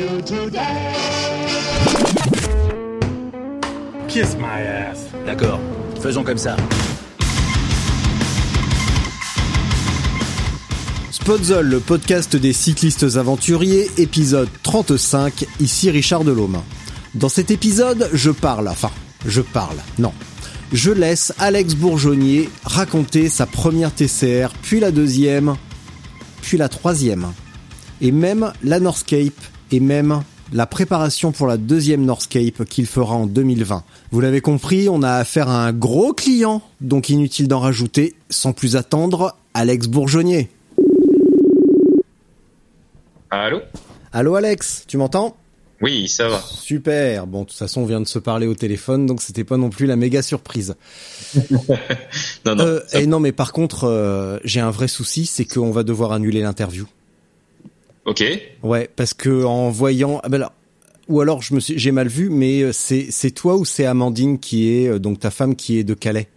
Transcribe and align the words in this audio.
You 0.00 0.22
today? 0.22 0.94
Kiss 4.08 4.34
my 4.36 4.60
ass. 4.62 5.06
D'accord, 5.26 5.60
faisons 6.00 6.24
comme 6.24 6.38
ça. 6.38 6.56
Spotzol, 11.10 11.66
le 11.66 11.80
podcast 11.80 12.34
des 12.34 12.52
cyclistes 12.52 13.16
aventuriers, 13.16 13.90
épisode 13.98 14.48
35, 14.62 15.44
ici 15.60 15.90
Richard 15.90 16.24
Delhomme. 16.24 16.62
Dans 17.14 17.28
cet 17.28 17.50
épisode, 17.50 18.08
je 18.12 18.30
parle, 18.30 18.68
enfin, 18.68 18.90
je 19.26 19.42
parle, 19.42 19.76
non. 19.98 20.12
Je 20.72 20.92
laisse 20.92 21.34
Alex 21.38 21.74
Bourgeonnier 21.74 22.48
raconter 22.64 23.28
sa 23.28 23.46
première 23.46 23.92
TCR, 23.94 24.48
puis 24.62 24.80
la 24.80 24.92
deuxième, 24.92 25.56
puis 26.40 26.56
la 26.56 26.68
troisième. 26.68 27.26
Et 28.00 28.12
même 28.12 28.52
la 28.62 28.80
Northscape, 28.80 29.34
et 29.70 29.80
même 29.80 30.22
la 30.52 30.66
préparation 30.66 31.32
pour 31.32 31.46
la 31.46 31.56
deuxième 31.56 32.04
Northscape 32.04 32.64
qu'il 32.64 32.86
fera 32.86 33.14
en 33.14 33.26
2020. 33.26 33.84
Vous 34.10 34.20
l'avez 34.20 34.40
compris, 34.40 34.88
on 34.88 35.02
a 35.02 35.12
affaire 35.12 35.48
à 35.48 35.66
un 35.66 35.72
gros 35.72 36.12
client, 36.12 36.62
donc 36.80 37.08
inutile 37.08 37.48
d'en 37.48 37.60
rajouter. 37.60 38.14
Sans 38.30 38.52
plus 38.52 38.76
attendre, 38.76 39.36
Alex 39.54 39.86
Bourgeonnier. 39.86 40.48
Allô? 43.30 43.60
Allô 44.12 44.34
Alex, 44.34 44.84
tu 44.88 44.96
m'entends? 44.96 45.36
Oui, 45.80 46.08
ça 46.08 46.28
va. 46.28 46.42
Super. 46.42 47.26
Bon, 47.26 47.42
de 47.42 47.46
toute 47.48 47.56
façon, 47.56 47.82
on 47.82 47.86
vient 47.86 48.00
de 48.00 48.06
se 48.06 48.18
parler 48.18 48.46
au 48.46 48.54
téléphone, 48.54 49.06
donc 49.06 49.22
c'était 49.22 49.44
pas 49.44 49.56
non 49.56 49.70
plus 49.70 49.86
la 49.86 49.96
méga 49.96 50.20
surprise. 50.20 50.74
non, 52.44 52.54
non. 52.54 52.64
Euh, 52.66 52.80
et 52.92 53.06
non, 53.06 53.18
mais 53.18 53.32
par 53.32 53.52
contre, 53.52 53.84
euh, 53.84 54.38
j'ai 54.44 54.60
un 54.60 54.70
vrai 54.70 54.88
souci, 54.88 55.24
c'est 55.24 55.46
qu'on 55.46 55.70
va 55.70 55.82
devoir 55.82 56.12
annuler 56.12 56.42
l'interview. 56.42 56.86
Ok. 58.04 58.24
Ouais, 58.62 58.88
parce 58.96 59.14
que 59.14 59.44
en 59.44 59.70
voyant, 59.70 60.20
ah 60.22 60.28
ben 60.28 60.38
alors, 60.38 60.52
ou 61.08 61.20
alors 61.20 61.42
je 61.42 61.54
me 61.54 61.60
suis, 61.60 61.78
j'ai 61.78 61.92
mal 61.92 62.08
vu, 62.08 62.30
mais 62.30 62.62
euh, 62.62 62.72
c'est 62.72 63.08
c'est 63.10 63.30
toi 63.30 63.56
ou 63.56 63.64
c'est 63.64 63.84
Amandine 63.84 64.38
qui 64.38 64.70
est 64.72 64.88
euh, 64.88 64.98
donc 64.98 65.20
ta 65.20 65.30
femme 65.30 65.56
qui 65.56 65.78
est 65.78 65.84
de 65.84 65.94
Calais? 65.94 66.28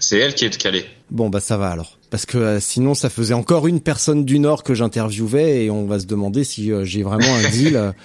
C'est 0.00 0.18
elle 0.18 0.34
qui 0.34 0.44
est 0.44 0.50
de 0.50 0.56
Calais. 0.56 0.84
Bon 1.10 1.28
bah 1.28 1.40
ça 1.40 1.56
va 1.56 1.70
alors, 1.70 1.98
parce 2.10 2.26
que 2.26 2.38
euh, 2.38 2.60
sinon 2.60 2.94
ça 2.94 3.10
faisait 3.10 3.34
encore 3.34 3.66
une 3.66 3.80
personne 3.80 4.24
du 4.24 4.38
Nord 4.38 4.62
que 4.62 4.74
j'interviewais 4.74 5.64
et 5.64 5.70
on 5.70 5.86
va 5.86 5.98
se 5.98 6.06
demander 6.06 6.44
si 6.44 6.72
euh, 6.72 6.84
j'ai 6.84 7.02
vraiment 7.02 7.34
un 7.34 7.48
deal. 7.50 7.92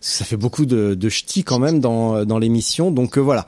ça 0.00 0.24
fait 0.24 0.36
beaucoup 0.36 0.64
de, 0.64 0.94
de 0.94 1.08
ch'tis 1.08 1.44
quand 1.44 1.58
même 1.58 1.80
dans 1.80 2.24
dans 2.24 2.38
l'émission, 2.38 2.90
donc 2.90 3.18
euh, 3.18 3.20
voilà. 3.20 3.46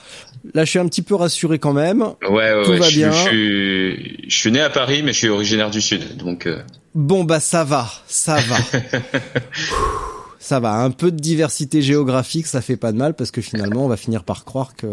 Là 0.54 0.64
je 0.64 0.70
suis 0.70 0.78
un 0.78 0.86
petit 0.86 1.02
peu 1.02 1.14
rassuré 1.14 1.58
quand 1.58 1.72
même. 1.72 2.02
Ouais, 2.02 2.30
ouais, 2.30 2.62
Tout 2.64 2.70
ouais, 2.72 2.78
va 2.78 2.90
je, 2.90 2.96
bien. 2.96 3.10
Je, 3.10 3.28
suis, 3.28 4.30
je 4.30 4.36
suis 4.36 4.52
né 4.52 4.60
à 4.60 4.70
Paris, 4.70 5.02
mais 5.02 5.12
je 5.12 5.18
suis 5.18 5.28
originaire 5.28 5.70
du 5.70 5.80
Sud. 5.80 6.16
Donc, 6.16 6.46
euh, 6.46 6.62
Bon 6.94 7.24
bah 7.24 7.40
ça 7.40 7.64
va, 7.64 7.90
ça 8.06 8.36
va. 8.36 8.56
ça 10.38 10.60
va, 10.60 10.74
un 10.74 10.90
peu 10.90 11.10
de 11.10 11.16
diversité 11.16 11.80
géographique, 11.80 12.46
ça 12.46 12.60
fait 12.60 12.76
pas 12.76 12.92
de 12.92 12.98
mal 12.98 13.14
parce 13.14 13.30
que 13.30 13.40
finalement 13.40 13.84
on 13.84 13.88
va 13.88 13.96
finir 13.96 14.24
par 14.24 14.44
croire 14.44 14.76
que 14.76 14.86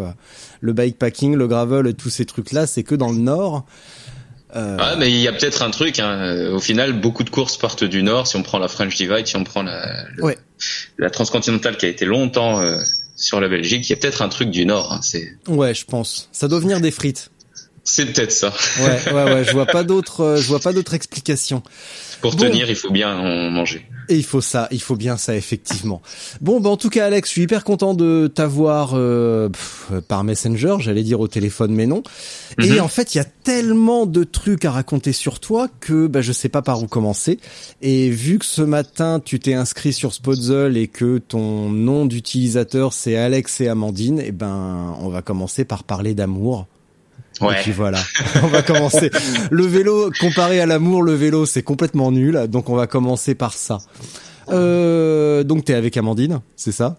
le 0.61 0.73
bikepacking, 0.73 1.35
le 1.35 1.47
gravel 1.47 1.87
et 1.87 1.93
tous 1.93 2.09
ces 2.09 2.25
trucs 2.25 2.53
là, 2.53 2.67
c'est 2.67 2.83
que 2.83 2.95
dans 2.95 3.11
le 3.11 3.17
nord. 3.17 3.65
Euh, 4.55 4.77
ah, 4.79 4.95
mais 4.97 5.11
il 5.11 5.17
y 5.19 5.27
a 5.27 5.31
peut-être 5.31 5.61
un 5.61 5.69
truc. 5.69 5.99
Hein. 5.99 6.49
Au 6.51 6.59
final, 6.59 6.93
beaucoup 6.93 7.23
de 7.23 7.29
courses 7.29 7.57
partent 7.57 7.83
du 7.83 8.01
Nord. 8.01 8.25
Si 8.27 8.35
on 8.35 8.43
prend 8.43 8.57
la 8.59 8.67
French 8.67 8.95
Divide, 8.95 9.27
si 9.27 9.35
on 9.35 9.43
prend 9.43 9.61
la, 9.63 10.05
le- 10.15 10.23
Ouais. 10.23 10.37
la 10.97 11.09
transcontinentale 11.09 11.77
qui 11.77 11.85
a 11.85 11.89
été 11.89 12.05
longtemps 12.05 12.59
euh, 12.61 12.75
sur 13.15 13.39
la 13.39 13.47
Belgique, 13.47 13.87
il 13.87 13.91
y 13.91 13.93
a 13.93 13.97
peut-être 13.97 14.21
un 14.23 14.29
truc 14.29 14.49
du 14.49 14.65
Nord. 14.65 14.91
Hein. 14.93 14.99
C'est, 15.03 15.37
Ouais, 15.47 15.73
je 15.75 15.85
pense. 15.85 16.29
Ça 16.31 16.47
doit 16.47 16.59
venir 16.59 16.81
des 16.81 16.89
frites. 16.91 17.29
c'est 17.83 18.07
peut-être 18.07 18.31
ça. 18.31 18.51
Ouais, 18.79 19.13
ouais, 19.13 19.23
ouais. 19.33 19.43
Je 19.43 19.51
vois 19.51 19.65
pas 19.67 19.83
d'autres, 19.83 20.21
euh, 20.21 20.37
je 20.37 20.47
vois 20.47 20.59
pas 20.59 20.73
d'autres 20.73 20.95
explications. 20.95 21.61
Pour 22.21 22.35
Bon. 22.35 22.43
tenir, 22.43 22.69
il 22.69 22.75
faut 22.75 22.91
bien 22.91 23.17
en 23.17 23.49
manger. 23.49 23.85
Et 24.09 24.15
il 24.15 24.23
faut 24.23 24.41
ça, 24.41 24.67
il 24.71 24.81
faut 24.81 24.95
bien 24.95 25.17
ça 25.17 25.35
effectivement. 25.35 26.01
Bon, 26.41 26.59
bah 26.59 26.69
en 26.71 26.77
tout 26.77 26.89
cas 26.89 27.05
Alex, 27.05 27.29
je 27.29 27.31
suis 27.33 27.41
hyper 27.43 27.63
content 27.63 27.93
de 27.93 28.29
t'avoir 28.33 28.91
euh, 28.95 29.49
par 30.07 30.23
Messenger, 30.23 30.77
j'allais 30.79 31.03
dire 31.03 31.19
au 31.19 31.27
téléphone, 31.27 31.71
mais 31.73 31.85
non. 31.85 32.01
Et 32.57 32.71
Mhm. 32.71 32.79
en 32.81 32.87
fait, 32.87 33.13
il 33.13 33.19
y 33.19 33.21
a 33.21 33.25
tellement 33.25 34.07
de 34.07 34.23
trucs 34.23 34.65
à 34.65 34.71
raconter 34.71 35.13
sur 35.13 35.39
toi 35.39 35.67
que 35.79 36.07
bah, 36.07 36.21
je 36.21 36.31
sais 36.31 36.49
pas 36.49 36.63
par 36.63 36.81
où 36.81 36.87
commencer. 36.87 37.37
Et 37.83 38.09
vu 38.09 38.39
que 38.39 38.45
ce 38.45 38.63
matin 38.63 39.21
tu 39.23 39.39
t'es 39.39 39.53
inscrit 39.53 39.93
sur 39.93 40.13
Spotzol 40.13 40.75
et 40.75 40.87
que 40.87 41.19
ton 41.19 41.69
nom 41.69 42.05
d'utilisateur 42.07 42.93
c'est 42.93 43.15
Alex 43.15 43.61
et 43.61 43.67
Amandine, 43.67 44.19
et 44.19 44.31
ben 44.31 44.95
on 45.01 45.09
va 45.09 45.21
commencer 45.21 45.65
par 45.65 45.83
parler 45.83 46.15
d'amour. 46.15 46.65
Ouais. 47.41 47.59
Et 47.59 47.61
puis 47.63 47.71
voilà, 47.71 47.99
on 48.43 48.47
va 48.47 48.61
commencer. 48.61 49.09
Le 49.51 49.65
vélo, 49.65 50.11
comparé 50.19 50.59
à 50.61 50.65
l'amour, 50.65 51.03
le 51.03 51.13
vélo, 51.13 51.45
c'est 51.45 51.63
complètement 51.63 52.11
nul. 52.11 52.47
Donc 52.49 52.69
on 52.69 52.75
va 52.75 52.87
commencer 52.87 53.35
par 53.35 53.53
ça. 53.53 53.77
Euh, 54.49 55.43
donc 55.43 55.65
t'es 55.65 55.73
avec 55.73 55.95
Amandine, 55.97 56.41
c'est 56.55 56.71
ça? 56.71 56.97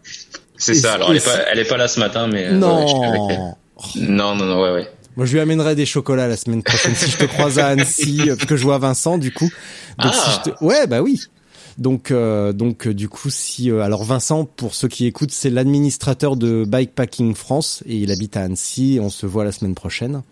C'est 0.56 0.74
ça. 0.74 0.94
Alors, 0.94 1.10
elle 1.10 1.16
est 1.16 1.24
pas, 1.24 1.36
elle 1.52 1.58
est 1.58 1.64
pas 1.68 1.76
là 1.76 1.88
ce 1.88 1.98
matin, 2.00 2.26
mais 2.26 2.46
euh, 2.46 2.58
ouais, 2.60 2.82
je 2.82 2.88
suis 2.88 3.04
avec 3.04 3.20
elle. 3.30 3.38
Non. 3.38 3.54
Non, 3.96 4.34
non, 4.36 4.44
non, 4.44 4.62
ouais, 4.62 4.72
ouais. 4.72 4.88
Moi, 5.16 5.26
je 5.26 5.32
lui 5.32 5.40
amènerai 5.40 5.74
des 5.74 5.86
chocolats 5.86 6.28
la 6.28 6.36
semaine 6.36 6.62
prochaine 6.62 6.94
si 6.94 7.10
je 7.10 7.16
te 7.16 7.24
croise 7.24 7.58
à 7.58 7.66
Annecy, 7.68 8.20
euh, 8.28 8.36
parce 8.36 8.46
que 8.48 8.56
je 8.56 8.62
vois 8.62 8.78
Vincent 8.78 9.18
du 9.18 9.32
coup. 9.32 9.50
Donc, 9.98 10.12
Ah. 10.14 10.24
si 10.24 10.30
je 10.32 10.50
te... 10.50 10.64
Ouais, 10.64 10.86
bah 10.86 11.00
oui. 11.02 11.20
Donc, 11.80 12.10
euh, 12.10 12.52
donc 12.52 12.86
euh, 12.86 12.94
du 12.94 13.08
coup, 13.08 13.30
si 13.30 13.70
euh, 13.70 13.80
alors 13.80 14.04
Vincent, 14.04 14.44
pour 14.44 14.74
ceux 14.74 14.86
qui 14.86 15.06
écoutent, 15.06 15.32
c'est 15.32 15.48
l'administrateur 15.48 16.36
de 16.36 16.64
Bikepacking 16.66 17.34
France 17.34 17.82
et 17.86 17.96
il 17.96 18.12
habite 18.12 18.36
à 18.36 18.42
Annecy. 18.42 18.96
Et 18.96 19.00
on 19.00 19.08
se 19.08 19.24
voit 19.24 19.44
la 19.44 19.52
semaine 19.52 19.74
prochaine. 19.74 20.22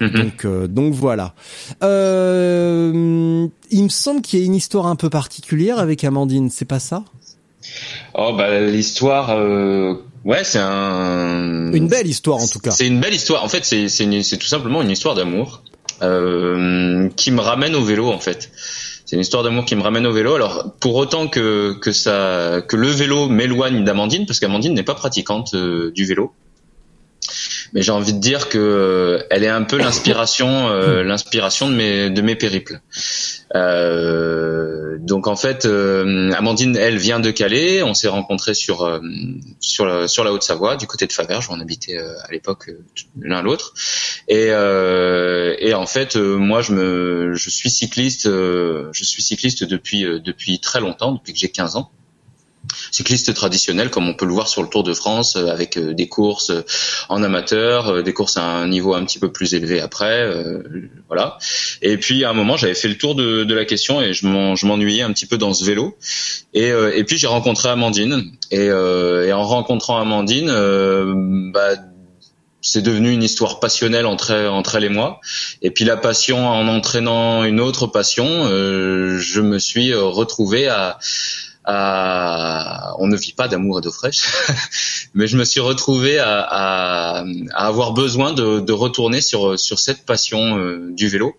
Mhm. 0.00 0.10
Donc, 0.10 0.44
euh, 0.44 0.68
donc 0.68 0.94
voilà. 0.94 1.34
Il 1.82 1.88
me 1.88 3.88
semble 3.88 4.22
qu'il 4.22 4.38
y 4.38 4.42
a 4.42 4.46
une 4.46 4.54
histoire 4.54 4.86
un 4.86 4.96
peu 4.96 5.10
particulière 5.10 5.78
avec 5.78 6.04
Amandine, 6.04 6.48
c'est 6.48 6.64
pas 6.64 6.80
ça? 6.80 7.04
Oh 8.14 8.34
bah 8.36 8.60
l'histoire, 8.60 9.36
ouais, 10.24 10.44
c'est 10.44 10.60
un 10.60 11.72
Une 11.72 11.88
belle 11.88 12.06
histoire 12.06 12.38
en 12.38 12.46
tout 12.46 12.60
cas. 12.60 12.70
C'est 12.70 12.86
une 12.86 13.00
belle 13.00 13.14
histoire. 13.14 13.42
En 13.42 13.48
fait, 13.48 13.64
c'est 13.64 14.38
tout 14.38 14.46
simplement 14.46 14.82
une 14.82 14.90
histoire 14.90 15.16
d'amour 15.16 15.62
euh, 16.02 17.08
qui 17.16 17.30
me 17.30 17.40
ramène 17.40 17.74
au 17.74 17.82
vélo 17.82 18.10
en 18.10 18.18
fait. 18.18 18.50
C'est 19.14 19.18
une 19.18 19.22
histoire 19.22 19.44
d'amour 19.44 19.64
qui 19.64 19.76
me 19.76 19.82
ramène 19.82 20.08
au 20.08 20.12
vélo. 20.12 20.34
Alors 20.34 20.72
pour 20.80 20.96
autant 20.96 21.28
que 21.28 21.78
le 21.78 22.86
vélo 22.88 23.28
m'éloigne 23.28 23.84
d'Amandine 23.84 24.26
parce 24.26 24.40
qu'Amandine 24.40 24.74
n'est 24.74 24.82
pas 24.82 24.96
pratiquante 24.96 25.54
euh, 25.54 25.92
du 25.92 26.04
vélo. 26.04 26.32
Mais 27.74 27.82
j'ai 27.82 27.92
envie 27.92 28.12
de 28.12 28.20
dire 28.20 28.48
que 28.48 28.58
euh, 28.58 29.26
elle 29.30 29.44
est 29.44 29.48
un 29.48 29.64
peu 29.64 29.76
l'inspiration 29.76 30.68
euh, 30.68 31.02
l'inspiration 31.04 31.68
de 31.68 31.74
mes 31.74 32.10
de 32.10 32.22
mes 32.22 32.36
périples. 32.36 32.80
Euh, 33.54 34.96
donc 34.98 35.26
en 35.26 35.36
fait, 35.36 35.66
euh, 35.66 36.32
Amandine, 36.32 36.76
elle 36.76 36.96
vient 36.96 37.20
de 37.20 37.30
Calais. 37.30 37.82
On 37.82 37.94
s'est 37.94 38.08
rencontrés 38.08 38.54
sur 38.54 38.82
euh, 38.82 39.00
sur 39.60 39.86
la, 39.86 40.08
sur 40.08 40.24
la 40.24 40.32
Haute-Savoie, 40.32 40.76
du 40.76 40.86
côté 40.86 41.06
de 41.06 41.12
Faverges, 41.12 41.48
où 41.48 41.52
on 41.52 41.60
habitait 41.60 41.98
euh, 41.98 42.14
à 42.24 42.32
l'époque 42.32 42.70
l'un 43.20 43.42
l'autre. 43.42 43.74
Et 44.28 44.48
euh, 44.50 45.54
et 45.58 45.74
en 45.74 45.86
fait, 45.86 46.16
euh, 46.16 46.36
moi, 46.36 46.62
je 46.62 46.72
me 46.72 47.34
je 47.34 47.50
suis 47.50 47.70
cycliste, 47.70 48.26
euh, 48.26 48.88
je 48.92 49.04
suis 49.04 49.22
cycliste 49.22 49.64
depuis 49.64 50.04
euh, 50.04 50.20
depuis 50.20 50.58
très 50.60 50.80
longtemps, 50.80 51.12
depuis 51.12 51.32
que 51.32 51.38
j'ai 51.38 51.50
15 51.50 51.76
ans. 51.76 51.90
Cycliste 52.90 53.34
traditionnel, 53.34 53.90
comme 53.90 54.08
on 54.08 54.14
peut 54.14 54.26
le 54.26 54.32
voir 54.32 54.48
sur 54.48 54.62
le 54.62 54.68
Tour 54.68 54.82
de 54.82 54.94
France, 54.94 55.36
euh, 55.36 55.48
avec 55.48 55.76
euh, 55.76 55.94
des 55.94 56.08
courses 56.08 56.50
euh, 56.50 56.62
en 57.08 57.22
amateur, 57.22 58.02
des 58.02 58.12
courses 58.12 58.36
à 58.36 58.42
un 58.42 58.68
niveau 58.68 58.94
un 58.94 59.04
petit 59.04 59.18
peu 59.18 59.30
plus 59.32 59.54
élevé 59.54 59.80
après, 59.80 60.22
euh, 60.22 60.62
voilà. 61.08 61.38
Et 61.82 61.96
puis 61.98 62.24
à 62.24 62.30
un 62.30 62.32
moment, 62.34 62.56
j'avais 62.56 62.74
fait 62.74 62.88
le 62.88 62.96
tour 62.96 63.14
de, 63.14 63.44
de 63.44 63.54
la 63.54 63.64
question 63.64 64.00
et 64.00 64.12
je 64.14 64.26
m'en- 64.26 64.56
je 64.56 64.66
m'ennuyais 64.66 65.02
un 65.02 65.12
petit 65.12 65.26
peu 65.26 65.38
dans 65.38 65.52
ce 65.54 65.64
vélo. 65.64 65.96
Et, 66.52 66.70
euh, 66.70 66.96
et 66.96 67.04
puis 67.04 67.18
j'ai 67.18 67.26
rencontré 67.26 67.68
Amandine. 67.68 68.32
Et, 68.50 68.68
euh, 68.70 69.26
et 69.26 69.32
en 69.32 69.42
rencontrant 69.44 69.98
Amandine, 70.00 70.50
bah, 71.52 71.74
c'est 72.60 72.82
devenu 72.82 73.12
une 73.12 73.22
histoire 73.22 73.60
passionnelle 73.60 74.06
entre 74.06 74.34
entre 74.48 74.76
elle 74.76 74.84
et 74.84 74.88
moi. 74.88 75.20
Et 75.60 75.70
puis 75.70 75.84
la 75.84 75.96
passion 75.98 76.48
en 76.48 76.66
entraînant 76.68 77.44
une 77.44 77.60
autre 77.60 77.86
passion, 77.86 78.26
je 78.48 79.40
me 79.40 79.58
suis 79.58 79.92
retrouvé 79.94 80.68
à 80.68 80.98
à, 81.64 82.94
on 82.98 83.06
ne 83.06 83.16
vit 83.16 83.32
pas 83.32 83.48
d'amour 83.48 83.78
et 83.78 83.82
d'eau 83.82 83.90
fraîche, 83.90 84.22
mais 85.14 85.26
je 85.26 85.36
me 85.36 85.44
suis 85.44 85.60
retrouvé 85.60 86.18
à, 86.18 87.24
avoir 87.54 87.92
besoin 87.92 88.32
de, 88.32 88.60
de, 88.60 88.72
retourner 88.72 89.20
sur 89.20 89.58
cette 89.58 90.04
passion 90.04 90.58
euh, 90.58 90.90
du 90.90 91.08
vélo, 91.08 91.36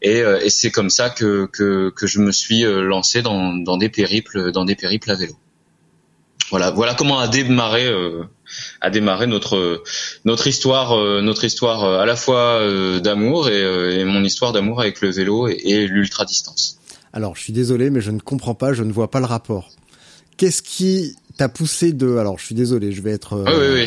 et, 0.00 0.20
euh, 0.20 0.40
et 0.42 0.50
c'est 0.50 0.70
comme 0.70 0.90
ça 0.90 1.10
que, 1.10 1.48
je 2.02 2.18
me 2.18 2.32
suis 2.32 2.64
euh, 2.64 2.82
lancé 2.82 3.22
dans, 3.22 3.76
des 3.76 3.88
périples 3.88 4.52
dans 4.52 4.64
des 4.64 4.74
périples 4.74 5.10
à 5.10 5.14
vélo. 5.14 5.34
Voilà, 6.50 6.70
voilà 6.70 6.94
comment 6.94 7.18
a 7.18 7.28
démarré 7.28 7.88
notre 9.26 10.46
histoire 10.46 11.22
notre 11.22 11.44
histoire 11.44 11.84
à 11.84 12.04
la 12.04 12.14
fois 12.14 12.60
d'amour 13.00 13.48
et, 13.48 14.00
et, 14.00 14.04
mon 14.04 14.22
histoire 14.22 14.52
d'amour 14.52 14.80
avec 14.82 15.00
le 15.00 15.10
vélo 15.10 15.48
et, 15.48 15.58
et 15.64 15.86
l'ultra 15.86 16.26
distance. 16.26 16.81
Alors, 17.12 17.36
je 17.36 17.42
suis 17.42 17.52
désolé, 17.52 17.90
mais 17.90 18.00
je 18.00 18.10
ne 18.10 18.20
comprends 18.20 18.54
pas, 18.54 18.72
je 18.72 18.82
ne 18.82 18.92
vois 18.92 19.10
pas 19.10 19.20
le 19.20 19.26
rapport. 19.26 19.70
Qu'est-ce 20.36 20.62
qui 20.62 21.16
t'a 21.36 21.48
poussé 21.48 21.92
de... 21.92 22.16
Alors, 22.16 22.38
je 22.38 22.46
suis 22.46 22.54
désolé, 22.54 22.92
je 22.92 23.02
vais 23.02 23.10
être 23.10 23.34
euh, 23.34 23.86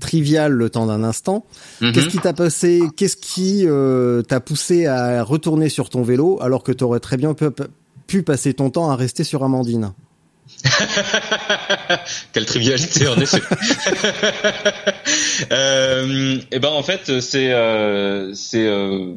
trivial 0.00 0.52
le 0.52 0.70
temps 0.70 0.86
d'un 0.86 1.04
instant. 1.04 1.44
Mhm. 1.80 1.92
Qu'est-ce 1.92 2.08
qui 2.08 2.18
t'a 2.18 2.32
passé 2.32 2.82
Qu'est-ce 2.96 3.16
qui 3.16 3.66
euh, 3.66 4.22
t'a 4.22 4.40
poussé 4.40 4.86
à 4.86 5.22
retourner 5.22 5.68
sur 5.68 5.90
ton 5.90 6.02
vélo 6.02 6.38
alors 6.42 6.62
que 6.62 6.72
tu 6.72 6.84
aurais 6.84 7.00
très 7.00 7.16
bien 7.16 7.34
pu, 7.34 7.46
pu 8.06 8.22
passer 8.22 8.54
ton 8.54 8.70
temps 8.70 8.90
à 8.90 8.96
rester 8.96 9.24
sur 9.24 9.44
Amandine? 9.44 9.92
Quelle 12.32 12.46
trivialité 12.46 13.08
en 13.08 13.16
effet. 13.16 13.40
euh, 15.52 16.36
et 16.36 16.46
eh 16.52 16.58
ben 16.58 16.68
en 16.68 16.82
fait 16.82 17.20
c'est 17.20 17.52
euh, 17.52 18.32
c'est 18.34 18.66
euh, 18.66 19.14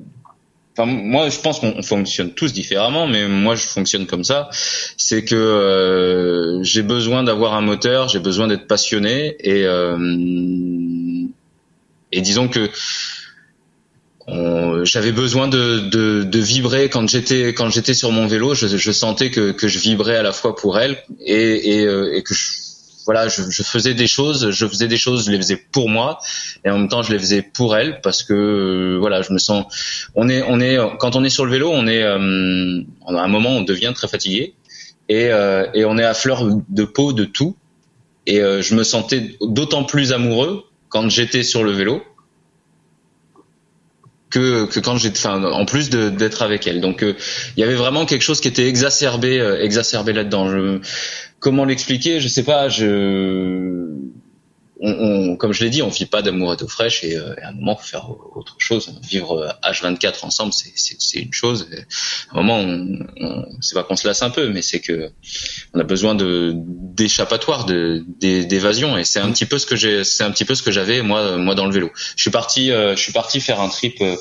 Enfin, 0.78 0.92
moi, 0.92 1.30
je 1.30 1.40
pense 1.40 1.62
qu'on 1.62 1.82
fonctionne 1.82 2.32
tous 2.32 2.52
différemment, 2.52 3.08
mais 3.08 3.30
moi, 3.30 3.56
je 3.56 3.66
fonctionne 3.66 4.06
comme 4.08 4.26
ça. 4.26 4.50
C'est 4.98 5.24
que 5.24 5.36
euh, 5.36 6.62
j'ai 6.64 6.82
besoin 6.82 7.24
d'avoir 7.24 7.54
un 7.54 7.62
moteur, 7.62 8.10
j'ai 8.10 8.20
besoin 8.20 8.48
d'être 8.48 8.68
passionné, 8.68 9.38
et 9.40 9.66
euh, 9.66 9.98
et 12.12 12.22
disons 12.22 12.50
que 12.50 12.70
j'avais 14.84 15.12
besoin 15.12 15.48
de, 15.48 15.80
de, 15.80 16.24
de, 16.24 16.40
vibrer 16.40 16.90
quand 16.90 17.08
j'étais 17.08 17.54
quand 17.54 17.70
j'étais 17.70 17.94
sur 17.94 18.12
mon 18.12 18.28
vélo. 18.28 18.54
Je, 18.54 18.68
je, 18.68 18.92
sentais 18.92 19.30
que, 19.32 19.52
que 19.52 19.68
je 19.68 19.80
vibrais 19.80 20.18
à 20.18 20.24
la 20.24 20.34
fois 20.34 20.56
pour 20.56 20.78
elle 20.78 20.98
et, 21.22 21.80
et, 21.80 21.86
euh, 21.86 22.14
et 22.16 22.22
que 22.24 22.34
je 22.34 22.44
voilà, 23.06 23.28
je, 23.28 23.44
je, 23.50 23.64
faisais 23.64 23.94
des 23.94 24.08
choses, 24.08 24.50
je 24.52 24.68
faisais 24.68 24.88
des 24.88 24.98
choses, 24.98 25.26
je 25.26 25.32
les 25.32 25.38
faisais 25.38 25.58
pour 25.58 25.90
moi 25.90 26.20
et 26.64 26.70
en 26.70 26.80
même 26.80 26.90
temps 26.90 27.04
je 27.04 27.14
les 27.14 27.20
faisais 27.20 27.42
pour 27.42 27.76
elle 27.78 28.02
parce 28.02 28.24
que 28.24 28.34
euh, 28.34 28.98
voilà, 29.00 29.22
je 29.22 29.32
me 29.32 29.38
sens. 29.38 29.66
On 30.16 30.28
est, 30.28 30.44
on 30.48 30.60
est, 30.60 30.78
quand 31.00 31.16
on 31.16 31.24
est 31.24 31.30
sur 31.30 31.46
le 31.46 31.52
vélo, 31.52 31.70
on 31.72 31.88
est, 31.88 32.04
euh, 32.04 32.82
à 33.08 33.22
un 33.22 33.28
moment, 33.28 33.50
on 33.52 33.62
devient 33.62 33.92
très 33.96 34.08
fatigué 34.08 34.56
et, 35.10 35.28
euh, 35.30 35.68
et 35.74 35.86
on 35.86 35.98
est 35.98 36.04
à 36.04 36.14
fleur 36.14 36.46
de 36.68 36.84
peau 36.84 37.14
de 37.14 37.26
tout. 37.26 37.56
Et 38.28 38.42
euh, 38.42 38.62
je 38.62 38.74
me 38.74 38.84
sentais 38.84 39.38
d'autant 39.40 39.84
plus 39.84 40.12
amoureux 40.12 40.64
quand 40.90 41.10
j'étais 41.10 41.44
sur 41.44 41.64
le 41.64 41.72
vélo 41.72 42.02
que, 44.32 44.66
que 44.66 44.80
quand 44.80 44.98
j'étais, 44.98 45.20
enfin, 45.20 45.44
en 45.44 45.66
plus 45.66 45.92
d'être 45.92 46.42
avec 46.42 46.66
elle. 46.66 46.82
Donc, 46.82 47.04
il 47.04 47.60
y 47.60 47.64
avait 47.64 47.76
vraiment 47.76 48.06
quelque 48.06 48.24
chose 48.24 48.42
qui 48.42 48.48
était 48.48 48.68
exacerbé, 48.68 49.40
exacerbé 49.62 50.12
là-dedans. 50.12 50.80
Comment 51.46 51.64
l'expliquer 51.64 52.20
Je 52.20 52.28
sais 52.28 52.42
pas. 52.42 52.70
Je, 52.70 53.94
on, 54.82 55.38
comme 55.38 55.54
je 55.54 55.64
l'ai 55.64 55.70
dit, 55.70 55.84
on 55.84 55.90
vit 55.90 56.08
pas 56.08 56.24
d'amour 56.24 56.54
et 56.54 56.58
d'eau 56.58 56.68
fraîche 56.68 57.04
et, 57.04 57.16
euh, 57.16 57.36
à 57.44 57.50
un 57.50 57.52
moment 57.52 57.76
faut 57.76 57.86
faire 57.86 58.10
autre 58.36 58.56
chose. 58.58 59.00
Vivre 59.08 59.56
H24 59.64 60.26
ensemble, 60.26 60.54
c'est 60.54 61.20
une 61.20 61.32
chose. 61.32 61.68
à 62.32 62.40
un 62.40 62.42
moment, 62.42 62.58
on, 62.58 63.46
c'est 63.62 63.76
pas 63.76 63.84
qu'on 63.84 63.96
se 63.96 64.08
lasse 64.08 64.24
un 64.24 64.32
peu, 64.32 64.50
mais 64.50 64.64
c'est 64.64 64.80
que 64.80 65.12
on 65.76 65.80
a 65.80 65.84
besoin 65.84 66.16
de 66.16 66.54
d'échappatoire, 66.56 67.68
d'évasion 67.68 68.98
et 68.98 69.04
c'est 69.04 69.20
un 69.20 69.32
petit 69.32 69.46
peu 69.46 69.60
ce 69.60 69.68
que 69.68 69.76
j'ai, 69.76 70.04
c'est 70.04 70.24
un 70.24 70.32
petit 70.32 70.46
peu 70.46 70.56
ce 70.56 70.64
que 70.64 70.72
j'avais 70.72 71.04
moi 71.04 71.38
moi 71.38 71.54
dans 71.54 71.68
le 71.68 71.74
vélo. 71.74 71.92
Je 72.16 72.24
suis 72.24 72.32
parti, 72.32 72.72
euh, 72.72 72.96
je 72.96 73.02
suis 73.04 73.14
parti 73.14 73.40
faire 73.40 73.62
un 73.62 73.70
trip. 73.70 74.02
Euh, 74.02 74.16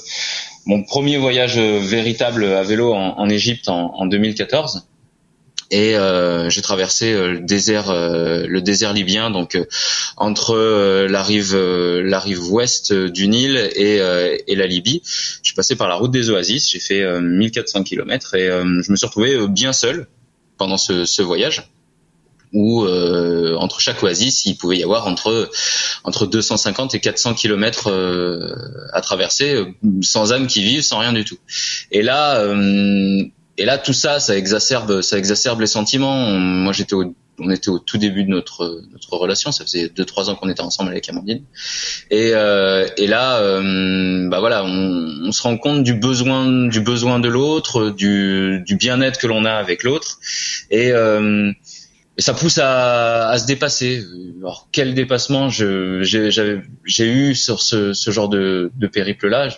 mon 0.66 0.82
premier 0.82 1.16
voyage 1.16 1.58
véritable 1.58 2.44
à 2.44 2.62
vélo 2.62 2.92
en, 2.92 3.18
en 3.18 3.28
Égypte 3.30 3.68
en, 3.70 3.94
en 3.94 4.06
2014 4.06 4.86
et 5.70 5.96
euh, 5.96 6.50
j'ai 6.50 6.62
traversé 6.62 7.12
euh, 7.12 7.32
le 7.32 7.40
désert 7.40 7.90
euh, 7.90 8.46
le 8.46 8.60
désert 8.60 8.92
libyen 8.92 9.30
donc 9.30 9.58
entre 10.16 10.56
la 11.08 11.22
rive 11.22 11.56
la 11.56 12.18
rive 12.18 12.50
ouest 12.50 12.92
du 12.92 13.28
Nil 13.28 13.56
et, 13.74 13.96
et 14.46 14.54
la 14.54 14.66
Libye 14.66 15.02
je 15.04 15.40
suis 15.42 15.54
passé 15.54 15.76
par 15.76 15.88
la 15.88 15.94
route 15.94 16.10
des 16.10 16.30
oasis 16.30 16.70
j'ai 16.70 16.80
fait 16.80 17.20
1400 17.20 17.84
km 17.84 18.34
et 18.34 18.46
je 18.46 18.90
me 18.90 18.96
suis 18.96 19.06
retrouvé 19.06 19.48
bien 19.48 19.72
seul 19.72 20.06
pendant 20.56 20.76
ce, 20.76 21.04
ce 21.04 21.22
voyage 21.22 21.68
où 22.54 22.84
euh, 22.84 23.56
entre 23.56 23.80
chaque 23.80 24.02
oasis, 24.02 24.46
il 24.46 24.56
pouvait 24.56 24.78
y 24.78 24.84
avoir 24.84 25.06
entre 25.06 25.50
entre 26.04 26.26
250 26.26 26.94
et 26.94 27.00
400 27.00 27.34
kilomètres 27.34 27.90
euh, 27.90 28.54
à 28.92 29.00
traverser, 29.00 29.74
sans 30.02 30.32
âme 30.32 30.46
qui 30.46 30.62
vive, 30.62 30.82
sans 30.82 31.00
rien 31.00 31.12
du 31.12 31.24
tout. 31.24 31.38
Et 31.90 32.02
là, 32.02 32.38
euh, 32.38 33.24
et 33.56 33.64
là, 33.64 33.78
tout 33.78 33.92
ça, 33.92 34.20
ça 34.20 34.36
exacerbe, 34.36 35.00
ça 35.00 35.18
exacerbe 35.18 35.60
les 35.60 35.66
sentiments. 35.66 36.30
moi, 36.30 36.72
j'étais 36.72 36.94
on 37.38 37.50
était 37.50 37.68
au 37.68 37.78
tout 37.78 37.98
début 37.98 38.24
de 38.24 38.30
notre 38.30 38.82
notre 38.92 39.14
relation. 39.14 39.52
Ça 39.52 39.64
faisait 39.64 39.88
deux 39.88 40.04
trois 40.04 40.30
ans 40.30 40.34
qu'on 40.34 40.48
était 40.48 40.60
ensemble 40.60 40.90
avec 40.90 41.08
Amandine. 41.08 41.42
Et 42.10 42.30
euh, 42.34 42.86
et 42.96 43.06
là, 43.06 43.38
euh, 43.38 44.28
bah 44.28 44.40
voilà, 44.40 44.64
on, 44.64 45.26
on, 45.26 45.32
se 45.32 45.42
rend 45.42 45.56
compte 45.56 45.82
du 45.82 45.94
besoin 45.94 46.68
du 46.68 46.80
besoin 46.80 47.18
de 47.18 47.28
l'autre, 47.28 47.90
du 47.90 48.62
du 48.66 48.76
bien-être 48.76 49.18
que 49.18 49.26
l'on 49.26 49.44
a 49.44 49.52
avec 49.52 49.82
l'autre. 49.82 50.18
Et 50.70 50.92
euh, 50.92 51.50
et 52.16 52.22
ça 52.22 52.32
pousse 52.32 52.58
à, 52.58 53.28
à, 53.28 53.38
se 53.38 53.46
dépasser. 53.46 54.04
Alors 54.38 54.68
quel 54.70 54.94
dépassement 54.94 55.48
j'ai 55.48 56.04
eu 57.00 57.34
sur 57.34 57.60
ce, 57.60 57.92
ce 57.92 58.10
genre 58.12 58.28
de, 58.28 58.70
de 58.76 58.86
périple-là 58.86 59.48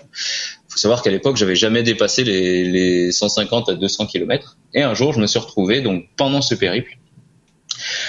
faut 0.77 0.83
savoir 0.83 1.03
qu'à 1.03 1.11
l'époque, 1.11 1.37
j'avais 1.37 1.57
jamais 1.57 1.83
dépassé 1.83 2.23
les, 2.25 2.65
les 2.65 3.13
150 3.13 3.69
à 3.71 3.75
200 3.75 4.07
km. 4.07 4.59
Et 4.75 4.83
un 4.83 4.95
jour, 4.95 5.13
je 5.13 5.21
me 5.21 5.27
suis 5.27 5.39
retrouvé 5.39 5.81
donc 5.81 6.05
pendant 6.17 6.43
ce 6.43 6.55
périple 6.55 6.99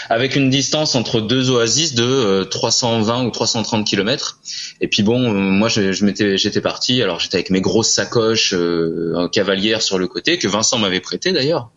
avec 0.10 0.36
une 0.36 0.50
distance 0.50 0.96
entre 0.96 1.20
deux 1.22 1.50
oasis 1.50 1.94
de 1.94 2.44
320 2.44 3.24
euh, 3.24 3.28
ou 3.28 3.32
330 3.32 3.86
km. 3.86 4.40
Et 4.82 4.88
puis 4.88 5.04
bon, 5.04 5.30
euh, 5.30 5.34
moi 5.34 5.68
je, 5.68 6.04
m'étais 6.06 6.38
j'étais 6.38 6.62
parti. 6.62 7.02
Alors 7.02 7.20
j'étais 7.20 7.36
avec 7.36 7.50
mes 7.50 7.62
grosses 7.62 7.90
sacoches 7.90 8.54
euh, 8.54 9.14
en 9.16 9.28
cavalière 9.28 9.82
sur 9.82 9.98
le 9.98 10.08
côté 10.08 10.38
que 10.38 10.48
Vincent 10.48 10.78
m'avait 10.78 11.02
prêté 11.02 11.32
d'ailleurs 11.32 11.72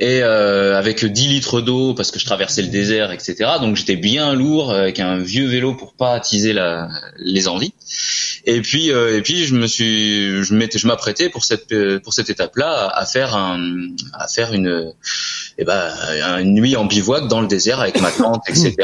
et 0.00 0.22
euh, 0.22 0.78
avec 0.78 1.04
10 1.04 1.28
litres 1.28 1.60
d'eau 1.60 1.94
parce 1.94 2.10
que 2.10 2.18
je 2.18 2.24
traversais 2.24 2.62
le 2.62 2.68
désert, 2.68 3.12
etc. 3.12 3.36
Donc 3.60 3.76
j'étais 3.76 3.96
bien 3.96 4.34
lourd 4.34 4.72
avec 4.72 5.00
un 5.00 5.18
vieux 5.18 5.46
vélo 5.46 5.74
pour 5.74 5.94
pas 5.94 6.14
attiser 6.14 6.52
la, 6.52 6.88
les 7.18 7.48
envies. 7.48 7.74
Et 8.44 8.60
puis 8.60 8.90
euh, 8.90 9.16
et 9.16 9.22
puis 9.22 9.44
je 9.44 9.54
me 9.54 9.66
suis 9.66 10.42
je 10.42 10.86
m'apprêtais 10.86 11.28
pour 11.28 11.44
cette 11.44 11.72
pour 12.00 12.12
cette 12.12 12.28
étape-là 12.28 12.88
à 12.88 13.06
faire 13.06 13.36
un 13.36 13.60
à 14.14 14.26
faire 14.26 14.52
une 14.52 14.92
eh 15.58 15.64
ben 15.64 15.92
une 16.40 16.54
nuit 16.54 16.76
en 16.76 16.84
bivouac 16.84 17.28
dans 17.28 17.40
le 17.40 17.46
désert 17.46 17.80
avec 17.80 18.00
ma 18.00 18.10
tente, 18.10 18.42
etc. 18.48 18.74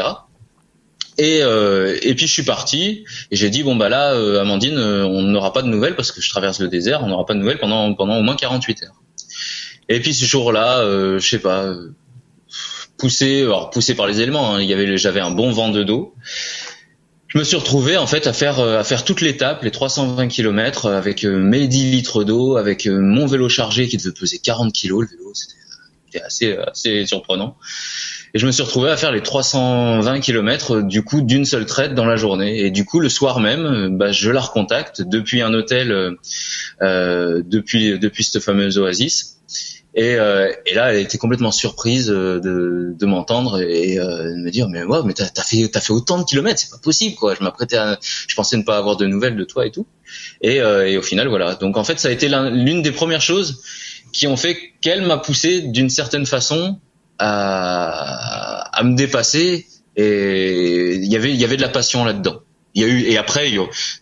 Et, 1.17 1.43
euh, 1.43 1.97
et 2.01 2.15
puis 2.15 2.27
je 2.27 2.31
suis 2.31 2.43
parti 2.43 3.03
et 3.29 3.35
j'ai 3.35 3.49
dit 3.49 3.63
bon 3.63 3.75
bah 3.75 3.89
là 3.89 4.11
Amandine 4.39 4.79
on 4.79 5.21
n'aura 5.23 5.51
pas 5.51 5.61
de 5.61 5.67
nouvelles 5.67 5.97
parce 5.97 6.13
que 6.13 6.21
je 6.21 6.29
traverse 6.29 6.61
le 6.61 6.69
désert 6.69 7.03
on 7.03 7.07
n'aura 7.07 7.25
pas 7.25 7.33
de 7.33 7.39
nouvelles 7.39 7.59
pendant 7.59 7.93
pendant 7.93 8.17
au 8.17 8.21
moins 8.21 8.37
48 8.37 8.83
heures. 8.83 8.99
Et 9.89 9.99
puis 9.99 10.13
ce 10.13 10.25
jour-là, 10.25 10.79
euh, 10.79 11.19
je 11.19 11.27
sais 11.27 11.39
pas, 11.39 11.73
poussé, 12.97 13.41
alors 13.41 13.71
poussé 13.71 13.95
par 13.95 14.05
les 14.05 14.21
éléments. 14.21 14.53
Hein, 14.53 14.61
il 14.61 14.69
y 14.69 14.73
avait, 14.73 14.97
j'avais 14.97 15.19
un 15.19 15.31
bon 15.31 15.51
vent 15.51 15.69
de 15.69 15.83
dos. 15.83 16.13
Je 17.29 17.37
me 17.37 17.43
suis 17.43 17.57
retrouvé 17.57 17.95
en 17.95 18.07
fait 18.07 18.25
à 18.25 18.33
faire 18.33 18.59
euh, 18.59 18.79
à 18.79 18.83
faire 18.83 19.05
toute 19.05 19.21
l'étape, 19.21 19.61
les 19.61 19.69
320 19.69 20.27
km 20.29 20.87
avec 20.87 21.23
euh, 21.23 21.37
mes 21.37 21.67
10 21.67 21.91
litres 21.91 22.23
d'eau, 22.23 22.57
avec 22.57 22.87
euh, 22.87 22.99
mon 22.99 23.27
vélo 23.27 23.47
chargé 23.49 23.87
qui 23.87 23.97
devait 23.97 24.11
peser 24.11 24.39
40 24.39 24.73
kilos. 24.73 25.03
Le 25.03 25.15
vélo, 25.15 25.31
c'était 25.35 26.23
assez 26.23 26.57
assez 26.57 27.05
surprenant. 27.05 27.55
Et 28.33 28.39
je 28.39 28.47
me 28.47 28.51
suis 28.51 28.63
retrouvé 28.63 28.89
à 28.89 28.97
faire 28.97 29.11
les 29.11 29.21
320 29.21 30.21
km 30.21 30.81
du 30.81 31.03
coup 31.03 31.21
d'une 31.21 31.45
seule 31.45 31.67
traite 31.67 31.93
dans 31.93 32.05
la 32.05 32.15
journée. 32.15 32.61
Et 32.61 32.71
du 32.71 32.83
coup 32.83 32.99
le 32.99 33.09
soir 33.09 33.39
même, 33.39 33.95
bah, 33.95 34.11
je 34.11 34.31
la 34.31 34.41
recontacte 34.41 35.03
depuis 35.03 35.43
un 35.43 35.53
hôtel, 35.53 36.17
euh, 36.81 37.43
depuis 37.45 37.99
depuis 37.99 38.23
cette 38.23 38.41
fameuse 38.41 38.79
oasis. 38.79 39.38
Et, 39.95 40.15
euh, 40.15 40.51
et, 40.67 40.75
là, 40.75 40.93
elle 40.93 41.01
était 41.01 41.17
complètement 41.17 41.51
surprise 41.51 42.11
euh, 42.11 42.39
de, 42.39 42.93
de 42.95 43.05
m'entendre 43.07 43.59
et 43.59 43.97
euh, 43.97 44.35
de 44.35 44.35
me 44.35 44.51
dire 44.51 44.69
mais 44.69 44.83
ouais, 44.83 44.99
mais 45.03 45.13
t'as 45.13 45.25
as 45.35 45.43
fait 45.43 45.67
t'as 45.67 45.81
fait 45.81 45.93
autant 45.93 46.19
de 46.19 46.25
kilomètres, 46.25 46.59
c'est 46.59 46.69
pas 46.69 46.77
possible 46.77 47.15
quoi. 47.15 47.33
Je 47.33 47.43
m'apprêtais, 47.43 47.77
je 48.27 48.35
pensais 48.35 48.55
ne 48.57 48.61
pas 48.61 48.77
avoir 48.77 48.97
de 48.97 49.07
nouvelles 49.07 49.35
de 49.35 49.43
toi 49.43 49.65
et 49.65 49.71
tout. 49.71 49.87
Et, 50.41 50.61
euh, 50.61 50.87
et 50.87 50.97
au 50.97 51.01
final 51.01 51.27
voilà. 51.27 51.55
Donc 51.55 51.75
en 51.75 51.83
fait, 51.83 51.99
ça 51.99 52.09
a 52.09 52.11
été 52.11 52.29
l'une 52.29 52.83
des 52.83 52.91
premières 52.91 53.21
choses 53.21 53.63
qui 54.13 54.27
ont 54.27 54.37
fait 54.37 54.59
qu'elle 54.81 55.01
m'a 55.01 55.17
poussé 55.17 55.61
d'une 55.61 55.89
certaine 55.89 56.27
façon 56.27 56.79
à, 57.17 58.69
à 58.77 58.83
me 58.83 58.95
dépasser. 58.95 59.65
Et 59.95 60.95
il 60.95 61.11
y 61.11 61.15
avait 61.15 61.33
il 61.33 61.39
y 61.39 61.43
avait 61.43 61.57
de 61.57 61.63
la 61.63 61.69
passion 61.69 62.05
là-dedans. 62.05 62.41
Il 62.75 62.83
y 62.83 62.85
a 62.85 62.87
eu 62.87 63.01
et 63.01 63.17
après 63.17 63.51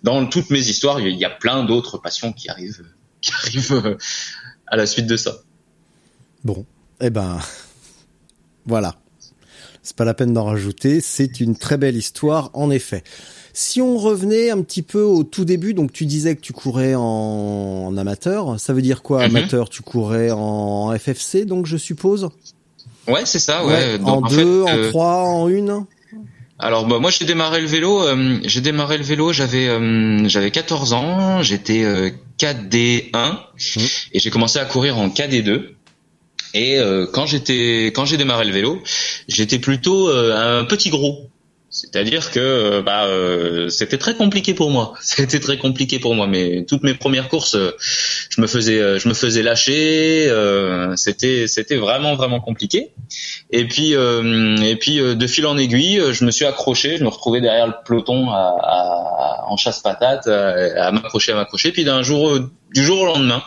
dans 0.03 0.25
toutes 0.25 0.49
mes 0.49 0.59
histoires, 0.59 0.99
il 0.99 1.15
y 1.15 1.25
a 1.25 1.29
plein 1.29 1.63
d'autres 1.63 1.97
passions 1.97 2.33
qui 2.33 2.49
arrivent 2.49 2.83
qui 3.21 3.31
arrivent 3.31 3.97
à 4.67 4.75
la 4.75 4.85
suite 4.85 5.07
de 5.07 5.15
ça. 5.15 5.37
Bon, 6.47 6.65
eh 7.01 7.09
ben, 7.09 7.39
Voilà. 8.65 8.95
C'est 9.83 9.97
pas 9.97 10.05
la 10.05 10.13
peine 10.13 10.31
d'en 10.33 10.45
rajouter. 10.45 11.01
C'est 11.01 11.41
une 11.41 11.57
très 11.57 11.77
belle 11.77 11.97
histoire, 11.97 12.51
en 12.53 12.71
effet. 12.71 13.03
Si 13.51 13.81
on 13.81 13.97
revenait 13.97 14.49
un 14.49 14.61
petit 14.61 14.81
peu 14.81 15.01
au 15.01 15.23
tout 15.25 15.43
début, 15.43 15.73
donc 15.73 15.91
tu 15.91 16.05
disais 16.05 16.35
que 16.37 16.41
tu 16.41 16.53
courais 16.53 16.93
en, 16.95 17.93
amateur. 17.97 18.57
Ça 18.61 18.71
veut 18.71 18.81
dire 18.81 19.01
quoi, 19.03 19.27
Mhm. 19.27 19.35
amateur? 19.35 19.67
Tu 19.69 19.81
courais 19.81 20.31
en 20.31 20.93
FFC, 20.97 21.43
donc 21.43 21.65
je 21.65 21.75
suppose? 21.75 22.29
Ouais, 23.09 23.25
c'est 23.25 23.39
ça. 23.39 23.65
Ouais. 23.65 23.99
en 24.01 24.21
Donc, 24.21 24.29
deux, 24.29 24.63
fait, 24.63 24.71
en 24.71 24.77
euh, 24.77 24.89
trois, 24.89 25.23
en 25.23 25.49
une? 25.49 25.85
Alors 26.59 26.87
bah, 26.87 26.97
moi 26.99 27.11
j'ai 27.11 27.25
démarré 27.25 27.61
le 27.61 27.67
vélo, 27.67 28.01
euh, 28.01 28.39
j'ai 28.43 28.61
démarré 28.61 28.97
le 28.97 29.03
vélo, 29.03 29.31
j'avais 29.31 29.67
euh, 29.67 30.27
j'avais 30.27 30.49
14 30.49 30.91
ans, 30.93 31.43
j'étais 31.43 31.83
euh, 31.83 32.09
KD1 32.39 33.13
Mhm. 33.75 33.85
et 34.13 34.19
j'ai 34.19 34.29
commencé 34.31 34.57
à 34.57 34.65
courir 34.65 34.97
en 34.97 35.09
KD2. 35.09 35.76
Et 36.53 36.79
euh, 36.79 37.05
quand 37.11 37.25
j'étais 37.25 37.87
quand 37.87 38.05
j'ai 38.05 38.17
démarré 38.17 38.45
le 38.45 38.51
vélo, 38.53 38.81
j'étais 39.27 39.59
plutôt 39.59 40.09
euh, 40.09 40.59
un 40.61 40.65
petit 40.65 40.89
gros. 40.89 41.29
C'est-à-dire 41.69 42.31
que 42.31 42.39
euh, 42.39 42.81
bah 42.81 43.05
euh, 43.07 43.67
c'était 43.69 43.97
très 43.97 44.15
compliqué 44.15 44.53
pour 44.53 44.71
moi. 44.71 44.93
C'était 45.01 45.39
très 45.39 45.57
compliqué 45.57 45.99
pour 45.99 46.15
moi. 46.15 46.25
Mais 46.25 46.65
toutes 46.67 46.81
mes 46.83 46.93
premières 46.93 47.27
courses, 47.27 47.57
je 48.29 48.41
me 48.41 48.47
faisais 48.47 48.97
je 48.97 49.07
me 49.09 49.13
faisais 49.13 49.43
lâcher. 49.43 50.27
euh, 50.29 50.95
c'était 50.95 51.45
c'était 51.47 51.75
vraiment 51.75 52.15
vraiment 52.15 52.39
compliqué. 52.39 52.93
Et 53.51 53.65
puis 53.67 53.91
et 53.91 54.75
puis 54.77 54.97
de 54.99 55.27
fil 55.27 55.45
en 55.45 55.57
aiguille, 55.57 56.01
je 56.13 56.23
me 56.25 56.31
suis 56.31 56.45
accroché. 56.45 56.97
Je 56.97 57.03
me 57.03 57.09
retrouvais 57.09 57.41
derrière 57.41 57.67
le 57.67 57.73
peloton 57.85 58.29
à, 58.31 58.55
à- 58.61 59.45
en 59.49 59.57
chasse 59.57 59.79
patate, 59.81 60.27
à, 60.27 60.91
m'accrocher 60.93 61.33
à 61.33 61.35
m'accrocher. 61.35 61.71
Puis 61.73 61.83
d'un 61.83 62.01
jour 62.01 62.39
du 62.73 62.83
jour 62.83 63.01
au 63.01 63.05
lendemain, 63.05 63.43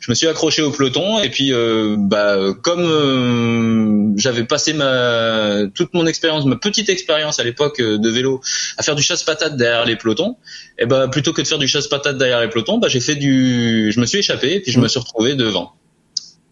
je 0.00 0.10
me 0.10 0.14
suis 0.14 0.26
accroché 0.26 0.62
au 0.62 0.70
peloton 0.70 1.20
et 1.20 1.30
puis 1.30 1.52
euh, 1.52 1.96
bah 1.98 2.36
comme 2.62 2.84
euh, 2.84 4.12
j'avais 4.16 4.44
passé 4.44 4.72
ma 4.72 5.66
toute 5.74 5.94
mon 5.94 6.06
expérience, 6.06 6.44
ma 6.46 6.56
petite 6.56 6.88
expérience 6.88 7.38
à 7.38 7.44
l'époque 7.44 7.80
euh, 7.80 7.98
de 7.98 8.08
vélo 8.10 8.40
à 8.76 8.82
faire 8.82 8.96
du 8.96 9.02
chasse-patate 9.02 9.56
derrière 9.56 9.84
les 9.84 9.96
pelotons, 9.96 10.36
et 10.78 10.86
bah 10.86 11.08
plutôt 11.08 11.32
que 11.32 11.42
de 11.42 11.46
faire 11.46 11.58
du 11.58 11.68
chasse-patate 11.68 12.18
derrière 12.18 12.40
les 12.40 12.48
pelotons, 12.48 12.78
bah 12.78 12.88
j'ai 12.88 13.00
fait 13.00 13.14
du 13.14 13.92
je 13.92 14.00
me 14.00 14.06
suis 14.06 14.18
échappé 14.18 14.54
et 14.54 14.60
puis 14.60 14.72
je 14.72 14.80
me 14.80 14.88
suis 14.88 14.98
retrouvé 14.98 15.34
devant. 15.34 15.72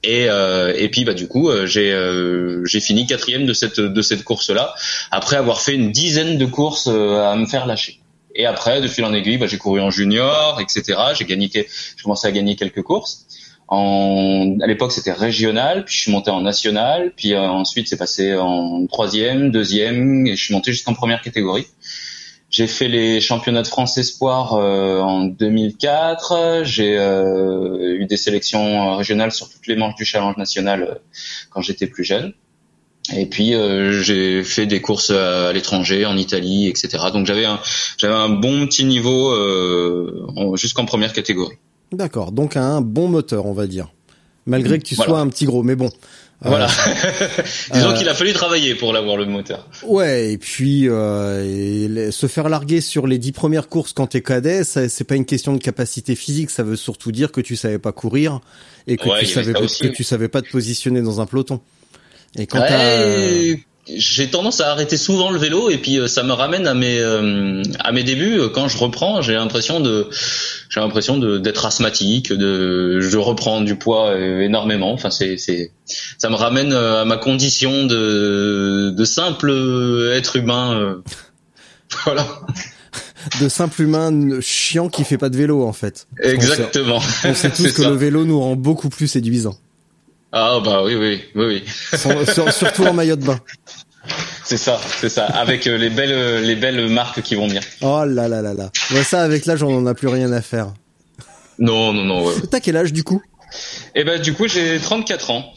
Et, 0.04 0.28
euh, 0.28 0.75
et 0.76 0.90
puis 0.90 1.04
bah 1.04 1.14
du 1.14 1.28
coup 1.28 1.49
euh, 1.49 1.66
j'ai 1.66 1.90
euh, 1.92 2.62
j'ai 2.66 2.80
fini 2.80 3.06
quatrième 3.06 3.47
de 3.47 3.54
cette 3.54 3.80
de 3.80 4.02
cette 4.02 4.23
course 4.23 4.50
là 4.50 4.75
après 5.11 5.37
avoir 5.37 5.62
fait 5.62 5.75
une 5.75 5.92
dizaine 5.92 6.37
de 6.37 6.44
courses 6.44 6.88
euh, 6.92 7.25
à 7.25 7.35
me 7.37 7.47
faire 7.47 7.66
lâcher. 7.66 8.03
Et 8.35 8.47
après 8.47 8.81
de 8.81 8.88
fil 8.88 9.05
en 9.05 9.12
aiguille 9.12 9.38
bah, 9.38 9.47
j'ai 9.47 9.59
couru 9.59 9.81
en 9.81 9.91
junior 9.91 10.61
etc. 10.61 10.99
J'ai 11.17 11.25
gagné 11.25 11.50
j'ai 11.53 12.03
commencé 12.03 12.26
à 12.26 12.33
gagner 12.33 12.57
quelques 12.57 12.83
courses. 12.83 13.26
En, 13.67 14.59
à 14.61 14.67
l'époque, 14.67 14.93
c'était 14.93 15.12
régional, 15.12 15.87
puis 15.87 15.95
je 15.95 16.00
suis 16.03 16.12
monté 16.12 16.31
en 16.31 16.43
national, 16.43 17.12
puis 17.17 17.33
euh, 17.33 17.41
ensuite 17.49 17.88
c'est 17.88 17.97
passé 17.97 18.35
en 18.35 18.87
troisième, 18.87 19.50
deuxième, 19.50 20.26
et 20.26 20.37
je 20.37 20.45
suis 20.45 20.55
monté 20.55 20.71
jusqu'en 20.71 20.93
première 20.93 21.23
catégorie. 21.23 21.67
J'ai 22.55 22.69
fait 22.69 22.87
les 22.87 23.21
championnats 23.21 23.62
de 23.62 23.67
France 23.67 23.99
Espoir 23.99 24.55
euh, 24.55 25.00
en 25.00 25.25
2004. 25.25 26.62
J'ai 26.62 26.97
euh, 26.97 27.99
eu 27.99 28.07
des 28.07 28.17
sélections 28.17 28.97
régionales 28.97 29.33
sur 29.33 29.50
toutes 29.50 29.67
les 29.67 29.75
manches 29.75 29.97
du 29.97 30.05
Challenge 30.05 30.37
national 30.37 30.83
euh, 30.85 30.95
quand 31.50 31.62
j'étais 31.62 31.88
plus 31.88 32.05
jeune. 32.05 32.33
Et 33.12 33.26
puis 33.26 33.54
euh, 33.54 34.00
j'ai 34.02 34.42
fait 34.42 34.66
des 34.66 34.80
courses 34.80 35.11
à 35.11 35.52
l'étranger, 35.52 36.06
en 36.06 36.16
Italie, 36.16 36.68
etc. 36.68 37.04
Donc 37.12 37.26
j'avais 37.26 37.44
un 37.44 37.61
j'avais 37.99 38.14
un 38.14 38.30
bon 38.30 38.66
petit 38.66 38.84
niveau 38.84 39.30
euh, 39.32 40.25
en- 40.37 40.56
jusqu'en 40.56 40.87
première 40.87 41.12
catégorie. 41.12 41.56
D'accord. 41.92 42.32
Donc 42.32 42.56
un 42.56 42.80
bon 42.80 43.08
moteur, 43.08 43.44
on 43.46 43.52
va 43.52 43.66
dire. 43.66 43.92
Malgré 44.46 44.78
que 44.78 44.84
tu 44.84 44.94
Voilà. 44.94 45.11
sois 45.11 45.20
un 45.20 45.28
petit 45.28 45.44
gros, 45.46 45.62
mais 45.62 45.75
bon. 45.76 45.87
Euh, 46.44 46.49
Voilà. 46.49 46.66
Disons 47.73 47.90
euh, 47.90 47.94
qu'il 47.96 48.08
a 48.08 48.14
fallu 48.14 48.32
travailler 48.32 48.75
pour 48.75 48.92
l'avoir 48.92 49.16
le 49.16 49.25
moteur. 49.26 49.68
Ouais, 49.87 50.32
et 50.32 50.38
puis 50.38 50.88
euh, 50.88 51.44
et 52.08 52.11
se 52.11 52.26
faire 52.26 52.49
larguer 52.49 52.80
sur 52.80 53.06
les 53.06 53.18
dix 53.18 53.32
premières 53.32 53.68
courses 53.68 53.92
quand 53.92 54.06
t'es 54.08 54.20
cadet, 54.23 54.64
c'est 54.64 55.04
pas 55.04 55.14
une 55.16 55.25
question 55.26 55.52
de 55.52 55.58
capacité 55.58 56.14
physique, 56.14 56.50
ça 56.50 56.62
veut 56.62 56.76
surtout 56.76 57.12
dire 57.12 57.32
que 57.32 57.40
tu 57.42 57.54
savais 57.56 57.78
pas 57.78 57.92
courir 57.92 58.40
et 58.87 58.96
que 58.96 59.08
Ouais, 59.08 59.20
tu 59.20 59.26
savais 59.26 59.52
ça 59.52 59.58
pas, 59.58 59.64
aussi, 59.64 59.82
que 59.82 59.88
tu 59.94 60.04
savais 60.04 60.28
pas 60.28 60.42
te 60.42 60.50
positionner 60.50 61.00
dans 61.02 61.20
un 61.20 61.26
peloton. 61.26 61.61
Et 62.38 62.47
quand 62.47 62.61
Ouais, 62.61 63.61
j'ai 63.87 64.29
tendance 64.31 64.61
à 64.62 64.71
arrêter 64.71 64.97
souvent 64.97 65.31
le 65.31 65.38
vélo 65.38 65.69
et 65.69 65.76
puis 65.76 65.99
euh, 65.99 66.09
ça 66.09 66.23
me 66.23 66.33
ramène 66.33 66.67
à 66.67 66.73
mes 66.73 66.99
euh, 66.99 67.62
à 67.81 67.93
mes 67.93 68.03
débuts 68.03 68.38
Euh, 68.41 68.49
quand 68.49 68.67
je 68.67 68.79
reprends 68.79 69.21
j'ai 69.21 69.35
l'impression 69.35 69.79
de 69.81 70.09
j'ai 70.71 70.81
l'impression 70.81 71.19
de 71.19 71.37
d'être 71.38 71.67
asthmatique 71.67 72.33
de 72.33 73.00
je 73.00 73.19
reprends 73.19 73.61
du 73.61 73.76
poids 73.76 74.17
énormément 74.19 74.91
enfin 74.93 75.11
c'est 75.11 75.37
c'est 75.37 75.71
ça 76.17 76.31
me 76.31 76.35
ramène 76.35 76.73
à 76.73 77.05
ma 77.05 77.19
condition 77.19 77.85
de 77.85 78.88
de 78.97 79.05
simple 79.05 79.53
être 80.14 80.37
humain 80.37 81.03
voilà 82.07 82.26
de 83.41 83.49
simple 83.50 83.83
humain 83.83 84.41
chiant 84.41 84.88
qui 84.88 85.05
fait 85.05 85.19
pas 85.19 85.29
de 85.29 85.37
vélo 85.37 85.62
en 85.67 85.73
fait. 85.75 86.07
Sait- 86.23 86.31
exactement 86.31 87.00
On 87.25 87.35
sait 87.35 87.50
tous 87.55 87.64
C'est 87.64 87.75
que 87.75 87.83
ça. 87.83 87.91
le 87.91 87.97
vélo 87.97 88.25
nous 88.25 88.41
rend 88.41 88.55
beaucoup 88.57 88.88
plus 88.91 89.09
séduisants. 89.09 89.57
Ah 90.37 90.59
bah 90.64 90.83
oui 90.85 90.95
oui 90.97 91.21
oui 91.37 91.62
oui 91.62 92.23
surtout 92.53 92.85
en 92.87 92.93
maillot 92.93 93.14
de 93.17 93.25
bain. 93.25 93.38
c'est 94.45 94.57
ça 94.57 94.81
c'est 95.00 95.09
ça 95.09 95.26
avec 95.26 95.67
euh, 95.67 95.79
les 95.79 95.91
belles 95.91 96.43
les 96.45 96.57
belles 96.57 96.88
marques 96.88 97.23
qui 97.23 97.35
vont 97.37 97.47
bien 97.47 97.61
Oh 97.83 98.05
là 98.05 98.26
là 98.29 98.43
là 98.43 98.53
là. 98.53 98.71
Ouais, 98.93 99.05
ça 99.05 99.23
avec 99.23 99.47
l'âge 99.47 99.62
on 99.62 99.76
en 99.76 99.87
a 99.87 99.95
plus 99.95 100.09
rien 100.09 100.33
à 100.33 100.43
faire. 100.43 100.75
non 101.59 101.93
non 101.93 102.05
non 102.05 102.26
ouais. 102.26 102.35
T'as 102.50 102.61
quel 102.61 102.76
âge 102.76 102.93
du 102.93 103.05
coup? 103.05 103.23
Et 103.95 104.03
ben 104.05 104.21
du 104.21 104.35
coup 104.35 104.49
j'ai 104.49 104.79
34 104.81 105.31
ans 105.31 105.53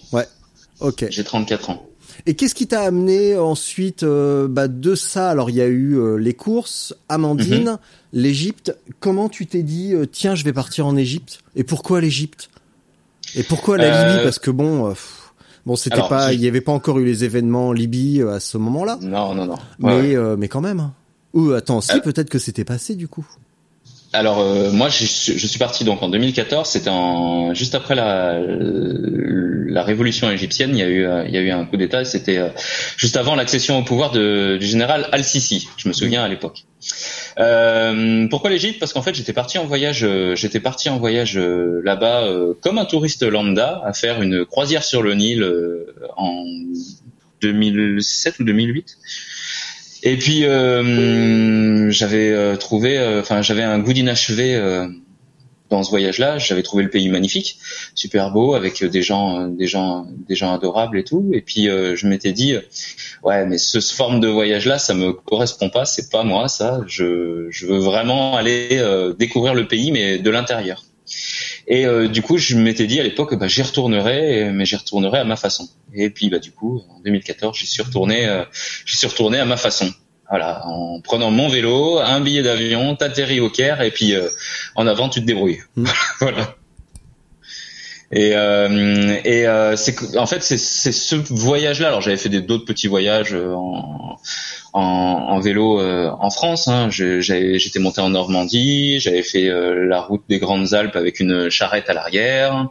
Ok. 0.80 1.06
j'ai 1.10 1.24
34 1.24 1.72
ans 1.72 1.84
Et 2.28 2.36
qu'est-ce 2.36 2.54
qui 2.54 2.68
t'a 2.68 2.82
amené 2.82 3.36
ensuite 3.36 4.04
euh, 4.04 4.48
bah, 4.48 4.68
de 4.68 4.94
ça? 4.94 5.32
Alors 5.32 5.50
il 5.50 5.56
y 5.56 5.62
a 5.62 5.66
eu 5.66 5.96
euh, 5.98 6.18
les 6.18 6.34
courses, 6.36 6.94
Amandine, 7.10 7.64
Mhm. 7.72 7.78
l'Égypte. 8.14 8.78
Comment 9.00 9.28
tu 9.28 9.48
t'es 9.48 9.64
dit 9.64 9.96
euh, 9.96 10.06
tiens 10.06 10.36
je 10.36 10.44
vais 10.44 10.54
partir 10.54 10.86
en 10.86 10.96
Égypte 10.96 11.40
Et 11.56 11.64
pourquoi 11.64 12.00
l'Égypte? 12.00 12.50
Et 13.38 13.44
pourquoi 13.44 13.78
la 13.78 13.84
Euh, 13.86 14.10
Libye 14.12 14.24
Parce 14.24 14.40
que 14.40 14.52
bon, 14.52 14.88
euh, 14.88 14.90
pff, 14.90 15.32
bon 15.66 15.76
c'était 15.76 16.02
pas, 16.10 16.34
il 16.34 16.42
y 16.42 16.48
avait 16.48 16.62
pas 16.62 16.72
encore 16.74 17.00
eu 17.00 17.06
les 17.06 17.24
événements 17.24 17.70
en 17.70 17.72
Libye 17.72 18.22
euh, 18.22 18.34
à 18.36 18.40
ce 18.40 18.58
moment-là, 18.58 18.98
Non, 19.02 19.34
non, 19.36 19.46
non. 19.46 19.54
Ouais, 19.80 20.02
mais 20.02 20.16
euh, 20.16 20.36
mais 20.38 20.48
quand 20.48 20.62
même. 20.62 20.80
hein. 20.80 20.94
Ou 21.34 21.52
attends, 21.52 21.82
si 21.82 21.92
Euh. 21.94 22.00
peut-être 22.00 22.30
que 22.30 22.40
c'était 22.40 22.66
passé 22.66 22.96
du 22.96 23.08
coup. 23.08 23.26
Alors 24.14 24.40
euh, 24.40 24.72
moi, 24.72 24.88
je, 24.90 25.06
suis- 25.06 25.38
je 25.38 25.48
suis 25.48 25.60
parti 25.60 25.84
donc 25.84 26.02
en 26.02 26.10
2014. 26.10 26.68
C'était 26.70 26.90
en 26.90 27.54
juste 27.54 27.76
après 27.76 27.94
la 27.96 28.40
révolution 29.84 30.32
égyptienne. 30.32 30.72
Il 30.76 30.80
y 30.80 30.82
a 31.38 31.42
eu 31.42 31.52
un 31.52 31.66
coup 31.66 31.78
d'État. 31.78 32.04
C'était 32.06 32.38
euh, 32.38 32.50
juste 32.98 33.18
avant 33.18 33.36
l'accession 33.36 33.78
au 33.80 33.84
pouvoir 33.84 34.12
du 34.12 34.58
général 34.66 35.08
Al-Sisi. 35.12 35.68
Je 35.78 35.88
me 35.90 35.94
souviens 35.94 36.24
à 36.24 36.28
l'époque. 36.28 36.64
Euh, 37.38 38.28
pourquoi 38.30 38.50
l'Égypte? 38.50 38.80
Parce 38.80 38.94
qu'en 38.94 39.02
fait, 39.02 39.14
j'étais 39.14 39.34
parti 39.34 39.58
en 39.58 39.66
voyage. 39.66 40.08
J'étais 40.36 40.60
parti 40.62 40.90
en 40.90 40.98
voyage 40.98 41.38
là-bas 41.38 42.28
comme 42.62 42.78
un 42.78 42.86
touriste 42.86 43.24
lambda 43.24 43.82
à 43.86 43.94
faire 43.94 44.22
une 44.22 44.46
croisière 44.46 44.84
sur 44.84 45.02
le 45.04 45.14
Nil 45.16 45.46
en 46.16 46.44
2007 47.42 48.40
ou 48.40 48.44
2008. 48.46 48.98
Et 50.08 50.16
puis 50.16 50.46
euh, 50.46 51.92
j'avais 51.92 52.32
euh, 52.32 52.56
trouvé, 52.56 52.98
euh, 52.98 53.20
enfin 53.20 53.42
j'avais 53.42 53.64
un 53.64 53.78
goût 53.78 53.92
d'inachevé 53.92 54.58
dans 55.70 55.84
ce 55.84 55.90
voyage-là. 55.90 56.38
J'avais 56.38 56.64
trouvé 56.64 56.84
le 56.84 56.90
pays 56.90 57.10
magnifique, 57.10 57.60
super 57.94 58.32
beau, 58.32 58.56
avec 58.56 58.82
des 58.86 59.02
gens, 59.02 59.50
des 59.50 59.68
gens, 59.68 60.08
des 60.30 60.36
gens 60.36 60.54
adorables 60.54 60.98
et 60.98 61.04
tout. 61.04 61.30
Et 61.34 61.42
puis 61.42 61.66
je 61.66 62.08
m'étais 62.08 62.32
dit, 62.32 62.56
ouais, 63.22 63.46
mais 63.46 63.58
ce, 63.58 63.82
forme 63.82 64.22
de 64.22 64.30
voyage-là, 64.30 64.80
ça 64.80 64.94
me 64.94 65.12
correspond 65.12 65.70
pas, 65.70 65.84
c'est 65.84 66.10
pas 66.10 66.24
moi 66.24 66.48
ça. 66.48 66.80
Je, 66.88 67.48
je 67.50 67.66
veux 67.66 67.80
vraiment 67.80 68.38
aller 68.38 68.82
découvrir 69.20 69.56
le 69.56 69.68
pays, 69.68 69.92
mais 69.92 70.20
de 70.20 70.30
l'intérieur. 70.30 70.86
Et 71.68 71.86
euh, 71.86 72.08
du 72.08 72.22
coup, 72.22 72.38
je 72.38 72.56
m'étais 72.56 72.88
dit 72.88 73.00
à 73.00 73.04
l'époque, 73.04 73.36
bah, 73.36 73.48
j'y 73.48 73.62
retournerai, 73.62 74.52
mais 74.52 74.66
j'y 74.66 74.78
retournerai 74.78 75.20
à 75.20 75.24
ma 75.26 75.36
façon. 75.36 75.68
Et 75.94 76.10
puis, 76.10 76.30
bah, 76.30 76.40
du 76.40 76.52
coup, 76.52 76.82
en 76.90 77.02
2014, 77.02 77.58
j'y 77.58 77.68
suis 77.68 77.84
retourné, 77.84 78.26
euh, 78.26 78.44
j'y 78.86 78.96
suis 78.96 79.08
retourné 79.08 79.38
à 79.40 79.46
ma 79.46 79.58
façon. 79.58 79.92
Voilà, 80.30 80.66
en 80.66 81.00
prenant 81.02 81.32
mon 81.32 81.48
vélo, 81.48 82.00
un 82.00 82.20
billet 82.20 82.44
d'avion, 82.44 82.96
t'atterris 82.96 83.40
au 83.40 83.50
Caire, 83.50 83.82
et 83.82 83.92
puis 83.92 84.14
euh, 84.14 84.28
en 84.76 84.86
avant, 84.88 85.08
tu 85.10 85.22
te 85.22 85.26
débrouilles. 85.26 85.62
Mm. 85.76 85.86
voilà. 86.20 86.56
Et, 88.10 88.32
euh, 88.38 89.18
et 89.26 89.46
euh, 89.48 89.76
c'est 89.76 90.16
en 90.16 90.26
fait 90.26 90.42
c'est 90.42 90.58
ce 90.58 91.16
voyage-là. 91.16 91.90
Alors 91.90 92.00
j'avais 92.02 92.16
fait 92.16 92.30
d'autres 92.30 92.64
petits 92.64 92.88
voyages 92.88 93.34
euh, 93.34 93.54
en, 93.54 94.18
en, 94.72 94.82
en 94.82 95.40
vélo 95.42 95.82
euh, 95.82 96.10
en 96.20 96.30
France. 96.30 96.70
Hein. 96.70 96.88
J'étais 96.90 97.80
monté 97.80 98.00
en 98.00 98.10
Normandie, 98.10 99.00
j'avais 99.02 99.24
fait 99.24 99.50
euh, 99.50 99.86
la 99.86 100.00
route 100.00 100.24
des 100.30 100.40
Grandes 100.40 100.74
Alpes 100.74 100.96
avec 100.96 101.20
une 101.20 101.50
charrette 101.50 101.90
à 101.90 101.94
l'arrière. 101.94 102.70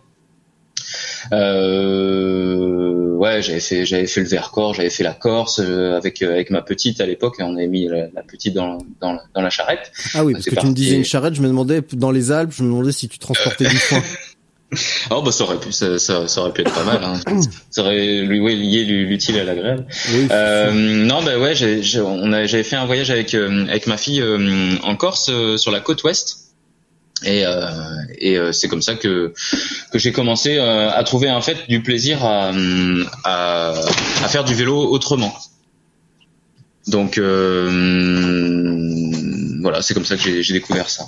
Euh, 1.33 3.11
ouais, 3.17 3.43
j'avais 3.43 3.61
fait 3.61 3.85
j'avais 3.85 4.07
fait 4.07 4.21
le 4.21 4.27
Vercors, 4.29 4.75
j'avais 4.75 4.91
fait 4.91 5.05
la 5.05 5.13
Corse 5.15 5.59
avec 5.61 6.23
avec 6.23 6.51
ma 6.51 6.63
petite 6.63 7.01
à 7.01 7.07
l'époque. 7.07 7.37
et 7.41 7.43
On 7.43 7.57
avait 7.57 7.67
mis 7.67 7.89
la, 7.89 8.07
la 8.15 8.23
petite 8.23 8.55
dans 8.55 8.79
dans, 9.01 9.13
la- 9.13 9.23
dans 9.35 9.43
la 9.43 9.51
charrette. 9.51 9.93
Ah 10.15 10.25
oui, 10.25 10.33
parce 10.33 10.47
que 10.47 10.55
tu 10.55 10.67
me 10.67 10.73
disais 10.73 10.97
une 10.97 11.05
charrette, 11.05 11.35
je 11.35 11.43
me 11.43 11.49
demandais 11.49 11.83
dans 11.93 12.11
les 12.11 12.31
Alpes, 12.33 12.53
je 12.57 12.63
me 12.63 12.69
demandais 12.71 12.93
si 12.93 13.09
tu 13.09 13.19
transportais 13.19 13.65
du 13.69 13.77
foin. 13.77 14.03
Oh 15.11 15.23
bah 15.23 15.31
ça 15.33 15.45
aurait 15.45 15.59
pu, 15.61 15.71
ça, 15.73 15.99
ça, 15.99 16.27
ça 16.29 16.41
aurait 16.41 16.53
pu 16.53 16.63
être 16.63 16.73
pas 16.75 16.85
mal. 16.85 17.01
Hein. 17.03 17.21
ça 17.71 17.83
aurait 17.83 18.23
lui, 18.23 18.41
ouais, 18.41 18.55
lié 18.55 18.85
l'utile 18.85 19.39
à 19.39 19.45
l'agréable. 19.45 19.87
Oui. 20.13 20.27
Euh, 20.31 20.73
non 20.73 21.23
bah 21.23 21.39
ouais, 21.39 21.55
j'ai, 21.55 21.83
j'ai- 21.83 22.01
on 22.01 22.33
a, 22.33 22.47
j'avais 22.47 22.65
fait 22.65 22.77
un 22.77 22.85
voyage 22.87 23.11
avec 23.11 23.35
euh, 23.35 23.67
avec 23.69 23.87
ma 23.87 23.97
fille 23.97 24.21
euh, 24.21 24.75
en 24.83 24.97
Corse 24.97 25.29
euh, 25.31 25.57
sur 25.57 25.71
la 25.71 25.81
côte 25.81 26.03
ouest. 26.05 26.39
Et, 27.25 27.47
euh, 27.47 27.71
et 28.19 28.37
euh, 28.37 28.53
c'est 28.53 28.69
comme 28.69 28.83
ça 28.83 28.95
que 28.95 29.33
que 29.93 29.99
j'ai 29.99 30.13
commencé 30.13 30.59
euh, 30.59 30.91
à 30.91 31.03
trouver 31.05 31.31
en 31.31 31.41
fait 31.41 31.67
du 31.69 31.81
plaisir 31.83 32.23
à, 32.25 32.51
à 33.25 33.71
à 34.25 34.29
faire 34.29 34.45
du 34.45 34.55
vélo 34.55 34.77
autrement. 34.91 35.33
Donc 36.89 37.19
euh, 37.19 38.91
voilà, 39.63 39.81
c'est 39.83 39.95
comme 39.95 40.05
ça 40.05 40.17
que 40.17 40.23
j'ai, 40.23 40.43
j'ai 40.43 40.53
découvert 40.53 40.91
ça. 40.91 41.05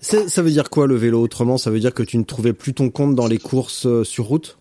Ça 0.00 0.42
veut 0.42 0.50
dire 0.50 0.70
quoi 0.70 0.86
le 0.86 0.96
vélo 0.96 1.20
autrement? 1.20 1.58
Ça 1.58 1.70
veut 1.70 1.80
dire 1.80 1.92
que 1.94 2.02
tu 2.02 2.18
ne 2.18 2.24
trouvais 2.24 2.52
plus 2.52 2.74
ton 2.74 2.90
compte 2.90 3.14
dans 3.14 3.26
les 3.26 3.38
courses 3.38 3.86
euh, 3.86 4.04
sur 4.04 4.24
route? 4.26 4.58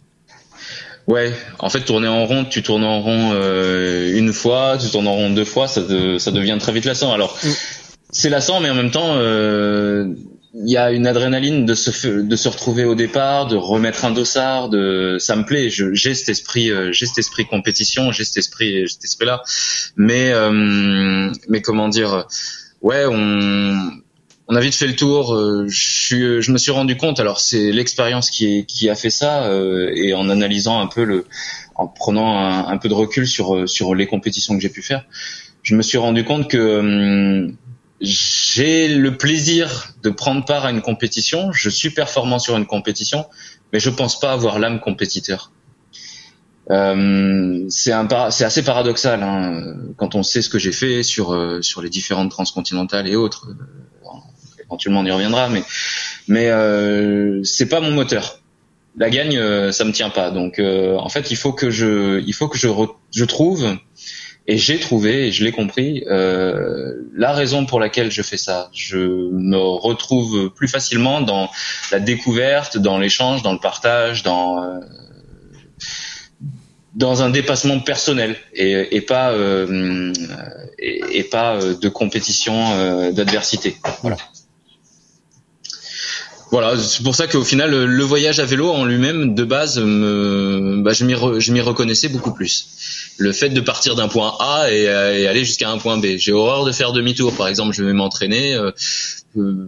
Ouais, 1.07 1.31
en 1.59 1.69
fait, 1.69 1.81
tourner 1.81 2.07
en 2.09 2.25
rond, 2.25 2.43
tu 2.43 2.61
tournes 2.63 2.83
en 2.83 3.01
rond 3.01 3.31
euh, 3.33 4.13
une 4.17 4.33
fois, 4.33 4.77
tu 4.77 4.89
tournes 4.89 5.07
en 5.07 5.13
rond 5.15 5.29
deux 5.29 5.45
fois, 5.45 5.67
ça, 5.69 5.81
de- 5.81 6.17
ça 6.17 6.31
devient 6.31 6.57
très 6.59 6.73
vite 6.73 6.83
lassant. 6.85 7.13
Alors, 7.13 7.37
Mm. 7.43 7.47
c'est 8.11 8.29
lassant, 8.29 8.59
mais 8.59 8.69
en 8.69 8.75
même 8.75 8.91
temps, 8.91 9.13
euh, 9.15 10.13
il 10.53 10.69
y 10.69 10.75
a 10.75 10.91
une 10.91 11.07
adrénaline 11.07 11.65
de 11.65 11.75
se 11.75 11.91
f- 11.91 12.27
de 12.27 12.35
se 12.35 12.49
retrouver 12.49 12.83
au 12.83 12.95
départ, 12.95 13.47
de 13.47 13.55
remettre 13.55 14.03
un 14.03 14.11
dossard, 14.11 14.67
de 14.69 15.15
ça 15.19 15.35
me 15.37 15.45
plaît. 15.45 15.69
Je- 15.69 15.93
J'ai 15.93 16.13
cet 16.13 16.27
esprit, 16.29 16.71
euh, 16.71 16.91
j'ai 16.91 17.05
cet 17.05 17.19
esprit 17.19 17.45
compétition, 17.45 18.11
j'ai 18.11 18.25
cet 18.25 18.37
esprit, 18.37 18.83
cet 18.89 19.03
esprit-là. 19.05 19.43
Mais 19.95 20.33
mais 21.47 21.61
comment 21.61 21.87
dire, 21.87 22.25
ouais, 22.81 23.05
on 23.09 23.91
on 24.47 24.55
a 24.55 24.59
vite 24.59 24.75
fait 24.75 24.87
le 24.87 24.95
tour. 24.95 25.33
euh, 25.33 25.65
je, 25.67 25.79
suis, 25.79 26.41
je 26.41 26.51
me 26.51 26.57
suis 26.57 26.71
rendu 26.71 26.95
compte. 26.97 27.19
Alors 27.19 27.39
c'est 27.39 27.71
l'expérience 27.71 28.29
qui, 28.29 28.65
qui 28.65 28.89
a 28.89 28.95
fait 28.95 29.09
ça 29.09 29.45
euh, 29.45 29.91
et 29.93 30.13
en 30.13 30.29
analysant 30.29 30.79
un 30.79 30.87
peu 30.87 31.03
le, 31.03 31.25
en 31.75 31.87
prenant 31.87 32.67
un, 32.67 32.77
peu 32.77 32.89
de 32.89 32.93
recul 32.93 33.27
sur 33.27 33.55
euh, 33.55 33.67
sur 33.67 33.93
les 33.95 34.07
compétitions 34.07 34.55
que 34.55 34.61
j'ai 34.61 34.69
pu 34.69 34.81
faire, 34.81 35.05
je 35.63 35.75
me 35.75 35.81
suis 35.81 35.97
rendu 35.97 36.23
compte 36.23 36.49
que 36.49 36.79
hum, 36.79 37.57
j'ai 37.99 38.87
le 38.87 39.17
plaisir 39.17 39.93
de 40.03 40.09
prendre 40.09 40.45
part 40.45 40.65
à 40.65 40.71
une 40.71 40.81
compétition. 40.81 41.51
Je 41.51 41.69
suis 41.69 41.89
performant 41.89 42.39
sur 42.39 42.55
une 42.55 42.65
compétition, 42.65 43.25
mais 43.73 43.79
je 43.79 43.89
pense 43.89 44.19
pas 44.19 44.31
avoir 44.31 44.59
l'âme 44.59 44.79
compétiteur. 44.79 45.51
Euh, 46.69 47.65
c'est 47.69 47.93
assez 47.93 48.63
paradoxal 48.63 49.23
hein, 49.23 49.77
quand 49.95 50.15
on 50.15 50.23
sait 50.23 50.41
ce 50.41 50.49
que 50.49 50.59
j'ai 50.59 50.73
fait 50.73 51.01
sur 51.01 51.33
euh, 51.33 51.61
sur 51.61 51.81
les 51.81 51.89
différentes 51.89 52.29
transcontinentales 52.29 53.07
et 53.07 53.15
autres 53.15 53.47
éventuellement 54.67 55.01
on 55.01 55.05
y 55.05 55.11
reviendra, 55.11 55.49
mais 55.49 55.63
mais 56.27 56.49
euh, 56.49 57.43
c'est 57.43 57.67
pas 57.67 57.79
mon 57.81 57.91
moteur. 57.91 58.39
La 58.99 59.11
gagne, 59.11 59.37
euh, 59.37 59.71
ça 59.71 59.85
me 59.85 59.91
tient 59.91 60.09
pas. 60.09 60.31
Donc 60.31 60.57
euh, 60.57 60.97
en 60.97 61.09
fait, 61.09 61.29
il 61.29 61.37
faut 61.37 61.53
que 61.53 61.69
je, 61.69 62.19
il 62.25 62.33
faut 62.33 62.47
que 62.47 62.57
je, 62.57 62.67
re- 62.67 62.95
je 63.13 63.25
trouve 63.25 63.77
et 64.47 64.57
j'ai 64.57 64.79
trouvé 64.79 65.27
et 65.27 65.31
je 65.31 65.43
l'ai 65.43 65.51
compris 65.51 66.03
euh, 66.07 66.95
la 67.15 67.31
raison 67.33 67.67
pour 67.67 67.79
laquelle 67.79 68.09
je 68.09 68.23
fais 68.23 68.37
ça. 68.37 68.69
Je 68.73 68.97
me 68.97 69.57
retrouve 69.57 70.49
plus 70.49 70.67
facilement 70.67 71.21
dans 71.21 71.47
la 71.91 71.99
découverte, 71.99 72.79
dans 72.79 72.97
l'échange, 72.97 73.43
dans 73.43 73.53
le 73.53 73.59
partage, 73.59 74.23
dans 74.23 74.63
euh, 74.63 74.79
dans 76.95 77.21
un 77.21 77.29
dépassement 77.29 77.79
personnel 77.79 78.35
et, 78.55 78.95
et 78.95 79.01
pas 79.01 79.31
euh, 79.31 80.11
et, 80.79 81.23
pas 81.25 81.55
euh, 81.57 81.75
de 81.75 81.89
compétition 81.89 83.11
d'adversité. 83.11 83.75
Voilà. 84.01 84.17
Voilà, 86.49 86.77
c'est 86.81 87.03
pour 87.03 87.13
ça 87.13 87.27
qu'au 87.27 87.43
final, 87.43 87.71
le- 87.71 88.03
voyage 88.03 88.39
à 88.39 88.45
vélo 88.45 88.71
en 88.71 88.85
lui-même, 88.85 89.35
de 89.35 89.43
base, 89.43 89.79
me, 89.79 90.81
bah, 90.81 90.93
je 90.93 91.03
m'y 91.03 91.13
re- 91.13 91.59
reconnaissais 91.61 92.07
beaucoup 92.07 92.33
plus. 92.33 92.67
Le 93.17 93.33
fait 93.33 93.49
de 93.49 93.59
partir 93.59 93.95
d'un 93.95 94.07
point 94.07 94.33
A 94.39 94.71
et, 94.71 94.87
euh, 94.87 95.17
et 95.19 95.27
aller 95.27 95.43
jusqu'à 95.43 95.69
un 95.69 95.77
point 95.77 95.97
B. 95.97 96.05
J'ai 96.17 96.31
horreur 96.31 96.63
de 96.63 96.71
faire 96.71 96.93
demi-tour. 96.93 97.35
Par 97.35 97.49
exemple, 97.49 97.73
je 97.75 97.83
vais 97.83 97.91
m'entraîner, 97.91 98.53
euh, 98.55 98.71
euh, 99.37 99.67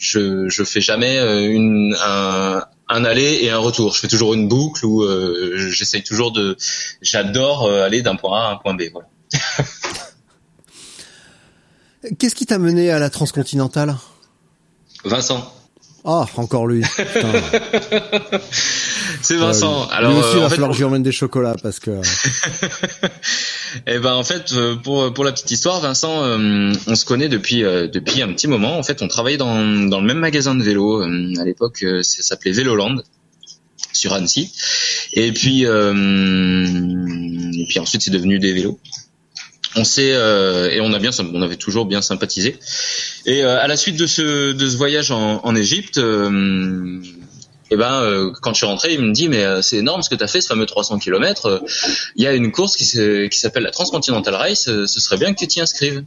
je 0.00 0.48
je 0.48 0.64
fais 0.64 0.80
jamais 0.80 1.16
une 1.46 1.94
un, 2.04 2.64
un 2.88 3.04
aller 3.04 3.38
et 3.42 3.50
un 3.50 3.58
retour. 3.58 3.94
Je 3.94 4.00
fais 4.00 4.08
toujours 4.08 4.34
une 4.34 4.48
boucle 4.48 4.84
où 4.84 5.04
euh, 5.04 5.68
j'essaye 5.70 6.02
toujours 6.02 6.32
de. 6.32 6.56
J'adore 7.02 7.70
aller 7.70 8.02
d'un 8.02 8.16
point 8.16 8.40
A 8.40 8.48
à 8.48 8.52
un 8.52 8.56
point 8.56 8.74
B. 8.74 8.82
Voilà. 8.92 9.06
Qu'est-ce 12.18 12.34
qui 12.34 12.46
t'a 12.46 12.58
mené 12.58 12.90
à 12.90 12.98
la 12.98 13.10
transcontinentale? 13.10 13.96
Vincent. 15.04 15.52
Ah, 16.08 16.24
encore 16.36 16.68
lui. 16.68 16.82
C'est 19.22 19.36
Vincent. 19.36 19.82
Euh, 19.82 19.86
Alors, 19.90 20.12
lui 20.12 20.18
aussi, 20.20 20.28
euh, 20.28 20.32
il 20.34 20.38
va 20.38 20.46
en 20.46 20.48
fait, 20.48 20.54
falloir 20.54 20.70
que 20.70 20.76
je 20.76 20.78
lui 20.80 20.84
emmène 20.86 21.02
des 21.02 21.12
chocolats 21.12 21.56
parce 21.62 21.80
que. 21.80 21.90
Eh 23.86 23.98
ben 23.98 24.14
en 24.14 24.24
fait 24.24 24.52
euh, 24.52 24.76
pour 24.76 25.12
pour 25.12 25.22
la 25.24 25.32
petite 25.32 25.50
histoire, 25.50 25.80
Vincent, 25.80 26.22
euh, 26.22 26.72
on 26.86 26.94
se 26.94 27.04
connaît 27.04 27.28
depuis 27.28 27.62
euh, 27.62 27.88
depuis 27.88 28.22
un 28.22 28.28
petit 28.32 28.46
moment. 28.48 28.78
En 28.78 28.82
fait, 28.82 29.02
on 29.02 29.08
travaillait 29.08 29.36
dans 29.36 29.88
dans 29.88 30.00
le 30.00 30.06
même 30.06 30.18
magasin 30.18 30.54
de 30.54 30.62
vélo 30.62 31.02
euh, 31.02 31.34
à 31.38 31.44
l'époque. 31.44 31.82
euh, 31.82 32.02
ça 32.02 32.22
s'appelait 32.22 32.52
Véloland 32.52 32.96
sur 33.92 34.14
Annecy. 34.14 34.50
Et 35.12 35.30
puis 35.32 35.66
euh, 35.66 35.92
et 35.94 37.66
puis 37.68 37.78
ensuite 37.80 38.00
c'est 38.02 38.10
devenu 38.10 38.38
des 38.38 38.52
vélos. 38.54 38.78
On 39.76 39.84
s'est 39.84 40.12
euh, 40.12 40.70
et 40.70 40.80
on 40.80 40.92
a 40.92 40.98
bien 40.98 41.10
on 41.34 41.42
avait 41.42 41.56
toujours 41.56 41.84
bien 41.86 42.00
sympathisé. 42.02 42.56
Et 43.26 43.44
euh, 43.44 43.60
à 43.60 43.66
la 43.66 43.76
suite 43.76 43.96
de 43.96 44.06
ce 44.06 44.52
de 44.52 44.66
ce 44.66 44.76
voyage 44.76 45.10
en 45.10 45.40
en 45.44 45.54
Égypte. 45.54 45.98
euh, 45.98 47.00
et 47.70 47.76
ben 47.76 48.00
euh, 48.00 48.30
quand 48.42 48.52
je 48.52 48.58
suis 48.58 48.66
rentré, 48.66 48.94
il 48.94 49.00
me 49.00 49.12
dit 49.12 49.28
mais 49.28 49.42
euh, 49.44 49.60
c'est 49.60 49.78
énorme 49.78 50.00
ce 50.02 50.08
que 50.08 50.14
tu 50.14 50.22
as 50.22 50.28
fait 50.28 50.40
ce 50.40 50.46
fameux 50.46 50.66
300 50.66 50.98
km. 51.00 51.62
Il 52.14 52.22
y 52.22 52.26
a 52.26 52.32
une 52.32 52.52
course 52.52 52.76
qui 52.76 52.84
se- 52.84 53.26
qui 53.26 53.38
s'appelle 53.38 53.64
la 53.64 53.72
Transcontinental 53.72 54.34
Race, 54.34 54.68
euh, 54.68 54.86
ce 54.86 55.00
serait 55.00 55.16
bien 55.18 55.34
que 55.34 55.38
tu 55.40 55.46
t'y 55.48 55.60
inscrives. 55.60 56.04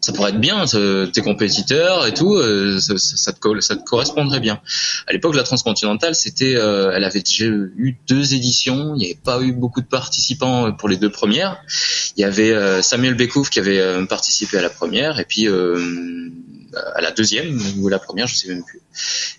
Ça 0.00 0.12
pourrait 0.12 0.30
être 0.30 0.40
bien, 0.40 0.64
tes 1.12 1.22
compétiteurs 1.22 2.06
et 2.06 2.14
tout, 2.14 2.34
euh, 2.36 2.78
ça, 2.78 2.96
ça- 2.98 3.16
ça 3.16 3.32
te, 3.32 3.60
ça 3.60 3.74
te 3.76 3.82
correspondrait 3.84 4.38
bien. 4.40 4.60
À 5.08 5.12
l'époque, 5.12 5.34
la 5.34 5.42
Transcontinentale, 5.42 6.14
c'était, 6.14 6.54
euh, 6.56 6.92
elle 6.94 7.02
avait 7.04 7.20
déjà 7.20 7.46
eu 7.46 7.96
deux 8.06 8.32
éditions, 8.32 8.94
il 8.94 8.98
n'y 8.98 9.04
avait 9.06 9.18
pas 9.22 9.40
eu 9.42 9.52
beaucoup 9.52 9.80
de 9.80 9.86
participants 9.86 10.66
euh, 10.68 10.70
pour 10.70 10.88
les 10.88 10.96
deux 10.98 11.10
premières. 11.10 11.60
Il 12.16 12.20
y 12.20 12.24
avait 12.24 12.52
euh, 12.52 12.80
Samuel 12.80 13.14
Bekouf 13.14 13.50
qui 13.50 13.58
avait 13.58 13.80
euh, 13.80 14.06
participé 14.06 14.58
à 14.58 14.62
la 14.62 14.70
première, 14.70 15.18
et 15.18 15.24
puis 15.24 15.48
euh, 15.48 16.30
à 16.94 17.00
la 17.00 17.10
deuxième 17.10 17.58
ou 17.78 17.88
la 17.88 17.98
première, 17.98 18.26
je 18.26 18.34
sais 18.34 18.48
même 18.48 18.64
plus. 18.64 18.80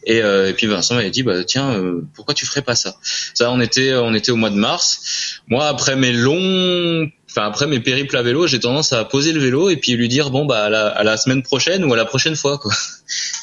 Et, 0.06 0.21
euh, 0.21 0.49
et 0.49 0.54
puis 0.54 0.67
Vincent 0.67 0.95
m'avait 0.95 1.10
dit 1.12 1.23
bah 1.23 1.43
tiens 1.43 1.73
euh, 1.73 2.08
pourquoi 2.15 2.34
tu 2.34 2.45
ferais 2.45 2.62
pas 2.62 2.75
ça? 2.75 2.95
Ça 3.34 3.52
on 3.52 3.60
était 3.60 3.93
on 3.93 4.13
était 4.13 4.32
au 4.32 4.36
mois 4.36 4.49
de 4.49 4.56
mars. 4.56 5.41
Moi 5.47 5.67
après 5.67 5.95
mes 5.95 6.12
longs 6.12 7.10
enfin 7.30 7.45
après 7.45 7.67
mes 7.67 7.80
périples 7.80 8.15
à 8.17 8.21
vélo, 8.23 8.47
j'ai 8.47 8.60
tendance 8.60 8.93
à 8.93 9.06
poser 9.06 9.34
le 9.34 9.39
vélo 9.39 9.69
et 9.69 9.78
puis 9.78 9.93
lui 9.93 10.08
dire 10.08 10.30
bon 10.32 10.45
bah 10.45 10.65
à 10.65 10.69
la, 10.69 10.88
à 10.88 11.04
la 11.04 11.17
semaine 11.17 11.43
prochaine 11.43 11.84
ou 11.84 11.93
à 11.93 11.97
la 11.97 12.06
prochaine 12.06 12.36
fois 12.36 12.58
quoi. 12.58 12.73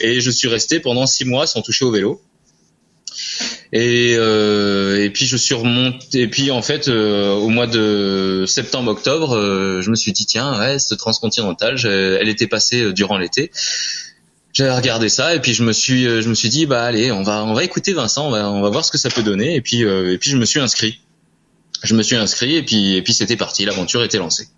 Et 0.01 0.21
je 0.21 0.31
suis 0.31 0.49
resté 0.49 0.81
pendant 0.81 1.07
six 1.07 1.25
mois 1.25 1.47
sans 1.47 1.63
toucher 1.63 1.85
au 1.85 1.91
vélo. 1.91 2.23
Et, 3.73 4.15
euh, 4.17 5.03
et 5.03 5.11
puis 5.11 5.27
je 5.27 5.37
suis 5.37 5.55
remonté. 5.55 6.21
Et 6.23 6.29
puis 6.29 6.51
en 6.51 6.63
fait, 6.63 6.89
euh, 6.89 7.33
au 7.35 7.49
mois 7.49 7.67
de 7.67 8.45
septembre-octobre, 8.47 9.37
euh, 9.37 9.83
je 9.83 9.91
me 9.91 9.97
suis 9.97 10.13
dit 10.13 10.27
tiens, 10.27 10.59
ouais, 10.59 10.79
cette 10.79 10.99
transcontinentale, 10.99 11.77
elle 11.85 12.29
était 12.29 12.47
passée 12.47 12.83
euh, 12.83 12.93
durant 12.93 13.19
l'été. 13.19 13.51
J'avais 14.53 14.75
regardé 14.75 15.09
ça 15.09 15.35
et 15.35 15.41
puis 15.41 15.53
je 15.53 15.63
me 15.63 15.73
suis, 15.73 16.07
euh, 16.07 16.23
je 16.23 16.29
me 16.29 16.35
suis 16.35 16.49
dit 16.49 16.65
bah 16.65 16.85
allez, 16.85 17.13
on 17.13 17.23
va, 17.23 17.45
on 17.45 17.55
va 17.55 17.65
écouter 17.65 17.93
Vincent, 17.93 18.29
on 18.29 18.31
va, 18.31 18.51
on 18.51 18.63
va 18.63 18.71
voir 18.71 18.85
ce 18.85 18.91
que 18.91 18.99
ça 18.99 19.11
peut 19.11 19.23
donner. 19.23 19.55
Et 19.55 19.61
puis, 19.61 19.85
euh, 19.85 20.13
et 20.13 20.19
puis 20.19 20.31
je 20.31 20.37
me 20.37 20.45
suis 20.45 20.61
inscrit. 20.61 21.01
Je 21.83 21.95
me 21.95 22.03
suis 22.03 22.17
inscrit 22.17 22.57
et 22.57 22.63
puis, 22.63 22.95
et 22.95 23.03
puis 23.03 23.13
c'était 23.13 23.37
parti. 23.37 23.65
L'aventure 23.65 24.03
était 24.03 24.19
lancée. 24.19 24.49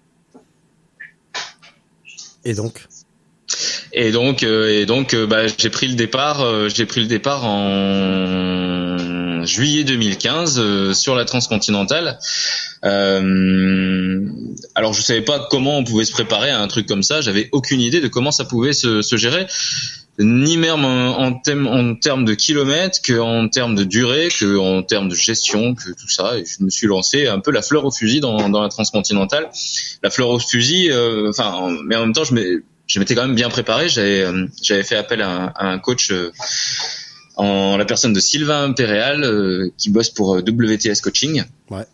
Et 2.44 2.54
donc? 2.54 2.86
Et 4.00 4.12
donc, 4.12 4.44
euh, 4.44 4.68
et 4.80 4.86
donc, 4.86 5.12
euh, 5.12 5.26
bah, 5.26 5.48
j'ai 5.48 5.70
pris 5.70 5.88
le 5.88 5.94
départ. 5.94 6.40
euh, 6.42 6.68
j'ai 6.72 6.86
pris 6.86 7.00
le 7.00 7.08
départ 7.08 7.44
en 7.44 9.44
juillet 9.44 9.82
2015 9.82 10.60
euh, 10.60 10.94
sur 10.94 11.16
la 11.16 11.24
transcontinentale. 11.24 12.16
Euh, 12.84 14.20
alors, 14.76 14.92
je 14.92 15.02
savais 15.02 15.22
pas 15.22 15.48
comment 15.50 15.78
on 15.78 15.84
pouvait 15.84 16.04
se 16.04 16.12
préparer 16.12 16.50
à 16.50 16.60
un 16.60 16.68
truc 16.68 16.86
comme 16.86 17.02
ça. 17.02 17.20
J'avais 17.22 17.48
aucune 17.50 17.80
idée 17.80 18.00
de 18.00 18.06
comment 18.06 18.30
ça 18.30 18.44
pouvait 18.44 18.72
se, 18.72 19.02
se 19.02 19.16
gérer, 19.16 19.48
ni 20.20 20.58
même 20.58 20.84
en, 20.84 21.32
thème- 21.32 21.66
en 21.66 21.96
termes 21.96 22.24
de 22.24 22.34
kilomètres, 22.34 23.00
que 23.02 23.18
en 23.18 23.48
termes 23.48 23.74
de 23.74 23.82
durée, 23.82 24.28
que 24.28 24.58
en 24.58 24.84
termes 24.84 25.08
de 25.08 25.16
gestion, 25.16 25.74
que 25.74 25.90
tout 25.90 26.08
ça. 26.08 26.38
Et 26.38 26.44
je 26.44 26.62
me 26.62 26.70
suis 26.70 26.86
lancé 26.86 27.26
un 27.26 27.40
peu 27.40 27.50
la 27.50 27.62
fleur 27.62 27.84
au 27.84 27.90
fusil 27.90 28.20
dans, 28.20 28.48
dans 28.48 28.62
la 28.62 28.68
transcontinentale. 28.68 29.48
La 30.04 30.10
fleur 30.10 30.28
au 30.28 30.38
fusil. 30.38 30.88
euh, 30.90 31.30
Enfin, 31.30 31.50
en- 31.52 31.70
mais 31.70 31.96
en 31.96 32.02
même 32.02 32.12
temps, 32.12 32.22
je 32.24 32.34
m'ai- 32.34 32.58
je 32.88 32.98
m'étais 32.98 33.14
quand 33.14 33.22
même 33.26 33.36
bien 33.36 33.48
préparé. 33.50 33.88
J'avais 33.88 34.22
euh, 34.22 34.46
j'avais 34.62 34.82
fait 34.82 34.96
appel 34.96 35.22
à, 35.22 35.28
un- 35.30 35.52
à 35.54 35.66
un 35.68 35.78
coach 35.78 36.10
euh, 36.10 36.32
en 37.36 37.76
la 37.76 37.84
personne 37.84 38.12
de 38.12 38.20
Sylvain 38.20 38.72
Péréal 38.72 39.22
euh, 39.22 39.70
qui 39.78 39.90
bosse 39.90 40.10
pour 40.10 40.30
WTS 40.38 41.00
Coaching. 41.02 41.44
Ouais. 41.70 41.86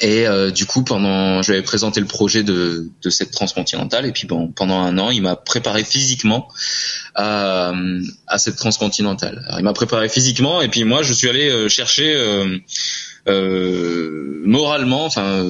Et 0.00 0.26
euh, 0.26 0.50
du 0.50 0.64
coup, 0.64 0.82
pendant, 0.82 1.42
je 1.42 1.50
lui 1.50 1.58
avais 1.58 1.64
présenté 1.64 2.00
le 2.00 2.06
projet 2.06 2.42
de, 2.42 2.88
de 3.02 3.10
cette 3.10 3.32
transcontinentale, 3.32 4.06
et 4.06 4.12
puis 4.12 4.26
bon, 4.26 4.48
pendant 4.48 4.80
un 4.80 4.96
an, 4.96 5.10
il 5.10 5.20
m'a 5.20 5.36
préparé 5.36 5.84
physiquement 5.84 6.48
à, 7.14 7.74
à 8.26 8.38
cette 8.38 8.56
transcontinentale. 8.56 9.44
Alors, 9.46 9.60
il 9.60 9.62
m'a 9.64 9.74
préparé 9.74 10.08
physiquement, 10.08 10.62
et 10.62 10.68
puis 10.68 10.84
moi, 10.84 11.02
je 11.02 11.12
suis 11.12 11.28
allé 11.28 11.68
chercher 11.68 12.14
euh, 12.16 12.56
euh, 13.28 14.40
moralement, 14.46 15.04
enfin 15.04 15.44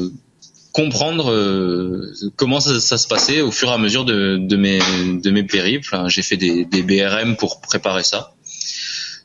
comprendre 0.74 1.30
euh, 1.30 2.12
comment 2.36 2.58
ça, 2.58 2.80
ça, 2.80 2.98
se 2.98 3.06
passait 3.06 3.40
au 3.40 3.52
fur 3.52 3.68
et 3.68 3.72
à 3.72 3.78
mesure 3.78 4.04
de, 4.04 4.36
de 4.36 4.56
mes 4.56 4.80
de 4.80 5.30
mes 5.30 5.44
périples. 5.44 5.96
J'ai 6.08 6.22
fait 6.22 6.36
des, 6.36 6.64
des 6.64 6.82
BRM 6.82 7.36
pour 7.36 7.60
préparer 7.60 8.02
ça. 8.02 8.33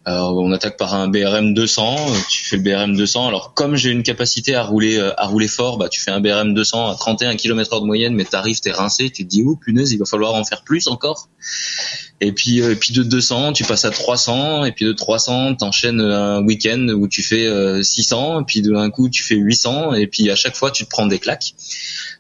Alors, 0.05 0.37
on 0.37 0.51
attaque 0.53 0.77
par 0.77 0.93
un 0.95 1.09
BRM 1.09 1.53
200, 1.53 1.97
tu 2.29 2.45
fais 2.45 2.55
le 2.55 2.63
BRM 2.63 2.95
200. 2.95 3.27
Alors 3.27 3.53
comme 3.53 3.75
j'ai 3.75 3.91
une 3.91 4.01
capacité 4.01 4.55
à 4.55 4.63
rouler 4.63 4.97
euh, 4.97 5.11
à 5.19 5.27
rouler 5.27 5.49
fort, 5.49 5.77
bah 5.77 5.89
tu 5.89 5.99
fais 5.99 6.09
un 6.09 6.21
BRM 6.21 6.53
200 6.53 6.89
à 6.89 6.95
31 6.95 7.35
km/h 7.35 7.81
de 7.81 7.85
moyenne, 7.85 8.15
mais 8.15 8.23
t'arrives, 8.23 8.61
t'es 8.61 8.71
rincé, 8.71 9.09
tu 9.09 9.25
te 9.25 9.29
dis 9.29 9.43
oh 9.45 9.57
punaise, 9.57 9.91
il 9.91 9.99
va 9.99 10.05
falloir 10.05 10.33
en 10.35 10.43
faire 10.45 10.63
plus 10.63 10.87
encore. 10.87 11.27
Et 12.21 12.31
puis 12.31 12.61
euh, 12.61 12.71
et 12.71 12.75
puis 12.75 12.93
de 12.93 13.03
200, 13.03 13.53
tu 13.53 13.65
passes 13.65 13.83
à 13.83 13.91
300, 13.91 14.65
et 14.65 14.71
puis 14.71 14.85
de 14.85 14.93
300, 14.93 15.55
t'enchaînes 15.55 16.01
un 16.01 16.41
week-end 16.43 16.87
où 16.95 17.09
tu 17.09 17.21
fais 17.21 17.83
600, 17.83 18.37
euh, 18.37 18.41
et 18.41 18.43
puis 18.45 18.61
d'un 18.61 18.89
coup 18.89 19.09
tu 19.09 19.21
fais 19.23 19.35
800, 19.35 19.95
et 19.95 20.07
puis 20.07 20.31
à 20.31 20.35
chaque 20.35 20.55
fois 20.55 20.71
tu 20.71 20.85
te 20.85 20.89
prends 20.89 21.07
des 21.07 21.19
claques 21.19 21.53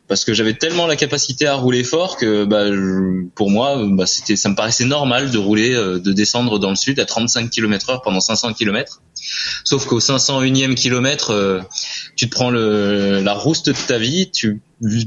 parce 0.09 0.25
que 0.25 0.33
j'avais 0.33 0.55
tellement 0.55 0.87
la 0.87 0.95
capacité 0.95 1.45
à 1.45 1.53
rouler 1.53 1.83
fort 1.83 2.17
que 2.17 2.43
bah, 2.43 2.65
pour 3.35 3.51
moi 3.51 3.79
bah, 3.85 4.07
c'était 4.07 4.35
ça 4.35 4.49
me 4.49 4.55
paraissait 4.55 4.85
normal 4.85 5.29
de 5.29 5.37
rouler 5.37 5.73
euh, 5.73 5.99
de 5.99 6.11
descendre 6.11 6.57
dans 6.57 6.71
le 6.71 6.75
sud 6.75 6.99
à 6.99 7.05
35 7.05 7.49
km/h 7.49 8.01
pendant 8.03 8.19
500 8.19 8.53
km 8.53 9.01
sauf 9.63 9.85
qu'au 9.85 9.99
501e 9.99 10.73
kilomètre 10.73 11.29
euh, 11.29 11.61
tu 12.15 12.27
te 12.27 12.35
prends 12.35 12.49
le 12.49 13.21
la 13.21 13.33
rouste 13.33 13.69
de 13.69 13.75
ta 13.87 13.99
vie 13.99 14.31
tu 14.31 14.61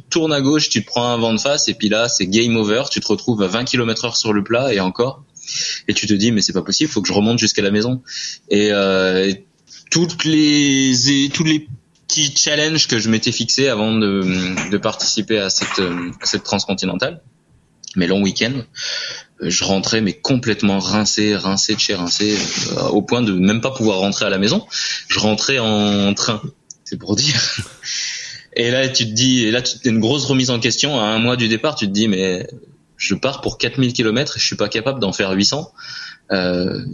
tournes 0.08 0.32
à 0.32 0.40
gauche 0.40 0.68
tu 0.68 0.82
te 0.82 0.86
prends 0.86 1.08
un 1.08 1.18
vent 1.18 1.34
de 1.34 1.40
face 1.40 1.68
et 1.68 1.74
puis 1.74 1.88
là 1.88 2.08
c'est 2.08 2.26
game 2.26 2.56
over 2.56 2.84
tu 2.88 3.00
te 3.00 3.08
retrouves 3.08 3.42
à 3.42 3.48
20 3.48 3.64
km/h 3.64 4.16
sur 4.16 4.32
le 4.32 4.44
plat 4.44 4.72
et 4.72 4.80
encore. 4.80 5.24
Et 5.88 5.94
tu 5.94 6.06
te 6.06 6.14
dis 6.14 6.30
mais 6.30 6.40
c'est 6.40 6.52
pas 6.52 6.62
possible 6.62 6.90
faut 6.90 7.02
que 7.02 7.08
je 7.08 7.12
remonte 7.12 7.38
jusqu'à 7.38 7.62
la 7.62 7.72
maison. 7.72 8.00
Et, 8.48 8.70
euh, 8.70 9.26
et 9.26 9.44
toutes 9.90 10.24
les 10.24 10.94
toutes 11.34 11.48
les 11.48 11.66
petit 12.12 12.34
challenge 12.36 12.88
que 12.88 12.98
je 12.98 13.08
m'étais 13.08 13.32
fixé 13.32 13.68
avant 13.68 13.94
de, 13.94 14.70
de 14.70 14.76
participer 14.76 15.38
à 15.38 15.48
cette, 15.48 15.80
à 15.80 16.26
cette 16.26 16.42
transcontinentale. 16.42 17.22
Mais 17.96 18.06
long 18.06 18.22
week-end, 18.22 18.52
je 19.40 19.64
rentrais 19.64 20.00
mais 20.00 20.12
complètement 20.12 20.78
rincé, 20.78 21.34
rincé 21.36 21.74
de 21.74 21.80
chez 21.80 21.94
rincé, 21.94 22.36
euh, 22.76 22.88
au 22.88 23.02
point 23.02 23.22
de 23.22 23.32
même 23.32 23.60
pas 23.60 23.70
pouvoir 23.70 23.98
rentrer 23.98 24.24
à 24.24 24.30
la 24.30 24.38
maison. 24.38 24.66
Je 25.08 25.18
rentrais 25.18 25.58
en 25.58 26.12
train, 26.14 26.42
c'est 26.84 26.98
pour 26.98 27.16
dire. 27.16 27.34
Et 28.54 28.70
là, 28.70 28.86
tu 28.88 29.06
te 29.06 29.12
dis, 29.12 29.44
et 29.44 29.50
là, 29.50 29.62
tu 29.62 29.78
as 29.82 29.90
une 29.90 30.00
grosse 30.00 30.26
remise 30.26 30.50
en 30.50 30.60
question. 30.60 31.00
À 31.00 31.04
un 31.04 31.18
mois 31.18 31.36
du 31.36 31.48
départ, 31.48 31.74
tu 31.74 31.86
te 31.86 31.92
dis, 31.92 32.06
mais 32.06 32.46
je 32.98 33.14
pars 33.14 33.40
pour 33.40 33.56
4000 33.56 33.94
km 33.94 34.36
et 34.36 34.40
je 34.40 34.44
suis 34.44 34.56
pas 34.56 34.68
capable 34.68 35.00
d'en 35.00 35.12
faire 35.12 35.30
800. 35.30 35.72
Il 36.30 36.36
euh, 36.36 36.84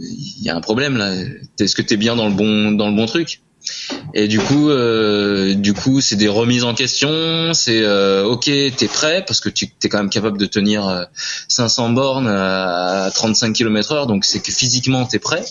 y 0.41 0.49
a 0.49 0.55
un 0.55 0.61
problème 0.61 0.97
là. 0.97 1.13
Est-ce 1.59 1.75
que 1.75 1.81
tu 1.81 1.95
es 1.95 1.97
bien 1.97 2.15
dans 2.15 2.27
le 2.27 2.33
bon 2.33 2.71
dans 2.71 2.89
le 2.89 2.95
bon 2.95 3.05
truc? 3.05 3.41
Et 4.13 4.27
du 4.27 4.39
coup, 4.39 4.69
euh, 4.69 5.53
du 5.53 5.73
coup, 5.73 6.01
c'est 6.01 6.15
des 6.15 6.27
remises 6.27 6.63
en 6.63 6.73
question. 6.73 7.53
C'est 7.53 7.81
euh, 7.81 8.25
ok, 8.25 8.45
t'es 8.45 8.87
prêt 8.87 9.23
parce 9.25 9.39
que 9.39 9.49
tu 9.49 9.65
es 9.83 9.89
quand 9.89 9.99
même 9.99 10.09
capable 10.09 10.37
de 10.37 10.45
tenir 10.45 11.07
500 11.47 11.89
euh, 11.91 11.93
bornes 11.93 12.27
à 12.27 13.09
35 13.13 13.53
km/h, 13.53 14.07
donc 14.07 14.25
c'est 14.25 14.39
que 14.39 14.51
physiquement 14.51 15.05
t'es 15.05 15.19
prêt. 15.19 15.43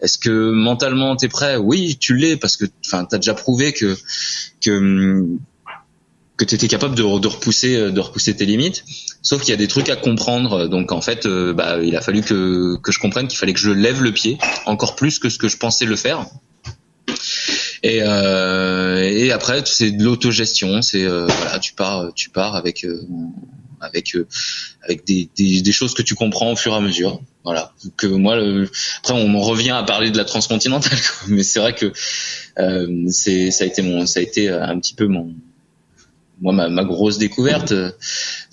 Est-ce 0.00 0.18
que 0.18 0.50
mentalement 0.50 1.16
t'es 1.16 1.28
prêt? 1.28 1.56
Oui, 1.56 1.96
tu 1.98 2.16
l'es 2.16 2.36
parce 2.36 2.56
que, 2.56 2.66
enfin, 2.86 3.04
t'as 3.04 3.18
déjà 3.18 3.34
prouvé 3.34 3.72
que 3.72 3.96
que 4.64 5.26
que 6.36 6.44
t'étais 6.44 6.68
capable 6.68 6.94
de, 6.94 7.02
de, 7.18 7.28
repousser 7.28 7.90
de 7.90 8.00
repousser 8.00 8.36
tes 8.36 8.44
limites. 8.44 8.84
Sauf 9.22 9.40
qu'il 9.40 9.50
y 9.50 9.54
a 9.54 9.56
des 9.56 9.68
trucs 9.68 9.88
à 9.88 9.96
comprendre. 9.96 10.68
Donc 10.68 10.92
en 10.92 11.00
fait, 11.00 11.26
euh, 11.26 11.52
bah, 11.52 11.78
il 11.82 11.96
a 11.96 12.02
fallu 12.02 12.20
que 12.20 12.76
que 12.82 12.92
je 12.92 13.00
comprenne 13.00 13.26
qu'il 13.26 13.38
fallait 13.38 13.54
que 13.54 13.58
je 13.58 13.70
lève 13.70 14.02
le 14.02 14.12
pied 14.12 14.38
encore 14.66 14.94
plus 14.94 15.18
que 15.18 15.30
ce 15.30 15.38
que 15.38 15.48
je 15.48 15.56
pensais 15.56 15.86
le 15.86 15.96
faire 15.96 16.26
et, 17.82 18.02
euh, 18.02 19.02
et 19.02 19.32
après, 19.32 19.62
c'est 19.64 19.90
de 19.90 20.02
l'autogestion. 20.02 20.82
C'est 20.82 21.04
euh, 21.04 21.26
voilà, 21.26 21.58
tu 21.58 21.74
pars, 21.74 22.12
tu 22.14 22.30
pars 22.30 22.56
avec 22.56 22.84
euh, 22.84 23.02
avec 23.80 24.14
euh, 24.16 24.26
avec 24.82 25.04
des, 25.04 25.28
des, 25.36 25.72
choses 25.72 25.94
que 25.94 26.02
tu 26.02 26.14
comprends 26.14 26.52
au 26.52 26.56
fur 26.56 26.72
et 26.72 26.76
à 26.76 26.80
mesure. 26.80 27.20
Voilà. 27.44 27.72
Que 27.96 28.06
moi, 28.06 28.36
le... 28.36 28.70
après, 28.98 29.14
on 29.14 29.40
revient 29.40 29.70
à 29.70 29.82
parler 29.82 30.10
de 30.10 30.16
la 30.16 30.24
transcontinentale, 30.24 30.98
mais 31.28 31.42
c'est 31.42 31.60
vrai 31.60 31.74
que 31.74 31.92
euh, 32.58 33.06
c'est 33.08 33.50
ça 33.50 33.64
a 33.64 33.66
été 33.66 33.82
mon, 33.82 34.06
ça 34.06 34.20
a 34.20 34.22
été 34.22 34.48
un 34.48 34.78
petit 34.78 34.94
peu 34.94 35.06
mon 35.06 35.34
moi 36.40 36.52
ma, 36.52 36.84
grosse 36.84 37.18
découverte. 37.18 37.72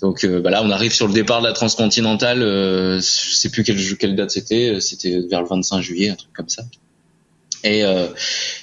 Donc 0.00 0.24
euh, 0.24 0.40
bah 0.40 0.60
on 0.62 0.70
arrive 0.70 0.92
sur 0.92 1.06
le 1.06 1.12
départ 1.12 1.40
de 1.40 1.46
la 1.46 1.52
transcontinentale. 1.52 2.42
Euh, 2.42 2.96
je 2.96 3.34
sais 3.34 3.50
plus 3.50 3.62
quelle, 3.62 3.96
quelle 3.98 4.16
date 4.16 4.30
c'était. 4.30 4.80
C'était 4.80 5.20
vers 5.30 5.42
le 5.42 5.48
25 5.48 5.80
juillet, 5.80 6.10
un 6.10 6.14
truc 6.14 6.32
comme 6.32 6.48
ça. 6.48 6.64
Et 7.64 7.82
euh, 7.82 8.08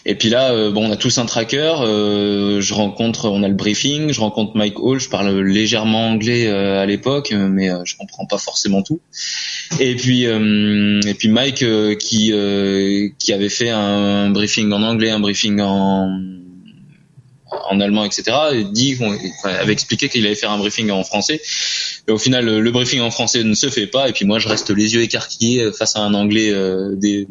et 0.06 0.16
puis 0.16 0.30
là, 0.30 0.52
euh, 0.52 0.72
bon, 0.72 0.88
on 0.88 0.92
a 0.92 0.96
tous 0.96 1.18
un 1.18 1.26
tracker. 1.26 1.74
Euh, 1.82 2.62
je 2.62 2.74
rencontre, 2.74 3.30
on 3.30 3.42
a 3.42 3.48
le 3.48 3.56
briefing. 3.56 4.14
Je 4.14 4.22
rencontre 4.22 4.56
Mike 4.56 4.80
Hall. 4.80 5.00
Je 5.00 5.10
parle 5.10 5.42
légèrement 5.42 6.10
anglais 6.10 6.48
à 6.48 6.86
l'époque, 6.86 7.34
mais 7.34 7.70
je 7.84 7.98
comprends 7.98 8.26
pas 8.26 8.38
forcément 8.38 8.84
tout. 8.84 9.02
Et 9.80 9.96
puis 9.96 10.24
et 10.24 11.14
puis 11.16 11.30
Mike 11.30 11.66
qui 11.98 12.34
qui 13.18 13.34
avait 13.34 13.50
fait 13.50 13.70
un 13.70 14.30
briefing 14.30 14.72
en 14.72 14.84
anglais, 14.84 15.10
un 15.10 15.20
briefing 15.20 15.60
en 15.62 16.10
en 17.70 17.82
allemand, 17.82 18.06
etc. 18.06 18.32
dit, 18.72 18.98
avait 19.44 19.74
expliqué 19.74 20.08
qu'il 20.08 20.26
allait 20.26 20.36
faire 20.36 20.52
un 20.52 20.58
briefing 20.58 20.90
en 20.92 21.04
français. 21.04 21.42
Et 22.08 22.12
au 22.12 22.18
final, 22.18 22.46
le, 22.46 22.72
briefing 22.72 23.02
en 23.02 23.12
français 23.12 23.44
ne 23.44 23.54
se 23.56 23.70
fait 23.70 23.88
pas. 23.88 24.08
Et 24.08 24.14
puis 24.14 24.26
moi, 24.26 24.40
je 24.40 24.48
reste 24.48 24.70
les 24.70 24.94
yeux 24.94 25.02
écarquillés 25.02 25.72
face 25.78 25.96
à 25.96 26.00
un 26.00 26.14
anglais 26.14 26.54
des 26.96 27.28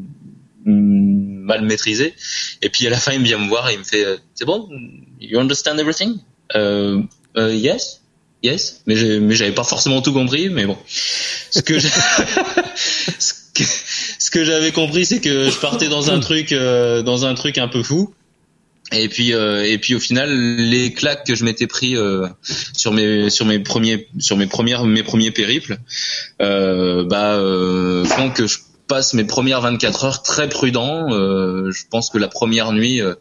mal 1.41 1.63
maîtrisé. 1.63 2.15
Et 2.63 2.69
puis 2.69 2.87
à 2.87 2.91
la 2.91 2.99
fin, 2.99 3.13
il 3.13 3.23
vient 3.23 3.39
me 3.39 3.49
voir 3.49 3.69
et 3.69 3.75
il 3.75 3.79
me 3.79 3.85
fait 3.85 4.05
euh, 4.05 4.17
"C'est 4.35 4.45
bon, 4.45 4.69
you 5.21 5.39
understand 5.39 5.79
everything?" 5.79 6.17
euh, 6.55 7.03
euh, 7.37 7.55
Yes, 7.55 8.03
yes. 8.43 8.83
Mais 8.87 8.97
j'avais 8.97 9.53
pas 9.53 9.65
forcément 9.65 10.03
tout 10.03 10.13
compris, 10.13 10.49
mais 10.49 10.67
bon. 10.67 10.79
Ce 11.51 11.63
que 11.63 11.79
ce 14.19 14.31
que, 14.31 14.45
j'avais 14.45 14.71
compris, 14.71 15.05
c'est 15.05 15.21
que 15.21 15.51
je 15.51 15.57
partais 15.59 15.89
dans 15.89 16.11
un 16.11 16.21
truc 16.21 16.53
euh, 16.53 17.03
dans 17.03 17.27
un 17.27 17.35
truc 17.35 17.59
un 17.59 17.67
peu 17.69 17.83
fou. 17.83 18.15
Et 18.93 19.09
puis 19.09 19.31
et 19.31 19.79
puis 19.79 19.95
au 19.95 20.01
final, 20.01 20.33
les 20.33 20.93
claques 20.93 21.27
que 21.27 21.35
je 21.35 21.45
m'étais 21.45 21.67
pris 21.67 21.97
sur 22.73 22.93
mes 22.93 23.29
sur 23.31 23.45
mes 23.45 23.59
premiers 23.59 24.09
sur 24.19 24.37
mes 24.37 24.47
premières 24.47 24.85
mes 24.85 25.03
premiers 25.03 25.31
périples, 25.33 25.79
bah 26.39 27.37
font 28.05 28.31
que 28.31 28.47
je 28.47 28.59
passe 28.91 29.15
mes 29.15 29.23
premières 29.23 29.61
24 29.61 30.05
heures 30.05 30.23
très 30.23 30.49
prudent. 30.49 31.13
Euh, 31.13 31.71
je 31.71 31.85
pense 31.89 32.11
que 32.11 32.19
la 32.19 32.27
première 32.27 32.73
nuit, 32.73 33.01
euh, 33.01 33.15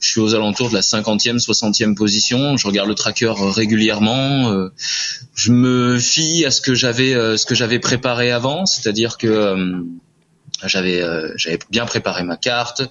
je 0.00 0.08
suis 0.12 0.20
aux 0.20 0.34
alentours 0.34 0.70
de 0.70 0.74
la 0.74 0.80
50e, 0.80 1.38
60e 1.38 1.94
position. 1.94 2.56
Je 2.56 2.66
regarde 2.66 2.88
le 2.88 2.94
tracker 2.94 3.34
régulièrement. 3.36 4.50
Euh, 4.50 4.72
je 5.34 5.52
me 5.52 5.98
fie 5.98 6.46
à 6.46 6.50
ce 6.50 6.62
que 6.62 6.74
j'avais, 6.74 7.12
ce 7.36 7.44
que 7.44 7.54
j'avais 7.54 7.78
préparé 7.78 8.32
avant, 8.32 8.64
c'est-à-dire 8.64 9.18
que 9.18 9.84
j'avais 10.64 11.02
j'avais 11.36 11.58
bien 11.70 11.86
préparé 11.86 12.22
ma 12.22 12.36
carte 12.36 12.82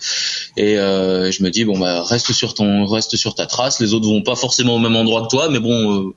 et 0.57 0.75
je 0.75 1.43
me 1.43 1.49
dis 1.49 1.65
bon 1.65 1.77
bah 1.77 2.03
reste 2.03 2.31
sur 2.33 2.53
ton 2.53 2.85
reste 2.85 3.15
sur 3.15 3.35
ta 3.35 3.45
trace. 3.45 3.79
Les 3.79 3.93
autres 3.93 4.07
vont 4.07 4.23
pas 4.23 4.35
forcément 4.35 4.75
au 4.75 4.79
même 4.79 4.95
endroit 4.95 5.23
que 5.23 5.27
toi, 5.27 5.49
mais 5.49 5.59
bon 5.59 6.13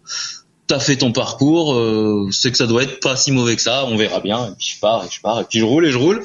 t'as 0.66 0.78
fait 0.78 0.96
ton 0.96 1.12
parcours, 1.12 1.74
euh, 1.74 2.28
c'est 2.30 2.50
que 2.50 2.56
ça 2.56 2.66
doit 2.66 2.82
être 2.82 3.00
pas 3.00 3.16
si 3.16 3.32
mauvais 3.32 3.56
que 3.56 3.62
ça, 3.62 3.84
on 3.86 3.96
verra 3.96 4.20
bien. 4.20 4.46
Et 4.46 4.52
puis 4.58 4.68
je 4.74 4.80
pars 4.80 5.04
et 5.04 5.08
je 5.10 5.20
pars 5.20 5.40
et 5.40 5.44
puis 5.44 5.58
je 5.58 5.64
roule 5.64 5.86
et 5.86 5.90
je 5.90 5.98
roule. 5.98 6.24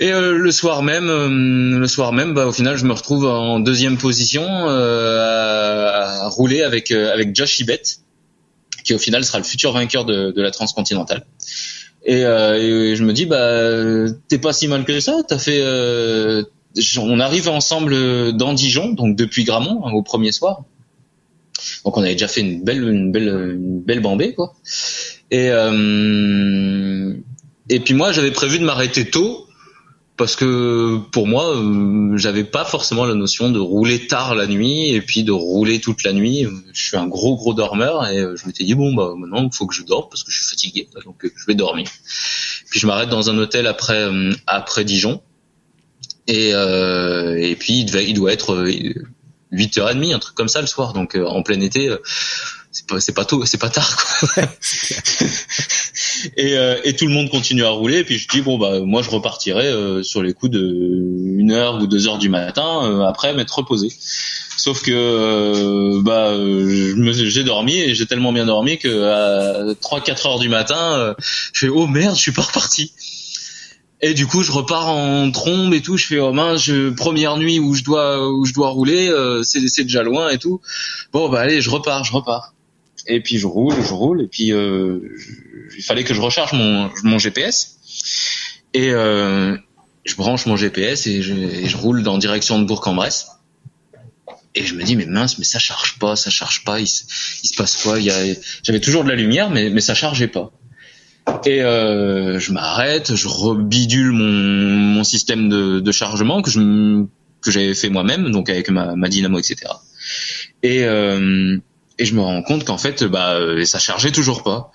Et 0.00 0.12
euh, 0.12 0.36
le 0.36 0.52
soir 0.52 0.82
même, 0.82 1.08
euh, 1.08 1.78
le 1.78 1.86
soir 1.86 2.12
même, 2.12 2.34
bah, 2.34 2.46
au 2.46 2.52
final, 2.52 2.76
je 2.76 2.84
me 2.84 2.92
retrouve 2.92 3.26
en 3.26 3.58
deuxième 3.58 3.96
position 3.96 4.44
à, 4.46 6.28
rouler 6.28 6.62
avec 6.62 6.90
avec 6.90 7.34
Josh 7.34 7.58
Ibet, 7.60 7.82
qui 8.84 8.94
au 8.94 8.98
final 8.98 9.24
sera 9.24 9.38
le 9.38 9.44
futur 9.44 9.72
vainqueur 9.72 10.04
de, 10.04 10.30
de 10.30 10.42
la 10.42 10.50
transcontinentale. 10.50 11.24
Et, 12.04 12.20
je 12.20 13.02
me 13.02 13.12
dis, 13.12 13.26
bah, 13.26 14.12
t'es 14.28 14.38
pas 14.38 14.52
si 14.52 14.68
mal 14.68 14.84
que 14.84 15.00
ça. 15.00 15.22
T'as 15.26 15.38
fait, 15.38 15.62
on 16.98 17.20
arrive 17.20 17.48
ensemble 17.48 18.36
dans 18.36 18.52
Dijon, 18.52 18.90
donc 18.92 19.16
depuis 19.16 19.44
Gramont, 19.44 19.84
hein, 19.84 19.92
au 19.92 20.02
premier 20.02 20.32
soir. 20.32 20.64
Donc 21.84 21.96
on 21.96 22.02
avait 22.02 22.12
déjà 22.12 22.28
fait 22.28 22.40
une 22.40 22.62
belle 22.62 22.82
une 22.88 23.12
belle 23.12 23.28
une 23.28 23.82
belle 23.82 24.00
bambée 24.00 24.34
quoi. 24.34 24.54
Et 25.30 25.50
euh, 25.50 27.14
et 27.68 27.80
puis 27.80 27.94
moi 27.94 28.12
j'avais 28.12 28.30
prévu 28.30 28.58
de 28.58 28.64
m'arrêter 28.64 29.10
tôt 29.10 29.46
parce 30.16 30.34
que 30.34 30.98
pour 31.12 31.26
moi 31.26 31.54
euh, 31.54 32.16
j'avais 32.16 32.44
pas 32.44 32.64
forcément 32.64 33.04
la 33.04 33.14
notion 33.14 33.50
de 33.50 33.58
rouler 33.58 34.06
tard 34.06 34.34
la 34.34 34.46
nuit 34.46 34.90
et 34.90 35.00
puis 35.00 35.22
de 35.22 35.32
rouler 35.32 35.80
toute 35.80 36.02
la 36.02 36.12
nuit. 36.12 36.46
Je 36.72 36.86
suis 36.86 36.96
un 36.96 37.06
gros 37.06 37.36
gros 37.36 37.54
dormeur 37.54 38.06
et 38.08 38.18
je 38.18 38.46
m'étais 38.46 38.64
dit 38.64 38.74
bon 38.74 38.94
bah 38.94 39.14
maintenant 39.16 39.44
il 39.44 39.54
faut 39.54 39.66
que 39.66 39.74
je 39.74 39.82
dorme 39.82 40.08
parce 40.10 40.24
que 40.24 40.30
je 40.30 40.38
suis 40.38 40.48
fatigué 40.48 40.88
donc 41.04 41.22
je 41.22 41.46
vais 41.46 41.54
dormir. 41.54 41.88
Puis 42.70 42.80
je 42.80 42.86
m'arrête 42.86 43.08
dans 43.08 43.30
un 43.30 43.38
hôtel 43.38 43.66
après 43.66 44.08
après 44.46 44.84
Dijon 44.84 45.20
et 46.26 46.50
et 46.50 47.56
puis 47.56 47.80
il, 47.80 47.84
devait, 47.86 48.06
il 48.08 48.14
doit 48.14 48.32
être 48.32 48.66
8h30, 49.52 50.14
un 50.14 50.18
truc 50.18 50.34
comme 50.34 50.48
ça 50.48 50.60
le 50.60 50.66
soir. 50.66 50.92
Donc 50.92 51.16
en 51.16 51.42
plein 51.42 51.60
été, 51.60 51.90
c'est 52.72 52.86
pas 52.86 53.00
c'est 53.00 53.12
pas 53.12 53.24
tôt, 53.24 53.44
c'est 53.44 53.58
pas 53.58 53.70
tard. 53.70 53.96
Quoi. 53.96 54.44
et, 56.36 56.54
et 56.84 56.96
tout 56.96 57.06
le 57.06 57.12
monde 57.12 57.30
continue 57.30 57.64
à 57.64 57.70
rouler. 57.70 57.98
Et 57.98 58.04
puis 58.04 58.18
je 58.18 58.28
dis 58.28 58.40
bon 58.40 58.58
bah 58.58 58.80
moi 58.80 59.02
je 59.02 59.10
repartirai 59.10 60.02
sur 60.02 60.22
les 60.22 60.34
coups 60.34 60.52
de 60.52 60.60
une 61.38 61.52
heure 61.52 61.82
ou 61.82 61.86
deux 61.86 62.08
heures 62.08 62.18
du 62.18 62.28
matin 62.28 63.06
après 63.06 63.34
m'être 63.34 63.56
reposé. 63.56 63.92
Sauf 64.56 64.82
que 64.82 66.00
bah 66.00 66.34
j'ai 67.12 67.44
dormi 67.44 67.78
et 67.78 67.94
j'ai 67.94 68.06
tellement 68.06 68.32
bien 68.32 68.46
dormi 68.46 68.78
que 68.78 69.04
à 69.04 69.72
3-4 69.74 70.26
heures 70.26 70.38
du 70.38 70.48
matin, 70.48 71.14
je 71.52 71.60
fais 71.60 71.68
oh 71.68 71.86
merde, 71.86 72.16
je 72.16 72.20
suis 72.20 72.32
pas 72.32 72.42
reparti. 72.42 72.92
Et 74.00 74.14
du 74.14 74.26
coup, 74.26 74.42
je 74.42 74.52
repars 74.52 74.88
en 74.88 75.30
trombe 75.30 75.74
et 75.74 75.82
tout. 75.82 75.96
Je 75.96 76.06
fais 76.06 76.18
oh 76.18 76.32
mince, 76.32 76.62
je, 76.62 76.90
première 76.90 77.36
nuit 77.36 77.58
où 77.58 77.74
je 77.74 77.82
dois 77.82 78.30
où 78.30 78.44
je 78.44 78.52
dois 78.52 78.68
rouler, 78.68 79.08
euh, 79.08 79.42
c'est 79.42 79.66
c'est 79.68 79.82
déjà 79.82 80.02
loin 80.02 80.30
et 80.30 80.38
tout. 80.38 80.60
Bon 81.12 81.28
bah 81.28 81.40
allez, 81.40 81.60
je 81.60 81.70
repars, 81.70 82.04
je 82.04 82.12
repars. 82.12 82.54
Et 83.08 83.20
puis 83.20 83.38
je 83.38 83.46
roule, 83.46 83.74
je 83.74 83.92
roule. 83.92 84.22
Et 84.22 84.28
puis 84.28 84.52
euh, 84.52 85.00
il 85.76 85.82
fallait 85.82 86.04
que 86.04 86.14
je 86.14 86.20
recharge 86.20 86.52
mon 86.52 86.90
mon 87.02 87.18
GPS. 87.18 87.78
Et 88.72 88.90
euh, 88.90 89.56
je 90.04 90.14
branche 90.14 90.46
mon 90.46 90.56
GPS 90.56 91.06
et 91.08 91.22
je, 91.22 91.34
et 91.34 91.68
je 91.68 91.76
roule 91.76 92.02
dans 92.04 92.18
direction 92.18 92.60
de 92.60 92.64
Bourg-en-Bresse. 92.64 93.28
Et 94.54 94.64
je 94.64 94.74
me 94.74 94.84
dis 94.84 94.94
mais 94.94 95.06
mince, 95.06 95.38
mais 95.38 95.44
ça 95.44 95.58
charge 95.58 95.98
pas, 95.98 96.14
ça 96.14 96.30
charge 96.30 96.62
pas. 96.64 96.78
Il, 96.78 96.84
il 96.84 97.48
se 97.48 97.56
passe 97.56 97.82
quoi? 97.82 97.98
J'avais 97.98 98.80
toujours 98.80 99.02
de 99.02 99.08
la 99.08 99.16
lumière, 99.16 99.50
mais 99.50 99.70
mais 99.70 99.80
ça 99.80 99.94
chargeait 99.94 100.28
pas. 100.28 100.52
Et 101.44 101.62
euh, 101.62 102.38
je 102.38 102.52
m'arrête, 102.52 103.14
je 103.14 103.28
rebidule 103.28 104.12
mon, 104.12 104.24
mon 104.24 105.04
système 105.04 105.48
de, 105.48 105.80
de 105.80 105.92
chargement 105.92 106.42
que 106.42 106.50
je 106.50 107.04
que 107.40 107.52
j'avais 107.52 107.74
fait 107.74 107.88
moi-même, 107.88 108.30
donc 108.30 108.50
avec 108.50 108.68
ma, 108.68 108.96
ma 108.96 109.08
dynamo, 109.08 109.38
etc. 109.38 109.56
Et 110.62 110.84
euh, 110.84 111.56
et 111.98 112.04
je 112.04 112.14
me 112.14 112.20
rends 112.20 112.42
compte 112.42 112.64
qu'en 112.64 112.78
fait, 112.78 113.04
bah, 113.04 113.38
ça 113.64 113.78
chargeait 113.78 114.12
toujours 114.12 114.42
pas. 114.42 114.70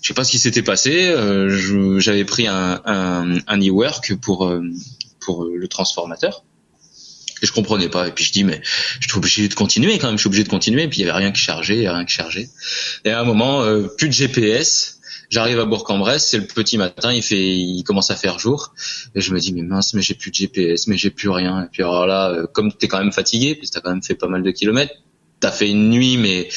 Je 0.00 0.08
sais 0.08 0.14
pas 0.14 0.24
ce 0.24 0.30
qui 0.30 0.38
s'était 0.38 0.62
passé. 0.62 1.08
Euh, 1.08 1.98
j'avais 1.98 2.24
pris 2.24 2.46
un, 2.46 2.80
un, 2.84 3.38
un 3.46 3.60
e-work 3.60 4.14
pour 4.16 4.46
euh, 4.46 4.62
pour 5.20 5.44
le 5.44 5.68
transformateur 5.68 6.44
et 7.42 7.46
je 7.46 7.52
comprenais 7.52 7.88
pas. 7.88 8.08
Et 8.08 8.12
puis 8.12 8.24
je 8.24 8.32
dis 8.32 8.44
mais 8.44 8.60
je 9.00 9.08
suis 9.08 9.18
obligé 9.18 9.48
de 9.48 9.54
continuer 9.54 9.98
quand 9.98 10.08
même. 10.08 10.16
Je 10.16 10.22
suis 10.22 10.28
obligé 10.28 10.44
de 10.44 10.48
continuer. 10.48 10.84
Et 10.84 10.88
puis 10.88 11.00
il 11.00 11.06
y 11.06 11.08
avait 11.08 11.18
rien 11.18 11.32
qui 11.32 11.40
chargeait, 11.40 11.88
rien 11.88 12.04
qui 12.04 12.14
chargeait. 12.14 12.48
Et 13.04 13.10
à 13.10 13.20
un 13.20 13.24
moment, 13.24 13.62
euh, 13.62 13.88
plus 13.98 14.08
de 14.08 14.12
GPS. 14.12 14.97
J'arrive 15.30 15.60
à 15.60 15.66
Bourg-en-Bresse, 15.66 16.26
c'est 16.26 16.38
le 16.38 16.46
petit 16.46 16.78
matin, 16.78 17.12
il 17.12 17.22
fait, 17.22 17.54
il 17.56 17.82
commence 17.82 18.10
à 18.10 18.16
faire 18.16 18.38
jour, 18.38 18.72
et 19.14 19.20
je 19.20 19.34
me 19.34 19.38
dis 19.38 19.52
mais 19.52 19.62
mince, 19.62 19.92
mais 19.92 20.00
j'ai 20.00 20.14
plus 20.14 20.30
de 20.30 20.36
GPS, 20.36 20.86
mais 20.86 20.96
j'ai 20.96 21.10
plus 21.10 21.28
rien. 21.28 21.64
Et 21.64 21.66
puis 21.70 21.82
alors 21.82 22.06
là, 22.06 22.30
euh, 22.30 22.46
comme 22.46 22.72
t'es 22.72 22.88
quand 22.88 22.98
même 22.98 23.12
fatigué, 23.12 23.54
puis 23.54 23.68
t'as 23.68 23.80
quand 23.80 23.90
même 23.90 24.02
fait 24.02 24.14
pas 24.14 24.28
mal 24.28 24.42
de 24.42 24.50
kilomètres, 24.50 24.94
t'as 25.40 25.50
fait 25.50 25.68
une 25.68 25.90
nuit, 25.90 26.16
mais 26.16 26.48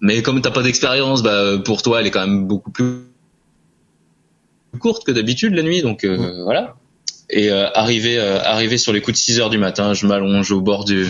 mais 0.00 0.22
comme 0.22 0.40
t'as 0.40 0.50
pas 0.50 0.62
d'expérience, 0.62 1.22
bah 1.22 1.58
pour 1.64 1.82
toi 1.82 2.00
elle 2.00 2.08
est 2.08 2.10
quand 2.10 2.26
même 2.26 2.46
beaucoup 2.46 2.72
plus 2.72 3.04
courte 4.80 5.04
que 5.04 5.12
d'habitude 5.12 5.54
la 5.54 5.62
nuit, 5.62 5.82
donc 5.82 6.04
euh, 6.04 6.42
voilà. 6.42 6.76
Et 7.32 7.50
euh, 7.50 7.70
arrivé 7.74 8.18
euh, 8.18 8.42
arrivé 8.42 8.76
sur 8.76 8.92
les 8.92 9.00
coups 9.00 9.16
de 9.16 9.22
6 9.22 9.38
heures 9.38 9.50
du 9.50 9.58
matin, 9.58 9.94
je 9.94 10.04
m'allonge 10.06 10.50
au 10.50 10.60
bord 10.60 10.84
du 10.84 11.06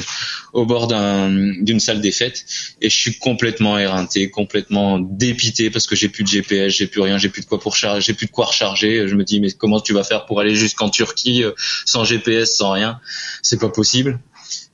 au 0.53 0.67
bord 0.67 0.87
d'un 0.87 1.31
d'une 1.31 1.81
salle 1.81 2.03
des 2.03 2.13
fêtes 2.13 2.45
et 2.83 2.91
je 2.91 2.97
suis 2.97 3.19
complètement 3.19 3.79
éreinté, 3.79 4.29
complètement 4.29 4.99
dépité 4.99 5.71
parce 5.71 5.87
que 5.87 5.97
j'ai 5.97 6.11
plus 6.11 6.25
de 6.25 6.29
GPS, 6.29 6.75
j'ai 6.75 6.87
plus 6.87 7.01
rien, 7.01 7.17
j'ai 7.17 7.31
plus 7.31 7.43
de 7.43 7.47
quoi 7.47 7.59
pour 7.59 7.75
charger, 7.75 8.03
j'ai 8.03 8.13
plus 8.13 8.27
de 8.27 8.33
quoi 8.33 8.47
recharger. 8.47 9.09
Je 9.09 9.15
me 9.15 9.25
dis 9.25 9.41
mais 9.41 9.51
comment 9.53 9.81
tu 9.81 9.95
vas 9.95 10.05
faire 10.05 10.27
pour 10.27 10.41
aller 10.41 10.55
jusqu'en 10.55 10.91
Turquie 10.91 11.43
euh, 11.43 11.53
sans 11.87 12.05
GPS, 12.05 12.55
sans 12.55 12.73
rien? 12.73 13.01
C'est 13.43 13.61
pas 13.61 13.71
possible. 13.71 14.21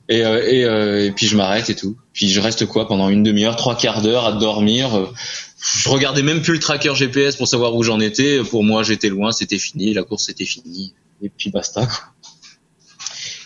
Et, 0.09 0.19
et, 0.19 0.61
et, 0.61 1.11
puis 1.11 1.27
je 1.27 1.35
m'arrête 1.35 1.69
et 1.69 1.75
tout. 1.75 1.97
Puis 2.13 2.29
je 2.29 2.39
reste 2.39 2.65
quoi 2.65 2.87
pendant 2.87 3.09
une 3.09 3.23
demi-heure, 3.23 3.57
trois 3.57 3.75
quarts 3.75 4.01
d'heure 4.01 4.25
à 4.25 4.31
dormir. 4.31 4.89
Je 5.81 5.89
regardais 5.89 6.23
même 6.23 6.41
plus 6.41 6.53
le 6.53 6.59
tracker 6.59 6.95
GPS 6.95 7.35
pour 7.35 7.47
savoir 7.47 7.75
où 7.75 7.83
j'en 7.83 7.99
étais. 7.99 8.39
Pour 8.41 8.63
moi, 8.63 8.83
j'étais 8.83 9.09
loin, 9.09 9.33
c'était 9.33 9.57
fini, 9.57 9.93
la 9.93 10.03
course 10.03 10.29
était 10.29 10.45
finie 10.45 10.93
et 11.21 11.29
puis 11.29 11.49
basta. 11.49 11.87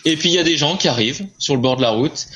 Et 0.04 0.16
puis 0.16 0.30
il 0.30 0.34
y 0.34 0.38
a 0.38 0.42
des 0.42 0.56
gens 0.56 0.76
qui 0.76 0.88
arrivent 0.88 1.26
sur 1.38 1.54
le 1.54 1.60
bord 1.60 1.76
de 1.76 1.82
la 1.82 1.90
route, 1.90 2.26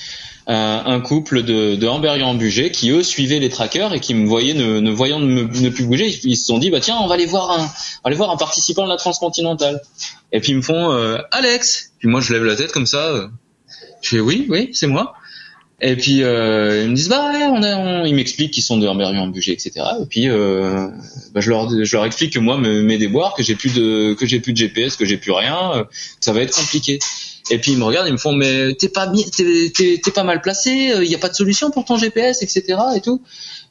un, 0.46 1.00
couple 1.00 1.42
de, 1.42 1.74
de 1.74 1.86
en 1.88 2.34
budget 2.34 2.70
qui 2.70 2.90
eux 2.90 3.02
suivaient 3.02 3.40
les 3.40 3.48
trackers 3.48 3.92
et 3.92 4.00
qui 4.00 4.14
me 4.14 4.26
voyaient 4.26 4.54
ne, 4.54 4.78
ne 4.78 4.90
voyant 4.92 5.18
ne, 5.18 5.68
plus 5.68 5.84
bouger, 5.84 6.06
ils, 6.22 6.36
se 6.36 6.46
sont 6.46 6.58
dit 6.58 6.70
bah 6.70 6.80
tiens 6.80 6.96
on 7.00 7.08
va 7.08 7.14
aller 7.14 7.26
voir 7.26 7.50
un, 7.50 7.68
aller 8.04 8.16
voir 8.16 8.30
un 8.30 8.36
participant 8.36 8.84
de 8.84 8.88
la 8.88 8.96
transcontinentale. 8.96 9.80
Et 10.32 10.40
puis 10.40 10.52
ils 10.52 10.56
me 10.56 10.62
font 10.62 10.92
euh, 10.92 11.18
Alex. 11.32 11.92
Puis 11.98 12.08
moi 12.08 12.20
je 12.20 12.32
lève 12.32 12.44
la 12.44 12.54
tête 12.54 12.70
comme 12.70 12.86
ça. 12.86 13.08
Euh. 13.08 13.28
Je 14.02 14.10
fais 14.10 14.20
oui 14.20 14.46
oui 14.48 14.70
c'est 14.72 14.86
moi. 14.86 15.14
Et 15.82 15.94
puis 15.94 16.22
euh, 16.22 16.84
ils 16.84 16.90
me 16.90 16.96
disent 16.96 17.10
bah 17.10 17.32
on 17.50 17.62
a, 17.62 17.76
on... 17.76 18.04
ils 18.06 18.14
m'expliquent 18.14 18.52
qu'ils 18.52 18.62
sont 18.62 18.78
de 18.78 18.86
Amberieu 18.86 19.18
en 19.18 19.28
budget, 19.28 19.52
etc. 19.52 19.72
Et 20.00 20.06
puis 20.06 20.28
euh, 20.28 20.88
bah, 21.34 21.40
je 21.40 21.50
leur 21.50 21.68
je 21.68 21.96
leur 21.96 22.06
explique 22.06 22.32
que 22.32 22.38
moi 22.38 22.56
mes 22.56 22.96
déboires, 22.96 23.34
que 23.34 23.42
j'ai 23.42 23.54
plus 23.54 23.74
de 23.74 24.14
que 24.14 24.24
j'ai 24.24 24.40
plus 24.40 24.54
de 24.54 24.58
GPS, 24.58 24.96
que 24.96 25.04
j'ai 25.04 25.18
plus 25.18 25.32
rien, 25.32 25.72
euh, 25.74 25.84
que 25.84 25.90
ça 26.20 26.32
va 26.32 26.40
être 26.40 26.54
compliqué. 26.54 26.98
Et 27.50 27.58
puis 27.58 27.72
ils 27.72 27.78
me 27.78 27.84
regardent, 27.84 28.08
ils 28.08 28.12
me 28.12 28.18
font 28.18 28.32
mais 28.32 28.74
t'es 28.74 28.88
pas 28.88 29.12
t'es, 29.36 30.00
pas 30.14 30.24
mal 30.24 30.40
placé, 30.40 30.70
il 30.70 30.92
euh, 30.92 31.04
y 31.04 31.14
a 31.14 31.18
pas 31.18 31.28
de 31.28 31.34
solution 31.34 31.70
pour 31.70 31.84
ton 31.84 31.98
GPS, 31.98 32.42
etc. 32.42 32.78
Et 32.96 33.02
tout. 33.02 33.22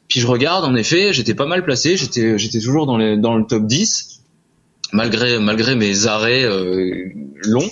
Puis 0.06 0.20
je 0.20 0.28
regarde, 0.28 0.64
en 0.64 0.76
effet, 0.76 1.12
j'étais 1.12 1.34
pas 1.34 1.46
mal 1.46 1.64
placé, 1.64 1.96
j'étais 1.96 2.38
j'étais 2.38 2.60
toujours 2.60 2.86
dans 2.86 2.98
les 2.98 3.16
dans 3.16 3.36
le 3.36 3.44
top 3.44 3.66
10 3.66 4.20
malgré 4.92 5.40
malgré 5.40 5.74
mes 5.74 6.06
arrêts 6.06 6.44
euh, 6.44 7.10
longs. 7.42 7.70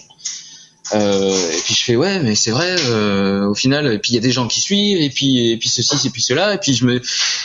Euh, 0.93 1.51
et 1.51 1.61
puis 1.65 1.75
je 1.75 1.83
fais 1.83 1.97
ouais 1.97 2.21
mais 2.21 2.35
c'est 2.35 2.51
vrai 2.51 2.77
euh, 2.91 3.47
au 3.47 3.55
final 3.55 3.91
et 3.91 3.99
puis 3.99 4.13
il 4.13 4.17
y 4.17 4.19
a 4.19 4.21
des 4.21 4.33
gens 4.33 4.47
qui 4.47 4.61
suivent 4.61 5.01
et 5.01 5.09
puis 5.09 5.51
et 5.51 5.57
puis 5.57 5.71
ceci 5.71 6.07
et 6.07 6.11
puis 6.11 6.21
cela 6.21 6.53
et 6.53 6.59
puis 6.59 6.75
je 6.75 6.85
me 6.85 7.01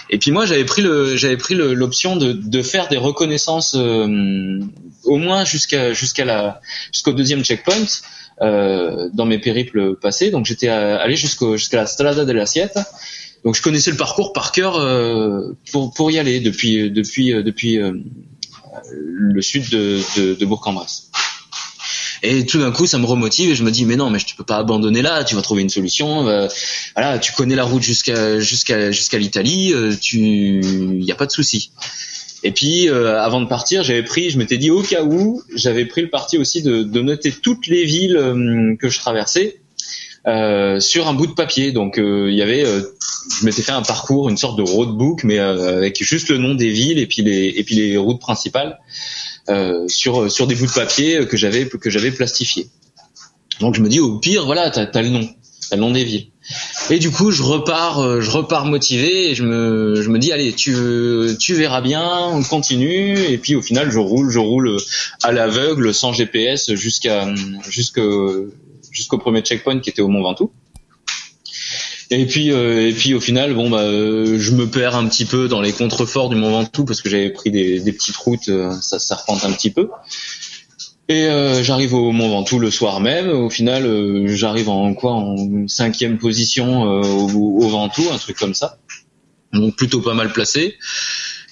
et 0.10 0.18
puis 0.18 0.32
moi 0.32 0.46
j'avais 0.46 0.66
pris 0.66 0.82
le 0.82 1.16
j'avais 1.16 1.38
pris 1.38 1.56
l'option 1.56 2.18
de, 2.18 2.34
de 2.34 2.62
faire 2.62 2.90
des 2.90 2.98
reconnaissances 2.98 3.76
euh, 3.76 4.60
au 5.06 5.16
moins 5.16 5.46
jusqu'à 5.46 5.94
jusqu'à 5.94 6.26
la 6.26 6.60
jusqu'au 6.92 7.14
deuxième 7.14 7.46
checkpoint 7.46 7.86
euh, 8.42 9.08
dans 9.14 9.26
mes 9.26 9.40
périples 9.40 9.96
passés 9.96 10.32
donc 10.32 10.46
j'étais 10.46 10.68
allé 10.68 11.16
jusqu'au 11.16 11.56
jusqu'à 11.56 11.78
la 11.78 11.86
Strada 11.86 12.26
de 12.26 12.34
la 12.34 12.46
Sieta 12.46 12.86
donc 13.46 13.56
je 13.56 13.62
connaissais 13.62 13.92
le 13.92 13.98
parcours 13.98 14.34
par 14.34 14.52
cœur 14.52 14.76
euh, 14.76 15.54
pour 15.72 15.94
pour 15.94 16.12
y 16.12 16.20
aller 16.20 16.42
depuis 16.42 16.92
depuis 16.92 17.32
depuis 17.42 17.80
le 18.92 19.42
sud 19.42 19.70
de, 19.70 20.02
de, 20.18 20.34
de 20.36 20.46
Bourg-en-Bresse. 20.46 21.10
Et 22.24 22.46
tout 22.46 22.60
d'un 22.60 22.72
coup, 22.72 22.86
ça 22.86 22.98
me 22.98 23.06
remotive 23.06 23.52
et 23.52 23.56
je 23.56 23.64
me 23.64 23.72
dis 23.72 23.86
mais 23.86 23.96
non, 23.96 24.10
mais 24.10 24.20
tu 24.20 24.36
peux 24.36 24.44
pas 24.44 24.58
abandonner 24.58 25.02
là. 25.02 25.24
Tu 25.24 25.36
vas 25.36 25.42
trouver 25.42 25.62
une 25.62 25.70
solution. 25.70 26.28
Euh, 26.28 26.48
voilà, 26.96 27.20
tu 27.20 27.34
connais 27.34 27.56
la 27.56 27.64
route 27.64 27.84
jusqu'à 27.84 28.40
jusqu'à 28.40 28.92
jusqu'à 28.92 29.18
l'Italie. 29.18 29.74
Euh, 29.74 29.96
tu, 30.00 30.62
y 31.02 31.12
a 31.12 31.16
pas 31.16 31.26
de 31.26 31.32
souci. 31.32 31.72
Et 32.44 32.52
puis 32.52 32.90
euh, 32.90 33.22
avant 33.22 33.42
de 33.42 33.48
partir, 33.48 33.84
j'avais 33.84 34.04
pris, 34.04 34.30
je 34.30 34.38
m'étais 34.38 34.58
dit 34.58 34.72
au 34.72 34.82
cas 34.82 35.04
où, 35.04 35.42
j'avais 35.54 35.86
pris 35.86 36.02
le 36.02 36.10
parti 36.10 36.38
aussi 36.38 36.62
de, 36.62 36.84
de 36.84 37.02
noter 37.02 37.32
toutes 37.32 37.68
les 37.68 37.86
villes 37.86 38.18
euh, 38.18 38.76
que 38.78 38.90
je 38.90 39.00
traversais 39.00 39.60
euh, 40.28 40.80
sur 40.80 41.08
un 41.08 41.14
bout 41.14 41.28
de 41.28 41.34
papier. 41.34 41.72
Donc 41.72 41.96
il 41.98 42.34
y 42.34 42.42
avait, 42.42 42.64
je 42.66 43.46
m'étais 43.46 43.62
fait 43.62 43.72
un 43.72 43.82
parcours, 43.82 44.30
une 44.30 44.38
sorte 44.38 44.58
de 44.58 44.64
roadbook, 44.64 45.24
mais 45.24 45.40
avec 45.40 46.02
juste 46.02 46.30
le 46.30 46.38
nom 46.38 46.56
des 46.56 46.70
villes 46.70 47.00
et 47.00 47.08
puis 47.08 47.22
les 47.22 47.54
et 47.58 47.64
puis 47.64 47.76
les 47.76 47.98
routes 47.98 48.22
principales. 48.22 48.80
Euh, 49.50 49.88
sur 49.88 50.32
sur 50.32 50.46
des 50.46 50.54
bouts 50.54 50.68
de 50.68 50.72
papier 50.72 51.26
que 51.26 51.36
j'avais 51.36 51.68
que 51.68 51.90
j'avais 51.90 52.12
plastifié. 52.12 52.68
Donc 53.60 53.74
je 53.74 53.82
me 53.82 53.90
dis 53.90 54.00
au 54.00 54.20
pire 54.20 54.46
voilà 54.46 54.70
t'as 54.70 54.86
as 54.86 55.02
le 55.02 55.10
nom, 55.10 55.28
t'as 55.70 55.76
le 55.76 55.82
nom 55.82 55.90
des 55.90 56.04
villes. 56.04 56.28
Et 56.92 57.00
du 57.00 57.10
coup 57.10 57.32
je 57.32 57.42
repars 57.42 58.00
euh, 58.00 58.22
je 58.22 58.30
repars 58.30 58.66
motivé 58.66 59.32
et 59.32 59.36
je 59.36 59.44
me 59.44 60.02
je 60.04 60.10
me 60.10 60.20
dis 60.20 60.32
allez 60.32 60.54
tu 60.54 60.76
tu 61.40 61.56
verras 61.56 61.82
bien 61.82 62.28
on 62.28 62.44
continue 62.44 63.18
et 63.18 63.40
puis 63.40 63.56
au 63.56 63.64
final 63.64 63.90
je 63.90 63.98
roule 63.98 64.30
je 64.30 64.38
roule 64.38 64.78
à 65.24 65.32
l'aveugle 65.32 65.96
sans 65.96 66.14
GPS 66.14 66.76
jusqu'à 66.76 67.34
jusqu'au 67.68 68.50
jusqu'au 68.92 69.18
premier 69.18 69.42
checkpoint 69.42 69.80
qui 69.80 69.90
était 69.90 70.02
au 70.02 70.10
Mont 70.10 70.22
Ventoux. 70.22 70.52
Et 72.12 72.26
puis 72.26 72.52
euh, 72.52 72.88
et 72.88 72.94
puis 72.94 73.14
au 73.14 73.20
final 73.20 73.54
bon 73.54 73.70
bah 73.70 73.82
euh, 73.82 74.40
je 74.40 74.52
me 74.54 74.68
perds 74.68 74.96
un 74.96 75.08
petit 75.08 75.26
peu 75.26 75.48
dans 75.48 75.62
les 75.62 75.72
contreforts 75.72 76.30
du 76.30 76.36
Mont 76.36 76.50
Ventoux 76.50 76.84
parce 76.84 77.04
que 77.04 77.10
j'avais 77.10 77.30
pris 77.30 77.52
des, 77.52 77.80
des 77.80 77.92
petites 77.92 78.16
routes 78.16 78.50
euh, 78.50 78.74
ça 78.82 79.16
repente 79.16 79.46
un 79.46 79.52
petit 79.52 79.70
peu. 79.70 79.90
Et 81.12 81.28
j'arrive 81.64 81.96
au 81.96 82.12
Mont 82.12 82.30
Ventoux 82.30 82.60
le 82.60 82.70
soir 82.70 83.00
même. 83.00 83.30
Au 83.30 83.50
final, 83.50 84.28
j'arrive 84.28 84.70
en 84.70 84.94
quoi 84.94 85.14
en 85.14 85.68
cinquième 85.68 86.20
position 86.20 86.84
au, 86.84 87.64
au 87.64 87.68
Ventoux, 87.68 88.06
un 88.14 88.18
truc 88.20 88.38
comme 88.38 88.54
ça. 88.54 88.78
Donc 89.52 89.76
plutôt 89.76 90.02
pas 90.02 90.14
mal 90.14 90.32
placé. 90.32 90.78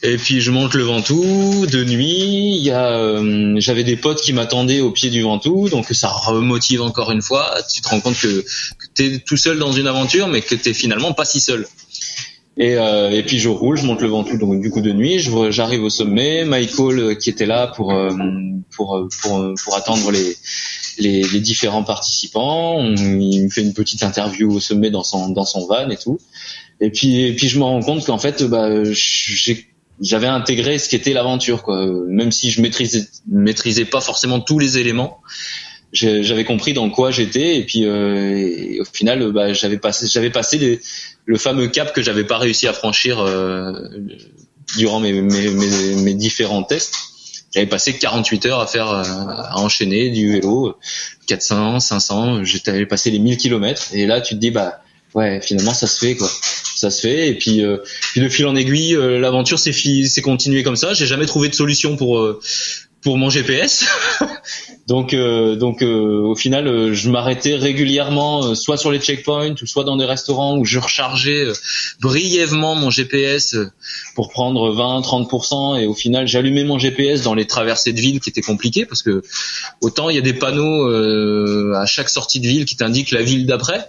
Et 0.03 0.17
puis 0.17 0.41
je 0.41 0.51
monte 0.51 0.75
le 0.75 0.83
Ventoux 0.83 1.65
de 1.65 1.83
nuit. 1.83 2.55
Il 2.55 2.63
y 2.63 2.69
a, 2.69 2.91
euh, 2.91 3.55
j'avais 3.57 3.83
des 3.83 3.95
potes 3.95 4.21
qui 4.21 4.31
m'attendaient 4.31 4.79
au 4.79 4.91
pied 4.91 5.09
du 5.09 5.23
Ventoux, 5.23 5.69
donc 5.69 5.87
ça 5.91 6.09
remotive 6.09 6.83
encore 6.83 7.11
une 7.11 7.23
fois. 7.23 7.55
Tu 7.73 7.81
te 7.81 7.89
rends 7.89 7.99
compte 7.99 8.17
que, 8.19 8.41
que 8.41 8.86
t'es 8.97 9.19
tout 9.19 9.37
seul 9.37 9.59
dans 9.59 9.71
une 9.71 9.87
aventure, 9.87 10.27
mais 10.27 10.41
que 10.41 10.55
t'es 10.55 10.73
finalement 10.73 11.13
pas 11.13 11.25
si 11.25 11.39
seul. 11.39 11.65
Et, 12.57 12.75
euh, 12.75 13.11
et 13.11 13.21
puis 13.21 13.37
je 13.37 13.49
roule, 13.49 13.77
je 13.77 13.85
monte 13.85 14.01
le 14.01 14.07
Ventoux 14.07 14.37
donc 14.37 14.59
du 14.59 14.71
coup 14.71 14.81
de 14.81 14.91
nuit, 14.91 15.19
j'arrive 15.51 15.83
au 15.83 15.91
sommet, 15.91 16.43
Michael 16.43 16.99
euh, 16.99 17.13
qui 17.13 17.29
était 17.29 17.45
là 17.45 17.67
pour 17.67 17.93
euh, 17.93 18.09
pour 18.75 19.07
pour 19.21 19.53
pour 19.63 19.75
attendre 19.77 20.11
les 20.11 20.35
les, 20.99 21.39
différents 21.39 21.83
participants, 21.83 22.83
il 22.83 23.43
me 23.43 23.49
fait 23.49 23.61
une 23.61 23.75
petite 23.75 24.01
interview 24.01 24.51
au 24.51 24.59
sommet 24.59 24.89
dans 24.89 25.03
son 25.03 25.29
dans 25.29 25.45
son 25.45 25.67
van 25.67 25.87
et 25.91 25.97
tout. 25.97 26.17
Et 26.81 26.89
puis 26.89 27.21
et 27.25 27.35
puis 27.35 27.47
je 27.47 27.59
me 27.59 27.63
rends 27.63 27.81
compte 27.81 28.03
qu'en 28.03 28.17
fait 28.17 28.41
bah 28.43 28.67
j'avais 30.01 30.27
intégré 30.27 30.79
ce 30.79 30.89
qu'était 30.89 31.13
l'aventure 31.13 31.61
quoi 31.61 31.85
même 32.07 32.31
si 32.31 32.49
je 32.49 32.61
maîtrisais 32.61 33.07
maîtrisais 33.27 33.85
pas 33.85 34.01
forcément 34.01 34.39
tous 34.39 34.57
les 34.57 34.79
éléments 34.79 35.21
j'avais 35.93 36.43
compris 36.43 36.73
dans 36.73 36.89
quoi 36.89 37.11
j'étais 37.11 37.57
et 37.57 37.63
puis 37.63 37.85
euh, 37.85 38.81
au 38.81 38.85
final 38.85 39.31
bah, 39.31 39.53
j'avais 39.53 39.77
passé 39.77 40.05
j'avais 40.07 40.29
passé 40.29 40.57
les, 40.57 40.81
le 41.27 41.37
fameux 41.37 41.67
cap 41.67 41.93
que 41.93 42.01
j'avais 42.01 42.23
pas 42.23 42.37
réussi 42.37 42.67
à 42.67 42.73
franchir 42.73 43.19
euh, 43.19 43.71
durant 44.77 44.99
mes, 44.99 45.13
mes, 45.13 45.49
mes, 45.49 45.95
mes, 45.95 46.13
différents 46.13 46.63
tests. 46.63 46.95
J'avais 47.53 47.67
passé 47.67 47.97
48 47.97 48.45
heures 48.47 48.59
à 48.59 48.67
faire 48.67 48.89
euh, 48.89 49.03
à 49.03 49.57
enchaîner 49.57 50.09
du 50.09 50.31
vélo 50.31 50.75
400 51.27 51.81
500 51.81 52.43
j'étais 52.43 52.85
passé 52.85 53.11
les 53.11 53.19
1000 53.19 53.37
kilomètres 53.37 53.89
et 53.93 54.05
là 54.07 54.21
tu 54.21 54.35
te 54.35 54.39
dis 54.39 54.51
bah 54.51 54.81
ouais 55.15 55.41
finalement 55.41 55.73
ça 55.73 55.85
se 55.85 55.99
fait 55.99 56.15
quoi. 56.15 56.29
Ça 56.75 56.91
se 56.91 57.01
fait 57.01 57.29
et 57.29 57.33
puis 57.33 57.63
euh, 57.63 57.77
puis 58.13 58.21
de 58.21 58.29
fil 58.29 58.45
en 58.45 58.55
aiguille 58.55 58.95
l'aventure 58.95 59.59
s'est 59.59 59.73
s'est 59.73 60.21
continuée 60.21 60.63
comme 60.63 60.75
ça. 60.77 60.93
J'ai 60.93 61.07
jamais 61.07 61.25
trouvé 61.25 61.49
de 61.49 61.55
solution 61.55 61.97
pour 61.97 62.39
pour 63.07 63.17
mon 63.17 63.29
GPS. 63.29 63.85
donc 64.89 65.13
euh, 65.13 65.55
donc 65.55 65.81
euh, 65.81 66.19
au 66.19 66.35
final 66.35 66.67
euh, 66.67 66.93
je 66.93 67.09
m'arrêtais 67.09 67.55
régulièrement 67.55 68.53
soit 68.53 68.75
sur 68.75 68.91
les 68.91 68.99
checkpoints 68.99 69.55
ou 69.61 69.65
soit 69.65 69.85
dans 69.85 69.95
des 69.95 70.03
restaurants 70.03 70.57
où 70.57 70.65
je 70.65 70.77
rechargeais 70.77 71.45
brièvement 72.01 72.75
mon 72.75 72.89
GPS 72.89 73.55
pour 74.13 74.27
prendre 74.29 74.71
20 74.73 75.03
30 75.03 75.79
et 75.79 75.85
au 75.87 75.93
final 75.93 76.27
j'allumais 76.27 76.65
mon 76.65 76.79
GPS 76.79 77.21
dans 77.21 77.33
les 77.33 77.47
traversées 77.47 77.93
de 77.93 78.01
ville 78.01 78.19
qui 78.19 78.29
étaient 78.29 78.41
compliquées 78.41 78.85
parce 78.85 79.03
que 79.03 79.21
autant 79.79 80.09
il 80.09 80.17
y 80.17 80.19
a 80.19 80.21
des 80.21 80.33
panneaux 80.33 80.85
à 81.75 81.85
chaque 81.85 82.09
sortie 82.09 82.41
de 82.41 82.47
ville 82.47 82.65
qui 82.65 82.75
t'indiquent 82.75 83.11
la 83.11 83.21
ville 83.21 83.45
d'après 83.45 83.87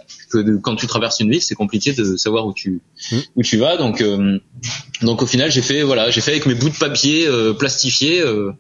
quand 0.63 0.77
tu 0.77 0.87
traverses 0.87 1.21
une 1.21 1.31
ville, 1.31 1.43
c'est 1.43 1.55
compliqué 1.55 1.93
de 1.93 2.17
savoir 2.17 2.47
où 2.47 2.53
tu 2.53 2.81
où 3.37 3.43
tu 3.43 3.57
vas. 3.57 3.77
Donc 3.77 4.01
euh, 4.01 4.39
donc 5.03 5.23
au 5.23 5.27
final, 5.27 5.51
j'ai 5.51 5.63
fait 5.63 5.83
voilà, 5.83 6.11
j'ai 6.11 6.21
fait 6.21 6.33
avec 6.33 6.47
mes 6.47 6.55
bouts 6.55 6.71
de 6.71 6.77
papier 6.77 7.27
euh, 7.27 7.53
plastifiés 7.53 8.21
euh, 8.21 8.53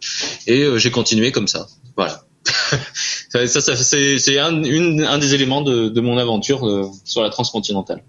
et 0.46 0.66
j'ai 0.76 0.90
continué 0.90 1.32
comme 1.32 1.48
ça. 1.48 1.68
Voilà. 1.96 2.24
ça, 3.28 3.46
ça, 3.46 3.76
c'est 3.76 4.38
un, 4.38 4.64
un 4.64 5.18
des 5.18 5.34
éléments 5.34 5.62
de, 5.62 5.88
de 5.88 6.00
mon 6.00 6.16
aventure 6.16 6.90
sur 7.04 7.22
la 7.22 7.30
transcontinentale. 7.30 8.02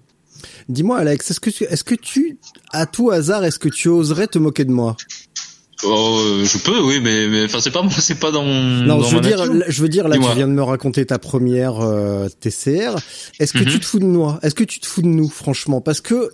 Dis-moi, 0.69 0.99
Alex, 0.99 1.31
est-ce 1.31 1.39
que 1.39 1.49
tu, 1.49 1.63
est-ce 1.63 1.83
que 1.83 1.95
tu, 1.95 2.37
à 2.71 2.85
tout 2.85 3.09
hasard, 3.09 3.43
est-ce 3.43 3.59
que 3.59 3.69
tu 3.69 3.89
oserais 3.89 4.27
te 4.27 4.37
moquer 4.37 4.65
de 4.65 4.71
moi? 4.71 4.95
Oh, 5.83 6.19
euh, 6.19 6.45
je 6.45 6.57
peux, 6.57 6.81
oui, 6.81 6.99
mais, 7.01 7.27
mais 7.27 7.45
enfin 7.45 7.59
c'est 7.61 7.71
pas 7.71 7.81
moi, 7.81 7.91
c'est 7.97 8.19
pas 8.19 8.31
dans 8.31 8.43
mon. 8.43 8.61
Non, 8.83 9.01
je 9.01 9.15
veux 9.15 9.21
dire, 9.21 9.45
je 9.67 9.81
veux 9.81 9.89
dire, 9.89 10.07
là, 10.07 10.17
tu 10.17 10.35
viens 10.35 10.47
de 10.47 10.53
me 10.53 10.63
raconter 10.63 11.05
ta 11.05 11.19
première 11.19 11.79
euh, 11.79 12.27
TCR. 12.27 12.97
Est-ce 13.39 13.53
que 13.53 13.63
tu 13.63 13.75
mhm. 13.75 13.79
te 13.79 13.85
fous 13.85 13.99
de 13.99 14.05
moi? 14.05 14.39
Est-ce 14.43 14.55
que 14.55 14.63
tu 14.63 14.79
te 14.79 14.87
fous 14.87 15.01
de 15.01 15.07
nous, 15.07 15.29
franchement? 15.29 15.79
Parce 15.79 16.01
que 16.01 16.31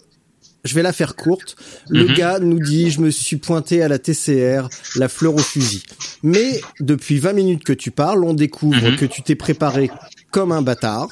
je 0.63 0.73
vais 0.73 0.81
la 0.81 0.93
faire 0.93 1.15
courte. 1.15 1.55
Le 1.89 2.07
mhm. 2.07 2.13
gars 2.15 2.39
nous 2.39 2.59
dit, 2.59 2.89
je 2.89 2.99
me 3.01 3.11
suis 3.11 3.37
pointé 3.37 3.83
à 3.83 3.87
la 3.87 3.99
TCR, 3.99 4.67
la 4.95 5.07
fleur 5.07 5.35
au 5.35 5.39
fusil. 5.39 5.83
Mais 6.23 6.59
depuis 6.79 7.19
20 7.19 7.33
minutes 7.33 7.63
que 7.63 7.73
tu 7.73 7.91
parles, 7.91 8.23
on 8.23 8.33
découvre 8.33 8.89
mhm. 8.89 8.95
que 8.97 9.05
tu 9.05 9.21
t'es 9.21 9.35
préparé 9.35 9.91
comme 10.31 10.51
un 10.51 10.63
bâtard 10.63 11.09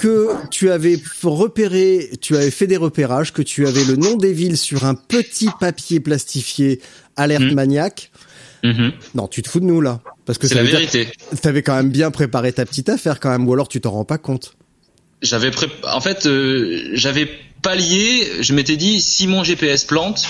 que 0.00 0.30
tu 0.50 0.70
avais 0.70 0.98
repéré, 1.22 2.10
tu 2.22 2.34
avais 2.34 2.50
fait 2.50 2.66
des 2.66 2.78
repérages, 2.78 3.34
que 3.34 3.42
tu 3.42 3.66
avais 3.66 3.84
le 3.84 3.96
nom 3.96 4.16
des 4.16 4.32
villes 4.32 4.56
sur 4.56 4.86
un 4.86 4.94
petit 4.94 5.50
papier 5.60 6.00
plastifié 6.00 6.80
alerte 7.16 7.42
mmh. 7.42 7.54
maniaque. 7.54 8.10
Mmh. 8.62 8.88
Non, 9.14 9.28
tu 9.28 9.42
te 9.42 9.50
fous 9.50 9.60
de 9.60 9.66
nous 9.66 9.82
là, 9.82 10.00
parce 10.24 10.38
que 10.38 10.48
c'est 10.48 10.54
la 10.54 10.62
vérité. 10.62 11.08
T'avais 11.42 11.62
quand 11.62 11.76
même 11.76 11.90
bien 11.90 12.10
préparé 12.10 12.50
ta 12.50 12.64
petite 12.64 12.88
affaire 12.88 13.20
quand 13.20 13.28
même, 13.28 13.46
ou 13.46 13.52
alors 13.52 13.68
tu 13.68 13.78
t'en 13.82 13.90
rends 13.90 14.06
pas 14.06 14.16
compte. 14.16 14.56
J'avais 15.20 15.50
en 15.84 16.00
fait, 16.00 16.24
euh, 16.24 16.92
j'avais 16.94 17.28
pallié. 17.60 18.26
Je 18.40 18.54
m'étais 18.54 18.78
dit, 18.78 19.02
si 19.02 19.26
mon 19.26 19.44
GPS 19.44 19.84
plante, 19.84 20.26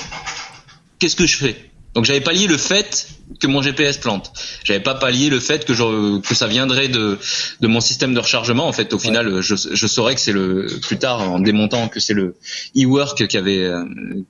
qu'est-ce 0.98 1.14
que 1.14 1.26
je 1.26 1.36
fais? 1.36 1.69
Donc 1.94 2.04
j'avais 2.04 2.20
pallié 2.20 2.46
le 2.46 2.56
fait 2.56 3.08
que 3.40 3.46
mon 3.46 3.62
GPS 3.62 3.98
plante. 3.98 4.32
J'avais 4.64 4.80
pas 4.80 4.94
pallié 4.94 5.28
le 5.28 5.40
fait 5.40 5.64
que 5.64 5.74
je, 5.74 6.20
que 6.20 6.34
ça 6.34 6.46
viendrait 6.46 6.88
de 6.88 7.18
de 7.60 7.66
mon 7.66 7.80
système 7.80 8.14
de 8.14 8.20
rechargement. 8.20 8.66
En 8.66 8.72
fait, 8.72 8.92
au 8.92 8.98
final, 8.98 9.40
je, 9.40 9.54
je 9.56 9.86
saurais 9.86 10.14
que 10.14 10.20
c'est 10.20 10.32
le 10.32 10.66
plus 10.82 10.98
tard 10.98 11.20
en 11.20 11.40
démontant 11.40 11.88
que 11.88 11.98
c'est 12.00 12.14
le 12.14 12.36
e-work 12.76 13.26
qui 13.26 13.36
avait 13.36 13.70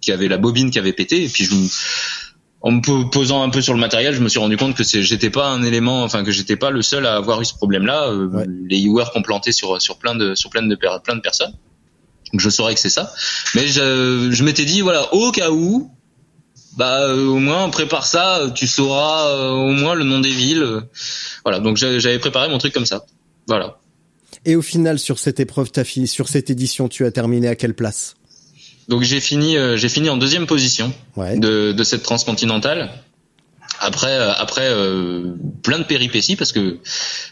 qui 0.00 0.12
avait 0.12 0.28
la 0.28 0.38
bobine 0.38 0.70
qui 0.70 0.78
avait 0.78 0.92
pété. 0.92 1.24
Et 1.24 1.28
puis 1.28 1.44
je 1.44 1.54
en 2.62 2.72
me 2.72 3.10
posant 3.10 3.42
un 3.42 3.48
peu 3.48 3.62
sur 3.62 3.72
le 3.72 3.80
matériel, 3.80 4.14
je 4.14 4.20
me 4.20 4.28
suis 4.28 4.38
rendu 4.38 4.56
compte 4.56 4.76
que 4.76 4.84
j'étais 4.84 5.30
pas 5.30 5.48
un 5.48 5.62
élément, 5.62 6.02
enfin 6.02 6.24
que 6.24 6.30
j'étais 6.30 6.56
pas 6.56 6.70
le 6.70 6.82
seul 6.82 7.06
à 7.06 7.16
avoir 7.16 7.40
eu 7.40 7.44
ce 7.44 7.54
problème-là. 7.54 8.08
Euh, 8.08 8.44
les 8.68 8.86
e-work 8.86 9.16
ont 9.16 9.22
planté 9.22 9.52
sur 9.52 9.80
sur 9.80 9.98
plein 9.98 10.14
de 10.14 10.34
sur 10.34 10.50
plein 10.50 10.62
de 10.62 10.76
plein 10.76 11.16
de 11.16 11.20
personnes. 11.20 11.54
Donc 12.32 12.40
je 12.40 12.50
saurais 12.50 12.74
que 12.74 12.80
c'est 12.80 12.90
ça. 12.90 13.12
Mais 13.54 13.66
je, 13.66 14.28
je 14.30 14.44
m'étais 14.44 14.66
dit 14.66 14.82
voilà 14.82 15.12
au 15.14 15.32
cas 15.32 15.50
où 15.50 15.90
bah 16.76 17.00
euh, 17.00 17.26
au 17.26 17.38
moins 17.38 17.68
prépare 17.70 18.06
ça, 18.06 18.42
tu 18.54 18.66
sauras 18.66 19.26
euh, 19.28 19.50
au 19.50 19.72
moins 19.72 19.94
le 19.94 20.04
nom 20.04 20.20
des 20.20 20.30
villes. 20.30 20.82
voilà, 21.44 21.58
donc 21.60 21.76
j'avais 21.76 22.18
préparé 22.18 22.48
mon 22.48 22.58
truc 22.58 22.72
comme 22.72 22.86
ça. 22.86 23.04
Voilà. 23.48 23.78
Et 24.44 24.56
au 24.56 24.62
final, 24.62 24.98
sur 24.98 25.18
cette 25.18 25.40
épreuve, 25.40 25.70
t'as 25.70 25.84
fini, 25.84 26.06
sur 26.06 26.28
cette 26.28 26.48
édition, 26.48 26.88
tu 26.88 27.04
as 27.04 27.10
terminé 27.10 27.48
à 27.48 27.56
quelle 27.56 27.74
place? 27.74 28.14
Donc 28.88 29.02
j'ai 29.02 29.20
fini, 29.20 29.56
euh, 29.56 29.76
j'ai 29.76 29.88
fini 29.88 30.08
en 30.08 30.16
deuxième 30.16 30.46
position 30.46 30.92
de, 31.16 31.72
de 31.72 31.84
cette 31.84 32.02
transcontinentale. 32.02 32.90
Après, 33.82 34.14
après 34.14 34.68
plein 35.62 35.78
de 35.78 35.84
péripéties 35.84 36.36
parce 36.36 36.52
que 36.52 36.80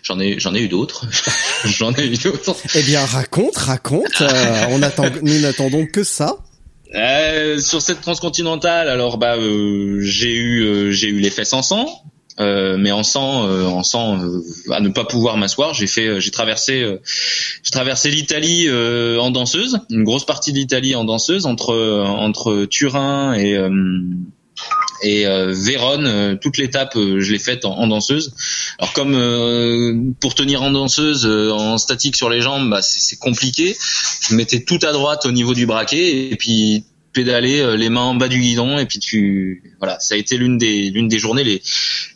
j'en 0.02 0.18
ai, 0.18 0.38
j'en 0.38 0.54
ai 0.54 0.60
eu 0.60 0.68
d'autres. 0.68 1.06
j'en 1.64 1.92
ai 1.92 2.06
eu 2.06 2.16
d'autres. 2.16 2.56
Eh 2.74 2.82
bien, 2.84 3.04
raconte, 3.04 3.56
raconte. 3.56 4.22
on 4.70 4.82
attend, 4.82 5.04
nous 5.22 5.40
n'attendons 5.40 5.86
que 5.86 6.04
ça. 6.04 6.38
Euh, 6.94 7.58
sur 7.58 7.82
cette 7.82 8.00
transcontinentale, 8.00 8.88
alors 8.88 9.18
bah 9.18 9.36
euh, 9.36 10.00
j'ai 10.00 10.34
eu 10.34 10.62
euh, 10.62 10.90
j'ai 10.90 11.08
eu 11.08 11.20
les 11.20 11.30
fesses 11.30 11.52
en 11.52 11.62
sang, 11.62 11.86
mais 12.38 12.92
en 12.92 13.02
sang 13.02 13.42
en 13.42 13.82
sang 13.82 14.18
à 14.70 14.80
ne 14.80 14.88
pas 14.88 15.04
pouvoir 15.04 15.36
m'asseoir. 15.36 15.74
J'ai 15.74 15.86
fait 15.86 16.20
j'ai 16.20 16.30
traversé 16.30 16.98
j'ai 17.62 17.70
traversé 17.70 18.10
l'Italie 18.10 18.70
en 18.70 19.30
danseuse, 19.30 19.80
une 19.90 20.04
grosse 20.04 20.24
partie 20.24 20.52
de 20.52 20.58
l'Italie 20.58 20.94
en 20.94 21.04
danseuse 21.04 21.46
entre 21.46 22.04
entre 22.06 22.64
Turin 22.64 23.34
et 23.34 23.58
et 25.02 25.26
euh, 25.26 25.52
Vérone, 25.54 26.06
euh, 26.06 26.34
toute 26.36 26.58
l'étape, 26.58 26.96
euh, 26.96 27.20
je 27.20 27.32
l'ai 27.32 27.38
faite 27.38 27.64
en, 27.64 27.86
danseuse. 27.86 28.34
Alors 28.78 28.92
comme 28.92 29.14
euh, 29.14 29.94
pour 30.20 30.34
tenir 30.34 30.62
en 30.62 30.70
danseuse 30.70 31.26
en 31.26 31.78
statique 31.78 32.16
sur 32.16 32.28
les 32.28 32.40
jambes, 32.40 32.68
bah, 32.70 32.82
c'est 32.82 33.18
compliqué. 33.18 33.76
Je 34.28 34.34
mettais 34.34 34.60
tout 34.60 34.78
à 34.82 34.92
droite 34.92 35.26
au 35.26 35.32
niveau 35.32 35.54
du 35.54 35.66
braquet 35.66 36.30
et 36.30 36.36
puis 36.36 36.84
pédaler 37.12 37.76
les 37.76 37.88
mains 37.88 38.02
en 38.02 38.14
bas 38.14 38.28
du 38.28 38.38
guidon 38.38 38.78
et 38.78 38.84
puis 38.84 38.98
tu 38.98 39.74
voilà 39.78 39.98
ça 39.98 40.14
a 40.14 40.18
été 40.18 40.36
l'une 40.36 40.58
des 40.58 40.90
l'une 40.90 41.08
des 41.08 41.18
journées 41.18 41.42
les 41.42 41.62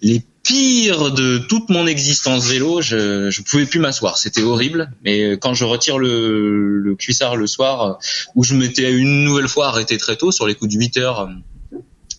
les 0.03 0.23
pires 0.43 1.11
de 1.11 1.39
toute 1.39 1.71
mon 1.71 1.87
existence 1.87 2.47
vélo 2.47 2.83
je 2.83 3.31
je 3.31 3.43
pouvais 3.43 3.65
plus 3.65 3.81
m'asseoir 3.81 4.19
c'était 4.19 4.43
horrible 4.43 4.93
mais 5.03 5.39
quand 5.39 5.55
je 5.55 5.65
retire 5.65 5.99
le 5.99 6.79
le 6.79 6.95
cuissard 6.95 7.37
le 7.37 7.47
soir 7.47 7.99
où 8.35 8.45
je 8.45 8.55
m'étais 8.55 8.93
une 8.93 9.25
nouvelle 9.25 9.49
fois 9.49 9.69
arrêté 9.69 9.97
très 9.97 10.17
tôt 10.17 10.31
sur 10.31 10.47
les 10.47 10.55
coups 10.55 10.73
de 10.73 10.79
8 10.79 10.99
heures 10.99 11.31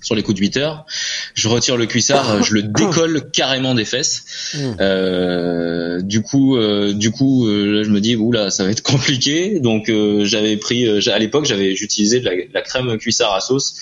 sur 0.04 0.16
les 0.16 0.22
coups 0.22 0.36
de 0.36 0.42
8 0.42 0.58
heures. 0.58 0.86
Je 1.34 1.48
retire 1.48 1.78
le 1.78 1.86
cuissard, 1.86 2.44
je 2.44 2.54
le 2.54 2.64
décolle 2.64 3.32
carrément 3.32 3.74
des 3.74 3.86
fesses. 3.86 4.24
Hmm. 4.54 4.74
Euh, 4.80 6.02
du 6.02 6.22
coup, 6.22 6.58
euh, 6.58 6.94
du 6.94 7.12
coup, 7.12 7.48
euh, 7.48 7.84
je 7.84 7.90
me 7.90 8.00
dis 8.00 8.16
oula, 8.16 8.50
ça 8.50 8.64
va 8.64 8.70
être 8.70 8.84
compliqué. 8.94 9.60
Donc 9.60 9.90
euh, 9.90 10.26
j'avais 10.26 10.58
pris, 10.58 10.86
euh, 10.86 11.00
à 11.12 11.20
l'époque, 11.20 11.46
j'avais 11.46 11.76
j'utilisais 11.76 12.20
de 12.20 12.30
la, 12.54 12.62
crème 12.62 12.98
cuissard 12.98 13.34
à 13.34 13.40
sauce. 13.40 13.76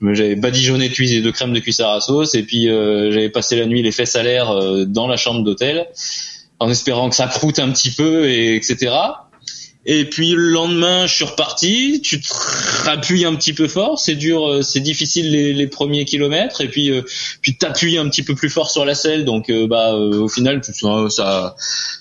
J'avais 0.00 0.36
badigeonné 0.36 0.88
de, 0.88 1.20
de 1.20 1.30
crème 1.30 1.52
de 1.52 1.60
cuissard 1.60 1.92
à 1.92 2.00
sauce 2.00 2.34
et 2.34 2.42
puis 2.42 2.66
j'avais 2.66 3.30
passé 3.30 3.56
la 3.56 3.66
nuit 3.66 3.82
les 3.82 3.92
fesses 3.92 4.16
à 4.16 4.22
l'air 4.22 4.86
dans 4.86 5.06
la 5.06 5.16
chambre 5.16 5.42
d'hôtel 5.42 5.86
en 6.58 6.70
espérant 6.70 7.08
que 7.08 7.16
ça 7.16 7.26
croûte 7.26 7.58
un 7.58 7.70
petit 7.70 7.90
peu 7.90 8.28
et 8.28 8.54
etc. 8.56 8.92
Et 9.86 10.06
puis 10.06 10.30
le 10.30 10.48
lendemain, 10.48 11.06
je 11.06 11.14
suis 11.14 11.24
reparti. 11.24 12.00
Tu 12.02 12.20
te 12.20 12.28
un 13.26 13.34
petit 13.34 13.52
peu 13.52 13.68
fort. 13.68 13.98
C'est 13.98 14.14
dur, 14.14 14.48
euh, 14.48 14.62
c'est 14.62 14.80
difficile 14.80 15.30
les, 15.30 15.52
les, 15.52 15.66
premiers 15.66 16.04
kilomètres. 16.04 16.60
Et 16.62 16.68
puis, 16.68 16.90
euh, 16.90 17.02
puis 17.42 17.56
t'appuies 17.56 17.98
un 17.98 18.08
petit 18.08 18.22
peu 18.22 18.34
plus 18.34 18.48
fort 18.48 18.70
sur 18.70 18.84
la 18.84 18.94
selle. 18.94 19.24
Donc, 19.24 19.50
euh, 19.50 19.66
bah, 19.66 19.92
euh, 19.92 20.20
au 20.20 20.28
final, 20.28 20.62
ça, 21.10 21.54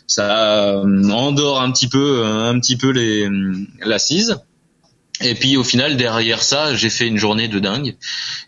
ça 0.08 0.82
endort 0.82 1.62
un 1.62 1.72
petit 1.72 1.88
peu, 1.88 2.24
un 2.26 2.58
petit 2.60 2.78
peu 2.78 2.92
les 2.92 3.28
l'assise. 3.82 4.38
Et 5.24 5.36
puis 5.36 5.56
au 5.56 5.64
final 5.64 5.96
derrière 5.96 6.44
ça, 6.44 6.76
j'ai 6.76 6.90
fait 6.90 7.08
une 7.08 7.18
journée 7.18 7.48
de 7.48 7.60
dingue. 7.60 7.96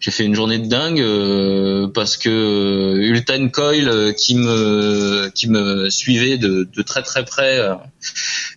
J'ai 0.01 0.11
fait 0.11 0.25
une 0.25 0.35
journée 0.35 0.59
de 0.59 0.67
dingue 0.67 0.99
euh, 0.99 1.87
parce 1.87 2.17
que 2.17 2.29
euh, 2.29 3.07
Ultan 3.07 3.47
Coil 3.47 3.87
euh, 3.87 4.11
qui 4.11 4.35
me 4.35 5.31
qui 5.33 5.49
me 5.49 5.89
suivait 5.89 6.37
de, 6.37 6.67
de 6.71 6.81
très 6.81 7.01
très 7.01 7.23
près, 7.23 7.59
euh, 7.59 7.75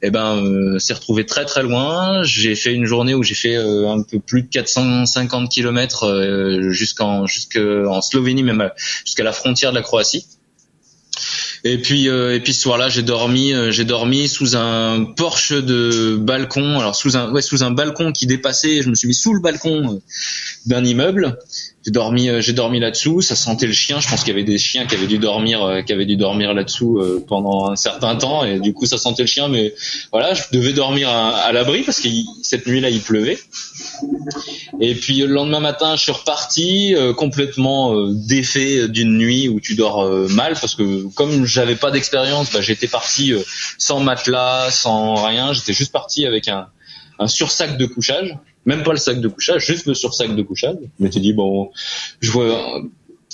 eh 0.02 0.10
ben 0.10 0.36
euh, 0.36 0.78
s'est 0.80 0.94
retrouvé 0.94 1.26
très 1.26 1.44
très 1.44 1.62
loin. 1.62 2.24
J'ai 2.24 2.56
fait 2.56 2.74
une 2.74 2.86
journée 2.86 3.14
où 3.14 3.22
j'ai 3.22 3.36
fait 3.36 3.54
un 3.54 4.02
peu 4.02 4.18
plus 4.18 4.42
de 4.42 4.48
450 4.48 5.48
km 5.50 6.70
jusqu'en 6.70 7.26
jusqu'en 7.26 8.00
Slovénie 8.02 8.42
même 8.42 8.70
jusqu'à 9.04 9.24
la 9.24 9.32
frontière 9.32 9.70
de 9.70 9.76
la 9.76 9.82
Croatie. 9.82 10.26
Et 11.64 11.78
puis 11.78 12.08
euh, 12.08 12.34
et 12.34 12.40
puis 12.40 12.54
ce 12.54 12.62
soir-là, 12.62 12.88
j'ai 12.88 13.02
dormi 13.02 13.52
euh, 13.52 13.70
j'ai 13.70 13.84
dormi 13.84 14.28
sous 14.28 14.56
un 14.56 15.04
porche 15.04 15.52
de 15.52 16.16
balcon, 16.16 16.78
alors 16.78 16.94
sous 16.94 17.16
un 17.16 17.32
ouais 17.32 17.42
sous 17.42 17.62
un 17.62 17.70
balcon 17.70 18.12
qui 18.12 18.26
dépassait, 18.26 18.82
je 18.82 18.90
me 18.90 18.94
suis 18.94 19.08
mis 19.08 19.14
sous 19.14 19.34
le 19.34 19.40
balcon 19.40 19.94
euh, 19.94 19.98
d'un 20.66 20.84
immeuble 20.84 21.38
j'ai 21.88 21.92
dormi, 21.92 22.28
euh, 22.28 22.42
j'ai 22.42 22.52
dormi 22.52 22.80
là-dessous. 22.80 23.22
Ça 23.22 23.34
sentait 23.34 23.66
le 23.66 23.72
chien. 23.72 23.98
Je 23.98 24.08
pense 24.10 24.20
qu'il 24.20 24.28
y 24.28 24.32
avait 24.32 24.44
des 24.44 24.58
chiens 24.58 24.84
qui 24.84 24.94
avaient 24.94 25.06
dû 25.06 25.16
dormir, 25.16 25.62
euh, 25.62 25.80
qui 25.80 25.94
avaient 25.94 26.04
dû 26.04 26.16
dormir 26.16 26.52
là-dessous 26.52 26.98
euh, 26.98 27.24
pendant 27.26 27.70
un 27.70 27.76
certain 27.76 28.14
temps, 28.14 28.44
et 28.44 28.60
du 28.60 28.74
coup 28.74 28.84
ça 28.84 28.98
sentait 28.98 29.22
le 29.22 29.26
chien. 29.26 29.48
Mais 29.48 29.72
voilà, 30.12 30.34
je 30.34 30.42
devais 30.52 30.74
dormir 30.74 31.08
à, 31.08 31.50
l'abri 31.52 31.84
parce 31.84 32.00
que 32.00 32.08
cette 32.42 32.66
nuit-là 32.66 32.90
il 32.90 33.00
pleuvait. 33.00 33.38
Et 34.82 34.94
puis 34.94 35.20
le 35.20 35.32
lendemain 35.32 35.60
matin, 35.60 35.96
je 35.96 36.02
suis 36.02 36.12
reparti 36.12 36.94
complètement 37.16 37.94
défait 38.12 38.86
d'une 38.88 39.16
nuit 39.16 39.48
où 39.48 39.58
tu 39.58 39.74
dors 39.74 40.06
mal 40.28 40.54
parce 40.60 40.74
que 40.74 41.06
comme 41.14 41.46
j'avais 41.46 41.76
pas 41.76 41.90
d'expérience, 41.90 42.52
bah, 42.52 42.60
j'étais 42.60 42.86
parti 42.86 43.32
sans 43.78 44.00
matelas, 44.00 44.70
sans 44.70 45.14
rien. 45.14 45.54
J'étais 45.54 45.72
juste 45.72 45.92
parti 45.92 46.26
avec 46.26 46.48
un, 46.48 46.66
un 47.18 47.28
sursac 47.28 47.76
de 47.76 47.86
couchage 47.86 48.36
même 48.68 48.82
pas 48.82 48.92
le 48.92 48.98
sac 48.98 49.20
de 49.20 49.28
couchage, 49.28 49.66
juste 49.66 49.86
le 49.86 49.94
sursac 49.94 50.36
de 50.36 50.42
couchage. 50.42 50.76
Je 50.82 51.04
m'étais 51.04 51.20
dit 51.20 51.32
bon, 51.32 51.70
je 52.20 52.30
vois. 52.30 52.82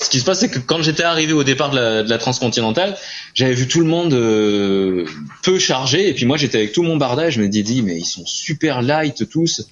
Ce 0.01 0.09
qui 0.09 0.19
se 0.19 0.25
passe, 0.25 0.41
c'est 0.41 0.49
que 0.49 0.59
quand 0.59 0.83
j'étais 0.83 1.05
arrivé 1.05 1.33
au 1.33 1.45
départ 1.45 1.71
de 1.71 2.09
la, 2.09 2.19
transcontinentale, 2.19 2.97
j'avais 3.33 3.55
vu 3.55 3.69
tout 3.69 3.81
le 3.81 3.87
monde 3.87 4.13
euh, 4.13 5.07
peu 5.43 5.59
chargé, 5.59 6.09
et 6.09 6.15
puis 6.15 6.25
moi 6.25 6.37
j'étais 6.37 6.59
avec 6.59 6.73
tout 6.73 6.83
mon 6.83 6.97
bardage. 6.97 7.35
Je 7.35 7.43
me 7.43 7.49
dit 7.49 7.83
mais 7.83 7.99
ils 7.99 8.05
sont 8.05 8.27
super 8.27 8.81
light 8.81 9.29
tous. 9.29 9.69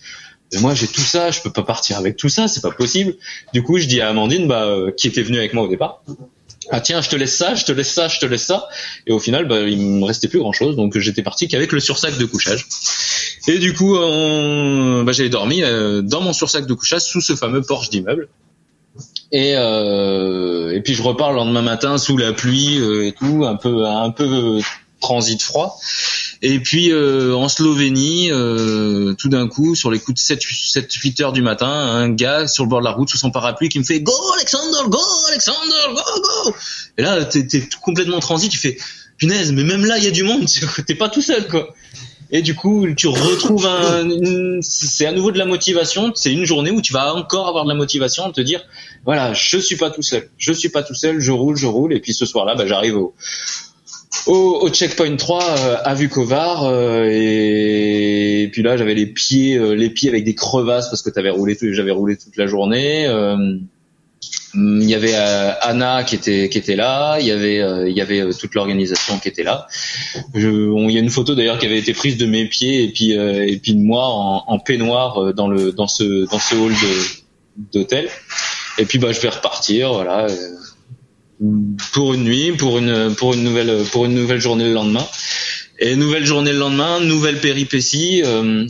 Et 0.53 0.59
moi 0.59 0.75
j'ai 0.75 0.87
tout 0.87 1.01
ça, 1.01 1.31
je 1.31 1.41
peux 1.41 1.51
pas 1.51 1.63
partir 1.63 1.97
avec 1.97 2.17
tout 2.17 2.29
ça, 2.29 2.47
c'est 2.47 2.61
pas 2.61 2.73
possible. 2.73 3.15
Du 3.53 3.63
coup 3.63 3.79
je 3.79 3.87
dis 3.87 4.01
à 4.01 4.09
Amandine, 4.09 4.47
bah, 4.47 4.65
euh, 4.65 4.91
qui 4.91 5.07
était 5.07 5.23
venue 5.23 5.39
avec 5.39 5.55
moi 5.55 5.65
au 5.65 5.69
départ, 5.69 6.03
ah 6.71 6.81
tiens, 6.81 7.01
je 7.01 7.09
te 7.09 7.17
laisse 7.17 7.37
ça, 7.37 7.55
je 7.55 7.65
te 7.65 7.73
laisse 7.73 7.93
ça, 7.93 8.09
je 8.09 8.19
te 8.19 8.27
laisse 8.27 8.45
ça. 8.45 8.69
Et 9.07 9.13
au 9.13 9.19
final, 9.19 9.47
bah, 9.47 9.61
il 9.61 9.79
me 9.79 10.05
restait 10.05 10.29
plus 10.29 10.39
grand 10.39 10.53
chose, 10.53 10.77
donc 10.77 10.97
j'étais 10.99 11.23
parti 11.23 11.49
qu'avec 11.49 11.73
le 11.73 11.81
sursac 11.81 12.17
de 12.19 12.25
couchage. 12.25 12.67
Et 13.49 13.59
du 13.59 13.73
coup, 13.75 13.97
on... 13.97 15.03
bah, 15.05 15.13
j'ai 15.13 15.29
dormi 15.29 15.63
euh, 15.63 16.03
dans 16.03 16.21
mon 16.21 16.33
sursac 16.33 16.67
de 16.67 16.75
couchage 16.75 17.03
sous 17.03 17.21
ce 17.21 17.35
fameux 17.35 17.63
porche 17.63 17.91
d'immeuble. 17.91 18.29
Et, 19.33 19.55
euh, 19.57 20.75
et 20.75 20.83
puis 20.83 20.95
je 20.95 21.03
repars 21.03 21.31
le 21.31 21.37
lendemain 21.37 21.63
matin 21.63 21.97
sous 21.97 22.19
la 22.19 22.33
pluie 22.35 22.79
euh, 22.79 23.07
et 23.07 23.13
tout, 23.13 23.45
un 23.47 23.57
peu 23.57 23.87
un 23.87 24.11
peu 24.11 24.61
transit 25.01 25.43
froid. 25.43 25.79
Et 26.45 26.59
puis 26.59 26.91
euh, 26.91 27.35
en 27.35 27.49
Slovénie, 27.49 28.33
euh, 28.33 29.15
tout 29.15 29.29
d'un 29.29 29.47
coup, 29.47 29.77
sur 29.77 29.93
les 29.93 30.01
coups 30.01 30.21
de 30.21 30.25
7, 30.25 30.43
7 30.43 30.93
8 30.93 31.21
heures 31.21 31.33
du 31.33 31.41
matin, 31.41 31.69
un 31.69 32.11
gars 32.11 32.49
sur 32.49 32.65
le 32.65 32.69
bord 32.69 32.81
de 32.81 32.85
la 32.85 32.91
route 32.91 33.09
sous 33.09 33.17
son 33.17 33.31
parapluie 33.31 33.69
qui 33.69 33.79
me 33.79 33.85
fait 33.85 34.01
Go 34.01 34.13
Alexander, 34.35 34.89
go 34.89 34.99
Alexander, 35.29 35.95
go 35.95 36.21
go. 36.21 36.55
Et 36.99 37.03
là, 37.03 37.25
t'es 37.25 37.47
es 37.53 37.69
complètement 37.81 38.19
transi, 38.19 38.49
tu 38.49 38.59
fais 38.59 38.77
punaise, 39.19 39.53
mais 39.53 39.63
même 39.63 39.85
là, 39.85 39.99
il 39.99 40.05
y 40.05 40.09
a 40.09 40.11
du 40.11 40.25
monde, 40.25 40.45
t'es 40.87 40.97
pas 40.97 41.09
tout 41.09 41.23
seul 41.23 41.47
quoi. 41.47 41.75
Et 42.35 42.43
du 42.43 42.55
coup, 42.55 42.87
tu 42.97 43.07
retrouves 43.07 43.67
un, 43.67 44.09
c'est 44.63 45.07
à 45.07 45.13
nouveau 45.13 45.33
de 45.33 45.39
la 45.39 45.45
motivation. 45.45 46.13
C'est 46.15 46.33
une 46.33 46.47
journée 46.47 46.71
où 46.71 46.81
tu 46.81 46.95
vas 46.95 47.15
encore 47.15 47.47
avoir 47.47 47.65
de 47.65 47.69
la 47.69 47.75
motivation 47.75 48.27
de 48.27 48.33
te 48.33 48.41
dire, 48.41 48.65
voilà, 49.05 49.35
je 49.35 49.59
suis 49.59 49.77
pas 49.77 49.91
tout 49.91 50.01
seul, 50.01 50.31
je 50.39 50.53
suis 50.55 50.71
pas 50.71 50.83
tout 50.83 50.95
seul, 50.95 51.21
je 51.21 51.31
roule, 51.31 51.57
je 51.57 51.67
roule. 51.67 51.93
Et 51.93 52.01
puis 52.01 52.15
ce 52.15 52.25
soir-là, 52.25 52.55
bah, 52.55 52.67
j'arrive 52.67 52.97
au, 52.97 53.15
au, 54.27 54.59
au, 54.63 54.69
checkpoint 54.69 55.17
3 55.17 55.43
euh, 55.43 55.77
à 55.85 55.95
Vukovar 55.95 56.65
euh, 56.65 57.09
et, 57.11 58.49
puis 58.53 58.63
là 58.63 58.77
j'avais 58.77 58.95
les 58.95 59.07
pieds 59.07 59.57
euh, 59.57 59.75
les 59.75 59.91
pieds 59.91 60.09
avec 60.09 60.25
des 60.25 60.35
crevasses 60.35 60.89
parce 60.91 61.03
que 61.03 61.11
t'avais 61.11 61.31
roulé 61.31 61.57
j'avais 61.61 61.91
roulé 61.91 62.17
toute 62.17 62.37
la 62.37 62.47
journée 62.47 63.07
il 64.55 64.85
y 64.85 64.95
avait 64.95 65.15
Anna 65.15 66.05
qui 66.05 66.15
était 66.15 66.49
qui 66.51 66.59
était 66.59 66.77
là 66.77 67.19
il 67.19 67.27
y 67.27 67.31
avait 67.31 67.91
il 67.91 67.97
y 67.97 68.01
avait 68.01 68.33
toute 68.35 68.55
l'organisation 68.55 69.19
qui 69.19 69.29
était 69.29 69.45
là. 69.45 69.67
Il 70.35 70.43
y 70.43 70.97
a 70.97 71.01
une 71.01 71.11
photo 71.11 71.35
d'ailleurs 71.35 71.59
qui 71.59 71.65
avait 71.65 71.79
été 71.79 71.95
prise 71.95 72.19
de 72.19 72.27
mes 72.27 72.45
pieds 72.47 72.85
et 72.85 72.89
puis 72.89 73.13
et 73.13 73.57
puis 73.57 73.75
de 73.75 73.81
moi 73.81 74.05
en, 74.05 74.45
en, 74.47 74.59
peignoir 74.59 75.33
dans 75.33 75.49
le 75.49 75.73
dans 75.73 75.87
ce 75.87 76.31
dans 76.31 76.39
ce 76.39 76.55
hall 76.55 76.73
d'hôtel. 77.73 78.11
Et 78.77 78.85
puis 78.85 78.99
bah 78.99 79.13
je 79.13 79.21
vais 79.21 79.31
repartir 79.31 79.95
voilà 79.95 80.27
pour 81.93 82.15
une 82.15 82.25
nuit, 82.25 82.53
pour 82.53 82.79
une 82.79 83.15
pour 83.15 83.35
une 83.35 83.43
nouvelle 83.43 83.85
pour 83.91 84.05
une 84.05 84.15
nouvelle 84.15 84.41
journée 84.41 84.65
le 84.65 84.73
lendemain. 84.73 85.07
Et 85.79 85.97
nouvelle 85.97 86.25
journée 86.25 86.53
le 86.53 86.59
lendemain, 86.59 87.01
nouvelle 87.01 87.41
péripétie, 87.41 88.23
euh, 88.25 88.67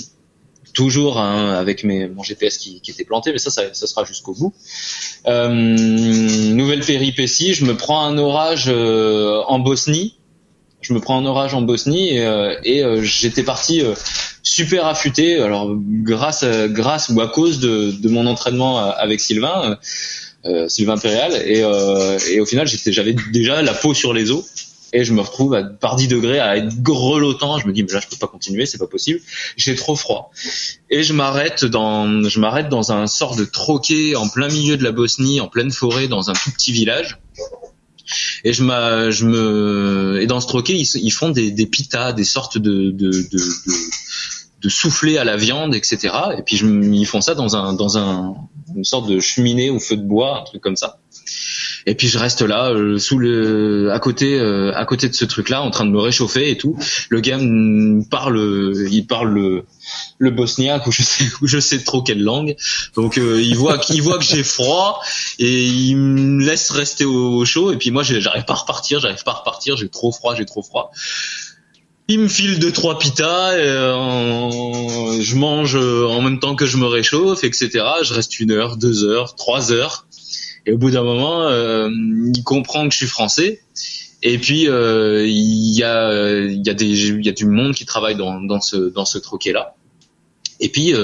toujours 0.72 1.18
hein, 1.18 1.52
avec 1.52 1.84
mes 1.84 2.08
mon 2.08 2.22
GPS 2.22 2.58
qui, 2.58 2.80
qui, 2.80 2.90
était 2.90 3.04
planté, 3.04 3.32
mais 3.32 3.38
ça, 3.38 3.50
ça, 3.50 3.62
ça 3.72 3.86
sera 3.86 4.04
jusqu'au 4.04 4.34
bout. 4.34 4.54
Euh, 5.26 5.48
nouvelle 5.50 6.80
péripétie, 6.80 7.54
je 7.54 7.64
me 7.64 7.76
prends 7.76 8.04
un 8.04 8.18
orage 8.18 8.66
euh, 8.68 9.42
en 9.46 9.58
Bosnie. 9.58 10.16
Je 10.80 10.94
me 10.94 11.00
prends 11.00 11.18
un 11.18 11.26
orage 11.26 11.54
en 11.54 11.62
Bosnie 11.62 12.16
et, 12.16 12.26
euh, 12.26 12.56
et 12.64 12.82
euh, 12.82 13.02
j'étais 13.02 13.44
parti 13.44 13.82
super 14.42 14.86
affûté. 14.86 15.38
Alors 15.38 15.70
grâce 15.78 16.44
grâce 16.44 17.08
ou 17.10 17.20
à 17.20 17.28
cause 17.28 17.60
de, 17.60 17.92
de 17.92 18.08
mon 18.08 18.26
entraînement 18.26 18.78
avec 18.78 19.20
Sylvain 19.20 19.78
euh, 20.45 20.68
Sylvain 20.68 20.95
Impérial 20.95 21.34
et, 21.47 21.62
euh, 21.62 22.18
et 22.30 22.40
au 22.40 22.47
final 22.47 22.66
j'avais 22.66 23.14
déjà 23.32 23.62
la 23.62 23.74
peau 23.74 23.95
sur 23.95 24.12
les 24.12 24.30
os 24.30 24.45
et 24.93 25.05
je 25.05 25.12
me 25.12 25.20
retrouve 25.20 25.55
à, 25.55 25.62
par 25.62 25.97
10 25.97 26.09
degrés 26.09 26.38
à 26.40 26.57
être 26.57 26.82
grelottant. 26.82 27.59
Je 27.59 27.66
me 27.66 27.72
dis 27.72 27.82
mais 27.82 27.93
là 27.93 28.01
je 28.01 28.09
peux 28.09 28.16
pas 28.16 28.26
continuer, 28.26 28.66
c'est 28.66 28.78
pas 28.78 28.86
possible. 28.86 29.20
J'ai 29.57 29.74
trop 29.74 29.95
froid 29.95 30.30
et 30.90 31.03
je 31.03 31.12
m'arrête 31.12 31.64
dans 31.64 32.28
je 32.28 32.40
m'arrête 32.40 32.68
dans 32.68 32.93
un 32.93 33.07
sort 33.07 33.36
de 33.36 33.45
troquet 33.45 34.16
en 34.16 34.28
plein 34.28 34.49
milieu 34.49 34.76
de 34.76 34.84
la 34.84 34.93
Bosnie, 34.93 35.40
en 35.40 35.49
pleine 35.49 35.70
forêt, 35.70 36.09
dans 36.09 36.30
un 36.30 36.34
tout 36.34 36.51
petit 36.51 36.72
village. 36.72 37.18
Et 38.45 38.53
je, 38.53 38.62
je 38.62 39.24
me 39.24 40.18
et 40.20 40.26
dans 40.26 40.40
ce 40.40 40.49
troquet 40.49 40.76
ils, 40.76 40.88
ils 40.97 41.12
font 41.12 41.30
des, 41.30 41.53
des 41.53 41.66
pitas, 41.66 42.12
des 42.12 42.24
sortes 42.24 42.59
de, 42.59 42.90
de, 42.90 43.11
de, 43.11 43.28
de 43.30 43.40
de 44.62 44.68
souffler 44.68 45.18
à 45.18 45.24
la 45.24 45.36
viande, 45.36 45.74
etc. 45.74 46.14
Et 46.38 46.42
puis 46.42 46.56
je, 46.56 46.66
ils 46.66 47.06
font 47.06 47.20
ça 47.20 47.34
dans 47.34 47.56
un 47.56 47.72
dans 47.72 47.98
un 47.98 48.34
une 48.74 48.84
sorte 48.84 49.08
de 49.08 49.20
cheminée 49.20 49.70
au 49.70 49.78
feu 49.78 49.96
de 49.96 50.02
bois, 50.02 50.40
un 50.40 50.44
truc 50.44 50.62
comme 50.62 50.76
ça. 50.76 50.98
Et 51.84 51.94
puis 51.94 52.08
je 52.08 52.18
reste 52.18 52.42
là, 52.42 52.70
euh, 52.70 52.98
sous 52.98 53.18
le, 53.18 53.90
à 53.92 53.98
côté, 53.98 54.38
euh, 54.38 54.72
à 54.74 54.84
côté 54.84 55.08
de 55.08 55.14
ce 55.14 55.24
truc-là, 55.24 55.62
en 55.62 55.70
train 55.70 55.84
de 55.84 55.90
me 55.90 55.98
réchauffer 55.98 56.50
et 56.50 56.56
tout. 56.56 56.78
Le 57.08 57.20
gars 57.20 57.38
parle, 58.08 58.86
il 58.90 59.06
parle 59.06 59.30
le, 59.30 59.64
le 60.18 60.30
bosniaque 60.30 60.86
ou 60.86 60.92
je 60.92 61.02
sais, 61.02 61.24
ou 61.42 61.46
je 61.46 61.58
sais 61.58 61.82
trop 61.82 62.02
quelle 62.02 62.22
langue. 62.22 62.56
Donc 62.94 63.18
euh, 63.18 63.42
il 63.42 63.56
voit, 63.56 63.80
il 63.90 64.02
voit 64.02 64.18
que 64.18 64.24
j'ai 64.24 64.44
froid 64.44 65.00
et 65.38 65.64
il 65.64 65.96
me 65.96 66.44
laisse 66.44 66.70
rester 66.70 67.04
au, 67.04 67.44
chaud. 67.44 67.72
Et 67.72 67.76
puis 67.76 67.90
moi, 67.90 68.02
j'arrive 68.02 68.44
pas 68.44 68.54
à 68.54 68.56
repartir, 68.56 69.00
j'arrive 69.00 69.24
pas 69.24 69.32
à 69.32 69.36
repartir. 69.36 69.76
J'ai 69.76 69.88
trop 69.88 70.12
froid, 70.12 70.34
j'ai 70.36 70.46
trop 70.46 70.62
froid. 70.62 70.92
Il 72.09 72.18
me 72.18 72.28
file 72.28 72.59
deux 72.59 72.72
trois 72.72 72.98
pitas, 72.98 73.53
euh, 73.53 75.20
je 75.20 75.36
mange 75.36 75.76
en 75.76 76.20
même 76.20 76.40
temps 76.40 76.57
que 76.57 76.66
je 76.66 76.76
me 76.76 76.86
réchauffe, 76.86 77.44
etc. 77.44 77.70
Je 78.03 78.12
reste 78.12 78.40
une 78.40 78.50
heure, 78.50 78.76
deux 78.76 79.05
heures, 79.05 79.36
trois 79.36 79.72
heures, 79.72 80.07
et 80.66 80.72
au 80.72 80.78
bout 80.78 80.90
d'un 80.90 81.05
moment, 81.05 81.46
euh, 81.48 81.88
il 82.34 82.42
comprend 82.42 82.86
que 82.88 82.92
je 82.92 82.98
suis 82.98 83.07
français. 83.07 83.62
Et 84.24 84.38
puis 84.38 84.68
euh, 84.68 85.26
il 85.26 85.76
y 85.76 85.82
a 85.84 86.12
il 86.44 86.64
y 86.64 86.70
a 86.70 86.74
y 86.74 87.28
a 87.28 87.32
du 87.32 87.46
monde 87.46 87.74
qui 87.74 87.86
travaille 87.86 88.16
dans 88.16 88.40
dans 88.40 88.61
ce 88.61 88.76
dans 88.76 89.05
ce 89.05 89.18
troquet 89.18 89.53
là. 89.53 89.74
Et 90.61 90.68
puis 90.68 90.94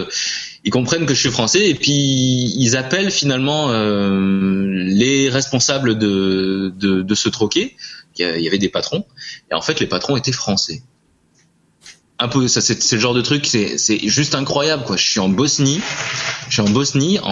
ils 0.64 0.70
comprennent 0.70 1.07
que 1.07 1.14
je 1.14 1.20
suis 1.20 1.30
français 1.30 1.68
et 1.68 1.74
puis 1.74 1.92
ils 1.92 2.76
appellent 2.76 3.11
finalement 3.11 3.72
les 3.72 5.28
responsables 5.30 5.99
de, 5.99 6.72
de, 6.76 7.03
de 7.03 7.14
ce 7.14 7.28
troquet. 7.28 7.74
Il 8.18 8.42
y 8.42 8.48
avait 8.48 8.58
des 8.58 8.68
patrons 8.68 9.04
et 9.50 9.54
en 9.54 9.62
fait 9.62 9.80
les 9.80 9.86
patrons 9.86 10.16
étaient 10.16 10.32
français. 10.32 10.82
Un 12.18 12.28
peu 12.28 12.48
ça 12.48 12.60
c'est 12.60 12.92
le 12.92 13.00
genre 13.00 13.14
de 13.14 13.22
truc 13.22 13.46
c'est 13.46 13.78
c'est 13.78 13.98
juste 14.08 14.34
incroyable 14.34 14.84
quoi. 14.84 14.96
Je 14.96 15.08
suis 15.08 15.20
en 15.20 15.28
Bosnie 15.28 15.80
je 16.48 16.54
suis 16.54 16.62
en 16.62 16.70
Bosnie 16.70 17.18
en 17.20 17.30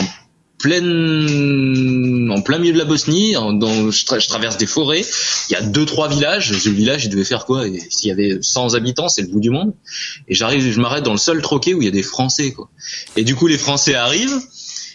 pleine 0.58 2.30
en 2.30 2.40
plein 2.40 2.58
milieu 2.58 2.72
de 2.72 2.78
la 2.78 2.84
Bosnie 2.84 3.32
dans 3.32 3.90
je, 3.90 4.28
traverse 4.28 4.56
des 4.56 4.66
forêts. 4.66 5.02
Il 5.48 5.52
y 5.52 5.56
a 5.56 5.62
deux 5.62 5.86
trois 5.86 6.08
villages 6.08 6.56
ce 6.56 6.68
village 6.68 7.04
il 7.04 7.10
devait 7.10 7.24
faire 7.24 7.44
quoi? 7.46 7.64
S'il 7.90 8.08
y 8.08 8.12
avait 8.12 8.38
100 8.40 8.74
habitants 8.74 9.08
c'est 9.08 9.22
le 9.22 9.28
bout 9.28 9.40
du 9.40 9.50
monde. 9.50 9.74
Et 10.28 10.34
j'arrive 10.34 10.70
je 10.70 10.80
m'arrête 10.80 11.04
dans 11.04 11.12
le 11.12 11.18
seul 11.18 11.42
troquet 11.42 11.74
où 11.74 11.82
il 11.82 11.84
y 11.84 11.88
a 11.88 11.92
des 11.92 12.02
français 12.02 12.52
quoi. 12.52 12.68
Et 13.16 13.24
du 13.24 13.34
coup 13.34 13.48
les 13.48 13.58
français 13.58 13.94
arrivent 13.94 14.40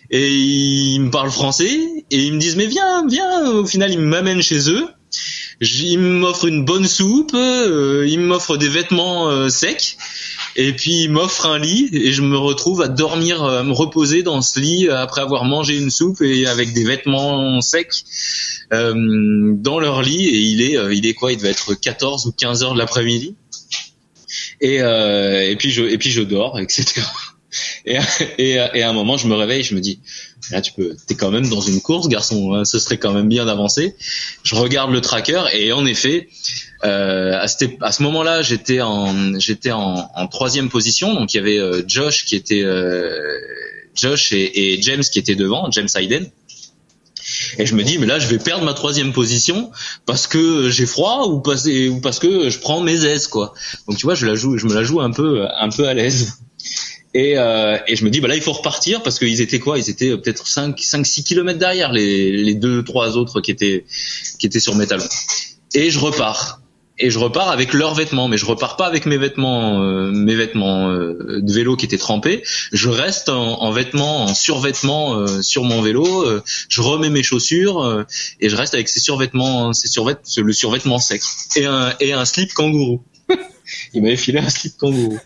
et 0.09 0.33
ils 0.33 0.99
me 0.99 1.09
parlent 1.09 1.31
français 1.31 1.79
et 2.11 2.17
ils 2.17 2.33
me 2.33 2.39
disent 2.39 2.55
mais 2.55 2.67
viens 2.67 3.05
viens 3.07 3.49
au 3.51 3.65
final 3.65 3.91
ils 3.91 3.99
m'amènent 3.99 4.41
chez 4.41 4.69
eux 4.69 4.87
il 5.61 5.99
m'offre 5.99 6.45
une 6.45 6.65
bonne 6.65 6.87
soupe, 6.87 7.33
euh, 7.35 8.05
il 8.07 8.19
m'offre 8.19 8.57
des 8.57 8.67
vêtements 8.67 9.29
euh, 9.29 9.49
secs 9.49 9.97
Et 10.55 10.73
puis 10.73 11.03
il 11.03 11.11
m'offre 11.11 11.45
un 11.45 11.59
lit 11.59 11.89
et 11.93 12.11
je 12.11 12.21
me 12.21 12.37
retrouve 12.37 12.81
à 12.81 12.87
dormir, 12.87 13.43
à 13.43 13.63
me 13.63 13.71
reposer 13.71 14.23
dans 14.23 14.41
ce 14.41 14.59
lit 14.59 14.89
après 14.89 15.21
avoir 15.21 15.45
mangé 15.45 15.77
une 15.77 15.91
soupe 15.91 16.21
et 16.21 16.47
avec 16.47 16.73
des 16.73 16.83
vêtements 16.83 17.61
secs 17.61 18.03
euh, 18.73 19.53
dans 19.55 19.79
leur 19.79 20.01
lit. 20.01 20.27
Et 20.27 20.39
il 20.39 20.61
est, 20.61 20.77
il 20.95 21.05
est 21.05 21.13
quoi 21.13 21.31
Il 21.31 21.37
devait 21.37 21.51
être 21.51 21.73
14 21.73 22.25
ou 22.25 22.31
15 22.31 22.63
heures 22.63 22.73
de 22.73 22.79
l'après-midi. 22.79 23.35
Et, 24.61 24.75
et 24.77 25.55
puis 25.57 25.71
je, 25.71 25.83
et 25.83 25.97
puis 25.97 26.11
je 26.11 26.21
dors, 26.21 26.59
etc. 26.59 27.01
Et, 27.85 27.97
et, 28.37 28.51
et, 28.53 28.81
à 28.81 28.89
un 28.89 28.93
moment, 28.93 29.17
je 29.17 29.27
me 29.27 29.35
réveille, 29.35 29.63
je 29.63 29.75
me 29.75 29.81
dis, 29.81 29.99
là, 30.51 30.61
tu 30.61 30.73
peux, 30.73 30.95
t'es 31.07 31.15
quand 31.15 31.31
même 31.31 31.47
dans 31.47 31.61
une 31.61 31.81
course, 31.81 32.07
garçon. 32.07 32.53
Hein, 32.53 32.65
ce 32.65 32.79
serait 32.79 32.97
quand 32.97 33.13
même 33.13 33.27
bien 33.27 33.45
d'avancer. 33.45 33.95
Je 34.43 34.55
regarde 34.55 34.91
le 34.91 35.01
tracker 35.01 35.43
et 35.53 35.71
en 35.71 35.85
effet, 35.85 36.29
euh, 36.83 37.37
à, 37.39 37.47
ce 37.47 38.03
moment-là, 38.03 38.41
j'étais 38.41 38.81
en, 38.81 39.39
j'étais 39.39 39.71
en, 39.71 40.27
troisième 40.29 40.69
position. 40.69 41.13
Donc 41.13 41.33
il 41.33 41.37
y 41.37 41.39
avait 41.39 41.57
euh, 41.57 41.83
Josh 41.87 42.25
qui 42.25 42.35
était, 42.35 42.63
euh, 42.63 43.37
Josh 43.95 44.31
et, 44.31 44.73
et, 44.73 44.81
James 44.81 45.01
qui 45.03 45.19
étaient 45.19 45.35
devant, 45.35 45.69
James 45.71 45.89
Hayden. 45.95 46.27
Et 47.57 47.65
je 47.65 47.75
me 47.75 47.83
dis, 47.83 47.97
mais 47.97 48.07
là, 48.07 48.19
je 48.19 48.27
vais 48.27 48.39
perdre 48.39 48.65
ma 48.65 48.73
troisième 48.73 49.13
position 49.13 49.71
parce 50.05 50.27
que 50.27 50.69
j'ai 50.69 50.85
froid 50.85 51.27
ou 51.27 51.39
parce, 51.39 51.65
ou 51.65 52.01
parce 52.01 52.19
que 52.19 52.49
je 52.49 52.59
prends 52.59 52.81
mes 52.81 53.05
aises, 53.05 53.27
quoi. 53.27 53.53
Donc 53.87 53.97
tu 53.97 54.05
vois, 54.05 54.15
je 54.15 54.25
la 54.25 54.35
joue, 54.35 54.57
je 54.57 54.65
me 54.65 54.73
la 54.73 54.83
joue 54.83 55.01
un 55.01 55.11
peu, 55.11 55.45
un 55.47 55.69
peu 55.69 55.87
à 55.87 55.93
l'aise. 55.93 56.39
Et, 57.13 57.37
euh, 57.37 57.77
et 57.87 57.95
je 57.95 58.05
me 58.05 58.09
dis 58.09 58.21
bah 58.21 58.29
là 58.29 58.35
il 58.35 58.41
faut 58.41 58.53
repartir 58.53 59.03
parce 59.03 59.19
qu'ils 59.19 59.41
étaient 59.41 59.59
quoi? 59.59 59.77
Ils 59.77 59.89
étaient 59.89 60.15
peut-être 60.17 60.47
5 60.47 60.79
5 60.79 61.05
6 61.05 61.23
kilomètres 61.25 61.59
derrière 61.59 61.91
les 61.91 62.31
les 62.31 62.55
deux 62.55 62.83
trois 62.83 63.17
autres 63.17 63.41
qui 63.41 63.51
étaient 63.51 63.85
qui 64.39 64.45
étaient 64.45 64.61
sur 64.61 64.75
mes 64.75 64.87
talons. 64.87 65.09
Et 65.73 65.89
je 65.89 65.99
repars. 65.99 66.61
Et 67.03 67.09
je 67.09 67.17
repars 67.17 67.49
avec 67.49 67.73
leurs 67.73 67.95
vêtements, 67.95 68.27
mais 68.27 68.37
je 68.37 68.45
repars 68.45 68.77
pas 68.77 68.85
avec 68.85 69.07
mes 69.07 69.17
vêtements, 69.17 69.81
euh, 69.81 70.11
mes 70.11 70.35
vêtements 70.35 70.91
euh, 70.91 71.41
de 71.41 71.51
vélo 71.51 71.75
qui 71.75 71.85
étaient 71.85 71.97
trempés. 71.97 72.43
Je 72.73 72.89
reste 72.89 73.27
en, 73.29 73.59
en 73.59 73.71
vêtements, 73.71 74.25
en 74.25 74.35
survêtements 74.35 75.15
euh, 75.15 75.41
sur 75.41 75.63
mon 75.63 75.81
vélo. 75.81 76.25
je 76.69 76.81
remets 76.81 77.09
mes 77.09 77.23
chaussures 77.23 78.05
et 78.39 78.49
je 78.49 78.55
reste 78.55 78.75
avec 78.75 78.87
ces 78.87 78.99
survêtements, 78.99 79.73
ces 79.73 79.87
survêtements, 79.87 80.21
le 80.37 80.53
survêtement 80.53 80.99
sec 80.99 81.23
et 81.55 81.65
un 81.65 81.93
et 81.99 82.13
un 82.13 82.25
slip 82.25 82.53
kangourou. 82.53 83.01
il 83.93 84.03
m'avait 84.03 84.15
filé 84.15 84.37
un 84.37 84.49
slip 84.49 84.77
kangourou. 84.77 85.19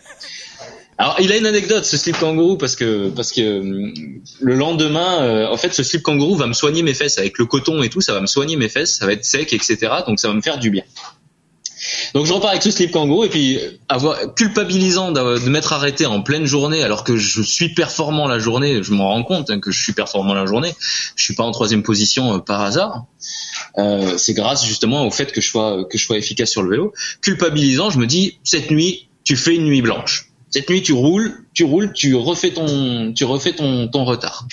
Alors, 0.97 1.17
il 1.19 1.31
a 1.31 1.37
une 1.37 1.45
anecdote, 1.45 1.83
ce 1.83 1.97
slip 1.97 2.17
kangourou, 2.17 2.57
parce 2.57 2.77
que 2.77 3.09
parce 3.09 3.33
que 3.33 3.41
euh, 3.41 3.93
le 4.39 4.55
lendemain, 4.55 5.23
euh, 5.23 5.47
en 5.47 5.57
fait, 5.57 5.73
ce 5.73 5.83
slip 5.83 6.01
kangourou 6.01 6.35
va 6.35 6.47
me 6.47 6.53
soigner 6.53 6.83
mes 6.83 6.93
fesses 6.93 7.17
avec 7.17 7.37
le 7.37 7.45
coton 7.45 7.83
et 7.83 7.89
tout, 7.89 7.99
ça 7.99 8.13
va 8.13 8.21
me 8.21 8.27
soigner 8.27 8.55
mes 8.55 8.69
fesses, 8.69 8.95
ça 8.95 9.05
va 9.05 9.11
être 9.11 9.25
sec, 9.25 9.51
etc. 9.51 9.77
Donc, 10.07 10.19
ça 10.21 10.29
va 10.29 10.33
me 10.33 10.41
faire 10.41 10.57
du 10.57 10.69
bien. 10.69 10.83
Donc, 12.13 12.25
je 12.25 12.31
repars 12.31 12.51
avec 12.51 12.63
ce 12.63 12.71
slip 12.71 12.91
kangourou 12.91 13.25
et 13.25 13.29
puis 13.29 13.59
avoir 13.89 14.33
culpabilisant 14.35 15.11
de 15.11 15.49
m'être 15.49 15.73
arrêté 15.73 16.05
en 16.05 16.21
pleine 16.21 16.45
journée 16.45 16.81
alors 16.81 17.03
que 17.03 17.17
je 17.17 17.41
suis 17.41 17.73
performant 17.73 18.29
la 18.29 18.39
journée. 18.39 18.81
Je 18.81 18.93
m'en 18.93 19.09
rends 19.09 19.23
compte 19.23 19.49
hein, 19.49 19.59
que 19.59 19.71
je 19.71 19.83
suis 19.83 19.91
performant 19.91 20.33
la 20.33 20.45
journée. 20.45 20.73
Je 21.17 21.23
suis 21.25 21.35
pas 21.35 21.43
en 21.43 21.51
troisième 21.51 21.83
position 21.83 22.35
euh, 22.35 22.39
par 22.39 22.61
hasard. 22.61 23.05
Euh, 23.77 24.17
c'est 24.17 24.33
grâce 24.33 24.65
justement 24.65 25.05
au 25.05 25.11
fait 25.11 25.33
que 25.33 25.41
je 25.41 25.49
sois 25.49 25.83
que 25.83 25.97
je 25.97 26.05
sois 26.05 26.17
efficace 26.17 26.49
sur 26.49 26.63
le 26.63 26.69
vélo. 26.69 26.93
Culpabilisant, 27.21 27.89
je 27.89 27.99
me 27.99 28.07
dis 28.07 28.39
cette 28.45 28.71
nuit, 28.71 29.09
tu 29.25 29.35
fais 29.35 29.55
une 29.55 29.65
nuit 29.65 29.81
blanche 29.81 30.29
cette 30.49 30.69
nuit, 30.69 30.81
tu 30.81 30.93
roules, 30.93 31.45
tu 31.53 31.63
roules, 31.63 31.91
tu 31.93 32.15
refais 32.15 32.51
ton, 32.51 33.13
tu 33.13 33.25
refais 33.25 33.53
ton, 33.53 33.87
ton 33.87 34.05
retard. 34.05 34.47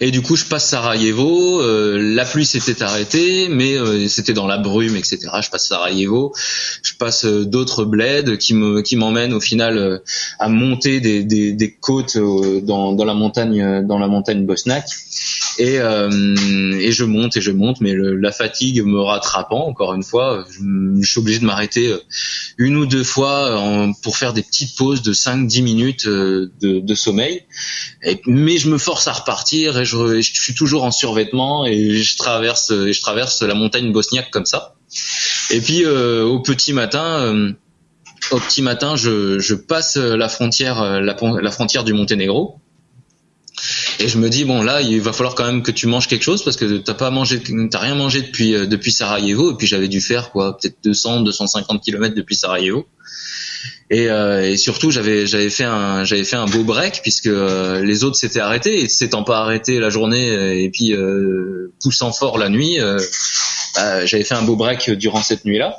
Et 0.00 0.10
du 0.10 0.22
coup, 0.22 0.36
je 0.36 0.44
passe 0.44 0.68
Sarajevo. 0.68 1.60
Euh, 1.60 1.98
la 2.14 2.24
pluie 2.24 2.46
s'était 2.46 2.82
arrêtée, 2.82 3.48
mais 3.48 3.76
euh, 3.76 4.08
c'était 4.08 4.32
dans 4.32 4.46
la 4.46 4.58
brume, 4.58 4.96
etc. 4.96 5.18
Je 5.42 5.50
passe 5.50 5.68
Sarajevo. 5.68 6.34
Je 6.82 6.94
passe 6.94 7.24
euh, 7.24 7.44
d'autres 7.44 7.84
bleds 7.84 8.38
qui 8.38 8.54
me 8.54 8.82
qui 8.82 8.96
m'emmènent 8.96 9.32
au 9.32 9.40
final 9.40 10.00
à 10.38 10.48
monter 10.48 11.00
des, 11.00 11.76
côtes 11.80 12.16
dans, 12.16 13.04
la 13.04 13.14
montagne 13.14 13.86
dans 13.86 13.98
la 13.98 14.08
montagne 14.08 14.46
bosnaque. 14.46 14.88
Et, 15.58 15.78
je 15.78 17.04
monte 17.04 17.36
et 17.36 17.40
je 17.40 17.50
monte, 17.50 17.80
mais 17.80 17.94
la 17.94 18.32
fatigue 18.32 18.82
me 18.84 19.00
rattrapant 19.00 19.66
encore 19.66 19.94
une 19.94 20.02
fois, 20.02 20.44
je, 20.50 21.06
suis 21.06 21.20
obligé 21.20 21.40
de 21.40 21.44
m'arrêter 21.44 21.94
une 22.56 22.76
ou 22.76 22.86
deux 22.86 23.04
fois 23.04 23.88
pour 24.02 24.16
faire 24.16 24.32
des 24.32 24.42
petites 24.42 24.76
pauses 24.76 25.02
de 25.02 25.12
5-10 25.12 25.62
minutes 25.62 26.06
de, 26.08 26.94
sommeil. 26.94 27.42
Mais 28.26 28.58
je 28.58 28.68
me 28.68 28.78
force 28.78 29.06
à 29.08 29.12
repartir 29.12 29.57
et 29.64 29.84
je, 29.84 30.20
suis 30.20 30.54
toujours 30.54 30.84
en 30.84 30.90
survêtement 30.90 31.66
et 31.66 31.96
je 31.96 32.16
traverse, 32.16 32.72
je 32.72 33.00
traverse 33.00 33.42
la 33.42 33.54
montagne 33.54 33.92
bosniaque 33.92 34.30
comme 34.30 34.46
ça. 34.46 34.74
Et 35.50 35.60
puis 35.60 35.84
euh, 35.84 36.24
au 36.24 36.40
petit 36.40 36.72
matin, 36.72 37.20
euh, 37.20 37.52
au 38.30 38.38
petit 38.38 38.62
matin, 38.62 38.96
je, 38.96 39.38
je 39.38 39.54
passe 39.54 39.96
la 39.96 40.28
frontière, 40.28 41.00
la, 41.00 41.50
frontière 41.50 41.84
du 41.84 41.92
Monténégro. 41.92 42.60
Et 43.98 44.08
je 44.08 44.18
me 44.18 44.28
dis 44.28 44.44
bon 44.44 44.62
là, 44.62 44.80
il 44.80 45.00
va 45.00 45.12
falloir 45.12 45.34
quand 45.34 45.44
même 45.44 45.62
que 45.62 45.70
tu 45.70 45.86
manges 45.86 46.06
quelque 46.06 46.22
chose 46.22 46.44
parce 46.44 46.56
que 46.56 46.78
t'as 46.78 46.94
pas 46.94 47.10
mangé, 47.10 47.42
t'as 47.70 47.78
rien 47.78 47.94
mangé 47.94 48.22
depuis 48.22 48.54
euh, 48.54 48.66
depuis 48.66 48.92
Sarajevo. 48.92 49.52
Et 49.52 49.56
puis 49.56 49.66
j'avais 49.66 49.88
dû 49.88 50.00
faire 50.00 50.30
quoi, 50.30 50.56
peut-être 50.56 50.76
200, 50.84 51.22
250 51.22 51.82
kilomètres 51.82 52.14
depuis 52.14 52.36
Sarajevo. 52.36 52.86
Et, 53.90 54.10
euh, 54.10 54.50
et, 54.50 54.56
surtout 54.56 54.90
j'avais 54.90 55.26
j'avais 55.26 55.48
fait 55.48 55.64
un 55.64 56.04
j'avais 56.04 56.24
fait 56.24 56.36
un 56.36 56.44
beau 56.44 56.62
break 56.62 57.00
puisque 57.02 57.26
euh, 57.26 57.82
les 57.82 58.04
autres 58.04 58.16
s'étaient 58.16 58.40
arrêtés. 58.40 58.82
Et 58.82 58.88
s'étant 58.88 59.24
pas 59.24 59.38
arrêtés 59.38 59.78
la 59.78 59.88
journée 59.88 60.30
euh, 60.30 60.54
et 60.54 60.68
puis 60.70 60.92
euh, 60.92 61.72
poussant 61.82 62.12
fort 62.12 62.38
la 62.38 62.48
nuit 62.48 62.78
bah, 63.74 64.04
j'avais 64.04 64.24
fait 64.24 64.34
un 64.34 64.42
beau 64.42 64.56
break 64.56 64.90
durant 64.90 65.22
cette 65.22 65.44
nuit 65.44 65.58
là 65.58 65.76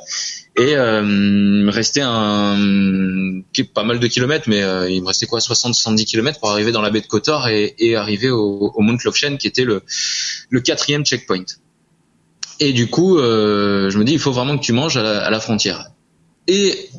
et 0.58 0.72
il 0.72 0.78
me 0.78 1.72
restait 1.72 2.02
un 2.04 3.42
pas 3.74 3.84
mal 3.84 4.00
de 4.00 4.08
kilomètres 4.08 4.50
mais 4.50 4.62
il 4.92 5.02
me 5.02 5.08
restait 5.08 5.26
quoi 5.26 5.40
60 5.40 5.76
70 5.76 6.06
kilomètres 6.06 6.40
pour 6.40 6.50
arriver 6.50 6.72
dans 6.72 6.82
la 6.82 6.90
baie 6.90 7.02
de 7.02 7.08
Kotor 7.08 7.48
et, 7.48 7.76
et 7.78 7.96
arriver 7.96 8.30
au, 8.30 8.72
au 8.76 8.82
Mount 8.82 8.98
Lofshen 9.04 9.38
qui 9.38 9.48
était 9.48 9.64
le 9.64 9.84
le 10.50 10.62
quatrième 10.62 11.06
checkpoint. 11.06 11.46
Et 12.60 12.74
du 12.74 12.88
coup 12.88 13.18
je 13.20 13.98
me 13.98 14.04
dis 14.04 14.14
il 14.14 14.20
faut 14.20 14.32
vraiment 14.32 14.58
que 14.58 14.64
tu 14.64 14.74
manges 14.74 14.98
à 14.98 15.04
la, 15.04 15.24
à 15.24 15.30
la 15.30 15.40
frontière. 15.40 15.92
Et 16.48 16.90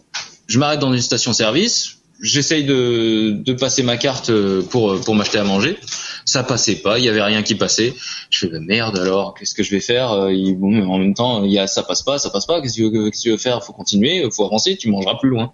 je 0.50 0.58
m'arrête 0.58 0.80
dans 0.80 0.92
une 0.92 1.00
station-service, 1.00 1.98
j'essaye 2.20 2.64
de, 2.64 3.30
de, 3.30 3.52
passer 3.54 3.82
ma 3.82 3.96
carte 3.96 4.30
pour 4.70 5.00
pour 5.00 5.14
m'acheter 5.14 5.38
à 5.38 5.44
manger. 5.44 5.78
Ça 6.26 6.42
passait 6.42 6.76
pas, 6.76 6.98
il 6.98 7.04
y 7.04 7.08
avait 7.08 7.22
rien 7.22 7.42
qui 7.42 7.54
passait. 7.54 7.94
Je 8.28 8.40
fais 8.40 8.48
bah, 8.48 8.58
merde 8.60 8.98
alors, 8.98 9.34
qu'est-ce 9.34 9.54
que 9.54 9.62
je 9.62 9.70
vais 9.70 9.80
faire 9.80 10.10
bon, 10.10 10.86
En 10.86 10.98
même 10.98 11.14
temps, 11.14 11.44
il 11.44 11.52
y 11.52 11.58
a 11.58 11.66
ça 11.66 11.82
passe 11.82 12.02
pas, 12.02 12.18
ça 12.18 12.30
passe 12.30 12.46
pas. 12.46 12.60
Qu'est-ce 12.60 12.76
que 12.76 13.10
tu 13.10 13.30
veux, 13.30 13.36
faire? 13.38 13.64
Faut 13.64 13.72
continuer, 13.72 14.28
faut 14.30 14.44
avancer. 14.44 14.76
Tu 14.76 14.90
mangeras 14.90 15.14
plus 15.14 15.30
loin 15.30 15.52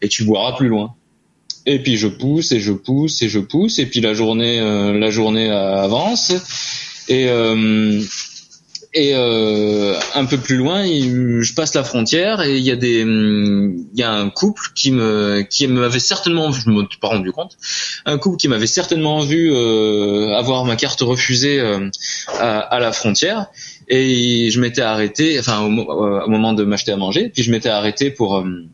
et 0.00 0.08
tu 0.08 0.24
boiras 0.24 0.56
plus 0.56 0.68
loin. 0.68 0.94
Et 1.66 1.82
puis 1.82 1.96
je 1.96 2.06
pousse 2.06 2.52
et 2.52 2.60
je 2.60 2.72
pousse 2.72 3.20
et 3.22 3.28
je 3.28 3.38
pousse 3.38 3.78
et 3.78 3.86
puis 3.86 4.00
la 4.00 4.14
journée 4.14 4.60
euh, 4.60 4.98
la 4.98 5.10
journée 5.10 5.50
avance 5.50 6.32
et 7.08 7.28
euh, 7.28 8.00
et 8.92 9.12
euh, 9.14 9.94
un 10.14 10.24
peu 10.24 10.36
plus 10.36 10.56
loin, 10.56 10.84
je 10.84 11.54
passe 11.54 11.74
la 11.74 11.84
frontière 11.84 12.42
et 12.42 12.56
il 12.56 12.64
y 12.64 12.72
a 12.72 12.76
des, 12.76 13.02
il 13.02 13.86
y 13.94 14.02
a 14.02 14.12
un 14.12 14.30
couple 14.30 14.62
qui 14.74 14.90
me, 14.90 15.42
qui 15.42 15.68
m'avait 15.68 16.00
certainement, 16.00 16.50
je 16.50 16.68
me 16.70 16.84
suis 16.88 16.98
pas 16.98 17.08
rendu 17.08 17.30
compte, 17.30 17.56
un 18.04 18.18
couple 18.18 18.36
qui 18.36 18.48
m'avait 18.48 18.66
certainement 18.66 19.20
vu 19.20 19.52
euh, 19.52 20.34
avoir 20.36 20.64
ma 20.64 20.74
carte 20.74 21.02
refusée 21.02 21.60
euh, 21.60 21.88
à, 22.40 22.80
la 22.80 22.90
frontière. 22.90 23.46
Et 23.86 24.50
je 24.50 24.60
m'étais 24.60 24.82
arrêté, 24.82 25.38
enfin 25.38 25.60
au, 25.62 25.68
au, 25.68 26.28
moment 26.28 26.52
de 26.52 26.64
m'acheter 26.64 26.92
à 26.92 26.96
manger, 26.96 27.28
puis 27.28 27.42
je 27.42 27.50
m'étais 27.50 27.68
arrêté 27.68 28.10
pour 28.10 28.38
euh, 28.38 28.66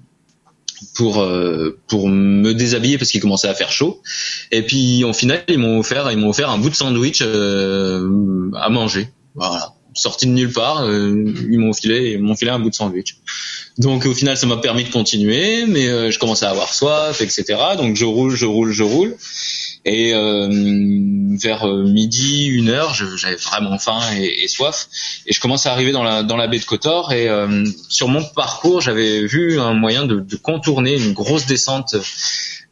pour 0.95 1.21
euh, 1.21 1.79
pour 1.89 2.09
me 2.09 2.53
déshabiller 2.53 2.99
parce 2.99 3.11
qu'il 3.11 3.21
commençait 3.21 3.49
à 3.49 3.55
faire 3.55 3.71
chaud. 3.71 4.01
Et 4.51 4.62
puis 4.62 5.05
au 5.05 5.12
final 5.12 5.43
ils 5.49 5.59
m'ont 5.59 5.79
offert 5.79 6.11
ils 6.11 6.19
m'ont 6.19 6.29
offert 6.29 6.51
un 6.51 6.59
bout 6.59 6.71
de 6.71 6.75
sandwich 6.75 7.23
euh, 7.23 8.51
à 8.55 8.69
manger. 8.69 9.09
Voilà 9.35 9.76
sorti 9.97 10.27
de 10.27 10.33
nulle 10.33 10.53
part, 10.53 10.83
euh, 10.83 11.35
ils 11.51 11.59
m'ont 11.59 11.73
filé, 11.73 12.13
ils 12.13 12.23
m'ont 12.23 12.37
filé 12.37 12.51
un 12.51 12.59
bout 12.59 12.71
de 12.71 12.75
sandwich. 12.75 13.17
Donc 13.79 14.07
au 14.07 14.15
final, 14.15 14.37
ça 14.37 14.47
m'a 14.47 14.57
permis 14.57 14.85
de 14.85 14.91
continuer, 14.91 15.67
mais 15.67 15.89
euh, 15.89 16.11
je 16.11 16.19
commençais 16.19 16.47
à 16.47 16.51
avoir 16.51 16.73
soif, 16.73 17.21
etc. 17.21 17.45
Donc 17.77 17.97
je 17.97 18.05
roule, 18.05 18.35
je 18.35 18.47
roule, 18.47 18.73
je 18.73 18.83
roule. 18.83 19.17
Et 19.85 20.15
euh, 20.15 20.49
vers 21.41 21.67
midi, 21.67 22.47
une 22.47 22.71
heure, 22.71 22.93
j'avais 22.95 23.37
vraiment 23.37 23.79
faim 23.79 24.01
et, 24.19 24.49
soif. 24.49 24.89
Et 25.27 25.33
je 25.33 25.41
commence 25.41 25.67
à 25.67 25.73
arriver 25.73 25.93
dans 25.93 26.03
la 26.03 26.23
dans 26.23 26.37
la 26.37 26.49
baie 26.49 26.59
de 26.59 26.65
Kotor. 26.65 27.13
Et 27.13 27.29
sur 27.89 28.09
mon 28.09 28.25
parcours, 28.25 28.81
j'avais 28.81 29.25
vu 29.27 29.61
un 29.61 29.75
moyen 29.75 30.05
de, 30.05 30.19
de, 30.19 30.37
contourner 30.37 30.97
une 30.97 31.13
grosse 31.13 31.47
descente 31.47 31.95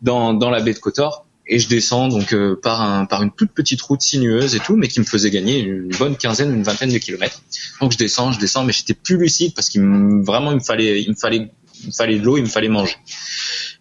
dans 0.02 0.34
dans 0.34 0.50
la 0.50 0.60
baie 0.60 0.74
de 0.74 0.80
Kotor 0.80 1.24
et 1.46 1.58
je 1.58 1.68
descends 1.68 2.08
donc 2.08 2.32
euh, 2.32 2.58
par 2.60 2.80
un 2.80 3.04
par 3.04 3.22
une 3.22 3.30
toute 3.30 3.52
petite 3.52 3.80
route 3.82 4.00
sinueuse 4.00 4.54
et 4.54 4.60
tout, 4.60 4.76
mais 4.76 4.88
qui 4.88 5.00
me 5.00 5.04
faisait 5.04 5.30
gagner 5.30 5.60
une 5.60 5.88
bonne 5.98 6.16
quinzaine, 6.16 6.54
une 6.54 6.62
vingtaine 6.62 6.92
de 6.92 6.98
kilomètres. 6.98 7.42
Donc 7.80 7.92
je 7.92 7.98
descends, 7.98 8.32
je 8.32 8.40
descends, 8.40 8.64
mais 8.64 8.72
j'étais 8.72 8.94
plus 8.94 9.18
lucide 9.18 9.54
parce 9.54 9.68
qu'il 9.68 9.82
vraiment 10.22 10.52
il 10.52 10.56
me 10.56 10.64
fallait 10.64 11.02
il 11.02 11.10
me 11.10 11.14
fallait 11.14 11.50
il 11.82 11.88
me 11.88 11.92
fallait 11.92 12.18
de 12.18 12.24
l'eau, 12.24 12.38
il 12.38 12.44
me 12.44 12.48
fallait 12.48 12.68
manger. 12.68 12.96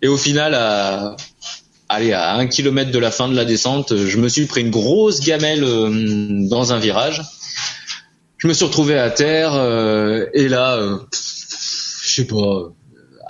Et 0.02 0.08
au 0.08 0.18
final, 0.18 0.54
à 0.56 1.16
allez 1.88 2.12
à 2.12 2.36
un 2.36 2.48
kilomètre 2.48 2.92
de 2.92 3.00
la 3.00 3.12
fin 3.12 3.30
de 3.30 3.36
la 3.36 3.46
descente, 3.46 3.96
je 3.96 4.18
me 4.18 4.28
suis 4.28 4.46
pris 4.46 4.62
une 4.62 4.72
grosse 4.72 5.22
gamelle 5.22 5.64
euh, 5.64 6.48
dans 6.50 6.74
un 6.74 6.80
virage. 6.80 7.22
Je 8.38 8.48
me 8.48 8.54
suis 8.54 8.66
retrouvé 8.66 8.98
à 8.98 9.10
terre 9.10 9.54
euh, 9.54 10.26
et 10.34 10.50
là, 10.50 10.78
je 12.04 12.14
sais 12.14 12.28
pas 12.28 12.74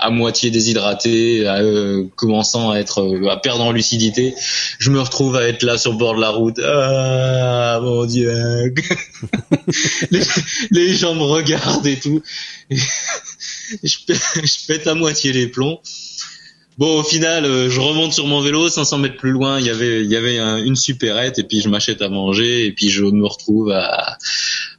à 0.03 0.09
moitié 0.09 0.51
déshydraté, 0.51 1.47
euh, 1.47 2.03
commençant 2.17 2.71
à 2.71 2.77
être 2.77 3.01
euh, 3.01 3.29
à 3.29 3.37
perdre 3.37 3.63
en 3.63 3.71
lucidité. 3.71 4.35
Je 4.77 4.89
me 4.89 4.99
retrouve 4.99 5.37
à 5.37 5.47
être 5.47 5.63
là 5.63 5.77
sur 5.77 5.93
le 5.93 5.97
bord 5.97 6.15
de 6.15 6.19
la 6.19 6.29
route. 6.29 6.59
Ah 6.59 7.79
mon 7.81 8.05
dieu. 8.05 8.73
les, 10.71 10.93
gens 10.93 11.15
me 11.15 11.23
regardent 11.23 11.87
et 11.87 11.97
tout. 11.97 12.21
je 12.69 14.67
pète 14.67 14.87
à 14.87 14.93
moitié 14.93 15.31
les 15.31 15.47
plombs. 15.47 15.79
Bon, 16.77 16.99
au 16.99 17.03
final, 17.03 17.45
euh, 17.45 17.69
je 17.69 17.79
remonte 17.79 18.13
sur 18.13 18.25
mon 18.25 18.41
vélo, 18.41 18.67
500 18.67 18.97
mètres 18.97 19.17
plus 19.17 19.31
loin, 19.31 19.59
il 19.59 19.65
y 19.65 19.69
avait, 19.69 20.03
il 20.03 20.09
y 20.09 20.15
avait 20.15 20.37
une 20.37 20.75
supérette, 20.75 21.37
et 21.39 21.43
puis 21.43 21.61
je 21.61 21.69
m'achète 21.69 22.01
à 22.01 22.09
manger, 22.09 22.65
et 22.65 22.71
puis 22.71 22.89
je 22.89 23.03
me 23.03 23.27
retrouve 23.27 23.71
à, 23.71 24.17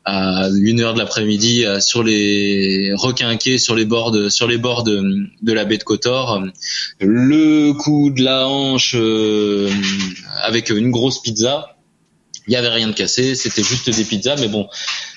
à 0.04 0.48
une 0.54 0.80
heure 0.80 0.94
de 0.94 0.98
l'après-midi 0.98 1.64
sur 1.80 2.02
les 2.02 2.92
requinqués 2.94 3.58
sur 3.58 3.74
les 3.74 3.84
bords 3.84 4.10
de, 4.10 4.28
sur 4.28 4.46
les 4.46 4.58
bords 4.58 4.82
de, 4.82 5.26
de 5.42 5.52
la 5.52 5.64
baie 5.64 5.78
de 5.78 5.84
Cotor, 5.84 6.42
le 7.00 7.72
coup 7.72 8.10
de 8.10 8.22
la 8.22 8.46
hanche 8.48 8.94
euh, 8.96 9.70
avec 10.42 10.70
une 10.70 10.90
grosse 10.90 11.22
pizza. 11.22 11.73
Il 12.46 12.52
y 12.52 12.56
avait 12.56 12.68
rien 12.68 12.88
de 12.88 12.92
cassé, 12.92 13.34
c'était 13.34 13.62
juste 13.62 13.88
des 13.88 14.04
pizzas, 14.04 14.36
mais 14.36 14.48
bon, 14.48 14.68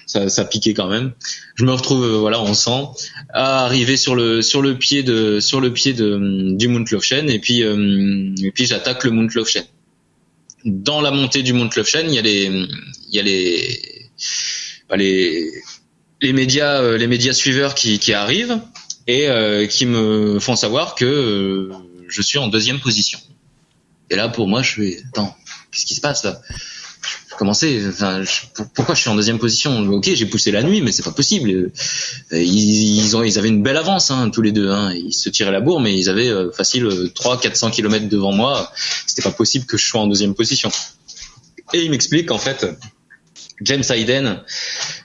ça, 0.08 0.46
piquait 0.46 0.74
quand 0.74 0.88
même. 0.88 1.14
Je 1.56 1.66
me 1.66 1.72
retrouve 1.72 2.04
euh, 2.04 2.18
voilà 2.18 2.40
en 2.40 2.54
sang, 2.54 2.96
à 3.34 3.66
arriver 3.66 3.98
sur 3.98 4.16
le 4.16 4.42
sur 4.42 4.62
le 4.62 4.78
pied 4.78 5.04
de 5.04 5.40
sur 5.40 5.60
le 5.60 5.74
pied 5.74 5.94
de 5.94 6.56
du 6.56 6.68
Mount 6.68 6.86
Lofshen 6.90 7.30
et 7.30 7.40
puis 7.40 7.64
euh, 7.64 8.34
et 8.42 8.52
puis 8.52 8.66
j'attaque 8.66 9.04
le 9.04 9.12
Mount 9.12 9.30
Lofshen. 9.34 9.66
Dans 10.66 11.02
la 11.02 11.12
montée 11.12 11.44
du 11.44 11.54
Mount 11.54 11.70
Lofshen, 11.76 12.08
il 12.08 12.16
y 12.16 12.20
a 12.20 12.22
les 12.22 12.46
il 12.46 13.16
y 13.16 13.20
a 13.20 13.24
les 13.24 14.10
bah, 14.90 14.96
les 14.96 15.52
les 16.22 16.34
médias 16.34 16.82
euh, 16.82 16.98
les 16.98 17.08
médias 17.08 17.34
suiveurs 17.34 17.76
qui 17.76 18.00
qui 18.00 18.14
arrivent 18.14 18.60
et 19.10 19.30
qui 19.70 19.86
me 19.86 20.38
font 20.40 20.58
savoir 20.58 20.94
que 20.94 21.72
je 22.10 22.22
suis 22.22 22.40
en 22.40 22.50
deuxième 22.50 22.82
position. 22.82 23.20
Et 24.10 24.16
là 24.16 24.28
pour 24.28 24.48
moi 24.48 24.62
je 24.62 24.72
suis 24.72 24.98
attends 25.10 25.36
qu'est-ce 25.72 25.86
qui 25.86 25.96
se 25.96 26.02
passe 26.02 26.24
là? 26.26 26.42
Commencer. 27.38 27.82
Pourquoi 28.74 28.96
je 28.96 29.02
suis 29.02 29.10
en 29.10 29.16
deuxième 29.16 29.40
position? 29.40 29.80
Ok, 29.90 30.10
j'ai 30.14 30.26
poussé 30.26 30.52
la 30.52 30.64
nuit, 30.64 30.82
mais 30.82 30.92
c'est 30.92 31.04
pas 31.04 31.12
possible. 31.12 31.50
Euh, 31.52 31.72
ils, 32.34 33.16
avaient 33.16 33.48
une 33.48 33.64
belle 33.64 33.78
avance, 33.78 34.12
hein, 34.12 34.30
tous 34.30 34.42
les 34.42 34.52
deux. 34.52 34.70
Hein. 34.70 34.94
Ils 34.94 35.14
se 35.14 35.30
tiraient 35.30 35.52
la 35.52 35.62
bourre, 35.62 35.80
mais 35.80 35.98
ils 35.98 36.10
avaient 36.10 36.30
euh, 36.30 36.52
facile 36.52 36.90
3 37.14 37.40
400 37.40 37.72
km 37.72 38.10
devant 38.10 38.34
moi. 38.34 38.72
C'était 39.06 39.22
pas 39.22 39.32
possible 39.32 39.66
que 39.66 39.78
je 39.78 39.86
sois 39.86 40.02
en 40.02 40.08
deuxième 40.08 40.34
position. 40.34 40.70
Et 41.74 41.84
il 41.84 41.92
m'explique 41.92 42.28
qu'en 42.28 42.38
fait, 42.38 42.66
James 43.62 43.84
Hayden 43.90 44.44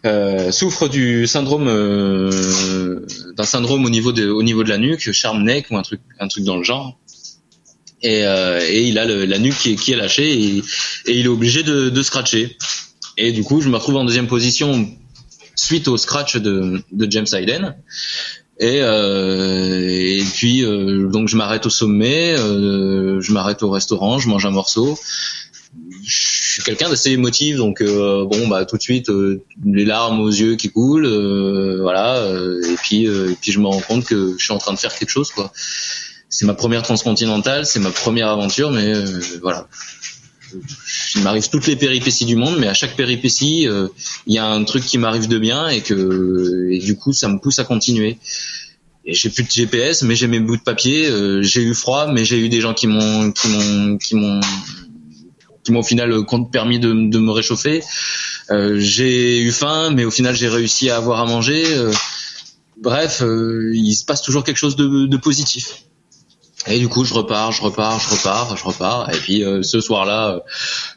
euh, 0.04 0.50
souffre 0.52 0.88
du 0.88 1.26
syndrome 1.26 1.68
euh, 1.68 3.06
d'un 3.36 3.44
syndrome 3.44 3.84
au 3.84 3.90
niveau 3.90 4.12
de 4.12 4.68
la 4.68 4.78
nuque, 4.78 5.10
charm 5.12 5.42
neck 5.42 5.66
ou 5.70 5.76
un 5.76 5.82
truc 5.82 6.44
dans 6.44 6.56
le 6.56 6.64
genre 6.64 6.98
et, 8.02 8.24
euh, 8.24 8.60
et 8.68 8.82
il 8.82 8.98
a 8.98 9.04
le, 9.04 9.24
la 9.24 9.38
nuque 9.38 9.56
qui 9.56 9.72
est, 9.72 9.76
qui 9.76 9.92
est 9.92 9.96
lâchée 9.96 10.32
et, 10.32 10.58
et, 11.06 11.18
il 11.18 11.26
est 11.26 11.28
obligé 11.28 11.62
de, 11.62 11.88
de 11.88 12.02
scratcher. 12.02 12.56
Et 13.16 13.32
du 13.32 13.44
coup, 13.44 13.60
je 13.60 13.68
me 13.68 13.76
retrouve 13.76 13.96
en 13.96 14.04
deuxième 14.04 14.26
position 14.26 14.88
suite 15.54 15.88
au 15.88 15.96
scratch 15.96 16.36
de, 16.36 16.82
de 16.90 17.10
James 17.10 17.26
Hayden. 17.32 17.76
Et, 18.58 18.80
euh, 18.82 19.88
et 19.88 20.22
puis 20.34 20.64
euh, 20.64 21.08
donc 21.08 21.28
je 21.28 21.36
m'arrête 21.36 21.66
au 21.66 21.70
sommet, 21.70 22.38
euh, 22.38 23.20
je 23.20 23.32
m'arrête 23.32 23.62
au 23.62 23.70
restaurant, 23.70 24.18
je 24.18 24.28
mange 24.28 24.46
un 24.46 24.50
morceau. 24.50 24.98
Je 26.04 26.52
suis 26.54 26.62
quelqu'un 26.62 26.90
d'assez 26.90 27.12
émotif, 27.12 27.56
donc 27.56 27.80
euh, 27.80 28.26
bon 28.26 28.46
bah 28.48 28.66
tout 28.66 28.76
de 28.76 28.82
suite 28.82 29.08
euh, 29.08 29.42
les 29.64 29.86
larmes 29.86 30.20
aux 30.20 30.30
yeux 30.30 30.56
qui 30.56 30.68
coulent, 30.68 31.08
voilà. 31.80 32.22
et 32.68 32.76
puis 32.82 33.06
et 33.06 33.36
puis 33.40 33.52
je 33.52 33.58
me 33.58 33.66
rends 33.66 33.80
compte 33.80 34.04
que 34.04 34.36
je 34.38 34.44
suis 34.44 34.52
en 34.52 34.58
train 34.58 34.74
de 34.74 34.78
faire 34.78 34.94
quelque 34.94 35.10
chose 35.10 35.30
quoi 35.30 35.50
c'est 36.32 36.46
ma 36.46 36.54
première 36.54 36.82
transcontinentale, 36.82 37.66
c'est 37.66 37.78
ma 37.78 37.90
première 37.90 38.28
aventure, 38.28 38.70
mais 38.70 38.86
euh, 38.86 39.20
voilà. 39.42 39.68
Il 41.14 41.22
m'arrive 41.22 41.48
toutes 41.50 41.66
les 41.66 41.76
péripéties 41.76 42.24
du 42.24 42.36
monde, 42.36 42.56
mais 42.58 42.68
à 42.68 42.74
chaque 42.74 42.96
péripétie, 42.96 43.68
euh, 43.68 43.88
il 44.26 44.34
y 44.34 44.38
a 44.38 44.46
un 44.46 44.64
truc 44.64 44.82
qui 44.82 44.96
m'arrive 44.96 45.28
de 45.28 45.38
bien 45.38 45.68
et 45.68 45.82
que 45.82 46.78
du 46.82 46.96
coup, 46.96 47.12
ça 47.12 47.28
me 47.28 47.38
pousse 47.38 47.58
à 47.58 47.64
continuer. 47.64 48.16
Et 49.04 49.12
j'ai 49.12 49.28
plus 49.28 49.44
de 49.44 49.50
GPS, 49.50 50.04
mais 50.04 50.14
j'ai 50.14 50.26
mes 50.26 50.40
bouts 50.40 50.56
de 50.56 50.62
papier. 50.62 51.06
Euh, 51.06 51.42
j'ai 51.42 51.62
eu 51.62 51.74
froid, 51.74 52.10
mais 52.10 52.24
j'ai 52.24 52.38
eu 52.38 52.48
des 52.48 52.62
gens 52.62 52.72
qui 52.72 52.86
m'ont 52.86 53.30
qui 53.30 53.48
m'ont 53.48 53.98
qui 53.98 54.14
m'ont 54.14 54.40
qui 55.64 55.72
m'ont 55.72 55.80
au 55.80 55.84
final 55.84 56.14
permis 56.50 56.80
de, 56.80 56.92
me 56.92 57.30
réchauffer. 57.30 57.82
j'ai 58.48 59.42
eu 59.42 59.52
faim, 59.52 59.90
mais 59.94 60.06
au 60.06 60.10
final 60.10 60.34
j'ai 60.34 60.48
réussi 60.48 60.88
à 60.88 60.96
avoir 60.96 61.20
à 61.20 61.26
manger. 61.26 61.62
bref, 62.80 63.22
il 63.22 63.94
se 63.94 64.06
passe 64.06 64.22
toujours 64.22 64.44
quelque 64.44 64.56
chose 64.56 64.76
de, 64.76 65.06
de 65.06 65.16
positif. 65.18 65.84
Et 66.68 66.78
du 66.78 66.88
coup, 66.88 67.04
je 67.04 67.12
repars, 67.12 67.50
je 67.50 67.60
repars, 67.60 67.98
je 67.98 68.08
repars, 68.08 68.56
je 68.56 68.64
repars. 68.64 69.12
Et 69.12 69.18
puis 69.18 69.44
euh, 69.44 69.62
ce 69.62 69.80
soir-là, 69.80 70.34
euh, 70.34 70.40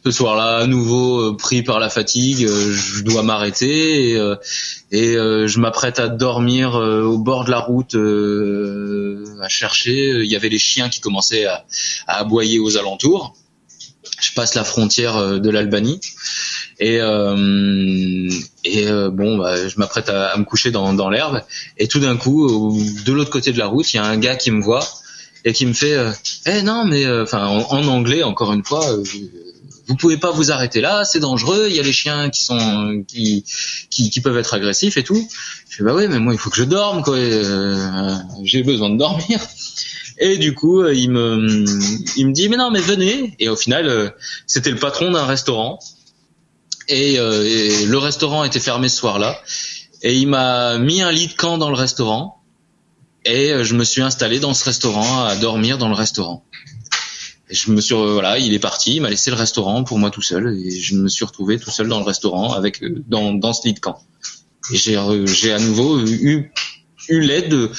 ce 0.05 0.11
soir-là, 0.11 0.57
à 0.57 0.67
nouveau 0.67 1.19
euh, 1.19 1.37
pris 1.37 1.63
par 1.63 1.79
la 1.79 1.89
fatigue, 1.89 2.47
je 2.47 3.01
dois 3.03 3.23
m'arrêter 3.23 4.11
et, 4.11 4.33
et 4.91 5.13
je 5.13 5.59
m'apprête 5.59 5.99
à 5.99 6.07
dormir 6.07 6.75
au 6.75 7.17
bord 7.17 7.45
de 7.45 7.51
la 7.51 7.59
route, 7.59 7.95
à 9.41 9.49
chercher. 9.49 10.23
Il 10.23 10.31
y 10.31 10.35
avait 10.35 10.49
les 10.49 10.59
chiens 10.59 10.89
qui 10.89 11.01
commençaient 11.01 11.45
à, 11.45 11.65
à 12.07 12.19
aboyer 12.19 12.59
aux 12.59 12.77
alentours. 12.77 13.35
Je 14.21 14.33
passe 14.33 14.55
la 14.55 14.63
frontière 14.63 15.39
de 15.39 15.49
l'Albanie 15.49 15.99
et 16.79 16.97
et 18.63 18.85
bon, 19.11 19.37
bah, 19.37 19.67
je 19.67 19.77
m'apprête 19.77 20.09
à, 20.09 20.27
à, 20.27 20.37
me 20.37 20.43
coucher 20.43 20.69
dans, 20.69 20.93
dans 20.93 21.09
l'herbe. 21.09 21.41
Et 21.77 21.87
tout 21.87 21.99
d'un 21.99 22.17
coup, 22.17 22.47
de 23.05 23.11
l'autre 23.11 23.31
côté 23.31 23.51
de 23.51 23.57
la 23.57 23.67
route, 23.67 23.91
il 23.93 23.97
y 23.97 23.99
a 23.99 24.05
un 24.05 24.17
gars 24.17 24.35
qui 24.35 24.51
me 24.51 24.61
voit 24.61 24.87
et 25.45 25.53
qui 25.53 25.65
me 25.65 25.73
fait 25.73 25.93
euh, 25.93 26.11
eh 26.47 26.63
non 26.63 26.83
mais 26.85 27.05
euh, 27.05 27.23
enfin 27.23 27.47
en, 27.47 27.87
anglais 27.87 28.23
encore 28.23 28.51
une 28.51 28.65
fois 28.65 28.91
euh, 28.91 29.03
vous 29.87 29.95
pouvez 29.95 30.17
pas 30.17 30.31
vous 30.31 30.51
arrêter 30.51 30.81
là, 30.81 31.03
c'est 31.05 31.19
dangereux, 31.19 31.67
il 31.69 31.75
y 31.75 31.79
a 31.79 31.83
les 31.83 31.93
chiens 31.93 32.31
qui 32.31 32.43
sont 32.43 33.03
qui, 33.07 33.45
qui, 33.91 34.09
qui 34.09 34.19
peuvent 34.19 34.35
être 34.39 34.55
agressifs 34.55 34.97
et 34.97 35.03
tout. 35.03 35.29
Je 35.69 35.75
fais 35.75 35.83
bah 35.83 35.93
oui, 35.93 36.07
mais 36.07 36.17
moi 36.17 36.33
il 36.33 36.39
faut 36.39 36.49
que 36.49 36.55
je 36.55 36.63
dorme 36.63 37.03
quoi, 37.03 37.15
j'ai 38.43 38.63
besoin 38.63 38.89
de 38.89 38.97
dormir. 38.97 39.39
Et 40.17 40.37
du 40.37 40.55
coup, 40.55 40.83
il 40.87 41.11
me 41.11 41.65
il 42.17 42.27
me 42.27 42.31
dit 42.31 42.49
mais 42.49 42.57
non, 42.57 42.71
mais 42.71 42.81
venez 42.81 43.35
et 43.37 43.47
au 43.47 43.55
final 43.55 44.15
c'était 44.47 44.71
le 44.71 44.77
patron 44.77 45.11
d'un 45.11 45.25
restaurant 45.27 45.77
et, 46.87 47.17
et, 47.17 47.85
le 47.85 47.97
restaurant 47.99 48.43
était 48.43 48.59
fermé 48.59 48.89
ce 48.89 48.97
soir-là 48.97 49.39
et 50.01 50.15
il 50.15 50.27
m'a 50.27 50.79
mis 50.79 51.03
un 51.03 51.11
lit 51.11 51.27
de 51.27 51.33
camp 51.33 51.59
dans 51.59 51.69
le 51.69 51.75
restaurant 51.75 52.41
et 53.25 53.51
euh, 53.51 53.63
je 53.63 53.75
me 53.75 53.83
suis 53.83 54.01
installé 54.01 54.39
dans 54.39 54.53
ce 54.53 54.63
restaurant 54.63 55.25
à 55.25 55.35
dormir 55.35 55.77
dans 55.77 55.89
le 55.89 55.95
restaurant. 55.95 56.45
Je 57.49 57.71
me 57.71 57.81
suis 57.81 57.93
euh, 57.93 58.13
voilà, 58.13 58.39
il 58.39 58.53
est 58.53 58.59
parti, 58.59 58.95
il 58.95 59.01
m'a 59.01 59.09
laissé 59.09 59.29
le 59.31 59.35
restaurant 59.35 59.83
pour 59.83 59.99
moi 59.99 60.11
tout 60.11 60.21
seul 60.21 60.57
et 60.65 60.71
je 60.71 60.95
me 60.95 61.07
suis 61.07 61.25
retrouvé 61.25 61.59
tout 61.59 61.71
seul 61.71 61.87
dans 61.87 61.99
le 61.99 62.05
restaurant 62.05 62.53
avec 62.53 62.81
euh, 62.83 63.03
dans 63.07 63.33
dans 63.33 63.53
ce 63.53 63.67
lit 63.67 63.73
de 63.73 63.79
camp. 63.79 63.99
Et 64.71 64.77
j'ai 64.77 64.99
j'ai 65.25 65.51
à 65.51 65.59
nouveau 65.59 65.99
eu 65.99 66.51
eu 67.09 67.19
l'aide 67.19 67.69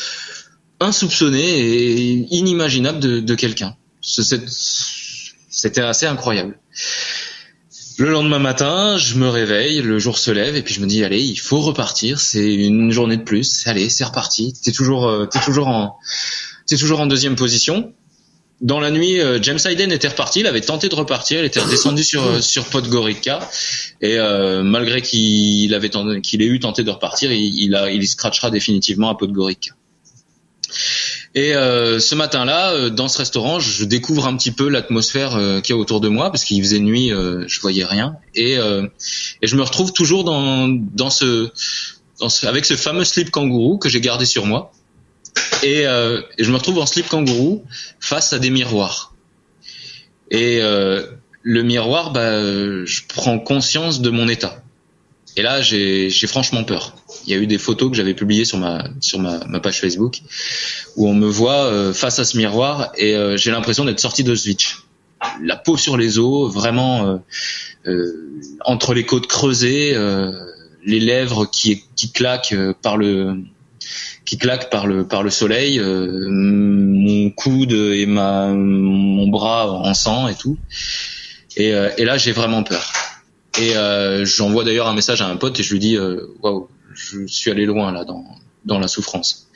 insoupçonnée 0.78 1.59
et 1.59 2.12
inimaginable 2.34 3.01
de, 3.01 3.20
de 3.20 3.34
quelqu'un. 3.34 3.76
C'était 4.01 5.80
assez 5.80 6.07
incroyable. 6.07 6.59
Le 7.99 8.11
lendemain 8.11 8.38
matin, 8.38 8.99
je 8.99 9.14
me 9.14 9.26
réveille, 9.26 9.80
le 9.80 9.99
jour 9.99 10.18
se 10.18 10.30
lève 10.30 10.55
et 10.55 10.61
puis 10.61 10.74
je 10.74 10.80
me 10.80 10.86
dis 10.86 11.03
allez, 11.03 11.22
il 11.22 11.40
faut 11.40 11.61
repartir, 11.61 12.20
c'est 12.20 12.53
une 12.55 12.90
journée 12.90 13.16
de 13.16 13.22
plus. 13.22 13.66
Allez, 13.66 13.88
c'est 13.88 14.05
reparti. 14.05 14.53
T'es 14.62 14.72
toujours 14.72 15.09
euh, 15.09 15.24
t'es 15.24 15.38
toujours 15.40 15.68
en 15.68 15.97
t'es 16.66 16.76
toujours 16.76 17.01
en 17.01 17.07
deuxième 17.07 17.36
position. 17.36 17.94
Dans 18.61 18.80
la 18.80 18.90
nuit, 18.90 19.18
euh, 19.18 19.38
James 19.40 19.59
Hayden 19.64 19.92
était 19.92 20.09
reparti, 20.09 20.40
il 20.40 20.47
avait 20.47 20.61
tenté 20.61 20.90
de 20.90 20.94
repartir, 20.94 21.40
il 21.40 21.47
était 21.47 21.61
redescendu 21.61 22.05
sur 22.05 22.22
euh, 22.22 22.42
sur 22.42 22.66
Podgorica 22.66 23.49
et 24.03 24.18
malgré 24.62 25.01
qu'il 25.01 25.72
avait 25.72 25.90
qu'il 26.22 26.42
ait 26.42 26.47
eu 26.47 26.61
tenté 26.61 26.84
de 26.84 26.90
repartir, 26.90 27.32
il, 27.32 27.62
il 27.62 27.90
il 27.94 28.09
scratchera 28.09 28.51
définitivement 28.51 29.09
à 29.09 29.14
Podgorica. 29.14 29.72
Et 31.37 31.55
euh, 31.55 32.01
ce 32.01 32.14
matin-là, 32.14 32.72
euh, 32.72 32.89
dans 32.89 33.09
ce 33.09 33.18
restaurant, 33.18 33.61
je 33.61 33.84
découvre 33.84 34.26
un 34.26 34.34
petit 34.39 34.53
peu 34.53 34.70
l'atmosphère 34.70 35.37
euh, 35.37 35.61
qu'il 35.61 35.74
y 35.74 35.78
a 35.78 35.80
autour 35.80 36.01
de 36.01 36.09
moi 36.09 36.30
parce 36.30 36.45
qu'il 36.45 36.62
faisait 36.62 36.80
nuit, 36.80 37.11
je 37.11 37.61
voyais 37.61 37.84
rien, 37.84 38.16
et, 38.34 38.55
et 38.55 39.47
je 39.47 39.57
me 39.57 39.62
retrouve 39.62 39.93
toujours 39.93 40.24
dans 40.24 40.68
dans 40.68 41.11
ce, 41.11 41.51
dans 42.20 42.30
ce 42.30 42.47
avec 42.47 42.64
ce 42.64 42.74
fameux 42.74 43.05
slip 43.05 43.30
kangourou 43.30 43.76
que 43.76 43.91
j'ai 43.91 44.01
gardé 44.01 44.24
sur 44.24 44.47
moi, 44.47 44.72
et, 45.62 45.82
et, 45.82 46.45
je 46.45 46.51
me 46.51 46.57
retrouve 46.57 46.78
en 46.78 46.87
slip 46.87 47.07
kangourou 47.09 47.64
face 48.01 48.32
à 48.32 48.39
des 48.39 48.51
miroirs. 48.51 49.14
Et 50.30 50.61
le 50.61 51.62
miroir, 51.62 52.12
bah, 52.12 52.41
je 52.41 53.01
prends 53.09 53.39
conscience 53.39 54.01
de 54.01 54.09
mon 54.09 54.26
état. 54.26 54.62
Et 55.37 55.43
là, 55.43 55.61
j'ai 55.61 56.11
franchement 56.26 56.64
peur. 56.64 56.95
Il 57.26 57.32
y 57.32 57.34
a 57.34 57.39
eu 57.39 57.47
des 57.47 57.59
photos 57.59 57.91
que 57.91 57.97
j'avais 57.97 58.14
publiées 58.14 58.47
sur 58.47 58.57
ma 58.57 58.89
sur 59.01 59.18
ma, 59.18 59.45
ma, 59.47 59.61
page 59.61 59.80
Facebook 59.80 60.22
où 60.97 61.09
on 61.09 61.14
me 61.14 61.28
voit 61.28 61.64
euh, 61.64 61.93
face 61.93 62.18
à 62.18 62.24
ce 62.24 62.39
miroir 62.39 62.93
et 62.97 63.14
euh, 63.14 63.37
j'ai 63.37 63.51
l'impression 63.51 63.84
d'être 63.84 64.01
sorti 64.01 64.24
de 64.24 64.34
Switch. 64.34 64.78
La 65.43 65.57
peau 65.57 65.76
sur 65.76 65.99
les 65.99 66.18
os, 66.18 66.53
vraiment 66.53 67.20
euh, 67.87 68.12
entre 68.64 68.95
les 68.95 69.05
côtes 69.05 69.26
creusées, 69.26 69.95
les 70.84 71.01
lèvres 71.01 71.47
qui 71.47 71.84
qui 71.97 72.12
claquent 72.12 72.55
par 72.82 72.97
le 72.97 73.37
qui 74.24 74.39
claque 74.39 74.70
par 74.70 74.87
le 74.87 75.07
par 75.07 75.22
le 75.22 75.30
soleil, 75.30 75.80
mon 75.80 77.30
coude 77.30 77.72
et 77.72 78.07
ma 78.07 78.49
mon 78.49 79.28
bras 79.28 79.70
en 79.70 79.93
sang 79.93 80.28
et 80.28 80.34
tout. 80.34 80.57
Et, 81.57 81.70
et 81.70 82.05
là, 82.05 82.18
j'ai 82.18 82.32
vraiment 82.32 82.62
peur. 82.62 82.93
Et 83.59 83.74
j'envoie 84.24 84.64
d'ailleurs 84.64 84.88
un 84.88 84.94
message 84.94 85.22
à 85.22 85.28
un 85.28 85.36
pote 85.36 85.59
et 85.61 85.62
je 85.62 85.72
lui 85.72 85.78
dis 85.78 85.98
waouh, 86.42 86.68
je 86.94 87.26
suis 87.26 87.50
allé 87.50 87.64
loin 87.64 87.92
là 87.92 88.04
dans 88.04 88.24
dans 88.66 88.78
la 88.78 88.88
souffrance. 88.88 89.48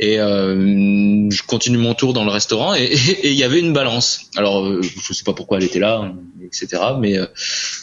Et 0.00 0.20
euh, 0.20 1.28
je 1.30 1.42
continue 1.42 1.78
mon 1.78 1.94
tour 1.94 2.12
dans 2.12 2.24
le 2.24 2.30
restaurant 2.30 2.74
et 2.74 2.92
il 3.24 3.34
y 3.34 3.44
avait 3.44 3.60
une 3.60 3.72
balance. 3.72 4.30
Alors 4.36 4.64
euh, 4.64 4.80
je 4.82 5.12
sais 5.12 5.24
pas 5.24 5.32
pourquoi 5.32 5.58
elle 5.58 5.64
était 5.64 5.78
là, 5.78 6.12
etc. 6.42 6.82
Mais 6.98 7.18
euh, 7.18 7.26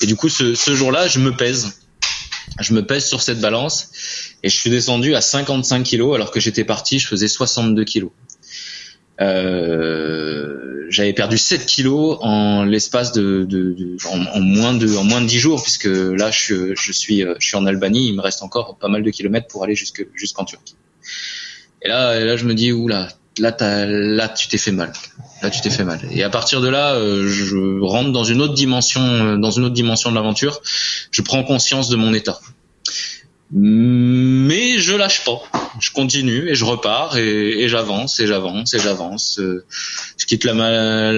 et 0.01 0.05
du 0.05 0.15
coup 0.15 0.29
ce, 0.29 0.55
ce 0.55 0.75
jour-là, 0.75 1.07
je 1.07 1.19
me 1.19 1.35
pèse. 1.35 1.79
Je 2.61 2.73
me 2.73 2.85
pèse 2.85 3.05
sur 3.05 3.21
cette 3.21 3.41
balance 3.41 3.89
et 4.43 4.49
je 4.49 4.55
suis 4.55 4.69
descendu 4.69 5.13
à 5.13 5.19
55 5.19 5.83
kilos 5.83 6.15
alors 6.15 6.31
que 6.31 6.39
j'étais 6.39 6.63
parti, 6.63 6.99
je 6.99 7.07
faisais 7.07 7.27
62 7.27 7.83
kilos. 7.83 8.11
Euh, 9.21 10.85
j'avais 10.89 11.13
perdu 11.13 11.37
7 11.37 11.65
kilos 11.65 12.17
en 12.21 12.63
l'espace 12.63 13.11
de, 13.11 13.45
de, 13.45 13.73
de 13.73 13.97
en, 14.07 14.39
moins 14.41 14.73
de 14.73 14.95
en 14.97 15.03
moins 15.03 15.21
de 15.21 15.25
10 15.25 15.39
jours 15.39 15.63
puisque 15.63 15.85
là 15.85 16.31
je, 16.31 16.75
je 16.75 16.91
suis 16.91 17.21
je 17.21 17.47
suis 17.47 17.55
en 17.55 17.65
Albanie, 17.65 18.09
il 18.09 18.15
me 18.15 18.21
reste 18.21 18.43
encore 18.43 18.77
pas 18.77 18.87
mal 18.87 19.03
de 19.03 19.09
kilomètres 19.09 19.47
pour 19.47 19.63
aller 19.63 19.75
jusque 19.75 20.05
jusqu'en 20.13 20.45
Turquie. 20.45 20.75
Et 21.85 21.87
là, 21.87 22.19
là, 22.19 22.35
je 22.35 22.45
me 22.45 22.55
dis, 22.55 22.71
oula, 22.71 23.09
là, 23.37 23.55
là, 23.59 24.27
tu 24.29 24.47
t'es 24.47 24.57
fait 24.57 24.71
mal. 24.71 24.91
Là, 25.43 25.51
tu 25.51 25.61
t'es 25.61 25.69
fait 25.69 25.83
mal. 25.83 25.99
Et 26.11 26.23
à 26.23 26.31
partir 26.31 26.61
de 26.61 26.67
là, 26.67 26.95
euh, 26.95 27.27
je 27.29 27.79
rentre 27.79 28.11
dans 28.11 28.23
une 28.23 28.41
autre 28.41 28.55
dimension, 28.55 29.01
euh, 29.01 29.37
dans 29.37 29.51
une 29.51 29.65
autre 29.65 29.75
dimension 29.75 30.09
de 30.09 30.15
l'aventure. 30.15 30.61
Je 31.11 31.21
prends 31.21 31.43
conscience 31.43 31.87
de 31.89 31.95
mon 31.95 32.13
état. 32.13 32.39
Mais 33.51 34.79
je 34.79 34.95
lâche 34.95 35.23
pas. 35.23 35.41
Je 35.79 35.91
continue 35.91 36.49
et 36.49 36.55
je 36.55 36.65
repars 36.65 37.17
et, 37.17 37.67
j'avance 37.67 38.19
et 38.19 38.27
j'avance 38.27 38.73
et 38.73 38.79
j'avance. 38.79 39.39
Euh, 39.39 39.65
je 40.17 40.25
quitte 40.25 40.45
l'Albanie, 40.45 41.11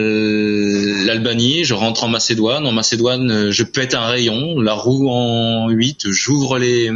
je 1.64 1.74
rentre 1.74 2.04
en 2.04 2.10
Macédoine. 2.10 2.66
En 2.66 2.72
Macédoine, 2.72 3.52
je 3.52 3.64
pète 3.64 3.94
un 3.94 4.06
rayon, 4.06 4.60
la 4.60 4.74
roue 4.74 5.10
en 5.10 5.70
8, 5.70 6.10
j'ouvre 6.10 6.58
les 6.58 6.92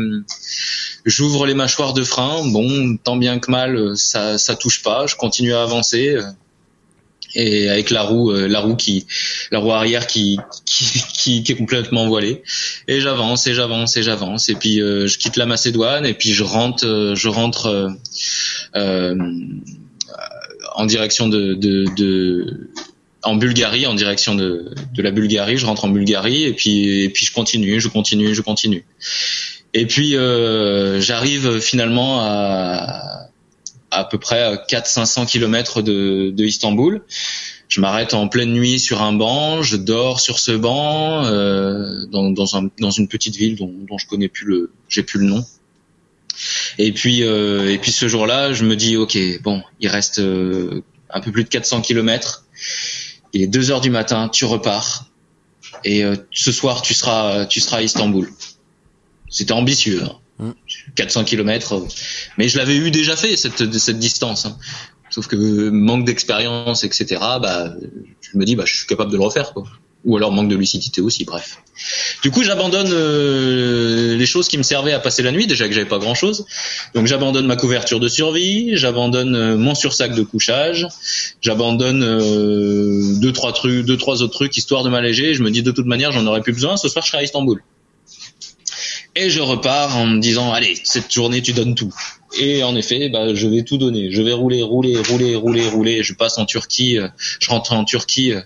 J'ouvre 1.04 1.48
les 1.48 1.56
mâchoires 1.56 1.94
de 1.94 2.04
frein. 2.04 2.48
Bon, 2.52 2.96
tant 2.98 3.16
bien 3.16 3.40
que 3.40 3.50
mal, 3.50 3.98
ça, 3.98 4.38
ça 4.38 4.56
touche 4.56 4.84
pas. 4.84 5.08
Je 5.08 5.16
continue 5.16 5.54
à 5.54 5.64
avancer 5.64 6.18
et 7.36 7.70
avec 7.70 7.90
la 7.90 8.04
roue, 8.04 8.32
euh, 8.32 8.48
la 8.48 8.60
roue 8.60 8.76
qui, 8.76 9.06
la 9.52 9.60
roue 9.60 9.72
arrière 9.72 10.08
qui, 10.08 10.40
qui, 10.66 11.44
qui, 11.44 11.52
est 11.52 11.56
complètement 11.56 12.08
voilée. 12.08 12.44
Et 12.88 13.02
j'avance 13.02 13.48
et 13.48 13.54
j'avance 13.54 13.98
et 13.98 14.04
j'avance. 14.04 14.50
Et 14.50 14.56
puis 14.56 14.82
euh, 14.82 15.08
je 15.08 15.18
quitte 15.18 15.38
la 15.38 15.46
Macédoine 15.46 16.06
et 16.06 16.14
puis 16.14 16.34
je 16.34 16.44
rentre, 16.44 16.86
euh, 16.86 17.16
je 17.16 17.28
rentre 17.28 17.92
euh, 18.76 19.16
en 20.76 20.86
direction 20.86 21.28
de, 21.28 21.54
de, 21.54 21.86
de, 21.96 22.70
en 23.24 23.36
Bulgarie, 23.36 23.86
en 23.86 23.94
direction 23.94 24.36
de, 24.36 24.72
de 24.94 25.02
la 25.02 25.12
Bulgarie. 25.12 25.58
Je 25.58 25.66
rentre 25.66 25.86
en 25.86 25.90
Bulgarie 25.90 26.44
et 26.44 26.54
puis 26.54 27.04
et 27.04 27.10
puis 27.10 27.26
je 27.26 27.34
continue, 27.34 27.80
je 27.80 27.88
continue, 27.88 28.34
je 28.34 28.42
continue. 28.42 28.86
Et 29.74 29.86
puis 29.86 30.16
euh, 30.16 31.00
j'arrive 31.00 31.60
finalement 31.60 32.20
à 32.22 33.31
à 33.92 34.06
peu 34.06 34.18
près 34.18 34.56
400-500 34.70 35.28
kilomètres 35.28 35.82
de, 35.82 36.34
Istanbul. 36.44 37.04
Je 37.68 37.80
m'arrête 37.80 38.14
en 38.14 38.28
pleine 38.28 38.52
nuit 38.52 38.80
sur 38.80 39.02
un 39.02 39.14
banc, 39.14 39.62
je 39.62 39.78
dors 39.78 40.20
sur 40.20 40.40
ce 40.40 40.52
banc 40.52 41.26
euh, 41.26 42.06
dans, 42.08 42.30
dans, 42.30 42.58
un, 42.58 42.70
dans, 42.80 42.92
une 42.92 43.08
petite 43.08 43.36
ville 43.36 43.56
dont, 43.56 43.98
je 43.98 44.08
connais 44.08 44.28
plus 44.28 44.46
le, 44.46 44.72
j'ai 44.90 45.04
plus 45.04 45.20
le 45.20 45.26
nom. 45.26 45.46
Et 46.78 46.92
puis 46.92 47.24
euh, 47.24 47.72
et 47.72 47.78
puis 47.78 47.92
ce 47.92 48.08
jour-là, 48.08 48.52
je 48.52 48.66
me 48.66 48.76
dis 48.76 48.98
ok 48.98 49.18
bon, 49.42 49.62
il 49.80 49.88
reste 49.90 50.20
euh, 50.20 50.82
un 51.10 51.22
peu 51.22 51.32
plus 51.32 51.44
de 51.44 51.50
400 51.50 51.82
kilomètres. 51.82 52.46
Il 53.34 53.42
est 53.42 53.48
2 53.48 53.72
heures 53.72 53.82
du 53.82 53.90
matin, 53.90 54.28
tu 54.28 54.46
repars 54.46 55.06
et 55.86 56.04
ce 56.32 56.52
soir 56.52 56.82
tu 56.82 56.94
seras 56.94 57.46
tu 57.46 57.60
seras 57.60 57.78
à 57.78 57.82
Istanbul. 57.82 58.30
C'était 59.30 59.54
ambitieux. 59.54 60.04
Hein. 60.04 60.18
400 60.96 61.22
mm. 61.22 61.26
km. 61.26 61.86
Mais 62.38 62.48
je 62.48 62.58
l'avais 62.58 62.76
eu 62.76 62.92
déjà 62.92 63.16
fait, 63.16 63.36
cette, 63.36 63.78
cette 63.78 64.00
distance. 64.00 64.46
Hein. 64.46 64.58
Sauf 65.12 65.28
que 65.28 65.70
manque 65.70 66.06
d'expérience, 66.06 66.84
etc. 66.84 67.06
Bah, 67.42 67.74
je 68.22 68.38
me 68.38 68.46
dis, 68.46 68.56
bah, 68.56 68.64
je 68.66 68.74
suis 68.74 68.88
capable 68.88 69.12
de 69.12 69.18
le 69.18 69.24
refaire, 69.24 69.54
quoi. 69.54 69.66
Ou 70.04 70.18
alors 70.18 70.32
manque 70.32 70.48
de 70.48 70.56
lucidité 70.56 71.00
aussi, 71.00 71.26
bref. 71.26 71.58
Du 72.24 72.32
coup, 72.32 72.44
j'abandonne 72.44 72.90
euh, 72.92 74.18
les 74.18 74.26
choses 74.26 74.48
qui 74.48 74.58
me 74.58 74.64
servaient 74.64 74.94
à 74.94 75.00
passer 75.00 75.22
la 75.22 75.32
nuit, 75.32 75.46
déjà 75.46 75.68
que 75.68 75.74
j'avais 75.74 75.88
pas 75.88 76.00
grand 76.00 76.16
chose. 76.16 76.46
Donc, 76.96 77.06
j'abandonne 77.06 77.46
ma 77.46 77.56
couverture 77.56 78.00
de 78.00 78.08
survie, 78.08 78.78
j'abandonne 78.78 79.36
euh, 79.36 79.58
mon 79.58 79.76
sursac 79.76 80.16
de 80.16 80.24
couchage, 80.24 80.88
j'abandonne 81.40 82.04
euh, 82.04 83.20
deux 83.20 83.32
trois 83.32 83.54
trucs, 83.54 83.86
deux 83.86 83.98
trois 83.98 84.24
autres 84.24 84.34
trucs 84.34 84.58
histoire 84.58 84.84
de 84.84 84.90
m'alléger. 84.90 85.36
Je 85.36 85.44
me 85.44 85.52
dis 85.52 85.62
de 85.62 85.72
toute 85.72 85.86
manière, 85.86 86.12
j'en 86.12 86.26
aurais 86.26 86.42
plus 86.42 86.54
besoin. 86.54 86.78
Ce 86.78 86.90
soir, 86.90 87.06
je 87.06 87.12
serai 87.12 87.20
à 87.20 87.24
Istanbul. 87.24 87.62
Et 89.16 89.30
je 89.30 89.42
repars 89.42 89.98
en 89.98 90.06
me 90.08 90.20
disant, 90.20 90.54
allez, 90.54 90.76
cette 90.84 91.12
journée, 91.14 91.42
tu 91.42 91.52
donnes 91.52 91.76
tout. 91.76 91.94
Et 92.40 92.64
en 92.64 92.78
effet, 92.78 93.10
bah, 93.10 93.36
je 93.36 93.48
vais 93.48 93.64
tout 93.64 93.78
donner. 93.78 94.10
Je 94.10 94.22
vais 94.22 94.32
rouler, 94.32 94.64
rouler, 94.64 94.98
rouler, 94.98 95.36
rouler, 95.36 95.68
rouler. 95.68 96.04
Je 96.04 96.14
passe 96.14 96.38
en 96.38 96.46
Turquie. 96.46 96.98
Euh, 96.98 97.10
je 97.40 97.50
rentre 97.50 97.74
en 97.74 97.84
Turquie 97.84 98.32
euh, 98.32 98.42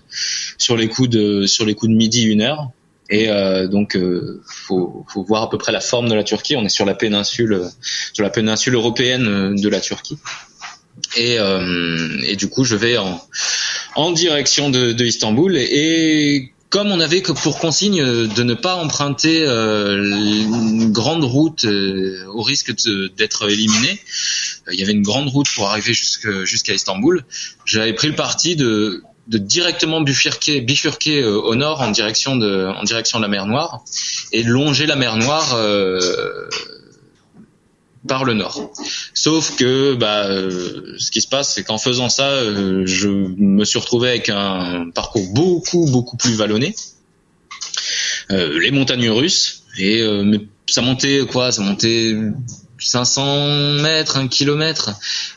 sur 0.58 0.76
les 0.76 0.88
coups 0.88 1.08
de 1.08 1.46
sur 1.46 1.64
les 1.64 1.74
coups 1.74 1.92
de 1.92 1.96
midi 1.96 2.22
une 2.24 2.42
heure. 2.42 2.70
Et 3.10 3.28
euh, 3.28 3.68
donc, 3.68 3.94
euh, 3.94 4.42
faut, 4.48 5.06
faut 5.08 5.22
voir 5.22 5.42
à 5.42 5.50
peu 5.50 5.58
près 5.58 5.70
la 5.70 5.80
forme 5.80 6.08
de 6.08 6.14
la 6.14 6.24
Turquie. 6.24 6.56
On 6.56 6.64
est 6.64 6.68
sur 6.68 6.84
la 6.84 6.94
péninsule, 6.94 7.62
sur 8.12 8.24
la 8.24 8.30
péninsule 8.30 8.74
européenne 8.74 9.54
de 9.54 9.68
la 9.68 9.80
Turquie. 9.80 10.18
Et, 11.16 11.36
et 12.26 12.36
du 12.36 12.48
coup, 12.48 12.64
je 12.64 12.74
vais 12.74 12.96
en, 12.96 13.22
en 13.94 14.10
direction 14.10 14.70
de, 14.70 14.92
de 14.92 15.04
Istanbul. 15.04 15.56
Et, 15.56 16.52
comme 16.70 16.90
on 16.90 17.00
avait 17.00 17.22
que 17.22 17.32
pour 17.32 17.58
consigne 17.58 18.02
de 18.02 18.42
ne 18.42 18.54
pas 18.54 18.74
emprunter 18.74 19.42
euh, 19.42 20.02
une 20.02 20.90
grande 20.92 21.24
route 21.24 21.64
euh, 21.64 22.24
au 22.28 22.42
risque 22.42 22.72
d'être 23.16 23.48
éliminé, 23.48 24.00
euh, 24.68 24.72
il 24.72 24.80
y 24.80 24.82
avait 24.82 24.92
une 24.92 25.02
grande 25.02 25.28
route 25.28 25.46
pour 25.54 25.68
arriver 25.68 25.94
jusqu'à 25.94 26.74
Istanbul. 26.74 27.24
J'avais 27.64 27.92
pris 27.92 28.08
le 28.08 28.16
parti 28.16 28.56
de, 28.56 29.04
directement 29.28 30.00
bifurquer, 30.00 30.60
bifurquer 30.60 31.24
au 31.24 31.54
nord 31.54 31.80
en 31.80 31.90
direction 31.90 32.36
de, 32.36 32.66
en 32.66 32.84
direction 32.84 33.18
de 33.18 33.22
la 33.22 33.28
mer 33.28 33.46
Noire 33.46 33.82
et 34.32 34.42
longer 34.42 34.86
la 34.86 34.96
mer 34.96 35.16
Noire 35.16 35.56
par 38.06 38.24
le 38.24 38.34
nord. 38.34 38.72
Sauf 39.14 39.56
que 39.56 39.94
bah, 39.94 40.26
euh, 40.26 40.94
ce 40.98 41.10
qui 41.10 41.20
se 41.20 41.28
passe, 41.28 41.54
c'est 41.54 41.64
qu'en 41.64 41.78
faisant 41.78 42.08
ça, 42.08 42.28
euh, 42.28 42.84
je 42.86 43.08
me 43.08 43.64
suis 43.64 43.78
retrouvé 43.78 44.08
avec 44.08 44.28
un 44.28 44.90
parcours 44.94 45.26
beaucoup 45.32 45.86
beaucoup 45.86 46.16
plus 46.16 46.34
vallonné. 46.34 46.74
Euh, 48.30 48.58
les 48.58 48.70
montagnes 48.70 49.10
russes 49.10 49.62
et 49.78 50.02
ça 50.68 50.80
montait 50.80 51.20
quoi 51.30 51.52
Ça 51.52 51.62
montait 51.62 52.16
500 52.78 53.80
mètres, 53.82 54.16
un 54.16 54.28
kilomètre. 54.28 54.90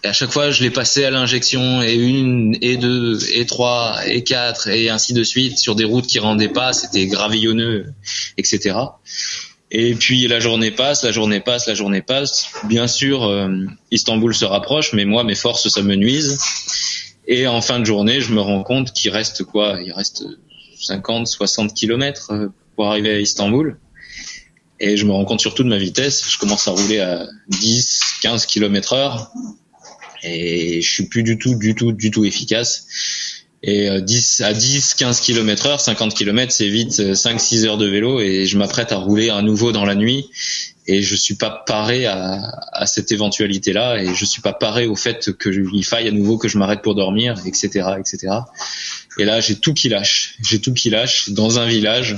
Et 0.04 0.08
à 0.08 0.14
chaque 0.14 0.32
fois, 0.32 0.52
je 0.52 0.64
les 0.64 0.70
passais 0.70 1.06
à 1.06 1.12
l'injection, 1.12 1.82
et 1.82 1.94
une, 1.94 2.58
et 2.62 2.78
deux, 2.78 3.20
et 3.34 3.46
trois, 3.46 4.00
et 4.06 4.24
quatre, 4.24 4.68
et 4.68 4.90
ainsi 4.90 5.14
de 5.14 5.24
suite, 5.24 5.58
sur 5.58 5.76
des 5.76 5.86
routes 5.86 6.08
qui 6.08 6.20
rendaient 6.20 6.50
pas, 6.50 6.74
c'était 6.74 7.08
gravillonneux, 7.08 7.94
etc. 8.38 8.76
Et 9.72 9.94
puis 9.94 10.28
la 10.28 10.40
journée 10.40 10.72
passe, 10.72 11.04
la 11.04 11.12
journée 11.12 11.40
passe, 11.40 11.68
la 11.68 11.76
journée 11.76 12.02
passe. 12.02 12.50
Bien 12.64 12.88
sûr, 12.88 13.24
euh, 13.24 13.66
Istanbul 13.92 14.34
se 14.34 14.46
rapproche, 14.46 14.94
mais 14.94 15.06
moi, 15.06 15.24
mes 15.24 15.36
forces, 15.36 15.68
ça 15.70 15.82
me 15.82 15.96
nuise. 15.96 16.40
Et 17.28 17.46
en 17.46 17.62
fin 17.62 17.80
de 17.80 17.86
journée, 17.86 18.22
je 18.22 18.34
me 18.34 18.42
rends 18.42 18.64
compte 18.64 18.92
qu'il 18.94 19.12
reste 19.12 19.44
quoi? 19.44 19.80
Il 19.86 19.92
reste 19.94 20.26
50, 20.80 21.28
60 21.28 21.74
kilomètres 21.76 22.32
euh, 22.32 22.48
pour 22.76 22.88
arriver 22.88 23.12
à 23.12 23.20
Istanbul. 23.20 23.78
Et 24.80 24.98
je 24.98 25.06
me 25.06 25.12
rends 25.12 25.26
compte 25.26 25.42
surtout 25.42 25.64
de 25.64 25.70
ma 25.70 25.78
vitesse. 25.78 26.28
Je 26.28 26.38
commence 26.40 26.68
à 26.68 26.72
rouler 26.72 27.00
à 27.00 27.28
10, 27.50 28.00
15 28.24 28.46
kilomètres 28.48 28.94
heure. 28.94 29.32
Et 30.24 30.82
je 30.82 30.92
suis 30.92 31.06
plus 31.06 31.22
du 31.22 31.38
tout, 31.38 31.56
du 31.56 31.76
tout, 31.76 31.92
du 31.92 32.10
tout 32.10 32.26
efficace 32.26 32.88
et 33.64 34.02
10 34.02 34.42
euh, 34.42 34.46
à 34.46 34.54
10 34.54 34.94
15 34.94 35.20
km 35.22 35.66
heure 35.66 35.82
50 35.82 36.14
km 36.14 36.52
c'est 36.52 36.70
vite 36.70 37.16
5 37.16 37.36
euh, 37.36 37.40
6 37.40 37.66
heures 37.66 37.78
de 37.78 37.88
vélo 37.88 38.20
et 38.22 38.46
je 38.46 38.58
m'apprête 38.58 38.92
à 38.92 38.98
rouler 38.98 39.30
à 39.30 39.42
nouveau 39.42 39.72
dans 39.72 39.86
la 39.86 39.96
nuit. 39.96 40.30
Et 40.88 41.04
je 41.04 41.16
suis 41.16 41.36
pas 41.36 41.52
paré 41.68 42.08
à, 42.08 42.42
à 42.72 42.88
cette 42.88 43.12
éventualité 43.12 43.74
là 43.74 44.02
et 44.02 44.16
je 44.16 44.26
suis 44.26 44.42
pas 44.42 44.54
paré 44.54 44.88
au 44.88 44.96
fait 44.96 45.32
que 45.38 45.50
il 45.50 45.86
faille 45.86 46.08
à 46.08 46.12
nouveau 46.12 46.38
que 46.40 46.48
je 46.48 46.58
m'arrête 46.58 46.82
pour 46.82 46.96
dormir 46.96 47.36
etc 47.46 47.90
etc 48.00 48.38
et 49.20 49.26
là 49.26 49.40
j'ai 49.40 49.58
tout 49.58 49.74
qui 49.74 49.90
lâche. 49.90 50.36
J'ai 50.42 50.60
tout 50.60 50.74
qui 50.74 50.90
lâche 50.90 51.30
dans 51.30 51.60
un 51.60 51.68
village. 51.68 52.18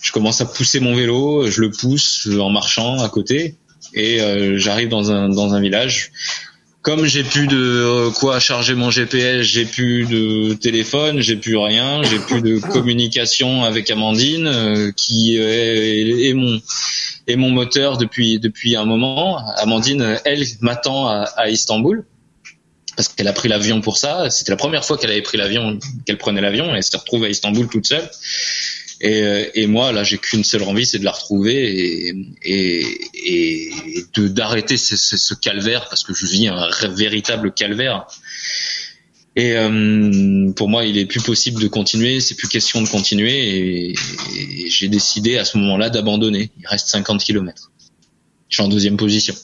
Je 0.00 0.10
commence 0.10 0.40
à 0.40 0.46
pousser 0.46 0.80
mon 0.80 0.94
vélo 0.94 1.46
je 1.50 1.60
le 1.60 1.70
pousse 1.70 2.28
en 2.40 2.48
marchant 2.48 2.98
à 3.00 3.08
côté 3.10 3.56
et 3.94 4.22
euh, 4.22 4.56
j'arrive 4.56 4.88
dans 4.88 5.10
un 5.10 5.28
dans 5.28 5.52
un 5.52 5.60
village 5.60 6.12
comme 6.82 7.06
j'ai 7.06 7.22
plus 7.22 7.46
de 7.46 7.56
euh, 7.56 8.10
quoi 8.10 8.40
charger 8.40 8.74
mon 8.74 8.90
GPS, 8.90 9.42
j'ai 9.42 9.64
plus 9.64 10.04
de 10.06 10.54
téléphone, 10.54 11.20
j'ai 11.20 11.36
plus 11.36 11.56
rien, 11.56 12.02
j'ai 12.02 12.18
plus 12.18 12.42
de 12.42 12.58
communication 12.58 13.62
avec 13.62 13.88
Amandine 13.90 14.48
euh, 14.48 14.90
qui 14.90 15.36
est, 15.36 16.28
est, 16.28 16.34
mon 16.34 16.60
est 17.28 17.36
mon 17.36 17.50
moteur 17.50 17.98
depuis 17.98 18.40
depuis 18.40 18.74
un 18.74 18.84
moment. 18.84 19.38
Amandine, 19.56 20.18
elle 20.24 20.44
m'attend 20.60 21.06
à, 21.06 21.22
à 21.36 21.48
Istanbul 21.48 22.04
parce 22.96 23.08
qu'elle 23.08 23.28
a 23.28 23.32
pris 23.32 23.48
l'avion 23.48 23.80
pour 23.80 23.96
ça. 23.96 24.28
C'était 24.28 24.52
la 24.52 24.56
première 24.56 24.84
fois 24.84 24.98
qu'elle 24.98 25.10
avait 25.10 25.22
pris 25.22 25.38
l'avion, 25.38 25.78
qu'elle 26.04 26.18
prenait 26.18 26.40
l'avion. 26.40 26.74
Elle 26.74 26.82
se 26.82 26.96
retrouve 26.96 27.24
à 27.24 27.28
Istanbul 27.28 27.68
toute 27.68 27.86
seule. 27.86 28.10
Et, 29.02 29.22
euh, 29.22 29.44
et 29.54 29.66
moi, 29.66 29.90
là, 29.90 30.04
j'ai 30.04 30.16
qu'une 30.16 30.44
seule 30.44 30.62
envie, 30.62 30.86
c'est 30.86 31.00
de 31.00 31.04
la 31.04 31.10
retrouver 31.10 32.14
et, 32.44 32.88
de 34.14 34.28
d'arrêter 34.28 34.76
ce, 34.76 35.34
calvaire 35.34 35.88
parce 35.88 36.04
que 36.04 36.14
je 36.14 36.24
vis 36.26 36.48
un 36.48 36.68
véritable 36.88 37.52
calvaire. 37.52 38.06
Et 39.34 39.56
euh, 39.56 40.52
pour 40.52 40.68
moi, 40.68 40.84
il 40.84 40.98
est 40.98 41.06
plus 41.06 41.22
possible 41.22 41.60
de 41.60 41.66
continuer. 41.66 42.20
C'est 42.20 42.36
plus 42.36 42.48
question 42.48 42.80
de 42.80 42.88
continuer. 42.88 43.32
Et, 43.32 43.90
et 43.92 44.70
j'ai 44.70 44.88
décidé 44.88 45.36
à 45.36 45.44
ce 45.44 45.58
moment-là 45.58 45.90
d'abandonner. 45.90 46.50
Il 46.60 46.66
reste 46.66 46.88
50 46.88 47.24
km. 47.24 47.72
Je 48.50 48.56
suis 48.56 48.62
en 48.62 48.68
deuxième 48.68 48.96
position 48.96 49.34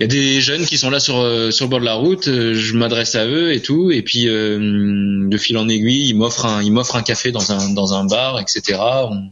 il 0.00 0.04
y 0.04 0.04
a 0.04 0.08
des 0.08 0.40
jeunes 0.40 0.64
qui 0.64 0.78
sont 0.78 0.88
là 0.88 0.98
sur 0.98 1.18
euh, 1.18 1.50
sur 1.50 1.66
le 1.66 1.70
bord 1.70 1.80
de 1.80 1.84
la 1.84 1.92
route. 1.92 2.26
Euh, 2.26 2.54
je 2.54 2.74
m'adresse 2.74 3.14
à 3.16 3.26
eux 3.26 3.52
et 3.52 3.60
tout, 3.60 3.90
et 3.90 4.00
puis 4.00 4.28
euh, 4.28 5.28
de 5.28 5.36
fil 5.36 5.58
en 5.58 5.68
aiguille, 5.68 6.08
ils 6.08 6.14
m'offrent 6.14 6.46
un 6.46 6.62
ils 6.62 6.72
m'offrent 6.72 6.96
un 6.96 7.02
café 7.02 7.32
dans 7.32 7.52
un 7.52 7.68
dans 7.74 7.92
un 7.92 8.06
bar, 8.06 8.40
etc. 8.40 8.78
On, 8.80 9.30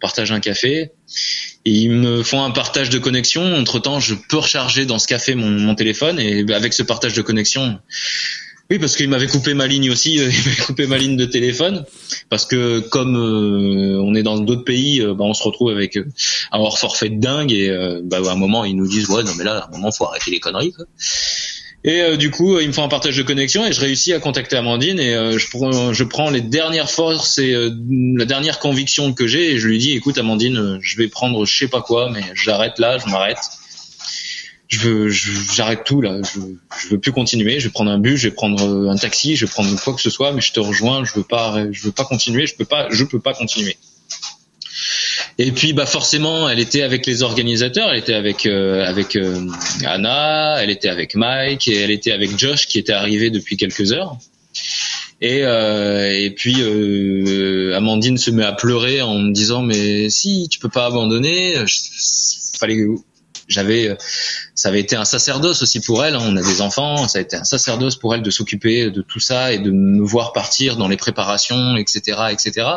partage 0.00 0.32
un 0.32 0.40
café. 0.40 0.92
Ils 1.66 1.90
me 1.90 2.22
font 2.22 2.42
un 2.42 2.50
partage 2.50 2.88
de 2.88 2.98
connexion. 2.98 3.42
Entre 3.56 3.78
temps, 3.78 4.00
je 4.00 4.14
peux 4.14 4.38
recharger 4.38 4.86
dans 4.86 4.98
ce 4.98 5.06
café 5.06 5.34
mon, 5.34 5.50
mon 5.50 5.74
téléphone 5.74 6.18
et 6.18 6.50
avec 6.54 6.72
ce 6.72 6.82
partage 6.82 7.12
de 7.12 7.20
connexion, 7.20 7.78
oui, 8.70 8.78
parce 8.78 8.96
qu'il 8.96 9.08
m'avait 9.10 9.26
coupé 9.26 9.52
ma 9.52 9.66
ligne 9.66 9.90
aussi, 9.90 10.18
euh, 10.18 10.30
il 10.32 10.48
m'avait 10.48 10.62
coupé 10.62 10.86
ma 10.86 10.96
ligne 10.96 11.16
de 11.16 11.26
téléphone, 11.26 11.84
parce 12.30 12.46
que 12.46 12.80
comme 12.80 13.16
euh, 13.16 14.00
on 14.00 14.14
est 14.14 14.22
dans 14.22 14.38
d'autres 14.38 14.64
pays, 14.64 15.02
euh, 15.02 15.14
bah, 15.14 15.24
on 15.24 15.34
se 15.34 15.42
retrouve 15.42 15.70
avec 15.70 15.96
un 15.96 16.58
hors 16.58 16.78
forfait 16.78 17.10
de 17.10 17.20
dingue 17.20 17.52
et 17.52 17.68
bah, 18.04 18.18
à 18.26 18.30
un 18.30 18.36
moment 18.36 18.64
ils 18.64 18.76
nous 18.76 18.86
disent 18.86 19.08
ouais 19.08 19.22
non 19.22 19.32
mais 19.36 19.44
là 19.44 19.58
à 19.58 19.68
un 19.68 19.70
moment 19.70 19.90
faut 19.90 20.06
arrêter 20.06 20.30
les 20.30 20.40
conneries. 20.40 20.72
Quoi. 20.72 20.86
Et 21.84 22.16
du 22.16 22.30
coup 22.30 22.58
ils 22.58 22.68
me 22.68 22.72
font 22.72 22.84
un 22.84 22.88
partage 22.88 23.16
de 23.16 23.22
connexion 23.22 23.66
et 23.66 23.72
je 23.72 23.80
réussis 23.80 24.12
à 24.12 24.20
contacter 24.20 24.56
Amandine 24.56 24.98
et 24.98 25.12
je, 25.38 25.50
prends, 25.50 25.92
je 25.92 26.04
prends 26.04 26.30
les 26.30 26.40
dernières 26.40 26.90
forces 26.90 27.38
et 27.38 27.52
la 27.52 28.24
dernière 28.24 28.58
conviction 28.58 29.12
que 29.12 29.26
j'ai 29.26 29.52
et 29.52 29.58
je 29.58 29.68
lui 29.68 29.78
dis 29.78 29.92
écoute 29.92 30.16
Amandine 30.16 30.78
je 30.80 30.96
vais 30.96 31.08
prendre 31.08 31.44
je 31.44 31.58
sais 31.58 31.68
pas 31.68 31.82
quoi 31.82 32.10
mais 32.10 32.22
j'arrête 32.34 32.78
là, 32.78 32.96
je 32.98 33.10
m'arrête 33.10 33.38
je 34.68 34.78
veux, 34.78 35.08
j'arrête 35.10 35.84
tout 35.84 36.00
là, 36.00 36.20
je, 36.22 36.40
je 36.82 36.88
veux 36.88 36.98
plus 36.98 37.12
continuer, 37.12 37.60
je 37.60 37.68
vais 37.68 37.72
prendre 37.72 37.90
un 37.90 37.98
bus, 37.98 38.18
je 38.20 38.28
vais 38.28 38.34
prendre 38.34 38.88
un 38.90 38.96
taxi, 38.96 39.36
je 39.36 39.46
vais 39.46 39.50
prendre 39.50 39.78
quoi 39.82 39.94
que 39.94 40.00
ce 40.00 40.10
soit, 40.10 40.32
mais 40.32 40.40
je 40.40 40.52
te 40.52 40.60
rejoins, 40.60 41.04
je 41.04 41.12
veux 41.14 41.22
pas, 41.22 41.66
je 41.70 41.82
veux 41.82 41.92
pas 41.92 42.04
continuer, 42.04 42.46
je 42.46 42.54
peux 42.54 42.64
pas, 42.64 42.88
je 42.90 43.04
peux 43.04 43.20
pas 43.20 43.34
continuer. 43.34 43.76
Et 45.38 45.50
puis 45.50 45.72
bah 45.72 45.86
forcément, 45.86 46.48
elle 46.48 46.60
était 46.60 46.82
avec 46.82 47.06
les 47.06 47.22
organisateurs, 47.22 47.90
elle 47.90 47.98
était 47.98 48.14
avec 48.14 48.46
euh, 48.46 48.84
avec 48.84 49.16
euh, 49.16 49.48
Anna, 49.84 50.62
elle 50.62 50.70
était 50.70 50.88
avec 50.88 51.16
Mike. 51.16 51.66
Et 51.66 51.80
elle 51.80 51.90
était 51.90 52.12
avec 52.12 52.38
Josh 52.38 52.66
qui 52.66 52.78
était 52.78 52.92
arrivé 52.92 53.30
depuis 53.30 53.56
quelques 53.56 53.92
heures. 53.92 54.16
Et 55.20 55.44
euh, 55.44 56.12
et 56.12 56.30
puis 56.30 56.56
euh, 56.60 57.74
Amandine 57.76 58.16
se 58.16 58.30
met 58.30 58.44
à 58.44 58.52
pleurer 58.52 59.02
en 59.02 59.18
me 59.18 59.32
disant 59.32 59.62
mais 59.62 60.08
si 60.08 60.48
tu 60.48 60.60
peux 60.60 60.68
pas 60.68 60.86
abandonner, 60.86 61.54
fallait 62.56 62.76
j'avais 63.48 63.88
euh, 63.88 63.96
ça 64.54 64.68
avait 64.68 64.80
été 64.80 64.96
un 64.96 65.04
sacerdoce 65.04 65.62
aussi 65.62 65.80
pour 65.80 66.04
elle 66.04 66.14
hein. 66.14 66.22
on 66.22 66.36
a 66.36 66.42
des 66.42 66.60
enfants 66.60 67.08
ça 67.08 67.18
a 67.18 67.20
été 67.22 67.36
un 67.36 67.44
sacerdoce 67.44 67.96
pour 67.96 68.14
elle 68.14 68.22
de 68.22 68.30
s'occuper 68.30 68.90
de 68.90 69.02
tout 69.02 69.20
ça 69.20 69.52
et 69.52 69.58
de 69.58 69.70
me 69.70 70.04
voir 70.04 70.32
partir 70.32 70.76
dans 70.76 70.88
les 70.88 70.96
préparations 70.96 71.76
etc 71.76 72.18
etc 72.30 72.76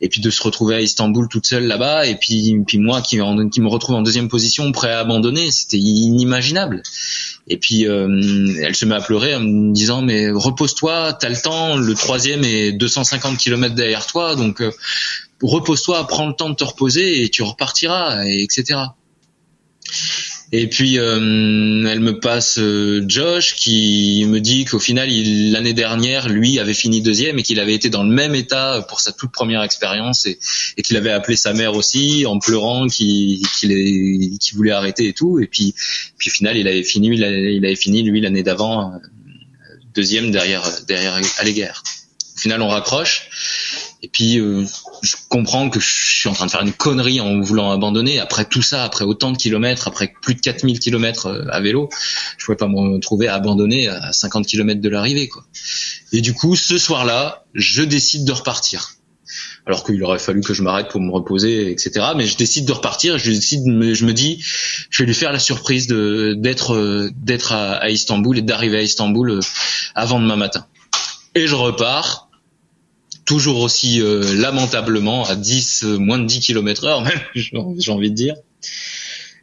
et 0.00 0.08
puis 0.08 0.20
de 0.20 0.30
se 0.30 0.42
retrouver 0.42 0.76
à 0.76 0.80
Istanbul 0.80 1.28
toute 1.28 1.46
seule 1.46 1.66
là-bas 1.66 2.06
et 2.06 2.14
puis 2.14 2.56
puis 2.66 2.78
moi 2.78 3.02
qui 3.02 3.18
qui 3.50 3.60
me 3.60 3.68
retrouve 3.68 3.96
en 3.96 4.02
deuxième 4.02 4.28
position 4.28 4.70
prêt 4.72 4.92
à 4.92 5.00
abandonner 5.00 5.50
c'était 5.50 5.78
inimaginable. 5.78 6.82
Et 7.48 7.56
puis 7.56 7.86
euh, 7.86 8.06
elle 8.62 8.74
se 8.74 8.84
met 8.84 8.94
à 8.94 9.00
pleurer 9.00 9.34
en 9.34 9.40
me 9.40 9.72
disant 9.72 10.02
mais 10.02 10.30
repose-toi 10.30 11.14
t'as 11.14 11.28
le 11.28 11.40
temps 11.40 11.76
le 11.76 11.94
troisième 11.94 12.44
est 12.44 12.72
250 12.72 13.38
km 13.38 13.74
derrière 13.74 14.06
toi 14.06 14.36
donc 14.36 14.60
euh, 14.60 14.70
repose-toi 15.42 16.06
prends 16.06 16.28
le 16.28 16.34
temps 16.34 16.50
de 16.50 16.54
te 16.54 16.64
reposer 16.64 17.24
et 17.24 17.28
tu 17.30 17.42
repartiras 17.42 18.24
et 18.26 18.42
etc 18.42 18.80
et 20.50 20.66
puis 20.66 20.98
euh, 20.98 21.86
elle 21.86 22.00
me 22.00 22.20
passe 22.20 22.58
euh, 22.58 23.04
Josh 23.06 23.54
qui 23.54 24.24
me 24.26 24.40
dit 24.40 24.64
qu'au 24.64 24.78
final 24.78 25.10
l'année 25.52 25.74
dernière 25.74 26.30
lui 26.30 26.58
avait 26.58 26.72
fini 26.72 27.02
deuxième 27.02 27.38
et 27.38 27.42
qu'il 27.42 27.60
avait 27.60 27.74
été 27.74 27.90
dans 27.90 28.02
le 28.02 28.08
même 28.08 28.34
état 28.34 28.84
pour 28.88 29.00
sa 29.00 29.12
toute 29.12 29.30
première 29.30 29.62
expérience 29.62 30.24
et, 30.24 30.38
et 30.78 30.82
qu'il 30.82 30.96
avait 30.96 31.10
appelé 31.10 31.36
sa 31.36 31.52
mère 31.52 31.74
aussi 31.74 32.24
en 32.26 32.38
pleurant 32.38 32.86
qu'il 32.86 33.46
qu'il 33.46 34.38
voulait 34.54 34.72
arrêter 34.72 35.08
et 35.08 35.12
tout 35.12 35.38
et 35.38 35.46
puis 35.46 35.74
puis 36.16 36.30
au 36.30 36.32
final 36.32 36.56
il 36.56 36.66
avait 36.66 36.82
fini 36.82 37.08
il 37.08 37.24
avait, 37.64 37.76
fini 37.76 38.02
lui 38.02 38.22
l'année 38.22 38.42
d'avant 38.42 38.92
euh, 38.94 38.96
deuxième 39.94 40.30
derrière 40.30 40.62
derrière 40.86 41.20
Alléguerre. 41.38 41.82
Au 42.36 42.40
final 42.40 42.62
on 42.62 42.68
raccroche 42.68 43.28
et 44.02 44.08
puis 44.08 44.38
euh, 44.38 44.64
je 45.02 45.16
comprends 45.28 45.70
que 45.70 45.80
je 45.80 45.88
suis 45.88 46.28
en 46.28 46.32
train 46.32 46.46
de 46.46 46.50
faire 46.50 46.62
une 46.62 46.72
connerie 46.72 47.20
en 47.20 47.40
voulant 47.40 47.72
abandonner. 47.72 48.20
Après 48.20 48.44
tout 48.44 48.62
ça, 48.62 48.84
après 48.84 49.04
autant 49.04 49.32
de 49.32 49.36
kilomètres, 49.36 49.88
après 49.88 50.12
plus 50.22 50.34
de 50.34 50.40
4000 50.40 50.78
kilomètres 50.78 51.26
euh, 51.26 51.44
à 51.50 51.60
vélo, 51.60 51.88
je 52.36 52.44
pouvais 52.44 52.56
pas 52.56 52.68
me 52.68 52.94
retrouver 52.94 53.26
à 53.26 53.34
abandonner 53.34 53.88
à 53.88 54.12
50 54.12 54.46
kilomètres 54.46 54.80
de 54.80 54.88
l'arrivée. 54.88 55.28
quoi. 55.28 55.44
Et 56.12 56.20
du 56.20 56.32
coup, 56.32 56.54
ce 56.54 56.78
soir-là, 56.78 57.44
je 57.54 57.82
décide 57.82 58.24
de 58.24 58.32
repartir. 58.32 58.92
Alors 59.66 59.84
qu'il 59.84 60.02
aurait 60.02 60.18
fallu 60.18 60.40
que 60.40 60.54
je 60.54 60.62
m'arrête 60.62 60.88
pour 60.88 61.00
me 61.00 61.10
reposer, 61.10 61.70
etc. 61.70 62.06
Mais 62.16 62.24
je 62.24 62.36
décide 62.36 62.64
de 62.64 62.72
repartir. 62.72 63.18
Je 63.18 63.30
décide, 63.30 63.64
je 63.66 64.04
me 64.06 64.12
dis, 64.12 64.42
je 64.90 65.02
vais 65.02 65.06
lui 65.06 65.14
faire 65.14 65.32
la 65.32 65.38
surprise 65.38 65.86
de 65.86 66.34
d'être 66.38 66.74
euh, 66.74 67.10
d'être 67.16 67.52
à, 67.52 67.74
à 67.74 67.90
Istanbul 67.90 68.38
et 68.38 68.42
d'arriver 68.42 68.78
à 68.78 68.82
Istanbul 68.82 69.40
avant 69.94 70.20
demain 70.20 70.36
matin. 70.36 70.66
Et 71.34 71.46
je 71.46 71.54
repars 71.54 72.27
toujours 73.28 73.60
aussi 73.60 74.00
euh, 74.00 74.22
lamentablement 74.36 75.24
à 75.24 75.36
10 75.36 75.84
euh, 75.84 75.98
moins 75.98 76.18
de 76.18 76.24
10 76.24 76.40
km 76.40 76.84
heure 76.84 77.02
même 77.04 77.20
j'ai 77.34 77.92
envie 77.92 78.10
de 78.10 78.16
dire. 78.16 78.34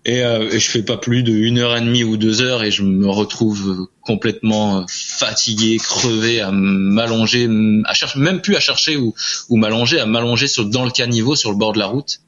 Et, 0.05 0.23
euh, 0.23 0.49
et, 0.51 0.59
je 0.59 0.69
fais 0.69 0.81
pas 0.81 0.97
plus 0.97 1.21
de 1.21 1.31
une 1.31 1.59
heure 1.59 1.77
et 1.77 1.81
demie 1.81 2.03
ou 2.03 2.17
deux 2.17 2.41
heures 2.41 2.63
et 2.63 2.71
je 2.71 2.81
me 2.81 3.07
retrouve 3.07 3.88
complètement 4.01 4.86
fatigué 4.88 5.77
crevé 5.77 6.41
à 6.41 6.51
m'allonger 6.51 7.47
à 7.86 7.93
chercher 7.93 8.19
même 8.19 8.41
plus 8.41 8.55
à 8.55 8.59
chercher 8.59 8.97
où, 8.97 9.13
où 9.49 9.57
m'allonger 9.57 9.99
à 9.99 10.05
m'allonger 10.07 10.47
sur 10.47 10.65
dans 10.65 10.86
le 10.86 10.91
caniveau 10.91 11.36
sur 11.36 11.51
le 11.51 11.57
bord 11.57 11.73
de 11.73 11.79
la 11.79 11.88
route 11.88 12.21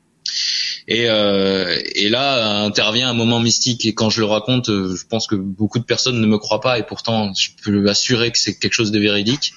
et, 0.88 1.10
euh, 1.10 1.80
et 1.96 2.10
là 2.10 2.62
intervient 2.62 3.10
un 3.10 3.14
moment 3.14 3.40
mystique. 3.40 3.86
Et 3.86 3.94
quand 3.94 4.10
je 4.10 4.22
le 4.22 4.26
raconte, 4.26 4.70
euh, 4.70 4.96
je 4.96 5.06
pense 5.06 5.28
que 5.28 5.36
beaucoup 5.36 5.80
de 5.80 5.84
personnes 5.84 6.20
ne 6.20 6.26
me 6.26 6.38
croient 6.38 6.62
pas. 6.62 6.80
Et 6.80 6.84
pourtant, 6.84 7.34
je 7.34 7.50
peux 7.64 7.90
assurer 7.90 8.32
que 8.32 8.40
c'est 8.40 8.58
quelque 8.58 8.74
chose 8.74 8.92
de 8.92 9.00
véridique. 9.00 9.54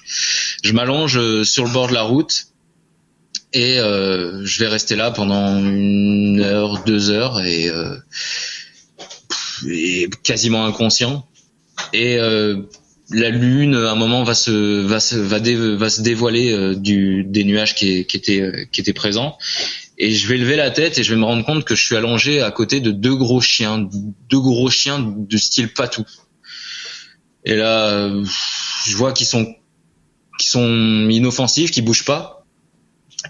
Je 0.63 0.73
m'allonge 0.73 1.17
euh, 1.17 1.43
sur 1.43 1.63
le 1.63 1.71
bord 1.71 1.87
de 1.87 1.93
la 1.93 2.03
route 2.03 2.47
et 3.53 3.75
je 3.75 4.59
vais 4.59 4.67
rester 4.67 4.95
là 4.95 5.11
pendant 5.11 5.57
une 5.57 6.39
heure, 6.39 6.85
deux 6.85 7.09
heures 7.09 7.41
et, 7.43 7.69
quasiment 10.23 10.65
inconscient. 10.65 11.27
Et 11.91 12.15
la 12.15 13.29
lune, 13.29 13.75
à 13.75 13.91
un 13.91 13.95
moment, 13.95 14.23
va 14.23 14.35
se 14.35 14.83
va 14.83 15.01
se 15.01 15.17
va, 15.17 15.89
se 15.89 16.01
dévoiler 16.01 16.75
du 16.77 17.25
des 17.25 17.43
nuages 17.43 17.75
qui, 17.75 18.05
qui 18.05 18.21
qui 18.21 18.79
étaient 18.79 18.93
présents 18.93 19.37
et 20.01 20.09
je 20.11 20.27
vais 20.27 20.37
lever 20.37 20.55
la 20.55 20.71
tête 20.71 20.97
et 20.97 21.03
je 21.03 21.13
vais 21.13 21.19
me 21.19 21.25
rendre 21.25 21.45
compte 21.45 21.63
que 21.63 21.75
je 21.75 21.85
suis 21.85 21.95
allongé 21.95 22.41
à 22.41 22.49
côté 22.49 22.79
de 22.79 22.89
deux 22.89 23.15
gros 23.15 23.39
chiens, 23.39 23.87
deux 24.29 24.39
gros 24.39 24.67
chiens 24.67 24.99
de 24.99 25.37
style 25.37 25.71
patou. 25.71 26.03
Et 27.45 27.55
là, 27.55 28.09
je 28.87 28.97
vois 28.97 29.13
qu'ils 29.13 29.27
sont 29.27 29.55
qu'ils 30.39 30.49
sont 30.49 31.07
inoffensifs, 31.07 31.69
qu'ils 31.69 31.85
bougent 31.85 32.05
pas. 32.05 32.47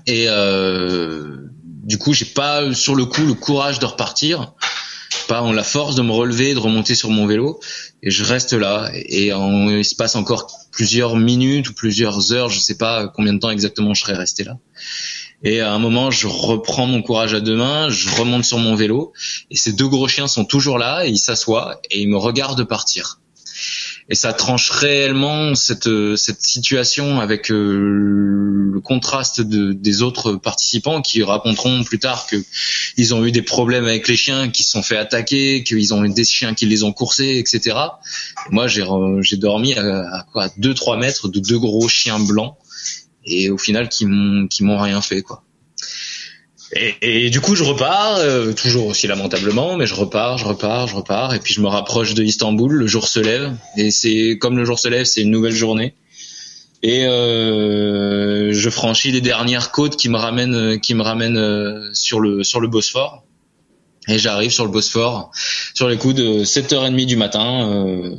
Et 0.08 0.28
euh, 0.30 1.40
du 1.64 1.98
coup, 1.98 2.14
j'ai 2.14 2.24
pas 2.24 2.74
sur 2.74 2.96
le 2.96 3.04
coup 3.04 3.26
le 3.26 3.34
courage 3.34 3.80
de 3.80 3.86
repartir, 3.86 4.54
pas 5.28 5.52
la 5.52 5.64
force 5.64 5.96
de 5.96 6.02
me 6.02 6.12
relever, 6.12 6.54
de 6.54 6.60
remonter 6.60 6.96
sur 6.96 7.10
mon 7.10 7.28
vélo. 7.28 7.60
Et 8.02 8.12
je 8.12 8.24
reste 8.24 8.54
là. 8.54 8.90
Et 8.94 9.28
il 9.28 9.86
se 9.86 9.96
passe 9.96 10.16
encore 10.16 10.48
plusieurs 10.72 11.18
minutes 11.18 11.70
ou 11.70 11.74
plusieurs 11.74 12.32
heures, 12.32 12.48
je 12.48 12.60
sais 12.60 12.78
pas 12.78 13.10
combien 13.10 13.34
de 13.34 13.40
temps 13.40 13.52
exactement 13.52 13.94
je 13.94 14.02
serais 14.04 14.16
resté 14.16 14.46
là. 14.46 14.58
Et 15.44 15.60
à 15.60 15.74
un 15.74 15.80
moment, 15.80 16.12
je 16.12 16.28
reprends 16.28 16.86
mon 16.86 17.02
courage 17.02 17.34
à 17.34 17.40
deux 17.40 17.56
mains, 17.56 17.90
je 17.90 18.10
remonte 18.10 18.46
sur 18.46 18.60
mon 18.60 18.76
vélo, 18.76 19.12
et 19.50 19.58
ces 19.58 19.74
deux 19.74 19.88
gros 19.88 20.08
chiens 20.08 20.28
sont 20.28 20.46
toujours 20.46 20.78
là, 20.78 21.06
et 21.06 21.10
ils 21.10 21.18
s'assoient, 21.18 21.80
et 21.90 22.02
ils 22.02 22.10
me 22.10 22.18
regardent 22.18 22.64
partir. 22.64 23.20
et 24.10 24.16
ça 24.16 24.34
tranche 24.34 24.70
réellement 24.70 25.56
cette 25.56 25.90
cette 26.16 26.42
situation 26.42 27.20
avec 27.20 27.50
le 27.50 28.80
contraste 28.84 29.42
de, 29.42 29.74
des 29.74 30.02
autres 30.02 30.34
participants 30.34 31.02
qui 31.02 31.24
raconteront 31.24 31.84
plus 31.84 32.00
tard 32.00 32.28
que 32.28 32.44
ils 32.98 33.14
ont 33.14 33.26
eu 33.26 33.32
des 33.32 33.42
problèmes 33.42 33.86
avec 33.86 34.08
les 34.08 34.18
chiens, 34.18 34.50
qui 34.50 34.64
se 34.64 34.72
sont 34.72 34.84
fait 34.84 34.98
attaquer, 34.98 35.64
qu'ils 35.64 35.94
ont 35.94 36.04
eu 36.04 36.14
des 36.14 36.26
chiens 36.26 36.54
qui 36.54 36.66
les 36.66 36.84
ont 36.84 36.94
coursés, 36.94 37.38
etc. 37.38 37.78
moi, 38.50 38.68
j'ai 38.68 39.38
dormi 39.38 39.74
à, 39.74 40.18
à 40.18 40.24
quoi, 40.32 40.50
deux 40.58 40.74
trois 40.74 40.98
mètres 40.98 41.30
de 41.30 41.40
deux 41.40 41.60
gros 41.60 41.88
chiens 41.88 42.20
blancs 42.20 42.56
et 43.26 43.50
au 43.50 43.58
final 43.58 43.90
qui 43.90 44.06
m'ont 44.06 44.48
qui 44.48 44.64
m'ont 44.64 44.78
rien 44.78 45.02
fait 45.02 45.22
quoi. 45.22 45.44
Et, 46.74 47.26
et, 47.26 47.30
du 47.30 47.42
coup, 47.42 47.56
je 47.56 47.64
repars, 47.64 48.16
euh, 48.18 48.54
toujours 48.54 48.88
aussi 48.88 49.06
lamentablement, 49.06 49.76
mais 49.76 49.86
je 49.86 49.94
repars, 49.94 50.38
je 50.38 50.46
repars, 50.46 50.88
je 50.88 50.96
repars, 50.96 51.34
et 51.34 51.40
puis 51.40 51.54
je 51.54 51.60
me 51.60 51.68
rapproche 51.68 52.14
de 52.14 52.24
Istanbul. 52.24 52.72
Le 52.72 52.88
jour 52.88 53.08
se 53.08 53.20
lève, 53.20 53.54
et 53.76 53.92
c'est 53.92 54.38
comme 54.40 54.58
le 54.58 54.64
jour 54.64 54.80
se 54.80 54.88
lève, 54.88 55.04
c'est 55.06 55.22
une 55.22 55.32
nouvelle 55.32 55.54
journée. 55.54 55.96
Et 56.82 57.06
euh, 57.06 58.54
je 58.54 58.70
franchis 58.70 59.12
les 59.12 59.22
dernières 59.22 59.72
côtes 59.72 59.98
qui 59.98 60.08
me 60.08 60.18
ramènent, 60.18 60.80
qui 60.80 60.96
me 60.96 61.04
ramènent 61.04 61.38
euh, 61.38 61.90
sur 61.94 62.22
le 62.22 62.44
sur 62.44 62.62
le 62.62 62.70
Bosphore. 62.70 63.24
Et 64.08 64.18
j'arrive 64.18 64.52
sur 64.52 64.66
le 64.66 64.72
Bosphore 64.72 65.32
sur 65.76 65.88
les 65.88 65.98
coups 65.98 66.16
de 66.16 66.44
7h30 66.44 67.06
du 67.06 67.18
matin. 67.18 68.16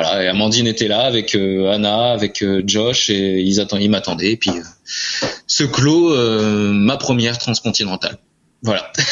Voilà, 0.00 0.30
Amandine 0.30 0.68
était 0.68 0.86
là 0.86 1.00
avec 1.00 1.34
euh, 1.34 1.72
Anna, 1.72 2.12
avec 2.12 2.40
euh, 2.44 2.62
Josh, 2.64 3.10
et 3.10 3.40
ils, 3.40 3.60
attendaient, 3.60 3.82
ils 3.82 3.90
m'attendaient. 3.90 4.30
Et 4.30 4.36
puis, 4.36 4.52
euh, 4.52 4.62
se 5.48 5.64
clôt 5.64 6.14
ma 6.72 6.96
première 6.96 7.36
transcontinentale. 7.38 8.18
Voilà. 8.62 8.92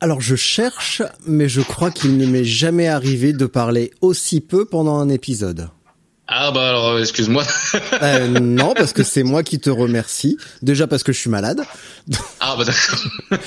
Alors 0.00 0.20
je 0.20 0.36
cherche, 0.36 1.00
mais 1.26 1.48
je 1.48 1.62
crois 1.62 1.90
qu'il 1.90 2.18
ne 2.18 2.26
m'est 2.26 2.44
jamais 2.44 2.88
arrivé 2.88 3.32
de 3.32 3.46
parler 3.46 3.90
aussi 4.02 4.42
peu 4.42 4.66
pendant 4.66 4.98
un 4.98 5.08
épisode. 5.08 5.70
Ah 6.34 6.50
bah 6.50 6.70
alors 6.70 6.98
excuse-moi. 6.98 7.44
euh, 8.02 8.26
non 8.40 8.72
parce 8.74 8.94
que 8.94 9.02
c'est 9.02 9.22
moi 9.22 9.42
qui 9.42 9.60
te 9.60 9.68
remercie. 9.68 10.38
Déjà 10.62 10.86
parce 10.86 11.02
que 11.02 11.12
je 11.12 11.18
suis 11.18 11.28
malade. 11.28 11.62
Ah 12.40 12.56
bah 12.56 12.64
d'accord. 12.64 13.38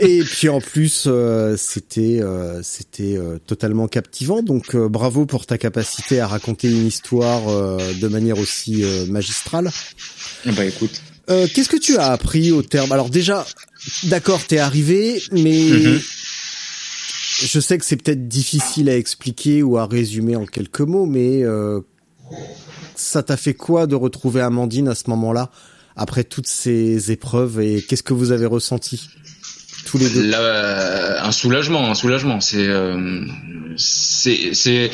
Et 0.00 0.24
puis 0.24 0.48
en 0.48 0.60
plus 0.60 1.04
euh, 1.06 1.54
c'était 1.56 2.18
euh, 2.20 2.60
c'était 2.64 3.16
euh, 3.16 3.38
totalement 3.46 3.86
captivant. 3.86 4.42
Donc 4.42 4.74
bravo 4.74 5.24
pour 5.24 5.46
ta 5.46 5.56
capacité 5.56 6.18
à 6.18 6.26
raconter 6.26 6.68
une 6.68 6.84
histoire 6.84 7.42
de 7.46 8.08
manière 8.08 8.38
aussi 8.38 8.84
magistrale. 9.08 9.70
Bah 10.44 10.64
écoute. 10.64 11.00
Qu'est-ce 11.28 11.68
que 11.68 11.78
tu 11.78 11.96
as 11.96 12.10
appris 12.10 12.50
au 12.50 12.62
terme? 12.62 12.90
Alors 12.90 13.08
déjà 13.08 13.46
d'accord 14.04 14.44
t'es 14.44 14.58
arrivé 14.58 15.22
mais 15.30 15.68
mm-hmm. 15.68 17.46
je 17.46 17.60
sais 17.60 17.78
que 17.78 17.84
c'est 17.84 17.96
peut-être 17.96 18.26
difficile 18.26 18.88
à 18.88 18.96
expliquer 18.96 19.62
ou 19.62 19.78
à 19.78 19.86
résumer 19.86 20.34
en 20.34 20.44
quelques 20.44 20.80
mots 20.80 21.06
mais 21.06 21.44
ça 22.94 23.22
t'a 23.22 23.36
fait 23.36 23.54
quoi 23.54 23.86
de 23.86 23.94
retrouver 23.94 24.40
Amandine 24.40 24.88
à 24.88 24.94
ce 24.94 25.10
moment-là, 25.10 25.50
après 25.96 26.24
toutes 26.24 26.46
ces 26.46 27.10
épreuves, 27.10 27.60
et 27.60 27.82
qu'est-ce 27.82 28.02
que 28.02 28.14
vous 28.14 28.32
avez 28.32 28.46
ressenti 28.46 29.08
tous 29.86 29.98
les 29.98 30.08
deux? 30.08 30.32
Un 30.34 31.32
soulagement, 31.32 31.90
un 31.90 31.94
soulagement. 31.94 32.40
C'est 32.40 32.68
euh, 32.68 33.24
c'est 33.76 34.90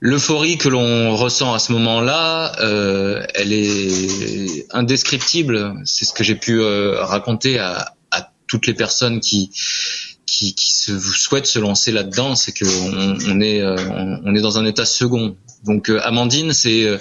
l'euphorie 0.00 0.58
que 0.58 0.68
l'on 0.68 1.16
ressent 1.16 1.54
à 1.54 1.58
ce 1.58 1.72
moment-là, 1.72 2.52
euh, 2.60 3.24
elle 3.34 3.52
est 3.52 4.66
indescriptible. 4.70 5.74
C'est 5.84 6.04
ce 6.04 6.12
que 6.12 6.24
j'ai 6.24 6.34
pu 6.34 6.60
euh, 6.60 7.02
raconter 7.02 7.58
à, 7.58 7.94
toutes 8.46 8.66
les 8.66 8.72
personnes 8.72 9.20
qui 9.20 9.50
qui, 10.28 10.54
qui 10.54 10.72
se 10.72 10.98
souhaitent 11.00 11.46
se 11.46 11.58
lancer 11.58 11.90
là-dedans, 11.90 12.34
c'est 12.36 12.52
que 12.52 12.66
on, 12.66 13.18
on 13.32 13.40
est 13.40 13.64
on, 13.64 14.20
on, 14.24 14.34
est 14.34 14.40
dans 14.40 14.58
un 14.58 14.66
état 14.66 14.84
second. 14.84 15.36
Donc 15.64 15.88
euh, 15.88 16.00
Amandine, 16.04 16.52
c'est 16.52 16.84
euh, 16.84 16.98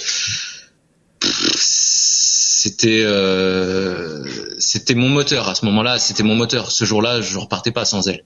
c'était 1.21 3.03
euh, 3.03 4.23
c'était 4.59 4.95
mon 4.95 5.09
moteur 5.09 5.49
à 5.49 5.55
ce 5.55 5.65
moment-là. 5.65 5.99
C'était 5.99 6.23
mon 6.23 6.35
moteur. 6.35 6.71
Ce 6.71 6.85
jour-là, 6.85 7.21
je 7.21 7.37
repartais 7.37 7.71
pas 7.71 7.83
sans 7.83 8.07
elle. 8.07 8.23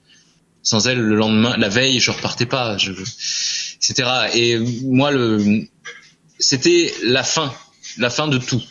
Sans 0.62 0.86
elle, 0.86 1.00
le 1.00 1.16
lendemain, 1.16 1.56
la 1.58 1.68
veille, 1.68 1.98
je 1.98 2.12
repartais 2.12 2.46
pas, 2.46 2.78
je, 2.78 2.92
etc. 2.92 4.08
Et 4.34 4.58
moi, 4.84 5.10
le 5.10 5.66
c'était 6.38 6.94
la 7.02 7.24
fin, 7.24 7.52
la 7.98 8.10
fin 8.10 8.28
de 8.28 8.38
tout, 8.38 8.62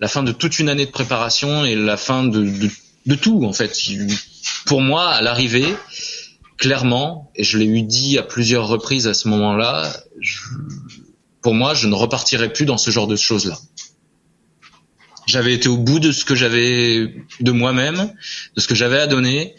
la 0.00 0.08
fin 0.08 0.22
de 0.22 0.32
toute 0.32 0.58
une 0.58 0.70
année 0.70 0.86
de 0.86 0.90
préparation 0.90 1.66
et 1.66 1.74
la 1.74 1.98
fin 1.98 2.24
de, 2.24 2.40
de, 2.42 2.70
de 3.04 3.14
tout 3.14 3.44
en 3.44 3.52
fait. 3.52 3.78
Pour 4.66 4.80
moi, 4.80 5.08
à 5.08 5.22
l'arrivée, 5.22 5.74
clairement, 6.56 7.30
et 7.34 7.44
je 7.44 7.58
l'ai 7.58 7.66
eu 7.66 7.82
dit 7.82 8.18
à 8.18 8.22
plusieurs 8.22 8.66
reprises 8.68 9.06
à 9.06 9.14
ce 9.14 9.28
moment-là, 9.28 9.92
pour 11.40 11.54
moi, 11.54 11.74
je 11.74 11.86
ne 11.86 11.94
repartirai 11.94 12.52
plus 12.52 12.66
dans 12.66 12.78
ce 12.78 12.90
genre 12.90 13.06
de 13.06 13.16
choses-là. 13.16 13.56
J'avais 15.26 15.54
été 15.54 15.68
au 15.68 15.76
bout 15.76 16.00
de 16.00 16.10
ce 16.10 16.24
que 16.24 16.34
j'avais 16.34 17.14
de 17.40 17.50
moi-même, 17.52 18.12
de 18.56 18.60
ce 18.60 18.66
que 18.66 18.74
j'avais 18.74 18.98
à 18.98 19.06
donner, 19.06 19.54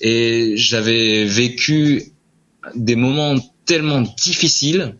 et 0.00 0.54
j'avais 0.56 1.24
vécu 1.24 2.12
des 2.74 2.96
moments 2.96 3.34
tellement 3.66 4.00
difficiles 4.00 4.96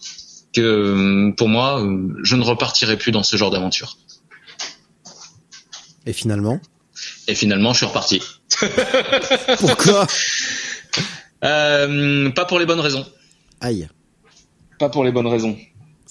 que 0.52 1.32
pour 1.36 1.48
moi, 1.48 1.82
je 2.22 2.36
ne 2.36 2.42
repartirai 2.42 2.96
plus 2.96 3.12
dans 3.12 3.22
ce 3.22 3.36
genre 3.36 3.50
d'aventure. 3.50 3.96
Et 6.06 6.12
finalement? 6.12 6.60
Et 7.26 7.34
finalement, 7.34 7.72
je 7.72 7.78
suis 7.78 7.86
reparti. 7.86 8.22
Pourquoi? 9.58 10.06
Euh, 11.44 12.30
Pas 12.30 12.44
pour 12.44 12.58
les 12.58 12.66
bonnes 12.66 12.80
raisons. 12.80 13.06
Aïe. 13.60 13.88
Pas 14.78 14.88
pour 14.88 15.04
les 15.04 15.12
bonnes 15.12 15.26
raisons. 15.26 15.56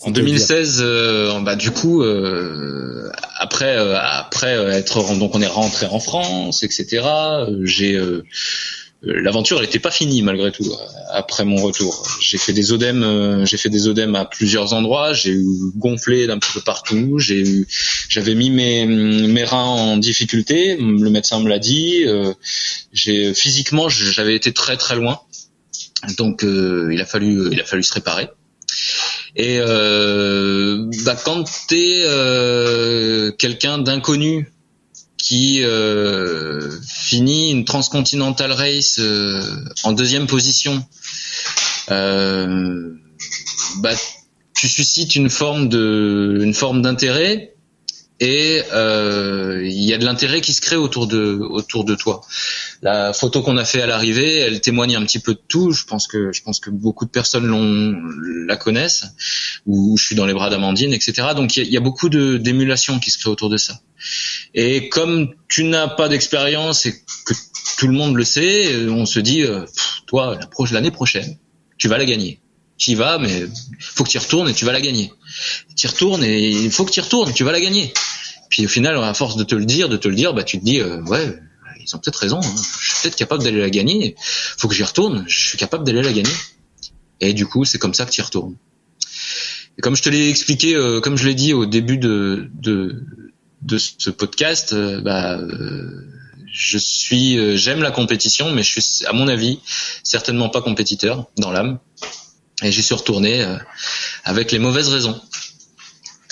En 0.01 0.11
2016, 0.11 0.79
euh, 0.81 1.39
bah 1.39 1.55
du 1.55 1.71
coup, 1.71 2.03
euh, 2.03 3.09
après 3.39 3.77
euh, 3.77 3.97
après 3.99 4.51
être 4.51 5.17
donc 5.17 5.33
on 5.33 5.41
est 5.41 5.47
rentré 5.47 5.87
en 5.87 5.99
France, 5.99 6.61
etc. 6.61 7.03
J'ai 7.63 7.99
l'aventure, 9.01 9.57
elle 9.59 9.65
n'était 9.65 9.79
pas 9.79 9.91
finie 9.91 10.21
malgré 10.21 10.51
tout. 10.51 10.65
Après 11.11 11.45
mon 11.45 11.57
retour, 11.57 12.07
j'ai 12.21 12.37
fait 12.37 12.53
des 12.53 12.71
odèmes, 12.71 13.45
j'ai 13.45 13.57
fait 13.57 13.69
des 13.69 13.87
odèmes 13.87 14.15
à 14.15 14.25
plusieurs 14.25 14.73
endroits. 14.73 15.13
J'ai 15.13 15.31
eu 15.31 15.45
gonflé 15.75 16.27
d'un 16.27 16.39
petit 16.39 16.51
peu 16.53 16.61
partout. 16.61 17.19
J'ai 17.19 17.39
eu, 17.39 17.67
j'avais 18.09 18.35
mis 18.35 18.49
mes 18.49 18.85
mes 18.85 19.43
reins 19.43 19.63
en 19.63 19.97
difficulté. 19.97 20.77
Le 20.77 21.09
médecin 21.09 21.39
me 21.39 21.49
l'a 21.49 21.59
dit. 21.59 22.05
j'ai 22.91 23.33
physiquement, 23.33 23.89
j'avais 23.89 24.35
été 24.35 24.53
très 24.53 24.77
très 24.77 24.95
loin. 24.95 25.19
Donc 26.17 26.43
il 26.43 26.99
a 26.99 27.05
fallu 27.05 27.49
il 27.51 27.61
a 27.61 27.65
fallu 27.65 27.83
se 27.83 27.93
réparer. 27.93 28.29
Et 29.35 29.59
euh, 29.59 30.89
bah, 31.05 31.15
quand 31.23 31.43
t'es 31.67 32.03
euh, 32.05 33.31
quelqu'un 33.31 33.77
d'inconnu 33.77 34.51
qui 35.17 35.63
euh, 35.63 36.71
finit 36.87 37.51
une 37.51 37.65
transcontinental 37.65 38.51
race 38.51 38.99
euh, 38.99 39.41
en 39.83 39.91
deuxième 39.91 40.27
position, 40.27 40.85
euh, 41.91 42.93
bah, 43.79 43.93
tu 44.55 44.67
suscites 44.67 45.15
une 45.15 45.29
forme 45.29 45.69
de, 45.69 46.39
une 46.41 46.53
forme 46.53 46.81
d'intérêt 46.81 47.56
et 48.19 48.63
euh, 48.73 49.61
il 49.63 49.83
y 49.83 49.93
a 49.93 49.97
de 49.97 50.05
l'intérêt 50.05 50.41
qui 50.41 50.53
se 50.53 50.61
crée 50.61 50.75
autour 50.75 51.05
de 51.07 51.39
autour 51.39 51.85
de 51.85 51.93
toi. 51.93 52.21
La 52.81 53.13
photo 53.13 53.43
qu'on 53.43 53.57
a 53.57 53.65
fait 53.65 53.81
à 53.81 53.85
l'arrivée, 53.85 54.37
elle 54.37 54.59
témoigne 54.59 54.95
un 54.95 55.03
petit 55.03 55.19
peu 55.19 55.33
de 55.33 55.41
tout. 55.47 55.71
Je 55.71 55.85
pense 55.85 56.07
que 56.07 56.31
je 56.33 56.41
pense 56.41 56.59
que 56.59 56.71
beaucoup 56.71 57.05
de 57.05 57.11
personnes 57.11 57.45
l'ont 57.45 57.95
la 58.47 58.57
connaissent. 58.57 59.05
Où 59.67 59.97
je 59.97 60.03
suis 60.03 60.15
dans 60.15 60.25
les 60.25 60.33
bras 60.33 60.49
d'Amandine, 60.49 60.93
etc. 60.93 61.29
Donc 61.35 61.57
il 61.57 61.69
y, 61.69 61.77
a, 61.77 61.79
beaucoup 61.79 62.09
de 62.09 62.37
d'émulation 62.37 62.99
qui 62.99 63.11
se 63.11 63.19
crée 63.19 63.29
autour 63.29 63.49
de 63.49 63.57
ça. 63.57 63.79
Et 64.55 64.89
comme 64.89 65.33
tu 65.47 65.63
n'as 65.63 65.87
pas 65.87 66.09
d'expérience 66.09 66.85
et 66.85 66.93
que 67.25 67.33
tout 67.77 67.87
le 67.87 67.93
monde 67.93 68.15
le 68.15 68.23
sait, 68.23 68.87
on 68.87 69.05
se 69.05 69.19
dit, 69.19 69.43
euh, 69.43 69.65
toi, 70.07 70.39
l'année 70.71 70.91
prochaine, 70.91 71.37
tu 71.77 71.87
vas 71.87 71.97
la 71.97 72.05
gagner 72.05 72.39
tu 72.77 72.91
y 72.91 72.95
vas, 72.95 73.17
mais 73.17 73.47
faut 73.79 74.03
que 74.03 74.09
tu 74.09 74.17
y 74.17 74.19
retournes 74.19 74.49
et 74.49 74.53
tu 74.53 74.65
vas 74.65 74.71
la 74.71 74.81
gagner. 74.81 75.11
Tu 75.75 75.87
y 75.87 75.89
retournes 75.89 76.23
et 76.23 76.49
il 76.49 76.71
faut 76.71 76.85
que 76.85 76.91
tu 76.91 76.99
y 76.99 77.03
retournes, 77.03 77.33
tu 77.33 77.43
vas 77.43 77.51
la 77.51 77.61
gagner. 77.61 77.93
Puis 78.49 78.65
au 78.65 78.69
final, 78.69 78.97
à 78.97 79.13
force 79.13 79.35
de 79.35 79.43
te 79.43 79.55
le 79.55 79.65
dire, 79.65 79.89
de 79.89 79.97
te 79.97 80.07
le 80.07 80.15
dire, 80.15 80.33
bah 80.33 80.43
tu 80.43 80.59
te 80.59 80.63
dis, 80.63 80.79
euh, 80.79 81.01
ouais, 81.03 81.39
ils 81.79 81.95
ont 81.95 81.99
peut-être 81.99 82.17
raison. 82.17 82.39
Hein. 82.39 82.55
Je 82.79 82.93
suis 82.93 83.01
peut-être 83.01 83.15
capable 83.15 83.43
d'aller 83.43 83.59
la 83.59 83.69
gagner. 83.69 84.15
Faut 84.57 84.67
que 84.67 84.75
j'y 84.75 84.83
retourne. 84.83 85.25
Je 85.27 85.49
suis 85.49 85.57
capable 85.57 85.83
d'aller 85.83 86.01
la 86.01 86.13
gagner. 86.13 86.33
Et 87.19 87.33
du 87.33 87.45
coup, 87.45 87.65
c'est 87.65 87.79
comme 87.79 87.93
ça 87.93 88.05
que 88.05 88.11
tu 88.11 88.21
y 88.21 88.23
retournes. 88.23 88.55
Et 89.77 89.81
comme 89.81 89.95
je 89.95 90.01
te 90.01 90.09
l'ai 90.09 90.29
expliqué, 90.29 90.75
euh, 90.75 91.01
comme 91.01 91.17
je 91.17 91.27
l'ai 91.27 91.35
dit 91.35 91.53
au 91.53 91.65
début 91.65 91.97
de 91.97 92.49
de, 92.53 93.03
de 93.63 93.77
ce 93.77 94.09
podcast, 94.09 94.73
euh, 94.73 95.01
bah 95.01 95.39
je 96.49 96.77
suis, 96.77 97.57
j'aime 97.57 97.81
la 97.81 97.91
compétition, 97.91 98.51
mais 98.51 98.63
je 98.63 98.79
suis, 98.79 99.05
à 99.05 99.13
mon 99.13 99.27
avis, 99.27 99.59
certainement 100.01 100.49
pas 100.49 100.61
compétiteur 100.61 101.27
dans 101.37 101.51
l'âme. 101.51 101.77
Et 102.63 102.71
j'y 102.71 102.81
suis 102.81 102.95
retourné 102.95 103.45
avec 104.23 104.51
les 104.51 104.59
mauvaises 104.59 104.89
raisons. 104.89 105.21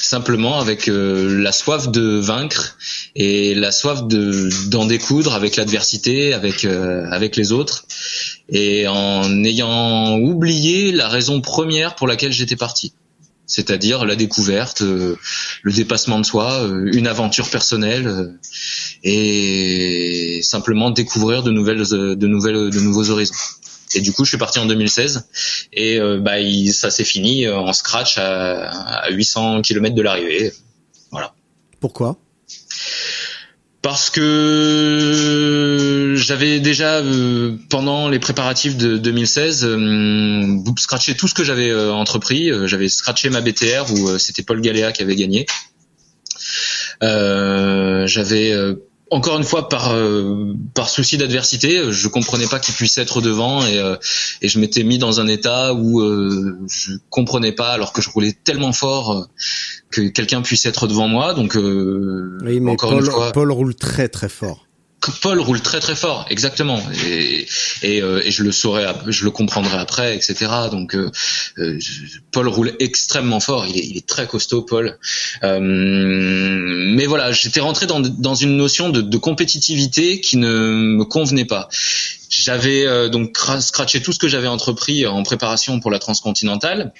Simplement 0.05 0.59
avec 0.59 0.87
euh, 0.87 1.41
la 1.41 1.51
soif 1.51 1.89
de 1.89 2.19
vaincre 2.19 2.77
et 3.15 3.55
la 3.55 3.71
soif 3.71 4.05
de 4.05 4.49
d'en 4.67 4.85
découdre 4.85 5.33
avec 5.33 5.55
l'adversité, 5.55 6.33
avec 6.33 6.63
euh, 6.63 7.09
avec 7.09 7.35
les 7.35 7.51
autres, 7.51 7.85
et 8.47 8.87
en 8.87 9.43
ayant 9.43 10.19
oublié 10.19 10.91
la 10.91 11.07
raison 11.09 11.41
première 11.41 11.95
pour 11.95 12.07
laquelle 12.07 12.31
j'étais 12.31 12.55
parti, 12.55 12.93
c'est-à-dire 13.47 14.05
la 14.05 14.15
découverte, 14.15 14.83
euh, 14.83 15.15
le 15.63 15.71
dépassement 15.71 16.19
de 16.19 16.25
soi, 16.25 16.69
une 16.91 17.07
aventure 17.07 17.49
personnelle, 17.49 18.37
et 19.03 20.41
simplement 20.43 20.91
découvrir 20.91 21.41
de 21.41 21.49
nouvelles 21.49 21.87
de 21.87 22.27
nouvelles 22.27 22.69
de 22.69 22.79
nouveaux 22.79 23.09
horizons. 23.09 23.33
Et 23.95 24.01
du 24.01 24.11
coup, 24.11 24.25
je 24.25 24.29
suis 24.29 24.37
parti 24.37 24.59
en 24.59 24.65
2016 24.65 25.27
et 25.73 25.99
euh, 25.99 26.19
bah 26.19 26.33
ça 26.71 26.91
s'est 26.91 27.03
fini 27.03 27.45
euh, 27.45 27.57
en 27.57 27.73
scratch 27.73 28.17
à, 28.17 29.09
800 29.09 29.61
km 29.61 29.95
de 29.95 30.01
l'arrivée. 30.01 30.53
Voilà. 31.11 31.33
Pourquoi? 31.79 32.17
Parce 33.81 34.09
que 34.09 35.35
j'avais 36.17 36.59
déjà 36.59 36.95
euh, 36.95 37.55
pendant 37.69 38.09
les 38.09 38.19
préparatifs 38.19 38.77
de 38.77 38.97
2016 38.97 39.63
euh, 39.63 40.57
scratché 40.77 41.15
tout 41.15 41.27
ce 41.27 41.35
que 41.35 41.43
j'avais 41.43 41.73
entrepris. 41.73 42.49
j'avais 42.65 42.89
scratché 42.89 43.29
ma 43.29 43.41
BTR 43.41 43.91
où 43.93 44.17
c'était 44.17 44.41
Paul 44.43 44.59
Galéa 44.61 44.91
qui 44.91 45.03
avait 45.03 45.15
gagné. 45.15 45.45
j'avais 47.01 48.75
encore 49.11 49.37
une 49.37 49.43
fois 49.43 49.69
par 49.69 49.91
euh, 49.91 50.53
par 50.73 50.89
souci 50.89 51.17
d'adversité, 51.17 51.91
je 51.91 52.07
comprenais 52.07 52.47
pas 52.47 52.59
qu'il 52.59 52.73
puisse 52.73 52.97
être 52.97 53.21
devant 53.21 53.65
et 53.65 53.77
euh, 53.77 53.95
et 54.41 54.47
je 54.47 54.59
m'étais 54.59 54.83
mis 54.83 54.97
dans 54.97 55.19
un 55.19 55.27
état 55.27 55.73
où 55.73 56.01
euh, 56.01 56.57
je 56.67 56.93
comprenais 57.09 57.51
pas 57.51 57.69
alors 57.69 57.93
que 57.93 58.01
je 58.01 58.09
roulais 58.09 58.33
tellement 58.33 58.73
fort 58.73 59.27
que 59.91 60.01
quelqu'un 60.01 60.41
puisse 60.41 60.65
être 60.65 60.87
devant 60.87 61.07
moi. 61.07 61.33
Donc 61.33 61.55
oui, 61.55 62.59
mais 62.59 62.71
encore 62.71 62.93
une 62.93 63.05
fois, 63.05 63.31
Paul 63.31 63.51
roule 63.51 63.75
très 63.75 64.09
très 64.09 64.29
fort. 64.29 64.64
Paul 65.21 65.39
roule 65.39 65.61
très 65.61 65.79
très 65.79 65.95
fort, 65.95 66.25
exactement, 66.29 66.81
et, 67.05 68.01
euh, 68.01 68.21
et 68.23 68.31
je 68.31 68.43
le 68.43 68.51
saurai, 68.51 68.85
je 69.07 69.23
le 69.23 69.31
comprendrai 69.31 69.77
après, 69.77 70.15
etc. 70.15 70.51
Donc 70.71 70.95
euh, 70.95 71.11
euh, 71.59 71.79
Paul 72.31 72.47
roule 72.47 72.73
extrêmement 72.79 73.39
fort, 73.39 73.67
il 73.67 73.97
est, 73.97 74.05
très 74.07 74.27
costaud, 74.27 74.63
Paul. 74.63 74.97
mais 75.43 77.05
voilà, 77.05 77.31
j'étais 77.31 77.59
rentré 77.59 77.85
dans, 77.87 78.35
une 78.35 78.57
notion 78.57 78.89
de 78.89 79.17
compétitivité 79.17 80.21
qui 80.21 80.37
ne 80.37 80.49
me 80.49 81.05
convenait 81.05 81.45
pas. 81.45 81.69
J'avais 82.41 82.85
euh, 82.85 83.07
donc 83.07 83.37
scratché 83.61 84.01
tout 84.01 84.11
ce 84.11 84.19
que 84.19 84.27
j'avais 84.27 84.47
entrepris 84.47 85.07
en 85.07 85.23
préparation 85.23 85.79
pour 85.79 85.89
la 85.89 85.99
transcontinentale, 85.99 86.91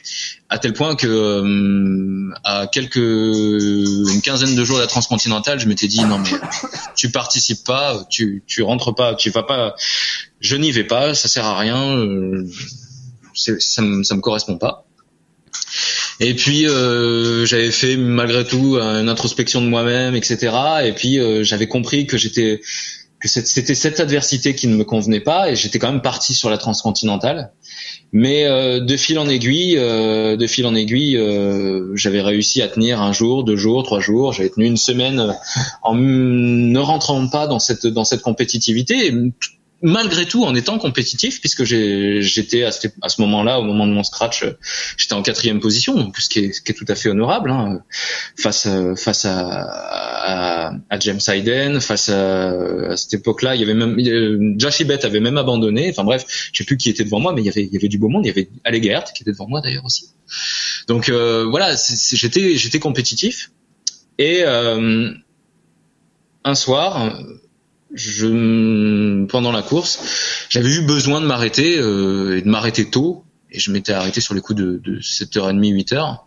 à 0.50 0.60
tel 0.60 0.72
point 0.72 0.96
que 0.96 1.08
euh, 1.08 2.34
à 2.46 2.68
quelques 2.68 2.96
une 2.96 4.22
quinzaine 4.24 4.56
de 4.56 4.64
jours 4.64 4.78
de 4.78 4.82
la 4.82 4.88
transcontinentale, 4.88 5.60
je 5.60 5.68
m'étais 5.68 5.88
dit 5.88 6.04
non 6.06 6.20
mais 6.20 6.30
tu 6.96 7.12
participes 7.12 7.66
pas, 7.66 8.06
tu 8.10 8.44
tu 8.48 8.64
rentres 8.64 8.96
pas, 8.96 9.14
tu 9.14 9.30
vas 9.30 9.44
pas, 9.44 9.76
je 10.40 10.56
n'y 10.56 10.72
vais 10.72 10.86
pas, 10.86 11.14
ça 11.14 11.28
sert 11.28 11.46
à 11.46 11.60
rien, 11.60 11.98
euh, 11.98 12.48
ça 13.34 13.82
me 13.82 14.04
ça 14.04 14.16
me 14.16 14.22
correspond 14.22 14.58
pas. 14.58 14.86
Et 16.22 16.34
puis 16.34 16.66
euh, 16.66 17.46
j'avais 17.46 17.72
fait 17.72 17.98
malgré 17.98 18.46
tout 18.46 18.78
une 18.78 19.10
introspection 19.10 19.62
de 19.62 19.68
moi-même, 19.68 20.16
etc. 20.16 20.56
Et 20.86 20.94
puis 20.94 21.20
j'avais 21.44 21.68
compris 21.68 22.08
que 22.08 22.18
j'étais 22.18 22.62
c'était 23.28 23.76
cette 23.76 24.00
adversité 24.00 24.56
qui 24.56 24.68
ne 24.68 24.76
me 24.76 24.84
convenait 24.84 25.20
pas 25.20 25.52
et 25.52 25.56
j'étais 25.56 25.80
quand 25.80 25.92
même 25.92 26.02
parti 26.02 26.34
sur 26.34 26.50
la 26.50 26.58
transcontinentale. 26.58 27.52
Mais 28.12 28.46
euh, 28.46 28.80
de 28.80 28.98
fil 28.98 29.20
en 29.20 29.28
aiguille, 29.28 29.78
euh, 29.78 30.38
de 30.38 30.48
fil 30.48 30.66
en 30.66 30.76
aiguille, 30.76 31.18
euh, 31.18 31.96
j'avais 31.96 32.22
réussi 32.22 32.62
à 32.62 32.68
tenir 32.68 33.02
un 33.02 33.12
jour, 33.12 33.44
deux 33.44 33.58
jours, 33.58 33.84
trois 33.84 34.00
jours. 34.00 34.32
J'avais 34.34 34.50
tenu 34.50 34.66
une 34.66 34.78
semaine 34.78 35.36
en 35.84 35.96
ne 35.96 36.80
rentrant 36.80 37.28
pas 37.28 37.48
dans 37.48 37.60
cette 37.60 37.88
dans 37.88 38.06
cette 38.06 38.22
compétitivité 38.22 39.12
malgré 39.82 40.26
tout 40.26 40.44
en 40.46 40.56
étant 40.56 40.78
compétitif 40.78 41.40
puisque 41.40 41.64
j'étais 41.64 42.64
à, 42.64 42.72
ce 42.72 43.22
moment-là 43.22 43.60
au 43.60 43.64
moment 43.64 43.86
de 43.86 43.92
mon 43.92 44.04
scratch 44.04 44.46
j'étais 44.98 45.14
en 45.14 45.22
quatrième 45.22 45.60
position 45.60 46.12
ce 46.18 46.30
qui 46.30 46.40
est, 46.40 46.54
ce 46.54 46.62
qui 46.62 46.72
est 46.72 46.76
tout 46.76 46.86
à 46.88 46.96
fait 46.96 47.10
honorable 47.10 47.52
hein, 47.52 47.80
face 48.38 48.68
face 48.96 49.26
à, 49.26 50.72
à, 50.90 51.00
James 51.00 51.20
Hayden 51.28 51.82
face 51.82 52.10
à, 52.10 52.50
à 52.92 52.98
cette 52.98 53.16
époque-là 53.16 53.56
il 53.56 53.62
y 53.62 53.64
avait 53.64 53.74
même 53.74 54.58
Josh 54.58 54.82
avait 54.82 55.20
même 55.20 55.38
abandonné 55.38 55.90
enfin 55.90 56.04
bref 56.04 56.26
je 56.52 56.58
sais 56.58 56.66
plus 56.66 56.78
qui 56.78 56.90
était 56.90 57.04
devant 57.04 57.20
moi 57.20 57.34
mais 57.34 57.42
il 57.42 57.46
y 57.46 57.50
avait 57.50 57.64
il 57.64 57.74
y 57.74 57.78
avait 57.78 57.88
du 57.88 57.98
beau 57.98 58.08
monde 58.08 58.26
il 58.26 58.30
y 58.30 58.32
avait 58.32 58.50
Ale 58.64 59.04
qui 59.14 59.24
était 59.24 59.32
devant 59.32 59.48
moi 59.48 59.62
d'ailleurs 59.62 59.86
aussi. 59.86 60.10
Donc 60.88 61.10
euh, 61.10 61.46
voilà 61.50 61.76
j'étais 61.76 62.56
j'étais 62.56 62.80
compétitif 62.80 63.52
et 64.18 64.44
euh, 64.44 65.12
un 66.44 66.56
soir 66.56 67.20
je 67.96 69.26
pendant 69.26 69.52
la 69.52 69.62
course, 69.62 70.48
j'avais 70.50 70.70
eu 70.70 70.82
besoin 70.82 71.22
de 71.22 71.26
m'arrêter 71.26 71.78
euh, 71.80 72.38
et 72.38 72.42
de 72.42 72.50
m'arrêter 72.50 72.90
tôt. 72.90 73.24
Et 73.52 73.60
je 73.60 73.72
m'étais 73.72 73.94
arrêté 73.94 74.20
sur 74.20 74.34
les 74.34 74.42
coups 74.42 74.60
de, 74.60 74.82
de 74.84 75.00
7h30, 75.00 75.60
8h. 75.60 76.20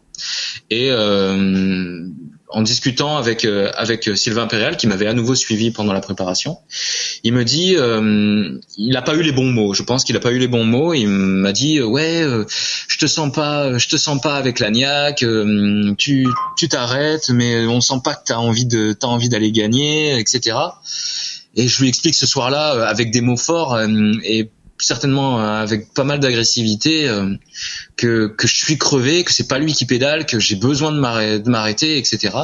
Et 0.70 0.90
euh, 0.90 2.06
en 2.48 2.62
discutant 2.62 3.16
avec 3.16 3.44
euh, 3.44 3.70
avec 3.76 4.10
Sylvain 4.16 4.42
Impérial, 4.42 4.76
qui 4.76 4.86
m'avait 4.86 5.06
à 5.06 5.12
nouveau 5.12 5.34
suivi 5.34 5.70
pendant 5.70 5.92
la 5.92 6.00
préparation, 6.00 6.58
il 7.22 7.32
me 7.32 7.44
dit, 7.44 7.76
euh, 7.76 8.58
il 8.76 8.92
n'a 8.92 9.02
pas 9.02 9.14
eu 9.14 9.22
les 9.22 9.32
bons 9.32 9.50
mots. 9.50 9.74
Je 9.74 9.82
pense 9.82 10.04
qu'il 10.04 10.14
n'a 10.14 10.20
pas 10.20 10.32
eu 10.32 10.38
les 10.38 10.48
bons 10.48 10.64
mots. 10.64 10.94
Il 10.94 11.08
m'a 11.08 11.52
dit, 11.52 11.80
ouais, 11.80 12.22
je 12.88 12.98
te 12.98 13.06
sens 13.06 13.32
pas, 13.32 13.78
je 13.78 13.88
te 13.88 13.96
sens 13.96 14.20
pas 14.20 14.36
avec 14.36 14.58
l'agnac. 14.58 15.24
tu 15.98 16.26
tu 16.56 16.68
t'arrêtes, 16.68 17.30
mais 17.30 17.66
on 17.66 17.80
sent 17.80 18.00
pas 18.02 18.14
que 18.14 18.24
t'as 18.26 18.36
envie 18.36 18.66
de 18.66 18.92
t'as 18.98 19.08
envie 19.08 19.28
d'aller 19.28 19.52
gagner, 19.52 20.18
etc. 20.18 20.56
Et 21.58 21.66
je 21.66 21.80
lui 21.80 21.88
explique 21.88 22.14
ce 22.14 22.24
soir-là 22.24 22.74
euh, 22.74 22.86
avec 22.86 23.10
des 23.10 23.20
mots 23.20 23.36
forts 23.36 23.74
euh, 23.74 24.12
et 24.22 24.48
certainement 24.78 25.40
euh, 25.40 25.60
avec 25.60 25.92
pas 25.92 26.04
mal 26.04 26.20
d'agressivité 26.20 27.10
que 27.96 28.28
que 28.28 28.46
je 28.46 28.54
suis 28.54 28.78
crevé, 28.78 29.24
que 29.24 29.32
c'est 29.32 29.48
pas 29.48 29.58
lui 29.58 29.74
qui 29.74 29.84
pédale, 29.84 30.24
que 30.24 30.38
j'ai 30.38 30.54
besoin 30.54 30.92
de 30.92 31.48
m'arrêter, 31.50 31.98
etc. 31.98 32.36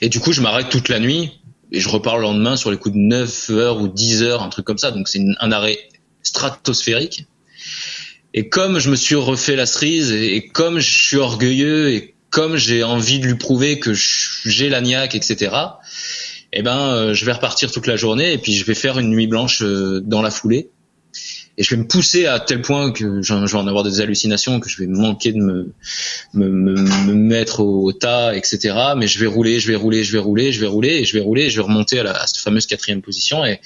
Et 0.00 0.08
du 0.08 0.20
coup, 0.20 0.32
je 0.32 0.40
m'arrête 0.40 0.70
toute 0.70 0.88
la 0.88 1.00
nuit 1.00 1.32
et 1.70 1.80
je 1.80 1.88
repars 1.90 2.16
le 2.16 2.22
lendemain 2.22 2.56
sur 2.56 2.70
les 2.70 2.78
coups 2.78 2.94
de 2.94 3.00
9 3.00 3.50
heures 3.50 3.82
ou 3.82 3.88
10 3.88 4.22
heures, 4.22 4.42
un 4.42 4.48
truc 4.48 4.64
comme 4.64 4.78
ça. 4.78 4.90
Donc 4.90 5.06
c'est 5.06 5.22
un 5.38 5.52
arrêt 5.52 5.78
stratosphérique. 6.22 7.26
Et 8.32 8.48
comme 8.48 8.78
je 8.78 8.88
me 8.88 8.96
suis 8.96 9.16
refait 9.16 9.54
la 9.54 9.66
cerise 9.66 10.12
et, 10.12 10.48
comme 10.48 10.78
je 10.78 10.90
suis 10.90 11.16
orgueilleux 11.18 11.90
et 11.90 12.14
comme 12.30 12.56
j'ai 12.56 12.82
envie 12.84 13.18
de 13.18 13.26
lui 13.26 13.34
prouver 13.34 13.78
que 13.80 13.92
j'ai 13.92 14.70
la 14.70 14.80
niaque, 14.80 15.14
etc 15.14 15.50
eh 16.58 16.62
ben 16.62 16.78
euh, 16.78 17.14
je 17.14 17.24
vais 17.24 17.32
repartir 17.32 17.70
toute 17.70 17.86
la 17.86 17.96
journée 17.96 18.32
et 18.32 18.38
puis 18.38 18.54
je 18.54 18.64
vais 18.64 18.74
faire 18.74 18.98
une 18.98 19.10
nuit 19.10 19.26
blanche 19.26 19.62
euh, 19.62 20.00
dans 20.00 20.22
la 20.22 20.30
foulée 20.30 20.70
et 21.58 21.62
je 21.62 21.74
vais 21.74 21.82
me 21.82 21.86
pousser 21.86 22.26
à 22.26 22.40
tel 22.40 22.62
point 22.62 22.92
que 22.92 23.22
je 23.22 23.34
vais 23.34 23.54
en 23.54 23.66
avoir 23.66 23.84
des 23.84 24.00
hallucinations, 24.00 24.60
que 24.60 24.68
je 24.68 24.78
vais 24.78 24.86
manquer 24.86 25.32
de 25.32 25.38
me, 25.38 25.72
me, 26.34 26.48
me, 26.48 27.14
mettre 27.14 27.60
au, 27.60 27.92
tas, 27.92 28.36
etc. 28.36 28.74
Mais 28.96 29.06
je 29.06 29.18
vais 29.18 29.26
rouler, 29.26 29.58
je 29.58 29.68
vais 29.68 29.76
rouler, 29.76 30.04
je 30.04 30.12
vais 30.12 30.18
rouler, 30.18 30.52
je 30.52 30.60
vais 30.60 30.66
rouler, 30.66 30.96
et 30.96 31.04
je 31.04 31.14
vais 31.14 31.20
rouler, 31.20 31.44
et 31.44 31.50
je 31.50 31.56
vais 31.56 31.62
remonter 31.62 31.98
à, 31.98 32.02
la, 32.02 32.12
à 32.12 32.26
cette 32.26 32.38
fameuse 32.38 32.66
quatrième 32.66 33.00
position. 33.00 33.42
Et, 33.44 33.60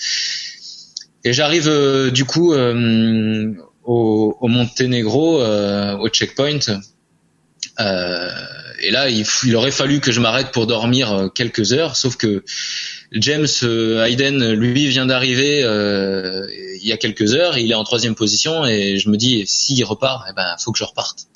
et 1.24 1.32
j'arrive 1.32 1.68
euh, 1.68 2.10
du 2.12 2.24
coup 2.24 2.54
au, 2.54 4.36
au 4.40 4.48
Monténégro, 4.48 5.42
au 5.42 6.08
checkpoint. 6.10 6.60
Euh, 7.80 8.30
et 8.82 8.90
là, 8.90 9.08
il, 9.10 9.24
il, 9.44 9.56
aurait 9.56 9.70
fallu 9.70 10.00
que 10.00 10.10
je 10.10 10.20
m'arrête 10.20 10.52
pour 10.52 10.66
dormir 10.66 11.12
euh, 11.12 11.28
quelques 11.28 11.72
heures, 11.72 11.96
sauf 11.96 12.16
que 12.16 12.44
James 13.12 13.46
euh, 13.62 14.04
Hayden, 14.04 14.52
lui, 14.52 14.86
vient 14.86 15.06
d'arriver 15.06 15.62
euh, 15.62 16.46
il 16.80 16.86
y 16.86 16.92
a 16.92 16.96
quelques 16.96 17.34
heures, 17.34 17.58
il 17.58 17.70
est 17.70 17.74
en 17.74 17.84
troisième 17.84 18.14
position, 18.14 18.64
et 18.64 18.98
je 18.98 19.10
me 19.10 19.16
dis, 19.16 19.44
s'il 19.46 19.84
repart, 19.84 20.24
eh 20.30 20.32
ben, 20.34 20.56
faut 20.58 20.72
que 20.72 20.78
je 20.78 20.84
reparte. 20.84 21.26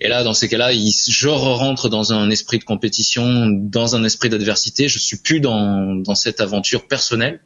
Et 0.00 0.08
là, 0.08 0.24
dans 0.24 0.34
ces 0.34 0.48
cas-là, 0.48 0.72
je 0.72 1.28
rentre 1.28 1.88
dans 1.88 2.12
un 2.12 2.28
esprit 2.30 2.58
de 2.58 2.64
compétition, 2.64 3.46
dans 3.46 3.94
un 3.94 4.02
esprit 4.02 4.28
d'adversité. 4.28 4.88
Je 4.88 4.98
suis 4.98 5.18
plus 5.18 5.40
dans, 5.40 5.94
dans 5.94 6.16
cette 6.16 6.40
aventure 6.40 6.88
personnelle. 6.88 7.40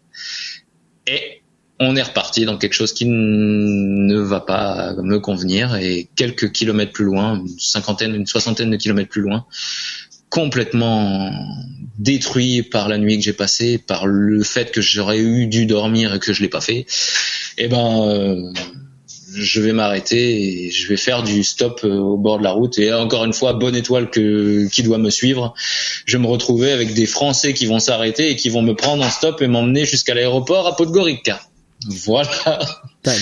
Et 1.06 1.42
on 1.80 1.96
est 1.96 2.02
reparti 2.02 2.44
dans 2.44 2.56
quelque 2.56 2.72
chose 2.72 2.92
qui 2.92 3.06
ne 3.06 4.18
va 4.18 4.40
pas 4.40 4.94
me 5.02 5.18
convenir 5.20 5.76
et 5.76 6.08
quelques 6.16 6.50
kilomètres 6.52 6.92
plus 6.92 7.04
loin, 7.04 7.36
une 7.36 7.58
cinquantaine, 7.58 8.14
une 8.14 8.26
soixantaine 8.26 8.70
de 8.70 8.76
kilomètres 8.76 9.10
plus 9.10 9.22
loin, 9.22 9.46
complètement 10.28 11.30
détruit 11.98 12.62
par 12.62 12.88
la 12.88 12.98
nuit 12.98 13.18
que 13.18 13.24
j'ai 13.24 13.32
passée, 13.32 13.78
par 13.78 14.06
le 14.06 14.42
fait 14.42 14.72
que 14.72 14.80
j'aurais 14.80 15.18
eu 15.18 15.46
dû 15.46 15.66
dormir 15.66 16.14
et 16.14 16.18
que 16.18 16.32
je 16.32 16.42
l'ai 16.42 16.48
pas 16.48 16.60
fait, 16.60 16.86
eh 17.58 17.68
ben 17.68 18.02
euh, 18.08 18.52
je 19.34 19.60
vais 19.60 19.72
m'arrêter 19.72 20.66
et 20.66 20.70
je 20.70 20.88
vais 20.88 20.96
faire 20.96 21.22
du 21.22 21.44
stop 21.44 21.80
euh, 21.84 21.96
au 21.96 22.16
bord 22.16 22.38
de 22.38 22.44
la 22.44 22.50
route. 22.50 22.78
Et 22.78 22.92
encore 22.92 23.24
une 23.24 23.32
fois 23.32 23.52
bonne 23.52 23.76
étoile 23.76 24.10
que 24.10 24.68
qui 24.68 24.82
doit 24.82 24.98
me 24.98 25.10
suivre. 25.10 25.54
Je 26.06 26.16
vais 26.16 26.22
me 26.22 26.28
retrouver 26.28 26.72
avec 26.72 26.94
des 26.94 27.06
français 27.06 27.52
qui 27.52 27.66
vont 27.66 27.78
s'arrêter 27.78 28.30
et 28.30 28.36
qui 28.36 28.48
vont 28.48 28.62
me 28.62 28.74
prendre 28.74 29.04
en 29.04 29.10
stop 29.10 29.42
et 29.42 29.46
m'emmener 29.46 29.84
jusqu'à 29.84 30.14
l'aéroport 30.14 30.66
à 30.66 30.76
Podgorica 30.76 31.40
voilà. 31.86 32.58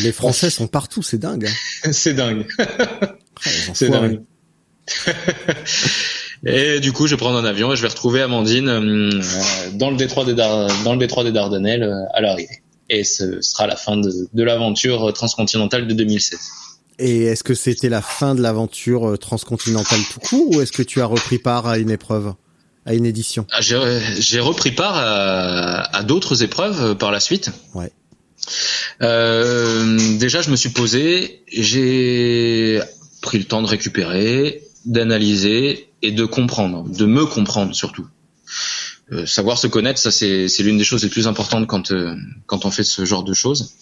Les 0.03 0.13
Français 0.13 0.51
sont 0.51 0.67
partout, 0.67 1.03
c'est 1.03 1.19
dingue. 1.19 1.47
Hein. 1.85 1.91
c'est 1.93 2.15
dingue. 2.15 2.47
c'est 3.75 3.89
dingue. 3.91 4.23
Et 6.45 6.81
du 6.81 6.93
coup, 6.93 7.07
je 7.07 7.15
vais 7.15 7.19
prendre 7.19 7.39
un 7.39 7.45
avion 7.45 7.73
et 7.73 7.77
je 7.77 7.83
vais 7.83 7.89
retrouver 7.89 8.23
Amandine 8.23 8.69
euh, 8.69 9.11
dans 9.73 9.91
le 9.91 9.97
détroit 9.97 10.25
des 10.25 10.35
Dar- 10.35 10.69
dans 10.85 10.93
le 10.93 10.99
détroit 10.99 11.25
des 11.25 11.33
Dardanelles 11.33 11.83
euh, 11.83 12.05
à 12.15 12.21
l'arrivée. 12.21 12.63
Et 12.89 13.03
ce 13.05 13.41
sera 13.41 13.67
la 13.67 13.75
fin 13.77 13.97
de, 13.97 14.11
de 14.33 14.43
l'aventure 14.45 15.13
transcontinentale 15.13 15.89
de 15.89 15.95
2016. 15.95 16.39
Et 16.99 17.25
est-ce 17.25 17.43
que 17.43 17.55
c'était 17.55 17.89
la 17.89 18.01
fin 18.03 18.35
de 18.35 18.43
l'aventure 18.43 19.11
euh, 19.11 19.17
transcontinentale 19.17 19.99
tout 20.13 20.21
court 20.21 20.57
ou 20.57 20.61
est-ce 20.61 20.73
que 20.73 20.83
tu 20.83 21.01
as 21.01 21.07
repris 21.07 21.39
part 21.39 21.67
à 21.67 21.79
une 21.79 21.91
épreuve, 21.91 22.35
à 22.85 22.95
une 22.95 23.07
édition? 23.07 23.47
Ah, 23.51 23.61
J'ai 23.61 24.41
repris 24.41 24.71
part 24.73 24.95
à, 24.97 25.97
à 25.97 26.03
d'autres 26.05 26.43
épreuves 26.43 26.83
euh, 26.83 26.95
par 26.95 27.11
la 27.11 27.21
suite. 27.21 27.51
Ouais. 27.75 27.91
Euh, 29.03 30.19
déjà, 30.19 30.43
je 30.43 30.51
me 30.51 30.57
suis 30.57 30.71
posé, 30.71 31.43
j'ai 31.53 32.81
pris 33.23 33.39
le 33.39 33.45
temps 33.45 33.63
de 33.63 33.67
récupérer, 33.67 34.63
d'analyser 34.85 35.89
et 36.03 36.13
de 36.13 36.25
comprendre, 36.25 36.89
de 36.89 37.07
me 37.07 37.27
comprendre 37.27 37.75
surtout. 37.75 38.07
Euh, 39.13 39.25
savoir 39.25 39.57
se 39.57 39.69
connaître, 39.69 40.01
ça 40.01 40.11
c'est 40.11 40.49
l'une 40.61 40.79
des 40.79 40.85
choses 40.85 41.05
les 41.05 41.09
plus 41.09 41.29
importantes 41.29 41.69
quand 41.69 41.93
euh, 41.93 42.17
quand 42.47 42.65
on 42.65 42.73
fait 42.73 42.83
ce 42.83 43.05
genre 43.05 43.23
de 43.23 43.35
choses. 43.35 43.75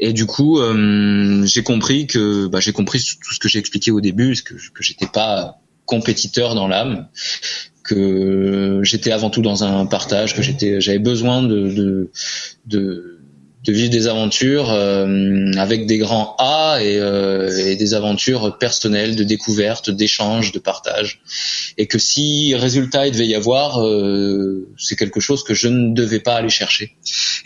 Et 0.00 0.12
du 0.12 0.26
coup, 0.26 0.58
euh, 0.58 1.46
j'ai 1.46 1.62
compris 1.62 2.08
que 2.08 2.48
bah, 2.48 2.58
j'ai 2.58 2.72
compris 2.72 2.98
tout 3.22 3.32
ce 3.32 3.38
que 3.38 3.48
j'ai 3.48 3.60
expliqué 3.60 3.92
au 3.92 4.00
début, 4.00 4.34
que 4.42 4.56
j'étais 4.80 5.06
pas 5.06 5.60
compétiteur 5.86 6.56
dans 6.56 6.66
l'âme, 6.66 7.06
que 7.84 8.80
j'étais 8.82 9.12
avant 9.12 9.30
tout 9.30 9.42
dans 9.42 9.62
un 9.62 9.86
partage, 9.86 10.34
que 10.34 10.42
j'avais 10.80 10.98
besoin 10.98 11.42
de 11.44 11.72
de, 11.72 12.10
de 12.66 13.13
de 13.64 13.72
vivre 13.72 13.90
des 13.90 14.08
aventures 14.08 14.70
euh, 14.70 15.50
avec 15.56 15.86
des 15.86 15.96
grands 15.96 16.36
A 16.38 16.78
et, 16.82 16.98
euh, 16.98 17.48
et 17.66 17.76
des 17.76 17.94
aventures 17.94 18.58
personnelles, 18.58 19.16
de 19.16 19.24
découverte, 19.24 19.90
d'échange, 19.90 20.52
de 20.52 20.58
partage. 20.58 21.22
Et 21.78 21.86
que 21.86 21.98
si 21.98 22.54
résultat 22.54 23.06
il 23.06 23.12
devait 23.12 23.26
y 23.26 23.34
avoir, 23.34 23.82
euh, 23.82 24.68
c'est 24.76 24.96
quelque 24.96 25.18
chose 25.20 25.44
que 25.44 25.54
je 25.54 25.68
ne 25.68 25.94
devais 25.94 26.20
pas 26.20 26.34
aller 26.34 26.50
chercher. 26.50 26.94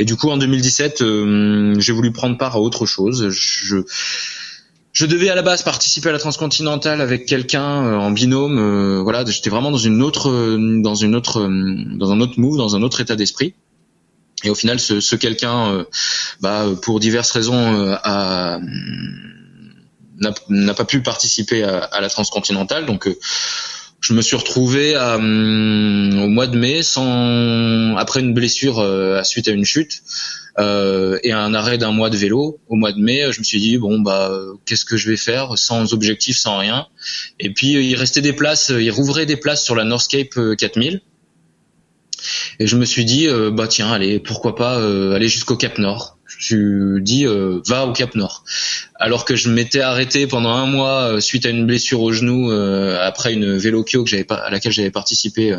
Et 0.01 0.05
du 0.05 0.17
coup, 0.17 0.29
en 0.29 0.37
2017, 0.37 1.03
euh, 1.03 1.75
j'ai 1.79 1.93
voulu 1.93 2.11
prendre 2.11 2.37
part 2.37 2.57
à 2.57 2.61
autre 2.61 2.85
chose. 2.85 3.29
Je, 3.31 3.77
je 4.93 5.07
devais 5.07 5.31
à 5.31 5.37
la 5.37 5.43
base 5.43 5.63
participer 5.63 6.09
à 6.09 6.13
la 6.13 6.19
transcontinentale 6.19 7.01
avec 7.01 7.27
quelqu'un 7.27 7.85
euh, 7.85 7.97
en 7.97 8.11
binôme. 8.11 8.59
euh, 8.59 9.03
voilà, 9.03 9.25
j'étais 9.25 9.51
vraiment 9.51 9.71
dans 9.71 9.79
une 9.79 10.03
autre, 10.03 10.33
dans 10.83 10.97
une 10.97 11.15
autre, 11.15 11.43
dans 11.43 12.11
un 12.11 12.21
autre 12.21 12.41
move, 12.41 12.57
dans 12.57 12.75
un 12.75 12.83
autre 12.83 13.01
état 13.01 13.15
d'esprit. 13.15 13.55
Et 14.45 14.51
au 14.51 14.55
final, 14.55 14.79
ce, 14.79 15.01
ce 15.01 15.17
quelqu'un, 15.17 15.73
euh, 15.73 15.85
bah, 16.41 16.67
pour 16.83 17.01
diverses 17.01 17.31
raisons, 17.33 17.75
euh, 17.75 17.97
a- 18.05 18.61
n'a 20.49 20.75
pas 20.75 20.85
pu 20.85 21.01
participer 21.03 21.63
à, 21.63 21.79
à 21.79 22.01
la 22.01 22.09
transcontinentale. 22.09 22.87
Donc, 22.87 23.07
euh, 23.07 23.17
je 24.01 24.13
me 24.15 24.23
suis 24.23 24.37
retrouvé 24.37 24.95
à, 24.95 25.17
hum, 25.17 26.21
au 26.23 26.29
mois 26.29 26.47
de 26.47 26.57
mai, 26.57 26.83
sans 26.83 27.97
après 27.97 28.21
une 28.21 28.35
blessure 28.35 28.79
euh, 28.79 29.19
à 29.19 29.25
suite 29.25 29.49
à 29.49 29.51
une 29.53 29.65
chute 29.65 30.03
euh, 30.59 31.19
et 31.25 31.33
un 31.33 31.53
arrêt 31.55 31.79
d'un 31.79 31.91
mois 31.93 32.11
de 32.11 32.17
vélo. 32.17 32.61
Au 32.69 32.77
mois 32.77 32.93
de 32.93 33.01
mai, 33.01 33.33
je 33.33 33.41
me 33.41 33.45
suis 33.45 33.61
dit 33.61 33.77
bon 33.79 34.01
bah 34.01 34.29
euh, 34.31 34.55
qu'est-ce 34.67 34.85
que 34.85 34.97
je 34.97 35.11
vais 35.11 35.17
faire 35.17 35.59
sans 35.59 35.93
objectif, 35.95 36.37
sans 36.39 36.59
rien? 36.59 36.87
Et 37.41 37.51
puis 37.51 37.77
euh, 37.77 37.83
il 37.83 37.97
restait 37.97 38.21
des 38.21 38.33
places, 38.33 38.71
euh, 38.71 38.81
il 38.83 38.91
rouvrait 38.91 39.27
des 39.27 39.37
places 39.37 39.65
sur 39.65 39.75
la 39.75 39.85
Northscape 39.85 40.37
euh, 40.37 40.55
4000. 40.55 41.01
Et 42.59 42.67
je 42.67 42.77
me 42.77 42.85
suis 42.85 43.05
dit, 43.05 43.29
euh, 43.29 43.51
bah 43.51 43.69
tiens, 43.69 43.91
allez, 43.93 44.19
pourquoi 44.19 44.55
pas 44.55 44.79
euh, 44.79 45.15
aller 45.15 45.29
jusqu'au 45.29 45.57
Cap 45.57 45.79
Nord. 45.79 46.19
Je 46.27 46.37
me 46.37 46.43
suis 46.43 47.03
dit, 47.03 47.27
euh, 47.27 47.61
va 47.67 47.87
au 47.87 47.93
Cap 47.93 48.15
Nord. 48.15 48.45
Alors 48.95 49.25
que 49.25 49.35
je 49.35 49.49
m'étais 49.49 49.81
arrêté 49.81 50.27
pendant 50.27 50.51
un 50.51 50.67
mois 50.67 51.13
euh, 51.13 51.21
suite 51.21 51.47
à 51.47 51.51
une 51.51 51.67
blessure 51.67 52.03
au 52.03 52.13
genou 52.13 52.51
euh, 52.51 52.99
après 53.01 53.33
une 53.33 53.57
vélocchio 53.57 54.05
que 54.05 54.11
j'avais 54.11 54.27
à 54.31 54.51
laquelle 54.51 54.73
j'avais 54.73 54.91
participé 54.91 55.57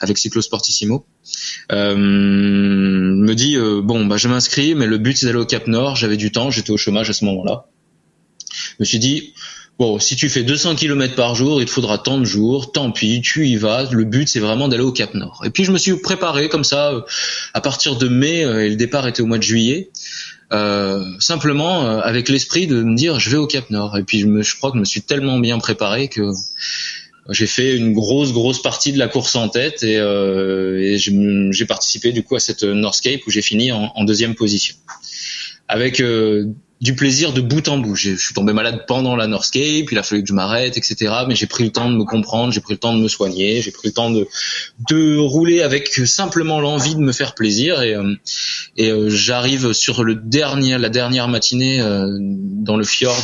avec 0.00 0.18
Cyclosportissimo. 0.18 1.06
Euh, 1.70 1.94
me 1.96 3.34
dit, 3.34 3.56
bon, 3.82 4.06
bah 4.06 4.16
je 4.16 4.28
m'inscris, 4.28 4.74
mais 4.74 4.86
le 4.86 4.98
but 4.98 5.16
c'est 5.16 5.26
d'aller 5.26 5.38
au 5.38 5.46
Cap 5.46 5.66
Nord. 5.66 5.96
J'avais 5.96 6.16
du 6.16 6.32
temps, 6.32 6.50
j'étais 6.50 6.70
au 6.70 6.76
chômage 6.76 7.08
à 7.08 7.12
ce 7.12 7.24
moment-là. 7.26 7.66
Je 8.52 8.76
me 8.80 8.84
suis 8.84 8.98
dit, 8.98 9.34
Bon, 9.82 9.98
si 9.98 10.14
tu 10.14 10.28
fais 10.28 10.44
200 10.44 10.76
km 10.76 11.16
par 11.16 11.34
jour, 11.34 11.60
il 11.60 11.64
te 11.64 11.70
faudra 11.72 11.98
tant 11.98 12.18
de 12.18 12.24
jours, 12.24 12.70
tant 12.70 12.92
pis, 12.92 13.20
tu 13.20 13.48
y 13.48 13.56
vas. 13.56 13.90
Le 13.90 14.04
but, 14.04 14.28
c'est 14.28 14.38
vraiment 14.38 14.68
d'aller 14.68 14.84
au 14.84 14.92
Cap 14.92 15.12
Nord. 15.14 15.42
Et 15.44 15.50
puis, 15.50 15.64
je 15.64 15.72
me 15.72 15.76
suis 15.76 15.96
préparé 15.96 16.48
comme 16.48 16.62
ça, 16.62 16.92
euh, 16.92 17.00
à 17.52 17.60
partir 17.60 17.96
de 17.96 18.06
mai, 18.06 18.44
euh, 18.44 18.64
et 18.64 18.68
le 18.68 18.76
départ 18.76 19.08
était 19.08 19.22
au 19.22 19.26
mois 19.26 19.38
de 19.38 19.42
juillet, 19.42 19.90
euh, 20.52 21.04
simplement 21.18 21.84
euh, 21.84 21.98
avec 21.98 22.28
l'esprit 22.28 22.68
de 22.68 22.80
me 22.80 22.94
dire, 22.94 23.18
je 23.18 23.28
vais 23.30 23.36
au 23.36 23.48
Cap 23.48 23.70
Nord. 23.70 23.98
Et 23.98 24.04
puis, 24.04 24.20
je, 24.20 24.26
me, 24.26 24.44
je 24.44 24.56
crois 24.56 24.70
que 24.70 24.76
je 24.76 24.80
me 24.82 24.84
suis 24.84 25.02
tellement 25.02 25.40
bien 25.40 25.58
préparé 25.58 26.06
que 26.06 26.30
j'ai 27.30 27.48
fait 27.48 27.76
une 27.76 27.92
grosse, 27.92 28.32
grosse 28.32 28.62
partie 28.62 28.92
de 28.92 29.00
la 29.00 29.08
course 29.08 29.34
en 29.34 29.48
tête 29.48 29.82
et, 29.82 29.96
euh, 29.96 30.78
et 30.80 30.96
j'ai 30.98 31.66
participé 31.66 32.12
du 32.12 32.22
coup 32.22 32.36
à 32.36 32.40
cette 32.40 32.62
Northscape 32.62 33.22
où 33.26 33.32
j'ai 33.32 33.42
fini 33.42 33.72
en, 33.72 33.90
en 33.96 34.04
deuxième 34.04 34.36
position. 34.36 34.76
Avec 35.66 36.00
euh, 36.00 36.52
du 36.82 36.96
plaisir 36.96 37.32
de 37.32 37.40
bout 37.40 37.68
en 37.68 37.78
bout. 37.78 37.94
Je 37.94 38.16
suis 38.16 38.34
tombé 38.34 38.52
malade 38.52 38.84
pendant 38.88 39.14
la 39.14 39.28
Northscape, 39.28 39.92
il 39.92 39.98
a 39.98 40.02
fallu 40.02 40.22
que 40.22 40.28
je 40.28 40.34
m'arrête, 40.34 40.76
etc. 40.76 41.14
Mais 41.28 41.36
j'ai 41.36 41.46
pris 41.46 41.62
le 41.62 41.70
temps 41.70 41.88
de 41.88 41.96
me 41.96 42.04
comprendre, 42.04 42.52
j'ai 42.52 42.60
pris 42.60 42.74
le 42.74 42.80
temps 42.80 42.92
de 42.92 43.00
me 43.00 43.06
soigner, 43.06 43.62
j'ai 43.62 43.70
pris 43.70 43.88
le 43.88 43.94
temps 43.94 44.10
de, 44.10 44.26
de 44.90 45.16
rouler 45.16 45.62
avec 45.62 45.88
simplement 45.88 46.58
l'envie 46.58 46.96
de 46.96 47.00
me 47.00 47.12
faire 47.12 47.36
plaisir. 47.36 47.82
Et, 47.82 47.94
euh, 47.94 48.14
et 48.76 48.90
euh, 48.90 49.08
j'arrive 49.08 49.72
sur 49.72 50.02
le 50.02 50.16
dernier, 50.16 50.76
la 50.76 50.88
dernière 50.88 51.28
matinée 51.28 51.80
euh, 51.80 52.08
dans 52.20 52.76
le 52.76 52.84
fjord 52.84 53.22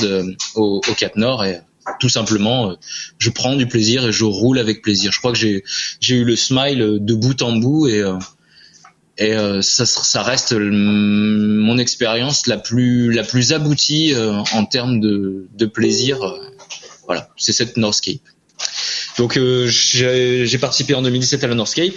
au, 0.54 0.80
au 0.88 0.94
Cap 0.94 1.16
Nord 1.16 1.44
et 1.44 1.60
tout 1.98 2.10
simplement, 2.10 2.76
je 3.18 3.30
prends 3.30 3.56
du 3.56 3.66
plaisir 3.66 4.06
et 4.06 4.12
je 4.12 4.24
roule 4.24 4.58
avec 4.58 4.82
plaisir. 4.82 5.10
Je 5.10 5.18
crois 5.18 5.32
que 5.32 5.38
j'ai 5.38 6.14
eu 6.14 6.24
le 6.24 6.36
smile 6.36 6.98
de 7.00 7.14
bout 7.14 7.40
en 7.42 7.56
bout 7.56 7.88
et 7.88 8.04
et 9.18 9.34
euh, 9.34 9.62
ça, 9.62 9.84
ça 9.84 10.22
reste 10.22 10.52
mon 10.52 11.76
expérience 11.76 12.46
la 12.46 12.56
plus 12.56 13.12
la 13.12 13.24
plus 13.24 13.52
aboutie 13.52 14.14
euh, 14.14 14.42
en 14.52 14.64
termes 14.64 15.00
de, 15.00 15.48
de 15.54 15.66
plaisir. 15.66 16.22
euh, 16.22 16.38
voilà, 17.06 17.28
c'est 17.36 17.52
cette 17.52 17.76
Northscape. 17.76 18.20
Donc 19.16 19.36
euh, 19.36 19.66
j'ai 19.66 20.58
participé 20.58 20.94
en 20.94 21.02
2017 21.02 21.42
à 21.42 21.48
la 21.48 21.54
Northscape 21.56 21.94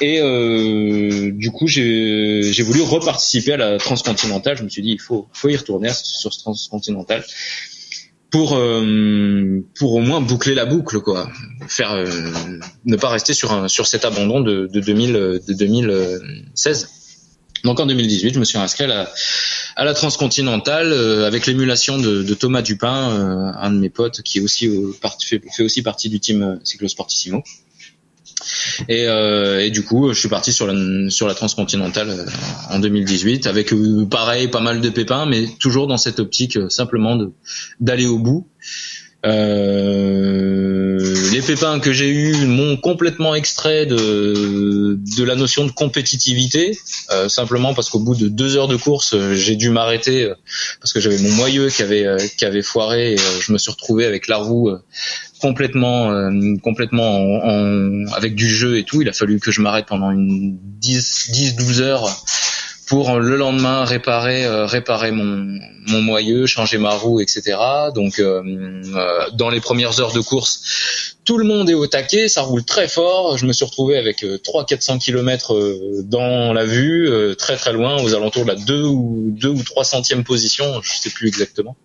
et 0.00 0.20
euh, 0.20 1.32
du 1.32 1.50
coup 1.50 1.66
j'ai 1.66 2.42
j'ai 2.42 2.62
voulu 2.62 2.82
reparticiper 2.82 3.54
à 3.54 3.56
la 3.56 3.78
transcontinentale. 3.78 4.56
Je 4.56 4.62
me 4.62 4.68
suis 4.68 4.82
dit 4.82 4.90
il 4.90 5.00
faut 5.00 5.26
faut 5.32 5.48
y 5.48 5.56
retourner 5.56 5.90
sur 5.92 6.32
ce 6.32 6.38
transcontinental 6.38 7.24
pour 8.30 8.54
euh, 8.56 9.60
pour 9.78 9.94
au 9.94 10.00
moins 10.00 10.20
boucler 10.20 10.54
la 10.54 10.66
boucle 10.66 11.00
quoi. 11.00 11.30
Faire 11.68 11.92
euh, 11.92 12.04
ne 12.84 12.96
pas 12.96 13.08
rester 13.08 13.34
sur 13.34 13.52
un 13.52 13.68
sur 13.68 13.86
cet 13.86 14.04
abandon 14.04 14.40
de 14.40 14.66
de 14.72 14.80
2000 14.80 15.12
de 15.12 15.52
2016 15.52 16.88
donc 17.64 17.80
en 17.80 17.86
2018 17.86 18.34
je 18.34 18.38
me 18.38 18.44
suis 18.44 18.58
inscrit 18.58 18.84
à 18.84 18.88
la 18.88 19.08
à 19.76 19.84
la 19.84 19.94
transcontinentale 19.94 20.92
euh, 20.92 21.26
avec 21.26 21.46
l'émulation 21.46 21.98
de, 21.98 22.22
de 22.22 22.34
Thomas 22.34 22.62
Dupin 22.62 23.10
euh, 23.10 23.52
un 23.58 23.70
de 23.70 23.78
mes 23.78 23.90
potes 23.90 24.22
qui 24.22 24.38
est 24.38 24.40
aussi 24.40 24.68
euh, 24.68 24.92
part- 25.00 25.18
fait, 25.22 25.42
fait 25.54 25.62
aussi 25.62 25.82
partie 25.82 26.08
du 26.08 26.20
team 26.20 26.42
euh, 26.42 26.56
Cyclosportissimo 26.64 27.42
et, 28.88 29.06
euh, 29.06 29.64
et 29.64 29.70
du 29.70 29.84
coup, 29.84 30.12
je 30.12 30.18
suis 30.18 30.28
parti 30.28 30.52
sur 30.52 30.66
la, 30.66 31.10
sur 31.10 31.26
la 31.26 31.34
transcontinentale 31.34 32.10
euh, 32.10 32.26
en 32.70 32.78
2018 32.78 33.46
avec 33.46 33.72
euh, 33.72 34.06
pareil 34.06 34.48
pas 34.48 34.60
mal 34.60 34.80
de 34.80 34.88
pépins, 34.88 35.26
mais 35.26 35.46
toujours 35.58 35.86
dans 35.86 35.96
cette 35.96 36.20
optique 36.20 36.58
simplement 36.68 37.18
d'aller 37.80 38.06
au 38.06 38.18
bout. 38.18 38.48
Euh, 39.26 41.30
les 41.32 41.42
pépins 41.42 41.78
que 41.80 41.92
j'ai 41.92 42.08
eus 42.10 42.46
m'ont 42.46 42.76
complètement 42.76 43.34
extrait 43.34 43.86
de 43.86 44.98
de 45.16 45.24
la 45.24 45.34
notion 45.34 45.64
de 45.66 45.70
compétitivité, 45.70 46.78
euh, 47.10 47.28
simplement 47.28 47.74
parce 47.74 47.90
qu'au 47.90 47.98
bout 47.98 48.14
de 48.14 48.28
deux 48.28 48.56
heures 48.56 48.68
de 48.68 48.76
course, 48.76 49.14
euh, 49.14 49.34
j'ai 49.34 49.56
dû 49.56 49.70
m'arrêter 49.70 50.24
euh, 50.24 50.34
parce 50.80 50.92
que 50.92 51.00
j'avais 51.00 51.18
mon 51.18 51.30
moyeu 51.32 51.68
qui 51.68 51.82
avait 51.82 52.06
qui 52.38 52.44
avait 52.44 52.62
foiré 52.62 53.14
et 53.14 53.18
je 53.40 53.52
me 53.52 53.58
suis 53.58 53.70
retrouvé 53.70 54.06
avec 54.06 54.28
la 54.28 54.36
roue 54.38 54.70
euh, 54.70 54.78
complètement 55.40 56.30
complètement 56.62 57.16
en, 57.44 57.48
en- 57.48 58.12
avec 58.12 58.34
du 58.34 58.48
jeu 58.48 58.78
et 58.78 58.84
tout. 58.84 59.02
Il 59.02 59.08
a 59.08 59.12
fallu 59.12 59.40
que 59.40 59.50
je 59.50 59.60
m'arrête 59.60 59.86
pendant 59.86 60.10
une 60.10 60.56
10 60.80 61.30
10 61.32 61.56
12 61.56 61.80
heures 61.82 62.24
pour 62.86 63.10
euh, 63.10 63.18
le 63.18 63.36
lendemain 63.36 63.84
réparer 63.84 64.44
euh, 64.44 64.66
réparer 64.66 65.10
mon 65.10 66.02
moyeu 66.02 66.46
changer 66.46 66.78
ma 66.78 66.90
roue 66.90 67.20
etc 67.20 67.56
donc 67.94 68.18
euh, 68.18 68.42
euh, 68.94 69.30
dans 69.34 69.50
les 69.50 69.60
premières 69.60 70.00
heures 70.00 70.12
de 70.12 70.20
course 70.20 71.16
tout 71.24 71.38
le 71.38 71.44
monde 71.44 71.68
est 71.68 71.74
au 71.74 71.86
taquet 71.88 72.28
ça 72.28 72.42
roule 72.42 72.64
très 72.64 72.86
fort. 72.86 73.36
Je 73.36 73.46
me 73.46 73.52
suis 73.52 73.64
retrouvé 73.64 73.98
avec 73.98 74.22
euh, 74.22 74.38
3 74.38 74.64
400 74.64 74.98
km 74.98 76.02
dans 76.04 76.52
la 76.52 76.64
vue 76.64 77.08
euh, 77.10 77.34
très 77.34 77.56
très 77.56 77.72
loin 77.72 78.00
aux 78.00 78.14
alentours 78.14 78.44
de 78.44 78.48
la 78.48 78.54
2 78.54 78.82
ou 78.84 79.30
2 79.32 79.48
ou 79.48 79.62
3 79.64 79.82
centième 79.82 80.22
position 80.22 80.80
je 80.82 80.92
sais 80.92 81.10
plus 81.10 81.26
exactement. 81.26 81.76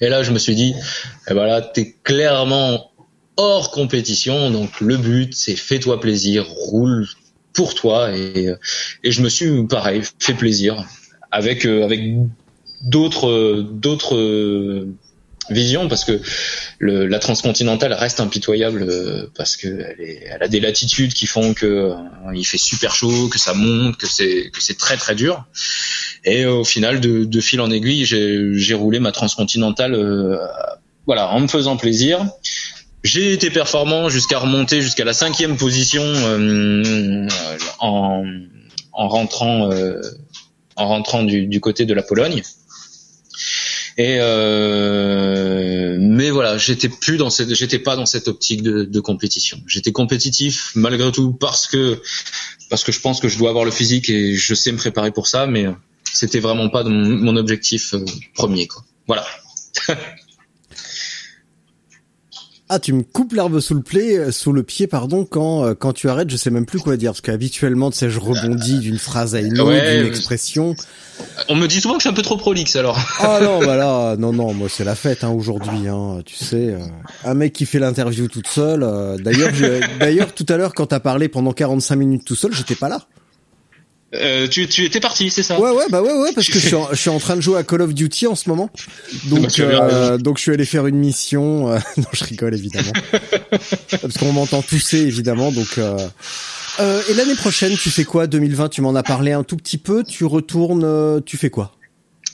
Et 0.00 0.08
là, 0.08 0.22
je 0.22 0.32
me 0.32 0.38
suis 0.38 0.54
dit, 0.54 0.74
eh 1.28 1.34
ben 1.34 1.46
là, 1.46 1.60
t'es 1.60 1.96
clairement 2.02 2.90
hors 3.36 3.70
compétition, 3.70 4.50
donc 4.50 4.80
le 4.80 4.96
but, 4.96 5.34
c'est 5.34 5.56
fais-toi 5.56 6.00
plaisir, 6.00 6.46
roule 6.46 7.06
pour 7.56 7.74
toi, 7.74 8.16
et, 8.16 8.52
et 9.02 9.10
je 9.10 9.22
me 9.22 9.28
suis, 9.28 9.66
pareil, 9.66 10.02
fait 10.20 10.34
plaisir 10.34 10.84
avec 11.32 11.66
euh, 11.66 11.84
avec 11.84 12.00
d'autres 12.82 13.62
d'autres 13.62 14.86
vision 15.50 15.88
parce 15.88 16.04
que 16.04 16.20
le, 16.78 17.06
la 17.06 17.18
transcontinentale 17.18 17.92
reste 17.92 18.20
impitoyable 18.20 18.84
euh, 18.88 19.26
parce 19.36 19.56
que 19.56 19.68
elle, 19.68 20.00
est, 20.00 20.24
elle, 20.30 20.42
a 20.42 20.48
des 20.48 20.60
latitudes 20.60 21.12
qui 21.12 21.26
font 21.26 21.54
que 21.54 21.66
euh, 21.66 21.94
il 22.34 22.44
fait 22.44 22.58
super 22.58 22.94
chaud, 22.94 23.28
que 23.28 23.38
ça 23.38 23.54
monte, 23.54 23.96
que 23.96 24.06
c'est 24.06 24.50
que 24.50 24.62
c'est 24.62 24.78
très 24.78 24.96
très 24.96 25.14
dur. 25.14 25.44
Et 26.24 26.44
au 26.46 26.64
final, 26.64 27.00
de, 27.00 27.24
de 27.24 27.40
fil 27.40 27.60
en 27.60 27.70
aiguille, 27.70 28.04
j'ai 28.04 28.74
roulé 28.74 28.98
ma 28.98 29.12
transcontinentale, 29.12 29.94
euh, 29.94 30.38
voilà, 31.06 31.28
en 31.30 31.40
me 31.40 31.46
faisant 31.46 31.76
plaisir. 31.76 32.26
J'ai 33.06 33.32
été 33.32 33.50
performant 33.50 34.08
jusqu'à 34.08 34.38
remonter 34.38 34.82
jusqu'à 34.82 35.04
la 35.04 35.12
cinquième 35.12 35.56
position 35.56 36.02
en, 37.78 38.24
en 38.92 39.08
rentrant 39.08 39.70
en 40.76 40.88
rentrant 40.88 41.24
du, 41.24 41.60
côté 41.60 41.84
de 41.86 41.94
la 41.94 42.02
Pologne. 42.02 42.42
Et 43.98 44.18
euh, 44.20 45.96
mais 45.98 46.28
voilà, 46.30 46.58
j'étais 46.58 46.90
plus 46.90 47.16
dans 47.16 47.30
cette, 47.30 47.54
j'étais 47.54 47.78
pas 47.78 47.96
dans 47.96 48.04
cette 48.04 48.28
optique 48.28 48.62
de, 48.62 49.00
compétition. 49.00 49.58
J'étais 49.66 49.92
compétitif 49.92 50.72
malgré 50.74 51.10
tout 51.12 51.32
parce 51.32 51.66
que 51.66 52.02
parce 52.68 52.84
que 52.84 52.92
je 52.92 53.00
pense 53.00 53.20
que 53.20 53.28
je 53.28 53.38
dois 53.38 53.48
avoir 53.48 53.64
le 53.64 53.70
physique 53.70 54.10
et 54.10 54.34
je 54.34 54.54
sais 54.54 54.70
me 54.70 54.76
préparer 54.76 55.12
pour 55.12 55.28
ça, 55.28 55.46
mais 55.46 55.66
c'était 56.12 56.40
vraiment 56.40 56.68
pas 56.68 56.84
mon, 56.84 57.36
objectif 57.36 57.94
euh, 57.94 58.04
premier. 58.34 58.68
Voilà. 59.06 59.26
Ah, 62.68 62.80
tu 62.80 62.92
me 62.92 63.04
coupes 63.04 63.32
l'herbe 63.32 63.60
sous 63.60 63.74
le 63.74 63.80
pied, 63.80 64.18
euh, 64.18 64.32
sous 64.32 64.52
le 64.52 64.64
pied, 64.64 64.88
pardon, 64.88 65.24
quand 65.24 65.64
euh, 65.64 65.74
quand 65.74 65.92
tu 65.92 66.08
arrêtes, 66.08 66.30
je 66.30 66.36
sais 66.36 66.50
même 66.50 66.66
plus 66.66 66.80
quoi 66.80 66.96
dire 66.96 67.12
parce 67.12 67.20
qu'habituellement, 67.20 67.92
tu 67.92 67.98
sais, 67.98 68.10
je 68.10 68.18
rebondis 68.18 68.80
d'une 68.80 68.98
phrase 68.98 69.36
à 69.36 69.40
une 69.40 69.60
autre, 69.60 69.70
d'une 69.72 70.06
expression. 70.06 70.74
On 71.48 71.54
me 71.54 71.68
dit 71.68 71.80
souvent 71.80 71.94
que 71.94 72.00
je 72.00 72.08
suis 72.08 72.10
un 72.10 72.14
peu 72.14 72.22
trop 72.22 72.36
prolixe 72.36 72.74
alors. 72.74 72.98
Ah 73.20 73.38
non, 73.40 73.60
bah 73.60 73.76
là, 73.76 74.16
non 74.16 74.32
non, 74.32 74.52
moi 74.52 74.68
c'est 74.68 74.82
la 74.82 74.96
fête 74.96 75.22
hein, 75.22 75.30
aujourd'hui 75.30 75.86
hein, 75.86 76.22
tu 76.26 76.34
sais, 76.34 76.74
euh, 76.74 76.78
un 77.24 77.34
mec 77.34 77.52
qui 77.52 77.66
fait 77.66 77.78
l'interview 77.78 78.26
toute 78.26 78.48
seule. 78.48 78.80
d'ailleurs, 79.22 79.52
d'ailleurs 80.00 80.34
tout 80.34 80.46
à 80.48 80.56
l'heure 80.56 80.74
quand 80.74 80.86
t'as 80.86 81.00
parlé 81.00 81.28
pendant 81.28 81.52
45 81.52 81.94
minutes 81.94 82.24
tout 82.24 82.34
seul, 82.34 82.52
j'étais 82.52 82.74
pas 82.74 82.88
là. 82.88 83.06
Euh, 84.14 84.46
tu, 84.46 84.68
tu 84.68 84.84
étais 84.84 85.00
parti, 85.00 85.30
c'est 85.30 85.42
ça 85.42 85.58
Ouais, 85.58 85.70
ouais, 85.70 85.84
bah 85.90 86.00
ouais, 86.00 86.12
ouais, 86.12 86.32
parce 86.32 86.46
que 86.48 86.54
je 86.60 86.66
suis, 86.66 86.74
en, 86.74 86.88
je 86.90 86.96
suis 86.96 87.10
en 87.10 87.18
train 87.18 87.36
de 87.36 87.40
jouer 87.40 87.58
à 87.58 87.64
Call 87.64 87.82
of 87.82 87.92
Duty 87.92 88.26
en 88.26 88.36
ce 88.36 88.48
moment. 88.48 88.70
Donc, 89.24 89.58
euh, 89.58 90.16
donc 90.16 90.38
je 90.38 90.42
suis 90.42 90.52
allé 90.52 90.64
faire 90.64 90.86
une 90.86 90.96
mission. 90.96 91.72
Euh, 91.72 91.78
non, 91.96 92.06
je 92.12 92.24
rigole 92.24 92.54
évidemment, 92.54 92.92
parce 93.50 94.16
qu'on 94.18 94.32
m'entend 94.32 94.62
tousser 94.62 94.98
évidemment. 94.98 95.50
Donc, 95.50 95.78
euh, 95.78 95.98
euh, 96.78 97.02
et 97.10 97.14
l'année 97.14 97.34
prochaine, 97.34 97.76
tu 97.76 97.90
fais 97.90 98.04
quoi 98.04 98.26
2020 98.26 98.68
Tu 98.68 98.80
m'en 98.80 98.94
as 98.94 99.02
parlé 99.02 99.32
un 99.32 99.42
tout 99.42 99.56
petit 99.56 99.78
peu. 99.78 100.04
Tu 100.04 100.24
retournes, 100.24 101.20
tu 101.24 101.36
fais 101.36 101.50
quoi? 101.50 101.72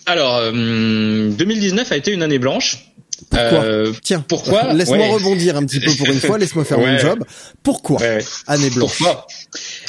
Alors, 0.05 0.43
2019 0.53 1.91
a 1.91 1.97
été 1.97 2.13
une 2.13 2.23
année 2.23 2.39
blanche. 2.39 2.92
Pourquoi 3.31 3.65
euh, 3.65 3.93
Tiens, 4.03 4.25
pourquoi 4.27 4.73
Laisse-moi 4.75 5.07
rebondir 5.09 5.57
un 5.57 5.65
petit 5.65 5.81
peu 5.81 5.93
pour 5.93 6.07
une 6.07 6.21
fois. 6.21 6.39
Laisse-moi 6.39 6.65
faire 6.65 6.79
mon 6.79 6.99
job. 6.99 7.25
Pourquoi 7.63 8.01
Année 8.47 8.71
blanche. 8.71 8.99
Pourquoi 8.99 9.27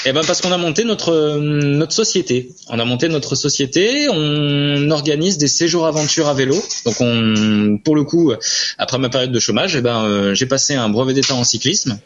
Eh 0.05 0.13
ben 0.13 0.21
parce 0.25 0.41
qu'on 0.41 0.51
a 0.51 0.57
monté 0.57 0.83
notre 0.83 1.39
notre 1.39 1.93
société. 1.93 2.49
On 2.69 2.79
a 2.79 2.85
monté 2.85 3.09
notre 3.09 3.35
société. 3.35 4.07
On 4.09 4.91
organise 4.91 5.37
des 5.37 5.47
séjours 5.47 5.87
aventures 5.87 6.27
à 6.27 6.33
vélo. 6.33 6.55
Donc 6.85 6.95
on, 6.99 7.77
pour 7.83 7.95
le 7.95 8.03
coup, 8.03 8.33
après 8.77 8.97
ma 8.97 9.09
période 9.09 9.31
de 9.31 9.39
chômage, 9.39 9.75
eh 9.75 9.81
ben 9.81 10.03
euh, 10.03 10.33
j'ai 10.33 10.45
passé 10.45 10.75
un 10.75 10.89
brevet 10.89 11.13
d'état 11.13 11.35
en 11.35 11.43
cyclisme 11.43 11.99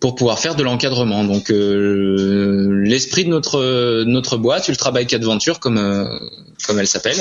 pour 0.00 0.14
pouvoir 0.14 0.38
faire 0.38 0.54
de 0.54 0.62
l'encadrement. 0.62 1.24
Donc 1.24 1.50
euh, 1.50 2.82
l'esprit 2.84 3.24
de 3.24 3.30
notre 3.30 4.04
notre 4.04 4.36
boîte, 4.36 4.68
Ultra 4.68 4.90
Bike 4.90 5.12
Adventure, 5.14 5.60
comme 5.60 5.78
euh, 5.78 6.04
comme 6.66 6.78
elle 6.78 6.86
s'appelle, 6.86 7.16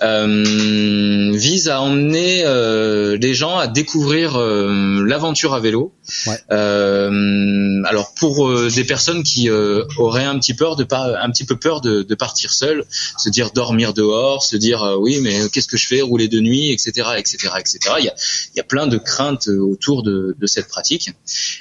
euh, 0.00 1.32
vise 1.36 1.68
à 1.68 1.80
emmener 1.80 2.44
euh, 2.44 3.16
les 3.16 3.34
gens 3.34 3.58
à 3.58 3.66
découvrir 3.66 4.36
euh, 4.36 5.04
l'aventure 5.04 5.54
à 5.54 5.60
vélo. 5.60 5.92
Ouais. 6.26 6.38
alors 6.48 8.14
pour 8.14 8.50
des 8.70 8.84
personnes 8.84 9.22
qui 9.22 9.50
auraient 9.50 10.24
un 10.24 10.38
petit 10.38 10.54
peur 10.54 10.74
de 10.74 10.84
pas 10.84 11.20
un 11.20 11.30
petit 11.30 11.44
peu 11.44 11.56
peur 11.56 11.82
de, 11.82 12.02
de 12.02 12.14
partir 12.14 12.50
seul, 12.52 12.84
se 13.18 13.28
dire 13.28 13.50
dormir 13.50 13.92
dehors, 13.92 14.42
se 14.42 14.56
dire 14.56 14.96
oui 14.98 15.18
mais 15.20 15.50
qu'est-ce 15.50 15.68
que 15.68 15.76
je 15.76 15.86
fais 15.86 16.00
rouler 16.00 16.28
de 16.28 16.40
nuit, 16.40 16.72
etc. 16.72 17.08
etc. 17.18 17.50
etc. 17.58 17.78
Il 17.98 18.06
y 18.06 18.08
a, 18.08 18.14
il 18.54 18.56
y 18.56 18.60
a 18.60 18.64
plein 18.64 18.86
de 18.86 18.96
craintes 18.96 19.48
autour 19.48 20.02
de, 20.02 20.34
de 20.38 20.46
cette 20.46 20.68
pratique. 20.68 21.10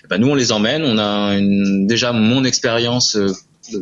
Eh 0.05 0.07
ben, 0.07 0.17
nous 0.17 0.29
on 0.29 0.35
les 0.35 0.53
emmène, 0.53 0.83
on 0.83 0.97
a 0.97 1.35
une, 1.35 1.85
déjà 1.85 2.13
mon 2.13 2.45
expérience 2.45 3.17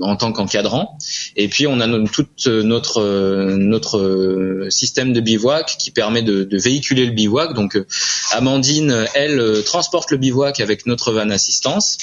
en 0.01 0.15
tant 0.15 0.31
qu'encadrant. 0.31 0.97
Et 1.35 1.47
puis 1.47 1.67
on 1.67 1.79
a 1.79 1.87
tout 2.07 2.27
notre 2.47 3.55
notre 3.55 4.67
système 4.69 5.13
de 5.13 5.19
bivouac 5.19 5.77
qui 5.77 5.91
permet 5.91 6.21
de, 6.21 6.43
de 6.43 6.57
véhiculer 6.57 7.05
le 7.05 7.11
bivouac. 7.11 7.53
Donc 7.53 7.77
Amandine, 8.31 9.05
elle 9.13 9.63
transporte 9.65 10.11
le 10.11 10.17
bivouac 10.17 10.59
avec 10.59 10.85
notre 10.85 11.11
van 11.11 11.29
assistance 11.29 11.97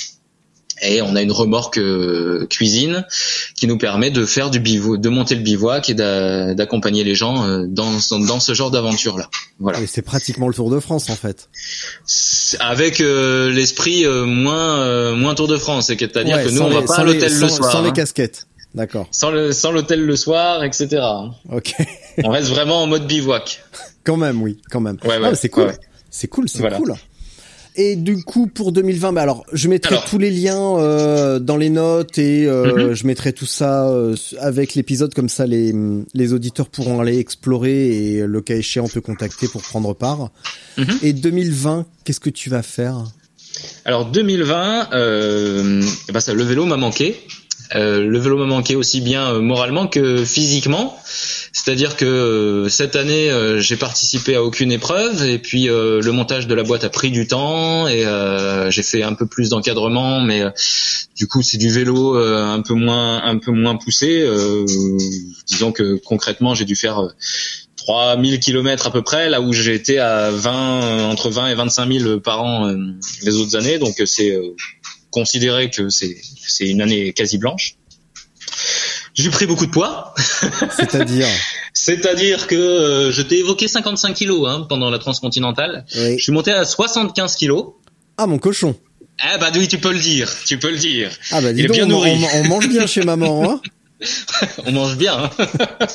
et 0.82 1.00
on 1.02 1.16
a 1.16 1.22
une 1.22 1.32
remorque 1.32 1.78
euh, 1.78 2.46
cuisine 2.50 3.06
qui 3.54 3.66
nous 3.66 3.78
permet 3.78 4.10
de 4.10 4.26
faire 4.26 4.50
du 4.50 4.60
bivouac, 4.60 5.00
de 5.00 5.08
monter 5.08 5.34
le 5.34 5.42
bivouac 5.42 5.88
et 5.88 5.94
d'accompagner 5.94 7.04
les 7.04 7.14
gens 7.14 7.46
euh, 7.46 7.66
dans, 7.66 7.90
dans 8.10 8.40
ce 8.40 8.54
genre 8.54 8.70
d'aventure 8.70 9.16
là. 9.16 9.28
Voilà. 9.60 9.80
Et 9.80 9.86
c'est 9.86 10.02
pratiquement 10.02 10.48
le 10.48 10.54
Tour 10.54 10.70
de 10.70 10.80
France 10.80 11.08
en 11.08 11.16
fait. 11.16 11.48
Avec 12.60 13.00
euh, 13.00 13.50
l'esprit 13.50 14.06
moins 14.06 15.14
moins 15.14 15.34
Tour 15.34 15.48
de 15.48 15.56
France, 15.56 15.86
c'est-à-dire 15.86 16.42
que 16.44 16.50
nous 16.50 16.62
on 16.62 16.70
va 16.70 16.82
pas 16.82 16.96
à 16.96 17.04
l'hôtel 17.04 17.38
le 17.38 17.48
soir. 17.48 17.72
Sans 17.72 17.82
les 17.82 17.88
hein. 17.88 17.92
casquettes. 17.92 18.46
D'accord. 18.74 19.06
Sans 19.10 19.30
le 19.30 19.52
sans 19.52 19.70
l'hôtel 19.70 20.00
le 20.00 20.16
soir, 20.16 20.64
etc. 20.64 21.02
Ok. 21.50 21.74
on 22.24 22.30
reste 22.30 22.48
vraiment 22.48 22.82
en 22.82 22.86
mode 22.86 23.06
bivouac. 23.06 23.62
Quand 24.04 24.16
même, 24.16 24.42
oui, 24.42 24.58
quand 24.70 24.80
même. 24.80 24.96
Ouais, 25.04 25.18
ouais. 25.18 25.28
Ah, 25.32 25.34
c'est 25.34 25.48
cool. 25.48 25.72
C'est 26.10 26.28
cool, 26.28 26.48
c'est 26.48 26.68
cool. 26.76 26.94
Et 27.76 27.96
du 27.96 28.22
coup, 28.22 28.46
pour 28.46 28.72
2020, 28.72 29.12
bah 29.12 29.22
alors, 29.22 29.44
je 29.52 29.68
mettrai 29.68 29.96
tous 30.08 30.18
les 30.18 30.30
liens 30.30 30.76
euh, 30.76 31.38
dans 31.38 31.56
les 31.56 31.70
notes 31.70 32.18
et 32.18 32.46
euh, 32.46 32.88
mhm. 32.88 32.94
je 32.94 33.06
mettrai 33.06 33.32
tout 33.32 33.46
ça 33.46 33.88
euh, 33.88 34.14
avec 34.40 34.74
l'épisode 34.74 35.14
comme 35.14 35.28
ça, 35.30 35.46
les 35.46 35.74
les 36.12 36.32
auditeurs 36.32 36.68
pourront 36.68 37.00
aller 37.00 37.18
explorer 37.18 37.88
et 37.88 38.26
le 38.26 38.40
cas 38.42 38.56
échéant 38.56 38.88
te 38.88 38.98
contacter 38.98 39.48
pour 39.48 39.62
prendre 39.62 39.94
part. 39.94 40.30
Mhm. 40.76 40.98
Et 41.02 41.12
2020, 41.12 41.86
qu'est-ce 42.04 42.20
que 42.20 42.30
tu 42.30 42.50
vas 42.50 42.62
faire? 42.62 43.04
Alors 43.84 44.06
2020, 44.06 44.90
euh, 44.92 45.82
bah 46.12 46.20
ça, 46.20 46.34
le 46.34 46.42
vélo 46.42 46.64
m'a 46.66 46.76
manqué. 46.76 47.20
Euh, 47.74 48.04
le 48.04 48.18
vélo 48.18 48.36
m'a 48.38 48.46
manqué 48.46 48.76
aussi 48.76 49.00
bien 49.00 49.40
moralement 49.40 49.86
que 49.86 50.24
physiquement. 50.24 50.98
C'est-à-dire 51.52 51.96
que 51.96 52.06
euh, 52.06 52.68
cette 52.70 52.96
année, 52.96 53.30
euh, 53.30 53.60
j'ai 53.60 53.76
participé 53.76 54.34
à 54.34 54.42
aucune 54.42 54.72
épreuve 54.72 55.24
et 55.24 55.38
puis 55.38 55.68
euh, 55.68 56.00
le 56.00 56.10
montage 56.10 56.46
de 56.46 56.54
la 56.54 56.62
boîte 56.62 56.82
a 56.82 56.88
pris 56.88 57.10
du 57.10 57.26
temps 57.26 57.86
et 57.86 58.04
j'ai 58.70 58.82
fait 58.82 59.02
un 59.02 59.14
peu 59.14 59.26
plus 59.26 59.50
d'encadrement, 59.50 60.20
mais 60.20 60.42
du 61.14 61.28
coup 61.28 61.42
c'est 61.42 61.58
du 61.58 61.70
vélo 61.70 62.16
un 62.16 62.60
peu 62.62 62.74
moins 62.74 63.22
un 63.22 63.38
peu 63.38 63.52
moins 63.52 63.76
poussé. 63.76 64.26
disons 65.46 65.72
que 65.72 66.00
concrètement, 66.04 66.54
j'ai 66.54 66.64
dû 66.64 66.74
faire 66.74 67.08
3000 67.76 68.40
km 68.40 68.86
à 68.86 68.90
peu 68.90 69.02
près, 69.02 69.28
là 69.28 69.40
où 69.40 69.52
j'ai 69.52 69.74
été 69.74 69.98
à 69.98 70.30
20 70.30 71.10
entre 71.10 71.30
20 71.30 71.48
et 71.48 71.54
25 71.54 71.92
000 71.92 72.20
par 72.20 72.42
an 72.42 72.74
les 73.22 73.36
autres 73.36 73.56
années, 73.56 73.78
donc 73.78 74.02
c'est 74.06 74.40
considéré 75.12 75.70
que 75.70 75.88
c'est 75.88 76.16
c'est 76.46 76.68
une 76.68 76.80
année 76.80 77.12
quasi 77.12 77.38
blanche. 77.38 77.76
J'ai 79.14 79.30
pris 79.30 79.46
beaucoup 79.46 79.66
de 79.66 79.70
poids. 79.70 80.14
C'est-à-dire 80.76 81.28
C'est-à-dire 81.74 82.46
que 82.46 82.54
euh, 82.54 83.12
je 83.12 83.22
t'ai 83.22 83.38
évoqué 83.38 83.68
55 83.68 84.14
kilos 84.14 84.48
hein, 84.48 84.66
pendant 84.68 84.90
la 84.90 84.98
transcontinentale. 84.98 85.84
Je 85.94 86.16
suis 86.18 86.32
monté 86.32 86.50
à 86.50 86.64
75 86.64 87.36
kilos. 87.36 87.74
Ah 88.18 88.26
mon 88.26 88.38
cochon. 88.38 88.74
Ah 89.18 89.38
bah 89.38 89.50
oui, 89.54 89.68
tu 89.68 89.78
peux 89.78 89.92
le 89.92 89.98
dire, 89.98 90.34
tu 90.44 90.58
peux 90.58 90.70
le 90.70 90.78
dire. 90.78 91.10
Ah 91.30 91.40
bah 91.40 91.52
dis 91.52 91.60
Il 91.60 91.66
est 91.66 91.68
bien 91.68 91.86
nourri. 91.86 92.12
On, 92.34 92.44
mange 92.48 92.68
bien 92.68 92.86
chez 92.86 93.02
maman, 93.02 93.50
hein 93.50 93.60
On 94.66 94.72
mange 94.72 94.96
bien. 94.96 95.14
Hein 95.24 95.30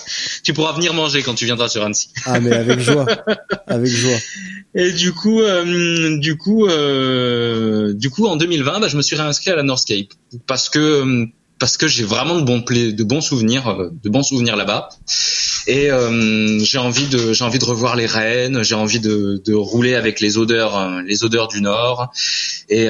tu 0.43 0.53
pourras 0.53 0.73
venir 0.73 0.93
manger 0.93 1.23
quand 1.23 1.35
tu 1.35 1.45
viendras 1.45 1.69
sur 1.69 1.83
Annecy. 1.83 2.09
ah 2.25 2.39
mais 2.39 2.53
avec 2.53 2.79
joie, 2.79 3.05
avec 3.67 3.91
joie. 3.91 4.17
Et 4.75 4.91
du 4.91 5.13
coup, 5.13 5.41
euh, 5.41 6.17
du 6.17 6.37
coup, 6.37 6.67
euh, 6.67 7.93
du 7.93 8.09
coup, 8.09 8.27
en 8.27 8.35
2020, 8.35 8.79
bah, 8.79 8.87
je 8.87 8.97
me 8.97 9.01
suis 9.01 9.15
réinscrit 9.15 9.51
à 9.51 9.55
la 9.55 9.63
Northscape 9.63 10.13
parce 10.45 10.69
que 10.69 10.79
euh, 10.79 11.25
parce 11.59 11.77
que 11.77 11.87
j'ai 11.87 12.03
vraiment 12.03 12.35
de 12.35 12.45
bons 12.45 12.59
de 12.59 13.03
bons 13.03 13.21
souvenirs, 13.21 13.67
euh, 13.67 13.89
de 14.03 14.09
bons 14.09 14.23
souvenirs 14.23 14.55
là-bas. 14.55 14.89
Et 15.65 15.91
euh, 15.91 16.59
j'ai 16.59 16.77
envie 16.77 17.07
de 17.07 17.33
j'ai 17.33 17.43
envie 17.43 17.59
de 17.59 17.65
revoir 17.65 17.95
les 17.95 18.05
rennes, 18.05 18.63
j'ai 18.63 18.75
envie 18.75 18.99
de, 18.99 19.41
de 19.43 19.53
rouler 19.53 19.95
avec 19.95 20.19
les 20.19 20.37
odeurs 20.37 20.77
euh, 20.77 21.01
les 21.05 21.23
odeurs 21.23 21.47
du 21.47 21.61
nord. 21.61 22.11
Et 22.69 22.87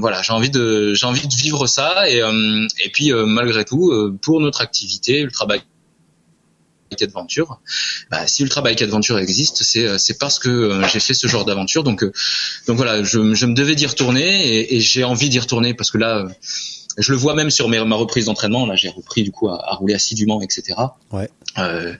voilà, 0.00 0.22
j'ai 0.22 0.32
envie 0.32 0.50
de 0.50 0.94
j'ai 0.94 1.06
envie 1.06 1.26
de 1.26 1.34
vivre 1.34 1.66
ça. 1.66 2.08
Et 2.08 2.18
et 2.18 2.90
puis 2.90 3.12
malgré 3.12 3.64
tout, 3.64 3.92
pour 4.20 4.40
notre 4.40 4.60
activité, 4.60 5.20
Ultra 5.20 5.46
Bike 5.46 5.64
Adventure. 7.00 7.60
Bah, 8.10 8.26
si 8.26 8.42
Ultra 8.42 8.62
Bike 8.62 8.82
Adventure 8.82 9.18
existe, 9.20 9.62
c'est 9.62 9.96
c'est 9.98 10.18
parce 10.18 10.40
que 10.40 10.82
j'ai 10.92 10.98
fait 10.98 11.14
ce 11.14 11.28
genre 11.28 11.44
d'aventure. 11.44 11.84
Donc 11.84 12.04
donc 12.66 12.76
voilà, 12.76 13.04
je, 13.04 13.34
je 13.34 13.46
me 13.46 13.54
devais 13.54 13.76
d'y 13.76 13.86
retourner 13.86 14.56
et, 14.56 14.76
et 14.76 14.80
j'ai 14.80 15.04
envie 15.04 15.28
d'y 15.28 15.38
retourner 15.38 15.72
parce 15.74 15.92
que 15.92 15.98
là 15.98 16.26
je 17.00 17.12
le 17.12 17.18
vois 17.18 17.34
même 17.34 17.50
sur 17.50 17.68
ma 17.68 17.96
reprise 17.96 18.26
d'entraînement. 18.26 18.66
Là, 18.66 18.76
j'ai 18.76 18.88
repris 18.88 19.22
du 19.22 19.30
coup 19.32 19.48
à, 19.48 19.74
rouler 19.74 19.94
assidûment, 19.94 20.40
etc. 20.42 20.76
Ouais. 21.12 21.28
Euh, 21.58 21.94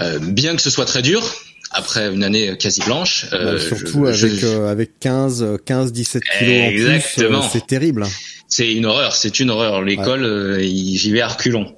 euh, 0.00 0.18
bien 0.18 0.56
que 0.56 0.62
ce 0.62 0.70
soit 0.70 0.86
très 0.86 1.02
dur, 1.02 1.22
après 1.70 2.12
une 2.12 2.24
année 2.24 2.56
quasi 2.58 2.80
blanche. 2.82 3.26
Bah, 3.30 3.58
surtout 3.58 4.06
avec 4.06 4.42
avec 4.42 4.98
15 5.00 5.58
15 5.64 5.92
17 5.92 6.22
kilos 6.38 6.54
Exactement. 6.72 7.38
en 7.38 7.40
plus, 7.42 7.50
c'est 7.52 7.66
terrible. 7.66 8.06
C'est 8.48 8.72
une 8.72 8.84
horreur, 8.84 9.14
c'est 9.16 9.40
une 9.40 9.50
horreur. 9.50 9.82
L'école, 9.82 10.60
j'y 10.60 11.10
vais 11.10 11.22
à 11.22 11.28
reculons. 11.28 11.74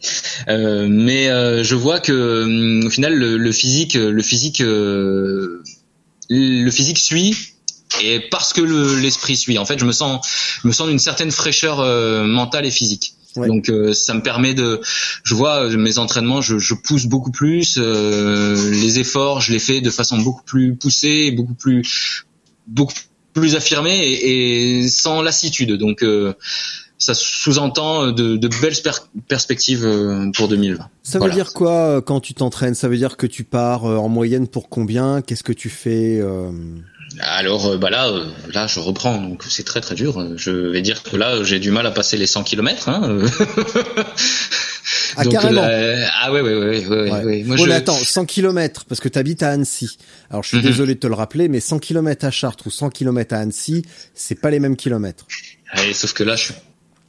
mais 0.48 1.26
je 1.64 1.74
vois 1.74 2.00
que 2.00 2.84
au 2.84 2.90
final 2.90 3.14
le, 3.14 3.52
physique, 3.52 3.94
le 3.94 4.22
physique, 4.22 4.60
le 4.60 5.62
physique 6.70 6.98
suit 6.98 7.53
et 8.02 8.20
parce 8.20 8.52
que 8.52 8.60
l'esprit 8.60 9.36
suit. 9.36 9.58
En 9.58 9.64
fait, 9.64 9.78
je 9.78 9.84
me 9.84 9.92
sens, 9.92 10.26
je 10.62 10.68
me 10.68 10.72
sens 10.72 10.88
d'une 10.88 10.98
certaine 10.98 11.30
fraîcheur 11.30 11.78
mentale 12.26 12.66
et 12.66 12.70
physique. 12.70 13.14
Donc 13.36 13.68
euh, 13.68 13.92
ça 13.92 14.14
me 14.14 14.22
permet 14.22 14.54
de, 14.54 14.80
je 15.22 15.34
vois 15.34 15.64
euh, 15.64 15.76
mes 15.76 15.98
entraînements, 15.98 16.40
je, 16.40 16.58
je 16.58 16.74
pousse 16.74 17.06
beaucoup 17.06 17.30
plus, 17.30 17.78
euh, 17.78 18.70
les 18.70 18.98
efforts, 18.98 19.40
je 19.40 19.52
les 19.52 19.58
fais 19.58 19.80
de 19.80 19.90
façon 19.90 20.18
beaucoup 20.18 20.44
plus 20.44 20.76
poussée, 20.76 21.30
beaucoup 21.32 21.54
plus, 21.54 22.26
beaucoup 22.66 22.94
plus 23.32 23.56
affirmée 23.56 23.98
et, 24.00 24.88
sans 24.88 25.22
lassitude. 25.22 25.72
Donc 25.72 26.04
ça 26.98 27.14
sous-entend 27.14 28.12
de, 28.12 28.36
de, 28.36 28.48
belles 28.62 28.76
perspectives 29.26 30.30
pour 30.36 30.46
2020. 30.46 30.88
Ça 31.02 31.18
veut 31.18 31.30
dire 31.30 31.52
quoi 31.52 32.00
quand 32.00 32.20
tu 32.20 32.34
t'entraînes? 32.34 32.74
Ça 32.74 32.88
veut 32.88 32.96
dire 32.96 33.16
que 33.16 33.26
tu 33.26 33.42
pars 33.42 33.84
en 33.84 34.08
moyenne 34.08 34.46
pour 34.46 34.68
combien? 34.68 35.20
Qu'est-ce 35.20 35.42
que 35.42 35.52
tu 35.52 35.68
fais 35.68 36.22
alors 37.20 37.66
euh, 37.66 37.78
bah 37.78 37.90
là, 37.90 38.08
euh, 38.08 38.24
là 38.52 38.66
je 38.66 38.80
reprends, 38.80 39.16
donc 39.18 39.44
c'est 39.48 39.64
très 39.64 39.80
très 39.80 39.94
dur. 39.94 40.36
Je 40.36 40.50
vais 40.50 40.82
dire 40.82 41.02
que 41.02 41.16
là 41.16 41.42
j'ai 41.44 41.58
du 41.58 41.70
mal 41.70 41.86
à 41.86 41.90
passer 41.90 42.16
les 42.16 42.26
100 42.26 42.44
km. 42.44 42.88
Hein. 42.88 43.20
ah 45.16 45.24
carrément. 45.30 45.62
ah 45.62 46.32
ouais 46.32 46.40
ouais 46.40 46.54
ouais 46.54 46.86
ouais. 46.86 47.24
ouais. 47.24 47.42
Moi, 47.44 47.72
attends, 47.72 47.92
100 47.92 48.26
km 48.26 48.84
parce 48.86 49.00
que 49.00 49.08
tu 49.08 49.18
habites 49.18 49.42
à 49.42 49.50
Annecy. 49.50 49.98
Alors 50.30 50.42
je 50.42 50.48
suis 50.48 50.58
mhm. 50.58 50.64
désolé 50.64 50.94
de 50.94 51.00
te 51.00 51.06
le 51.06 51.14
rappeler, 51.14 51.48
mais 51.48 51.60
100 51.60 51.78
km 51.78 52.24
à 52.24 52.30
Chartres 52.30 52.66
ou 52.66 52.70
100 52.70 52.90
km 52.90 53.34
à 53.34 53.38
Annecy, 53.38 53.84
c'est 54.14 54.40
pas 54.40 54.50
les 54.50 54.60
mêmes 54.60 54.76
kilomètres. 54.76 55.26
sauf 55.92 56.12
que 56.12 56.24
là 56.24 56.36
je 56.36 56.44
suis 56.44 56.54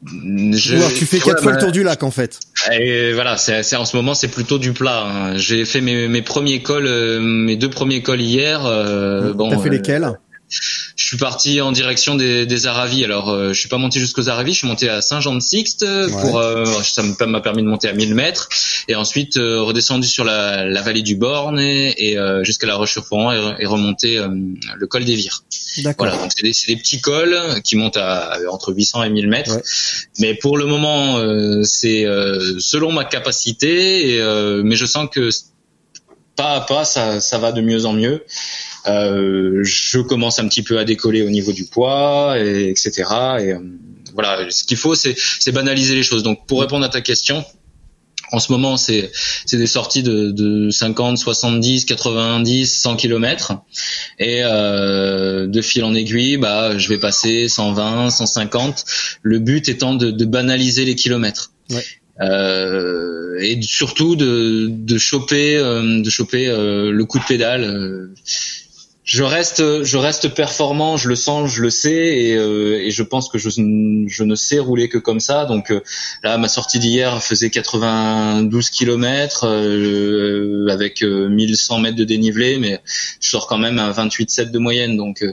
je, 0.06 0.96
tu 0.96 1.06
fais 1.06 1.20
quatre 1.20 1.42
fois 1.42 1.54
le 1.54 1.58
tour 1.58 1.72
du 1.72 1.84
lac 1.84 2.04
en 2.04 2.12
fait. 2.12 2.40
Et 2.72 3.14
voilà, 3.14 3.38
c'est 3.38 3.76
en 3.76 3.86
ce 3.86 3.96
moment 3.96 4.14
c'est 4.14 4.28
plutôt 4.28 4.58
du 4.58 4.74
plat. 4.74 5.04
Hein. 5.06 5.38
J'ai 5.38 5.66
fait 5.66 5.82
mes, 5.82 6.08
mes 6.08 6.22
premiers 6.22 6.62
cols, 6.62 6.88
euh, 6.88 7.20
mes 7.20 7.56
deux 7.56 7.70
premiers 7.70 8.02
cols 8.02 8.22
hier. 8.22 8.66
Euh, 8.66 9.34
bon, 9.34 9.50
T'as 9.50 9.60
fait 9.60 9.70
lesquels 9.70 10.04
euh, 10.04 10.12
je 10.50 11.06
suis 11.06 11.18
parti 11.18 11.60
en 11.60 11.72
direction 11.72 12.16
des, 12.16 12.46
des 12.46 12.68
Aravis. 12.68 13.04
Alors, 13.04 13.30
euh, 13.30 13.54
je 13.54 13.60
suis 13.60 13.70
pas 13.70 13.78
monté 13.78 14.00
jusqu'aux 14.00 14.30
Aravis, 14.30 14.54
je 14.54 14.60
suis 14.60 14.68
monté 14.68 14.90
à 14.90 15.02
Saint-Jean-de-Sixte 15.02 15.86
pour 16.10 16.40
euh, 16.40 16.66
ça 16.84 17.04
m'a 17.26 17.42
permis 17.42 17.64
de 17.64 17.68
monter 17.68 17.88
à 17.88 17.94
1000 17.94 18.16
mètres 18.16 18.48
et 18.88 18.96
ensuite 18.96 19.38
euh, 19.38 19.62
redescendu 19.62 20.08
sur 20.08 20.24
la, 20.24 20.66
la, 20.66 20.82
vallée 20.82 21.02
du 21.02 21.16
Borne 21.16 21.60
et, 21.60 22.12
et 22.12 22.18
jusqu'à 22.44 22.68
la 22.68 22.76
Roche-sur-Foron 22.76 23.56
et, 23.58 23.66
remonté 23.66 24.20
le 24.76 24.88
col 24.88 25.06
des 25.06 25.16
Vires. 25.16 25.44
Voilà, 25.98 26.16
donc 26.16 26.32
c'est 26.36 26.44
des, 26.44 26.54
des, 26.68 26.82
petits 26.82 27.02
cols 27.02 27.38
qui 27.64 27.76
montent 27.76 27.98
à, 27.98 28.38
entre 28.50 28.74
800 28.74 29.04
et 29.04 29.10
1000 29.10 29.28
mètres. 29.28 29.60
Mais 30.20 30.36
pour 30.36 30.58
le 30.58 30.66
moment, 30.66 31.18
c'est 31.64 32.06
selon 32.60 32.92
ma 32.92 33.04
capacité, 33.04 34.16
et, 34.16 34.62
mais 34.64 34.76
je 34.76 34.86
sens 34.86 35.08
que 35.12 35.30
pas 36.36 36.56
à 36.56 36.62
pas, 36.62 36.86
ça, 36.86 37.22
ça 37.22 37.38
va 37.38 37.52
de 37.52 37.62
mieux 37.62 37.86
en 37.86 37.94
mieux. 37.94 38.24
Euh, 38.88 39.62
je 39.64 40.00
commence 40.00 40.40
un 40.40 40.48
petit 40.48 40.64
peu 40.64 40.78
à 40.78 40.86
décoller 40.86 41.22
au 41.22 41.30
niveau 41.30 41.52
du 41.52 41.66
poids, 41.66 42.36
et, 42.40 42.70
etc. 42.70 42.92
Et 43.40 43.52
euh, 43.54 43.60
voilà, 44.14 44.50
ce 44.50 44.64
qu'il 44.64 44.78
faut, 44.78 44.96
c'est 44.96 45.16
banaliser 45.52 45.96
les 45.96 46.04
choses. 46.04 46.24
Donc, 46.24 46.46
pour 46.48 46.62
répondre 46.62 46.86
à 46.86 46.90
ta 46.90 47.02
question, 47.02 47.44
en 48.32 48.40
ce 48.40 48.52
moment, 48.52 48.76
c'est 48.78 49.12
des 49.52 49.68
sorties 49.68 50.04
de, 50.04 50.32
de 50.32 50.70
50, 50.70 51.18
70, 51.18 51.86
90, 51.86 52.82
100 52.82 52.96
km. 52.96 53.54
Et 54.20 54.42
euh, 54.44 55.48
de 55.48 55.62
fil 55.62 55.84
en 55.84 55.94
aiguille, 55.94 56.38
bah, 56.38 56.78
je 56.78 56.90
vais 56.90 56.98
passer 56.98 57.48
120, 57.48 58.10
150. 58.10 58.86
Le 59.22 59.40
but 59.40 59.70
étant 59.70 59.96
de, 59.96 60.12
de 60.12 60.26
banaliser 60.26 60.86
les 60.86 60.96
kilomètres. 60.96 61.52
Euh, 62.22 63.38
et 63.40 63.62
surtout 63.62 64.16
de, 64.16 64.68
de 64.70 64.98
choper, 64.98 65.58
euh, 65.58 66.02
de 66.02 66.10
choper 66.10 66.48
euh, 66.48 66.92
le 66.92 67.06
coup 67.06 67.20
de 67.20 67.26
pédale 67.26 68.14
je 69.06 69.22
reste, 69.22 69.84
je 69.84 69.98
reste 69.98 70.30
performant, 70.30 70.98
je 70.98 71.08
le 71.08 71.16
sens, 71.16 71.54
je 71.54 71.62
le 71.62 71.70
sais, 71.70 71.92
et, 71.92 72.36
euh, 72.36 72.82
et 72.82 72.90
je 72.90 73.04
pense 73.04 73.30
que 73.30 73.38
je, 73.38 73.50
je, 73.50 74.24
ne 74.24 74.36
sais 74.36 74.58
rouler 74.58 74.90
que 74.90 74.98
comme 74.98 75.20
ça. 75.20 75.46
Donc 75.46 75.70
euh, 75.70 75.82
là, 76.24 76.40
ma 76.40 76.48
sortie 76.48 76.80
d'hier 76.80 77.22
faisait 77.22 77.52
92 77.52 78.72
km 78.72 79.46
euh, 79.46 80.68
avec 80.72 81.04
1100 81.04 81.80
mètres 81.80 81.96
de 81.96 82.04
dénivelé, 82.04 82.58
mais 82.58 82.82
je 83.22 83.30
sors 83.30 83.46
quand 83.46 83.60
même 83.60 83.78
à 83.78 83.92
28,7 83.92 84.50
de 84.50 84.58
moyenne. 84.58 84.98
Donc 84.98 85.24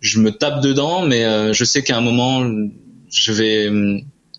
je 0.00 0.20
me 0.20 0.30
tape 0.30 0.60
dedans, 0.60 1.00
mais 1.00 1.54
je 1.54 1.64
sais 1.64 1.82
qu'à 1.82 1.96
un 1.96 2.02
moment, 2.02 2.46
je 3.10 3.32
vais, 3.32 3.70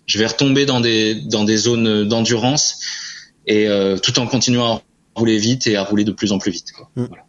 je 0.08 0.18
vais 0.18 0.26
retomber 0.26 0.66
dans 0.66 0.80
des 0.80 1.14
dans 1.14 1.44
des 1.44 1.56
zones 1.56 2.08
d'endurance, 2.08 2.80
et 3.46 3.68
tout 4.02 4.18
en 4.18 4.26
continuant 4.26 4.76
à 4.76 4.82
rouler 5.14 5.38
vite 5.38 5.68
et 5.68 5.76
à 5.76 5.84
rouler 5.84 6.04
de 6.04 6.12
plus 6.12 6.32
en 6.32 6.38
plus 6.38 6.50
vite. 6.50 6.72
Quoi. 6.72 6.90
Mm. 6.96 7.04
Voilà. 7.04 7.22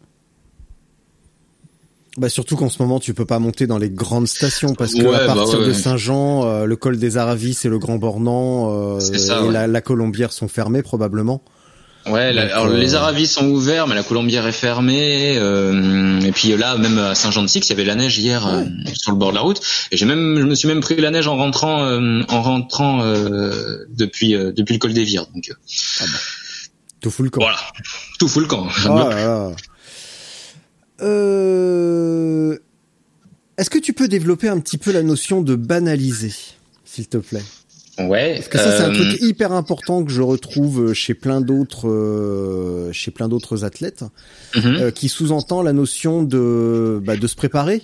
Bah 2.16 2.28
surtout 2.28 2.56
qu'en 2.56 2.68
ce 2.68 2.82
moment 2.82 2.98
tu 2.98 3.14
peux 3.14 3.24
pas 3.24 3.38
monter 3.38 3.68
dans 3.68 3.78
les 3.78 3.88
grandes 3.88 4.26
stations 4.26 4.74
parce 4.74 4.94
que 4.94 5.06
à 5.06 5.26
bah 5.26 5.34
partir 5.34 5.60
de 5.60 5.72
Saint-Jean, 5.72 6.44
euh, 6.44 6.64
le 6.64 6.76
col 6.76 6.98
des 6.98 7.16
Aravis 7.16 7.56
et 7.64 7.68
le 7.68 7.78
Grand 7.78 7.98
Bornand 7.98 8.98
euh, 8.98 9.00
et 9.00 9.50
la, 9.52 9.68
la, 9.68 9.80
Colombière 9.80 10.32
sont 10.32 10.48
fermés 10.48 10.82
probablement. 10.82 11.42
Ouais, 12.06 12.36
alors 12.38 12.66
euh, 12.66 12.76
les 12.76 12.94
Aravis 12.94 13.26
sont 13.26 13.46
ouverts, 13.46 13.86
mais 13.86 13.94
la 13.94 14.02
Colombière 14.02 14.46
est 14.46 14.52
fermée. 14.52 15.34
et 15.34 16.32
puis 16.32 16.56
là, 16.56 16.76
même 16.76 16.98
à 16.98 17.14
Saint-Jean-de-Six, 17.14 17.60
il 17.66 17.68
y 17.68 17.72
avait 17.72 17.84
la 17.84 17.94
neige 17.94 18.18
hier 18.18 18.48
sur 18.94 19.12
le 19.12 19.18
bord 19.18 19.30
de 19.30 19.36
la 19.36 19.42
route. 19.42 19.60
Et 19.90 19.96
j'ai 19.96 20.06
même, 20.06 20.38
je 20.38 20.44
me 20.44 20.54
suis 20.54 20.68
même 20.68 20.80
pris 20.80 20.96
la 20.96 21.10
neige 21.10 21.28
en 21.28 21.36
rentrant, 21.36 21.84
en 21.84 22.42
rentrant 22.42 23.04
depuis 23.04 24.32
depuis 24.32 24.74
le 24.74 24.78
col 24.78 24.92
des 24.92 25.04
Vires. 25.04 25.26
Donc 25.34 25.52
ah 26.00 26.04
bah. 26.04 26.18
tout 27.00 27.10
fout 27.10 27.24
le 27.24 27.30
camp. 27.30 27.42
Voilà, 27.42 27.60
tout 28.18 28.28
fout 28.28 28.42
le 28.42 28.48
camp. 28.48 28.68
Euh... 31.02 32.58
Est-ce 33.60 33.70
que 33.70 33.78
tu 33.78 33.92
peux 33.92 34.08
développer 34.08 34.48
un 34.48 34.58
petit 34.58 34.78
peu 34.78 34.90
la 34.90 35.02
notion 35.02 35.42
de 35.42 35.54
banaliser, 35.54 36.32
s'il 36.84 37.08
te 37.08 37.18
plaît? 37.18 37.44
Ouais. 38.08 38.34
Parce 38.34 38.48
que 38.48 38.58
ça 38.58 38.76
c'est 38.76 38.84
un 38.84 38.92
truc 38.92 39.20
euh, 39.20 39.26
hyper 39.26 39.52
important 39.52 40.04
que 40.04 40.10
je 40.10 40.22
retrouve 40.22 40.92
chez 40.92 41.14
plein 41.14 41.40
d'autres 41.40 41.88
euh, 41.88 42.92
chez 42.92 43.10
plein 43.10 43.28
d'autres 43.28 43.64
athlètes, 43.64 44.04
mhm. 44.54 44.62
euh, 44.66 44.90
qui 44.90 45.08
sous-entend 45.08 45.62
la 45.62 45.72
notion 45.72 46.22
de 46.22 47.00
bah, 47.04 47.16
de 47.16 47.26
se 47.26 47.36
préparer, 47.36 47.82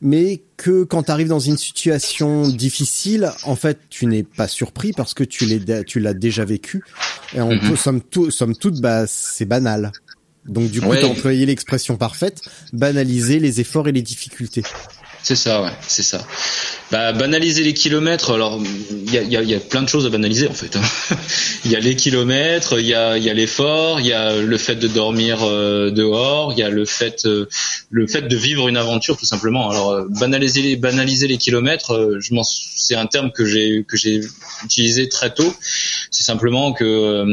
mais 0.00 0.42
que 0.56 0.84
quand 0.84 1.04
tu 1.04 1.10
arrives 1.10 1.28
dans 1.28 1.38
une 1.38 1.56
situation 1.56 2.48
difficile, 2.48 3.30
en 3.44 3.56
fait, 3.56 3.78
tu 3.90 4.06
n'es 4.06 4.22
pas 4.22 4.48
surpris 4.48 4.92
parce 4.92 5.14
que 5.14 5.24
tu 5.24 5.46
l'as 5.46 5.84
tu 5.84 6.00
l'as 6.00 6.14
déjà 6.14 6.44
vécu. 6.44 6.82
Et 7.34 7.40
on 7.40 7.52
mhm. 7.52 7.60
peut 7.60 7.76
somme, 7.76 8.00
tout, 8.00 8.30
somme 8.30 8.56
toute, 8.56 8.80
bah 8.80 9.04
c'est 9.06 9.46
banal. 9.46 9.92
Donc 10.48 10.70
du 10.70 10.80
coup, 10.80 10.94
tu 10.94 11.04
as 11.04 11.08
employé 11.08 11.46
l'expression 11.46 11.96
parfaite, 11.96 12.40
banaliser 12.72 13.38
les 13.40 13.60
efforts 13.60 13.88
et 13.88 13.92
les 13.92 14.02
difficultés. 14.02 14.62
C'est 15.26 15.34
ça, 15.34 15.60
ouais, 15.60 15.72
c'est 15.88 16.04
ça. 16.04 16.24
Bah, 16.92 17.10
banaliser 17.10 17.64
les 17.64 17.74
kilomètres. 17.74 18.32
Alors, 18.32 18.62
il 18.92 19.12
y 19.12 19.18
a, 19.18 19.42
y, 19.42 19.54
a, 19.56 19.58
plein 19.58 19.82
de 19.82 19.88
choses 19.88 20.06
à 20.06 20.08
banaliser 20.08 20.46
en 20.46 20.52
fait. 20.52 20.76
Hein. 20.76 20.82
Il 21.64 21.72
y 21.72 21.74
a 21.74 21.80
les 21.80 21.96
kilomètres, 21.96 22.78
il 22.78 22.86
y 22.86 22.94
a, 22.94 23.18
y 23.18 23.28
a 23.28 23.34
l'effort, 23.34 23.98
il 23.98 24.06
y 24.06 24.12
a 24.12 24.36
le 24.36 24.56
fait 24.56 24.76
de 24.76 24.86
dormir 24.86 25.38
euh, 25.42 25.90
dehors, 25.90 26.52
il 26.52 26.60
y 26.60 26.62
a 26.62 26.68
le 26.70 26.84
fait, 26.84 27.26
euh, 27.26 27.48
le 27.90 28.06
fait 28.06 28.28
de 28.28 28.36
vivre 28.36 28.68
une 28.68 28.76
aventure 28.76 29.16
tout 29.16 29.26
simplement. 29.26 29.68
Alors, 29.68 29.90
euh, 29.90 30.04
banaliser 30.08 30.62
les, 30.62 30.76
banaliser 30.76 31.26
les 31.26 31.38
kilomètres, 31.38 32.18
je 32.20 32.32
m'en, 32.32 32.44
c'est 32.44 32.94
un 32.94 33.06
terme 33.06 33.32
que 33.32 33.44
j'ai 33.44 33.84
que 33.88 33.96
j'ai 33.96 34.20
utilisé 34.62 35.08
très 35.08 35.34
tôt. 35.34 35.52
C'est 36.12 36.22
simplement 36.22 36.72
que 36.72 37.24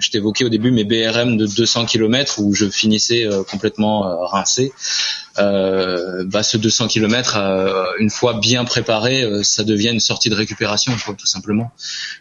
je 0.00 0.10
t'évoquais 0.10 0.46
au 0.46 0.48
début 0.48 0.70
mes 0.70 0.84
BRM 0.84 1.36
de 1.36 1.46
200 1.46 1.84
kilomètres 1.84 2.40
où 2.40 2.54
je 2.54 2.70
finissais 2.70 3.28
complètement 3.50 4.26
rincé 4.26 4.72
bah, 5.36 6.42
ce 6.42 6.56
200 6.56 6.88
km, 6.88 7.36
euh, 7.36 7.84
une 7.98 8.10
fois 8.10 8.34
bien 8.34 8.64
préparé, 8.64 9.22
euh, 9.22 9.42
ça 9.42 9.64
devient 9.64 9.90
une 9.90 10.00
sortie 10.00 10.30
de 10.30 10.34
récupération, 10.34 10.92
quoi, 11.04 11.14
tout 11.14 11.26
simplement. 11.26 11.70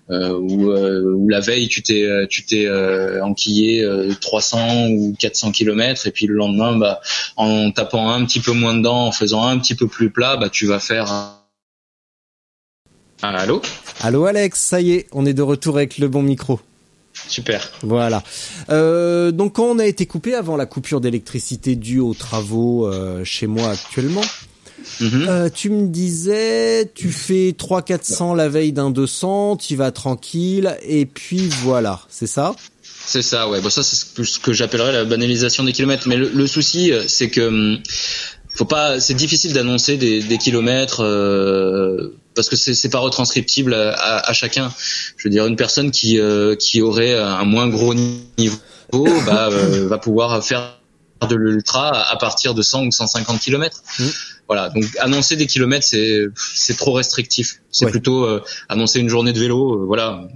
Euh, 0.09 0.33
où, 0.33 0.71
où, 0.71 1.29
la 1.29 1.39
veille, 1.39 1.67
tu 1.67 1.81
t'es, 1.81 2.07
tu 2.29 2.45
t'es 2.45 2.69
enquillé 3.21 3.87
300 4.19 4.87
ou 4.89 5.15
400 5.17 5.51
km, 5.51 6.07
et 6.07 6.11
puis 6.11 6.27
le 6.27 6.35
lendemain, 6.35 6.77
bah, 6.77 7.01
en 7.37 7.71
tapant 7.71 8.09
un 8.09 8.25
petit 8.25 8.39
peu 8.39 8.51
moins 8.51 8.75
dedans, 8.75 9.07
en 9.07 9.11
faisant 9.11 9.45
un 9.45 9.57
petit 9.59 9.75
peu 9.75 9.87
plus 9.87 10.09
plat, 10.09 10.37
bah, 10.37 10.49
tu 10.49 10.65
vas 10.65 10.79
faire. 10.79 11.37
Allô? 13.21 13.61
Allô 14.01 14.25
Alex, 14.25 14.59
ça 14.59 14.81
y 14.81 14.93
est, 14.93 15.07
on 15.11 15.25
est 15.25 15.33
de 15.33 15.43
retour 15.43 15.77
avec 15.77 15.99
le 15.99 16.07
bon 16.07 16.23
micro. 16.23 16.59
Super. 17.27 17.71
Voilà. 17.83 18.23
Euh, 18.69 19.31
donc 19.31 19.53
quand 19.53 19.65
on 19.65 19.79
a 19.79 19.85
été 19.85 20.05
coupé 20.05 20.33
avant 20.33 20.57
la 20.57 20.65
coupure 20.65 21.01
d'électricité 21.01 21.75
due 21.75 21.99
aux 21.99 22.13
travaux 22.13 22.87
euh, 22.87 23.23
chez 23.23 23.47
moi 23.47 23.69
actuellement, 23.69 24.23
Mhm. 24.99 25.25
Euh, 25.27 25.49
tu 25.53 25.69
me 25.69 25.87
disais, 25.87 26.91
tu 26.93 27.11
fais 27.11 27.51
300-400 27.57 28.35
la 28.35 28.49
veille 28.49 28.71
d'un 28.73 28.89
200, 28.91 29.57
tu 29.57 29.75
vas 29.75 29.91
tranquille, 29.91 30.75
et 30.87 31.05
puis 31.05 31.47
voilà, 31.63 32.01
c'est 32.09 32.27
ça? 32.27 32.55
C'est 32.83 33.21
ça, 33.21 33.49
ouais. 33.49 33.61
Bon, 33.61 33.69
ça, 33.69 33.83
c'est 33.83 33.95
ce 33.95 34.39
que 34.39 34.53
j'appellerais 34.53 34.91
la 34.91 35.05
banalisation 35.05 35.63
des 35.63 35.71
kilomètres. 35.71 36.07
Mais 36.07 36.17
le, 36.17 36.29
le 36.29 36.47
souci, 36.47 36.91
c'est 37.07 37.29
que 37.29 37.41
hum, 37.41 37.79
faut 38.55 38.65
pas. 38.65 38.99
C'est 38.99 39.13
difficile 39.13 39.53
d'annoncer 39.53 39.97
des, 39.97 40.21
des 40.21 40.37
kilomètres 40.37 41.03
parce 42.49 42.63
que 42.63 42.73
c'est 42.73 42.89
pas 42.89 42.99
retranscriptible 42.99 43.73
à, 43.73 43.91
à, 43.93 44.29
à 44.29 44.33
chacun. 44.33 44.71
Je 45.17 45.23
veux 45.27 45.29
dire, 45.29 45.45
une 45.45 45.55
personne 45.55 45.91
qui 45.91 46.19
euh, 46.19 46.55
qui 46.55 46.81
aurait 46.81 47.13
un 47.17 47.45
moins 47.45 47.67
gros 47.67 47.93
niveau 47.93 48.57
bah, 49.25 49.49
euh, 49.51 49.87
va 49.87 49.97
pouvoir 49.97 50.43
faire 50.43 50.77
de 51.29 51.35
l'ultra 51.35 52.09
à 52.09 52.15
partir 52.17 52.53
de 52.55 52.61
100 52.63 52.85
ou 52.87 52.91
150 52.91 53.39
kilomètres. 53.39 53.81
Mm. 53.99 54.05
Voilà. 54.47 54.69
Donc 54.69 54.83
annoncer 54.99 55.35
des 55.37 55.45
kilomètres, 55.47 55.85
c'est 55.87 56.23
c'est 56.55 56.75
trop 56.75 56.91
restrictif. 56.93 57.61
C'est 57.71 57.85
Ouais. 57.85 57.91
plutôt 57.91 58.25
euh, 58.25 58.41
annoncer 58.67 58.99
une 58.99 59.07
journée 59.07 59.31
de 59.31 59.39
vélo. 59.39 59.75
euh, 59.81 59.85
voilà. 59.85 60.27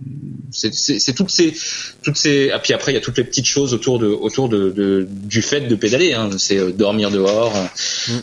C'est 0.52 1.14
toutes 1.14 1.32
ces 1.32 1.54
toutes 2.02 2.16
ces. 2.18 2.50
Ah, 2.52 2.60
puis 2.60 2.72
après, 2.74 2.92
il 2.94 2.96
y 2.96 2.98
a 2.98 3.02
toutes 3.02 3.18
les 3.18 3.26
petites 3.26 3.48
choses 3.48 3.74
autour 3.74 4.00
de 4.00 4.08
autour 4.08 4.48
de, 4.48 4.70
de 4.70 5.06
du 5.10 5.42
fait 5.42 5.62
de 5.62 5.76
pédaler. 5.76 6.14
Hein. 6.14 6.30
C'est 6.38 6.58
euh, 6.60 6.72
dormir 6.72 7.12
dehors. 7.12 7.54
euh, 7.58 8.14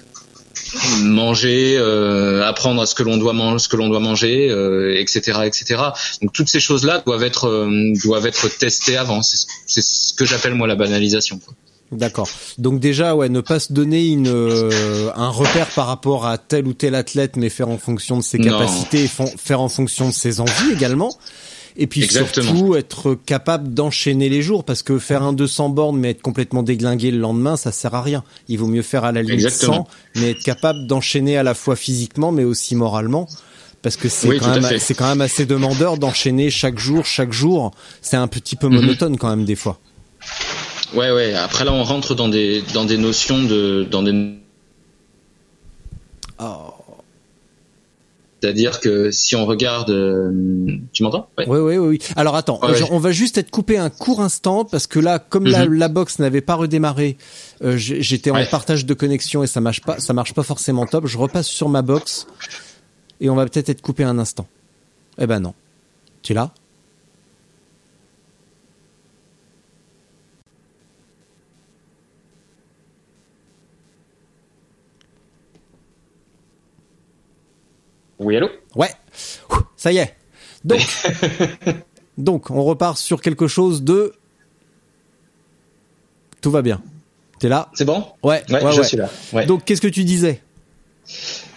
manger, 1.03 1.77
euh, 1.79 2.47
apprendre 2.47 2.83
à 2.83 2.87
ce 2.87 2.95
que 2.95 3.03
l'on 3.03 3.17
doit 3.17 3.33
manger, 3.33 3.59
ce 3.59 3.69
que 3.69 3.77
l'on 3.77 3.89
doit 3.89 4.01
manger, 4.01 4.51
euh, 4.51 4.99
etc., 4.99 5.41
etc. 5.45 5.81
Donc 6.21 6.33
toutes 6.33 6.49
ces 6.49 6.61
choses-là 6.61 7.03
doivent 7.05 7.23
être 7.23 7.49
euh, 7.49 7.93
doivent 8.05 8.27
être 8.27 8.49
testées 8.59 8.97
avant. 8.97 9.23
C'est 9.23 9.83
ce 9.83 10.15
que 10.15 10.25
j'appelle 10.25 10.55
moi 10.55 10.67
la 10.67 10.77
banalisation. 10.77 11.41
D'accord. 11.93 12.29
Donc 12.57 12.81
déjà, 12.81 13.15
ouais, 13.15 13.29
ne 13.29 13.43
pas 13.43 13.61
se 13.61 13.73
donner 13.73 14.07
une 14.07 14.29
euh, 14.29 15.11
un 15.15 15.29
repère 15.29 15.69
par 15.69 15.87
rapport 15.87 16.27
à 16.27 16.39
tel 16.39 16.67
ou 16.67 16.73
tel 16.73 16.95
athlète, 16.95 17.37
mais 17.37 17.51
faire 17.51 17.69
en 17.69 17.77
fonction 17.77 18.17
de 18.17 18.23
ses 18.23 18.39
capacités 18.39 19.05
et 19.05 19.11
faire 19.37 19.61
en 19.61 19.69
fonction 19.69 20.09
de 20.09 20.15
ses 20.15 20.41
envies 20.41 20.73
également. 20.73 21.15
Et 21.77 21.87
puis 21.87 22.03
Exactement. 22.05 22.47
surtout 22.55 22.75
être 22.77 23.15
capable 23.15 23.73
d'enchaîner 23.73 24.29
les 24.29 24.43
jours, 24.43 24.65
parce 24.65 24.83
que 24.83 24.99
faire 24.99 25.23
un 25.23 25.33
200 25.33 25.71
bornes 25.71 25.99
mais 25.99 26.11
être 26.11 26.23
complètement 26.23 26.63
déglingué 26.63 27.11
le 27.11 27.19
lendemain, 27.19 27.57
ça 27.57 27.73
sert 27.73 27.95
à 27.95 28.03
rien. 28.03 28.23
Il 28.49 28.59
vaut 28.59 28.67
mieux 28.67 28.83
faire 28.83 29.05
à 29.05 29.13
la 29.13 29.23
limite 29.23 29.45
Exactement. 29.47 29.89
100, 30.15 30.21
mais 30.21 30.31
être 30.33 30.43
capable 30.43 30.87
d'enchaîner 30.87 31.37
à 31.39 31.43
la 31.43 31.55
fois 31.55 31.75
physiquement, 31.77 32.31
mais 32.33 32.45
aussi 32.45 32.75
moralement. 32.77 33.27
Parce 33.81 33.97
que 33.97 34.09
c'est 34.09 34.29
Oui, 34.29 34.39
quand 34.39 35.09
même 35.09 35.21
assez 35.23 35.45
demandeur 35.47 35.99
d'enchaîner 35.99 36.51
chaque 36.51 36.79
jour, 36.79 37.05
chaque 37.05 37.33
jour. 37.33 37.73
C'est 38.01 38.17
un 38.17 38.29
petit 38.29 38.55
peu 38.55 38.69
Mhm. 38.69 38.75
monotone 38.77 39.17
quand 39.17 39.29
même 39.31 39.45
des 39.45 39.57
fois. 39.57 39.81
Ouais, 40.95 41.11
ouais. 41.11 41.35
Après 41.35 41.65
là, 41.65 41.73
on 41.73 41.83
rentre 41.83 42.15
dans 42.15 42.29
des 42.29 42.63
dans 42.75 42.85
des 42.85 42.99
notions 42.99 43.43
de 43.43 43.87
dans 43.91 44.03
des 44.03 44.35
Oh. 46.39 46.72
C'est-à-dire 48.43 48.81
que 48.81 49.11
si 49.13 49.37
on 49.37 49.47
regarde, 49.47 49.91
euh, 49.91 50.33
tu 50.93 51.05
m'entends? 51.05 51.29
Ouais. 51.39 51.45
Oui, 51.47 51.59
oui, 51.61 51.77
oui. 51.79 51.89
oui. 51.89 51.99
Alors 52.17 52.35
attends, 52.35 52.59
Ouais, 52.63 52.75
je- 52.75 52.83
ouais. 52.83 52.89
on 52.93 52.99
va 52.99 53.13
juste 53.13 53.39
être 53.39 53.51
coupé 53.51 53.79
un 53.79 53.89
court 53.89 54.21
instant 54.21 54.65
parce 54.65 54.87
que 54.89 54.99
là, 54.99 55.19
comme 55.21 55.47
la, 55.47 55.67
Mhm. 55.67 55.75
la 55.75 55.89
box 55.89 56.19
n'avait 56.19 56.41
pas 56.41 56.57
redémarré, 56.57 57.17
euh, 57.63 57.77
j'étais 57.77 58.31
en 58.31 58.45
partage 58.51 58.85
de 58.85 58.95
connexion 58.95 59.43
et 59.45 59.47
ça 59.47 59.61
marche 59.61 59.81
pas, 59.83 60.01
ça 60.01 60.13
marche 60.13 60.35
pas 60.35 60.43
forcément 60.43 60.87
top. 60.87 61.07
Je 61.07 61.19
repasse 61.19 61.47
sur 61.47 61.69
ma 61.69 61.83
box 61.83 62.27
et 63.21 63.31
on 63.31 63.37
va 63.37 63.47
peut-être 63.47 63.69
être 63.69 63.81
coupé 63.83 64.03
un 64.03 64.19
instant. 64.19 64.47
Eh 65.19 65.27
ben 65.27 65.39
non. 65.41 65.55
Tu 66.23 66.33
es 66.33 66.35
là? 66.35 66.53
Oui, 78.33 78.39
allô? 78.39 78.49
Ouais. 78.77 78.89
Ça 79.77 79.93
y 79.93 79.99
est. 79.99 80.17
Donc, 80.65 80.81
donc, 82.17 82.51
on 82.51 82.65
repart 82.65 82.97
sur 82.97 83.21
quelque 83.21 83.47
chose 83.47 83.83
de. 83.83 84.15
Tout 86.41 86.51
va 86.51 86.63
bien. 86.63 86.81
T'es 87.41 87.51
là? 87.51 87.69
C'est 87.75 87.85
bon? 87.85 88.07
Ouais. 88.23 88.43
Ouais, 88.49 88.65
ouais, 88.65 88.73
je 88.73 88.81
ouais. 88.81 88.87
suis 88.87 88.97
là. 88.97 89.11
Ouais. 89.35 89.45
Donc, 89.45 89.67
qu'est-ce 89.67 89.83
que 89.83 89.89
tu 89.89 90.05
disais? 90.05 90.41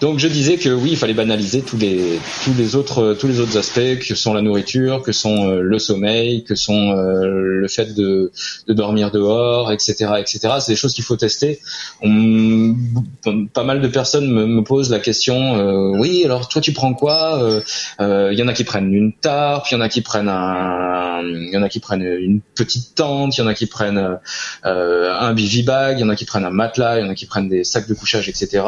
Donc 0.01 0.19
je 0.19 0.27
disais 0.27 0.57
que 0.57 0.67
oui, 0.67 0.89
il 0.91 0.97
fallait 0.97 1.13
banaliser 1.13 1.61
tous 1.61 1.77
les 1.77 2.19
tous 2.43 2.53
les 2.57 2.75
autres 2.75 3.13
tous 3.13 3.27
les 3.27 3.39
autres 3.39 3.57
aspects 3.57 3.99
que 4.05 4.13
sont 4.13 4.33
la 4.33 4.41
nourriture, 4.41 5.01
que 5.01 5.13
sont 5.13 5.47
euh, 5.47 5.61
le 5.61 5.79
sommeil, 5.79 6.43
que 6.43 6.53
sont 6.53 6.91
euh, 6.91 7.61
le 7.61 7.67
fait 7.69 7.93
de, 7.95 8.29
dormir 8.67 9.09
dehors, 9.11 9.71
etc., 9.71 10.15
etc. 10.19 10.55
C'est 10.59 10.73
des 10.73 10.75
choses 10.75 10.93
qu'il 10.93 11.05
faut 11.05 11.15
tester. 11.15 11.59
Pas 12.01 13.63
mal 13.63 13.79
de 13.79 13.87
personnes 13.87 14.29
me, 14.29 14.63
posent 14.63 14.89
la 14.89 14.99
question. 14.99 15.55
euh, 15.55 15.97
oui, 15.97 16.23
alors 16.25 16.49
toi 16.49 16.61
tu 16.61 16.73
prends 16.73 16.93
quoi 16.93 17.61
Il 18.01 18.37
y 18.37 18.43
en 18.43 18.49
a 18.49 18.53
qui 18.53 18.65
prennent 18.65 18.93
une 18.93 19.13
tarpe, 19.13 19.67
il 19.71 19.75
y 19.75 19.77
en 19.77 19.81
a 19.81 19.87
qui 19.87 20.01
prennent 20.01 20.27
un, 20.27 21.21
il 21.23 21.53
y 21.53 21.57
en 21.57 21.63
a 21.63 21.69
qui 21.69 21.79
prennent 21.79 22.03
une 22.03 22.41
petite 22.41 22.95
tente, 22.95 23.37
il 23.37 23.41
y 23.41 23.43
en 23.45 23.47
a 23.47 23.53
qui 23.53 23.65
prennent 23.65 24.19
un 24.63 25.33
bivy-bag, 25.33 25.99
il 25.99 26.01
y 26.01 26.03
en 26.03 26.09
a 26.09 26.17
qui 26.17 26.25
prennent 26.25 26.45
un 26.45 26.49
matelas, 26.49 26.99
il 26.99 27.05
y 27.05 27.07
en 27.07 27.09
a 27.09 27.15
qui 27.15 27.27
prennent 27.27 27.47
des 27.47 27.63
sacs 27.63 27.87
de 27.87 27.93
couchage, 27.93 28.27
etc. 28.27 28.61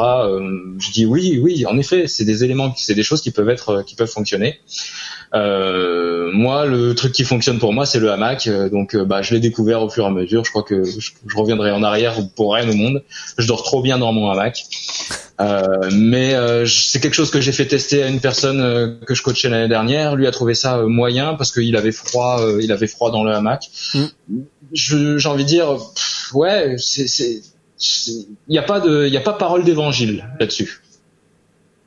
Je 0.78 0.90
dis 0.90 1.04
oui, 1.04 1.17
oui, 1.42 1.66
en 1.66 1.78
effet, 1.78 2.06
c'est 2.06 2.24
des 2.24 2.44
éléments, 2.44 2.74
c'est 2.76 2.94
des 2.94 3.02
choses 3.02 3.20
qui 3.20 3.30
peuvent 3.30 3.48
être, 3.48 3.82
qui 3.86 3.94
peuvent 3.94 4.10
fonctionner. 4.10 4.60
Euh, 5.34 6.30
moi, 6.32 6.66
le 6.66 6.94
truc 6.94 7.12
qui 7.12 7.24
fonctionne 7.24 7.58
pour 7.58 7.72
moi, 7.72 7.84
c'est 7.86 8.00
le 8.00 8.10
hamac. 8.10 8.46
Euh, 8.46 8.68
Donc, 8.68 8.94
euh, 8.94 9.04
bah, 9.04 9.22
je 9.22 9.34
l'ai 9.34 9.40
découvert 9.40 9.82
au 9.82 9.90
fur 9.90 10.04
et 10.04 10.06
à 10.06 10.10
mesure. 10.10 10.44
Je 10.44 10.50
crois 10.50 10.62
que 10.62 10.84
je, 10.84 11.10
je 11.26 11.36
reviendrai 11.36 11.70
en 11.70 11.82
arrière 11.82 12.16
pour 12.34 12.54
rien 12.54 12.68
au 12.68 12.74
monde. 12.74 13.02
Je 13.36 13.46
dors 13.46 13.62
trop 13.62 13.82
bien 13.82 13.98
dans 13.98 14.12
mon 14.12 14.30
hamac. 14.30 14.64
Euh, 15.40 15.90
mais 15.92 16.34
euh, 16.34 16.66
c'est 16.66 17.00
quelque 17.00 17.14
chose 17.14 17.30
que 17.30 17.40
j'ai 17.40 17.52
fait 17.52 17.66
tester 17.66 18.02
à 18.02 18.08
une 18.08 18.20
personne 18.20 18.60
euh, 18.60 18.94
que 19.06 19.14
je 19.14 19.22
coachais 19.22 19.48
l'année 19.48 19.68
dernière. 19.68 20.16
Lui 20.16 20.26
a 20.26 20.30
trouvé 20.30 20.54
ça 20.54 20.78
euh, 20.78 20.88
moyen 20.88 21.34
parce 21.34 21.52
qu'il 21.52 21.76
avait 21.76 21.92
froid, 21.92 22.40
euh, 22.40 22.60
il 22.62 22.72
avait 22.72 22.88
froid 22.88 23.10
dans 23.10 23.22
le 23.22 23.32
hamac. 23.32 23.70
Mm. 23.94 24.04
J'ai 24.72 25.28
envie 25.28 25.44
de 25.44 25.48
dire, 25.48 25.76
pff, 25.76 26.34
ouais, 26.34 26.76
c'est, 26.78 27.06
il 27.78 28.26
n'y 28.48 28.58
a 28.58 28.62
pas 28.62 28.80
de, 28.80 29.06
il 29.06 29.16
a 29.16 29.20
pas 29.20 29.32
parole 29.32 29.64
d'évangile 29.64 30.28
là-dessus. 30.40 30.82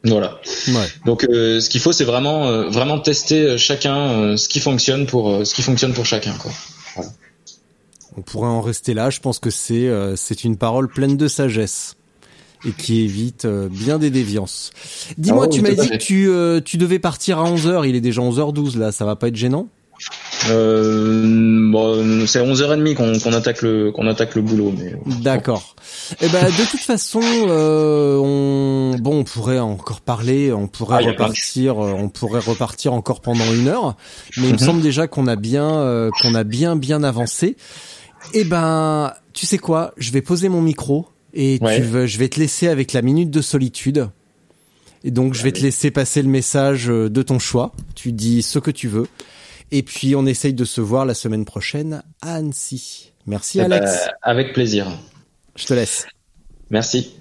Voilà. 0.04 0.40
Ouais. 0.68 0.88
Donc, 1.06 1.26
euh, 1.26 1.60
ce 1.60 1.70
qu'il 1.70 1.80
faut, 1.80 1.92
c'est 1.92 2.04
vraiment, 2.06 2.48
euh, 2.48 2.70
vraiment 2.70 3.00
tester 3.00 3.42
euh, 3.42 3.58
chacun 3.58 3.96
euh, 3.98 4.38
ce 4.38 4.50
qui 4.50 4.60
fonctionne 4.60 5.06
pour, 5.06 5.30
euh, 5.30 5.46
ce 5.46 5.54
qui 5.54 5.62
fonctionne 5.62 5.94
pour 5.94 6.06
chacun, 6.06 6.34
quoi. 6.34 6.52
On 8.18 8.22
pourrait 8.22 8.50
en 8.50 8.62
rester 8.62 8.94
là. 8.94 9.10
Je 9.10 9.20
pense 9.20 9.40
que 9.40 9.50
c'est 9.50 9.88
euh, 9.88 10.16
c'est 10.18 10.44
une 10.44 10.58
parole 10.58 10.90
pleine 10.90 11.16
de 11.16 11.28
sagesse 11.30 11.96
et 12.66 12.72
qui 12.72 13.02
évite 13.02 13.46
euh, 13.46 13.70
bien 13.70 14.00
des 14.00 14.10
déviances. 14.10 14.72
Dis-moi, 15.18 15.46
Ah 15.46 15.54
tu 15.54 15.62
m'as 15.62 15.72
dit 15.72 15.90
que 15.90 15.96
tu, 15.96 16.28
euh, 16.30 16.60
tu 16.60 16.78
devais 16.78 17.00
partir 17.00 17.40
à 17.40 17.50
11h. 17.50 17.88
Il 17.88 17.96
est 17.96 18.02
déjà 18.02 18.22
11h12 18.22 18.78
là. 18.78 18.92
Ça 18.92 19.06
va 19.06 19.16
pas 19.16 19.30
être 19.30 19.36
gênant? 19.36 19.68
Euh, 20.50 21.70
bon, 21.72 22.26
c'est 22.26 22.40
à 22.40 22.44
11h30 22.44 22.96
qu'on 22.96 23.20
qu'on 23.20 23.34
attaque 23.34 23.62
le, 23.62 23.92
qu'on 23.92 24.08
attaque 24.08 24.36
le 24.36 24.42
boulot, 24.42 24.74
mais. 24.78 24.96
D'accord. 25.22 25.76
Eh 26.22 26.28
ben 26.30 26.46
de 26.46 26.70
toute 26.70 26.80
façon, 26.82 27.22
euh, 27.24 28.18
on 28.18 28.98
bon, 29.00 29.20
on 29.20 29.24
pourrait 29.24 29.60
encore 29.60 30.02
parler, 30.02 30.52
on 30.52 30.68
pourrait 30.68 30.98
Ah, 31.04 31.08
repartir, 31.08 31.84
euh, 31.84 31.94
on 31.96 32.10
pourrait 32.10 32.40
repartir 32.40 32.94
encore 32.94 33.22
pendant 33.22 33.52
une 33.54 33.68
heure, 33.68 33.96
mais 34.38 34.48
il 34.48 34.54
me 34.54 34.60
Mhm. 34.60 34.66
semble 34.66 34.82
déjà 34.82 35.08
qu'on 35.08 35.28
a 35.28 35.36
bien, 35.36 35.70
euh, 35.70 36.10
qu'on 36.22 36.36
a 36.36 36.44
bien 36.44 36.76
bien 36.76 37.04
avancé. 37.04 37.56
Eh 38.34 38.44
ben, 38.44 39.14
tu 39.34 39.46
sais 39.46 39.58
quoi 39.58 39.94
Je 39.98 40.12
vais 40.12 40.22
poser 40.22 40.50
mon 40.50 40.62
micro 40.62 41.08
et 41.34 41.60
Ouais. 41.62 41.78
tu 41.78 41.82
veux, 41.84 42.08
je 42.08 42.18
vais 42.18 42.28
te 42.30 42.40
laisser 42.40 42.68
avec 42.68 42.94
la 42.94 43.02
minute 43.02 43.30
de 43.32 43.42
solitude. 43.42 44.10
Et 45.04 45.10
donc 45.12 45.34
je 45.34 45.42
vais 45.42 45.52
te 45.52 45.62
laisser 45.62 45.90
passer 45.90 46.22
le 46.22 46.30
message 46.30 46.86
de 46.88 47.22
ton 47.24 47.40
choix. 47.40 47.72
Tu 47.96 48.12
dis 48.12 48.44
ce 48.44 48.60
que 48.60 48.70
tu 48.70 48.88
veux. 48.88 49.08
Et 49.72 49.84
puis 49.84 50.16
on 50.16 50.26
essaye 50.26 50.54
de 50.54 50.66
se 50.66 50.82
voir 50.82 51.06
la 51.06 51.14
semaine 51.14 51.46
prochaine 51.46 52.04
à 52.22 52.36
Annecy. 52.36 53.14
Merci 53.26 53.60
Eh 53.60 53.68
ben, 53.68 53.74
Alex. 53.74 54.10
avec 54.22 54.54
plaisir. 54.54 54.88
Je 55.56 55.66
te 55.66 55.74
laisse. 55.74 56.08
Merci. 56.70 57.14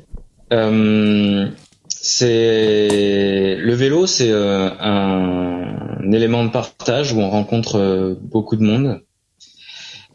Euh, 0.52 1.48
c'est 1.89 3.56
le 3.56 3.74
vélo, 3.74 4.06
c'est 4.06 4.31
euh, 4.31 4.70
un, 4.81 6.12
élément 6.12 6.44
de 6.44 6.51
partage 6.51 7.12
où 7.12 7.20
on 7.20 7.31
rencontre 7.31 7.77
euh, 7.77 8.14
beaucoup 8.20 8.56
de 8.56 8.62
monde 8.62 9.02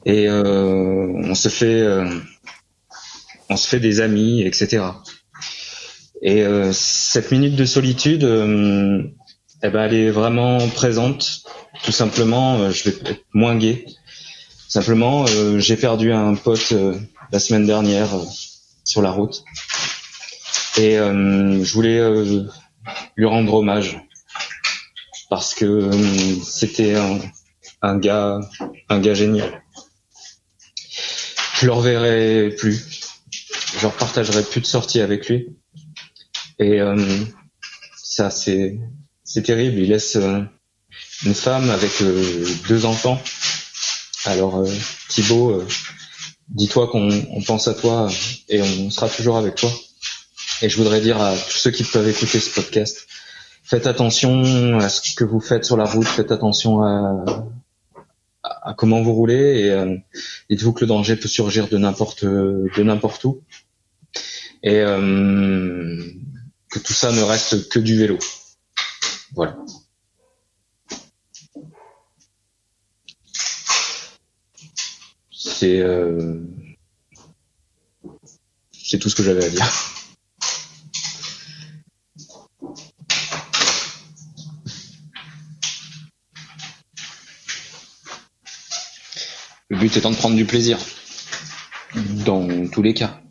et 0.05 0.29
on 0.29 1.33
se 1.33 1.49
fait, 1.49 1.83
on 3.49 3.57
se 3.57 3.67
fait 3.67 3.79
des 3.79 4.01
amis, 4.01 4.43
etc. 4.43 4.83
Et 6.21 6.45
cette 6.73 7.31
minute 7.31 7.55
de 7.55 7.65
solitude, 7.65 8.21
eh 8.21 9.69
ben, 9.69 9.83
elle 9.83 9.93
est 9.95 10.11
vraiment 10.11 10.59
présente. 10.67 11.41
Tout 11.83 11.91
simplement, 11.91 12.57
euh, 12.57 12.71
je 12.71 12.89
vais 12.89 13.11
être 13.11 13.25
moins 13.33 13.55
gai. 13.55 13.85
Simplement, 14.67 15.25
euh, 15.29 15.59
j'ai 15.59 15.77
perdu 15.77 16.11
un 16.11 16.35
pote 16.35 16.71
euh, 16.71 16.97
la 17.31 17.39
semaine 17.39 17.65
dernière. 17.65 18.09
sur 18.83 19.01
la 19.01 19.11
route. 19.11 19.43
Et 20.77 20.95
je 20.97 21.73
voulais 21.73 21.99
lui 23.15 23.25
rendre 23.25 23.53
hommage 23.53 23.97
parce 25.29 25.55
que 25.55 25.89
c'était 26.43 26.95
un, 27.81 27.97
gars, 27.97 28.39
un 28.89 28.99
gars 28.99 29.15
génial. 29.15 29.63
Je 31.59 31.65
le 31.65 31.71
reverrai 31.71 32.53
plus. 32.59 32.79
Je 33.79 33.87
repartagerai 33.87 34.43
plus 34.43 34.61
de 34.61 34.65
sorties 34.67 34.99
avec 34.99 35.27
lui. 35.29 35.47
Et 36.59 36.79
ça, 37.95 38.29
c'est 38.29 38.77
c'est 39.23 39.43
terrible. 39.43 39.79
Il 39.79 39.89
laisse 39.89 40.17
une 41.23 41.33
femme 41.33 41.69
avec 41.69 42.01
euh, 42.01 42.45
deux 42.67 42.85
enfants. 42.85 43.21
Alors 44.25 44.59
euh, 44.59 44.71
Thibaut, 45.09 45.51
euh, 45.51 45.67
dis-toi 46.49 46.87
qu'on 46.87 47.09
on 47.29 47.41
pense 47.41 47.67
à 47.67 47.73
toi 47.73 48.09
et 48.49 48.61
on 48.61 48.89
sera 48.89 49.07
toujours 49.09 49.37
avec 49.37 49.55
toi. 49.55 49.71
Et 50.61 50.69
je 50.69 50.77
voudrais 50.77 51.01
dire 51.01 51.21
à 51.21 51.33
tous 51.35 51.57
ceux 51.57 51.71
qui 51.71 51.83
peuvent 51.83 52.07
écouter 52.07 52.39
ce 52.39 52.49
podcast, 52.49 53.07
faites 53.63 53.87
attention 53.87 54.79
à 54.79 54.89
ce 54.89 55.13
que 55.13 55.23
vous 55.23 55.41
faites 55.41 55.65
sur 55.65 55.77
la 55.77 55.85
route, 55.85 56.07
faites 56.07 56.31
attention 56.31 56.81
à, 56.81 57.25
à 58.43 58.73
comment 58.73 59.01
vous 59.01 59.13
roulez 59.13 59.67
et 59.67 60.03
dites-vous 60.49 60.71
que 60.71 60.81
le 60.81 60.87
danger 60.87 61.17
peut 61.17 61.27
surgir 61.27 61.67
de 61.67 61.77
n'importe 61.77 62.23
de 62.23 62.83
n'importe 62.83 63.25
où 63.25 63.41
et 64.63 64.81
que 66.69 66.79
tout 66.79 66.93
ça 66.93 67.11
ne 67.11 67.21
reste 67.21 67.67
que 67.67 67.79
du 67.79 67.97
vélo. 67.97 68.17
Voilà. 69.33 69.57
C'est 75.57 75.79
euh, 75.79 76.41
c'est 78.73 78.99
tout 78.99 79.07
ce 79.07 79.15
que 79.15 79.23
j'avais 79.23 79.45
à 79.45 79.49
dire. 79.49 79.65
Le 89.69 89.77
but 89.77 89.95
étant 89.95 90.11
de 90.11 90.17
prendre 90.17 90.35
du 90.35 90.43
plaisir. 90.43 90.77
Dans 92.25 92.67
tous 92.67 92.81
les 92.81 92.93
cas. 92.93 93.21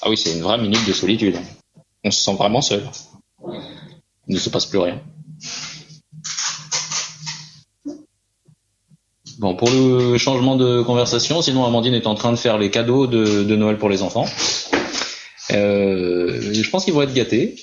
Ah 0.00 0.08
oui, 0.08 0.16
c'est 0.16 0.32
une 0.32 0.42
vraie 0.42 0.56
minute 0.56 0.86
de 0.86 0.92
solitude. 0.94 1.36
On 2.06 2.12
se 2.12 2.20
sent 2.20 2.34
vraiment 2.36 2.62
seul. 2.62 2.88
Il 4.28 4.34
ne 4.36 4.38
se 4.38 4.48
passe 4.48 4.66
plus 4.66 4.78
rien. 4.78 5.02
Bon, 9.40 9.56
pour 9.56 9.68
le 9.68 10.16
changement 10.16 10.54
de 10.54 10.82
conversation, 10.82 11.42
sinon 11.42 11.66
Amandine 11.66 11.94
est 11.94 12.06
en 12.06 12.14
train 12.14 12.30
de 12.30 12.36
faire 12.36 12.58
les 12.58 12.70
cadeaux 12.70 13.08
de, 13.08 13.42
de 13.42 13.56
Noël 13.56 13.76
pour 13.76 13.88
les 13.88 14.02
enfants. 14.02 14.26
Euh, 15.50 16.52
je 16.52 16.70
pense 16.70 16.84
qu'ils 16.84 16.94
vont 16.94 17.02
être 17.02 17.12
gâtés. 17.12 17.56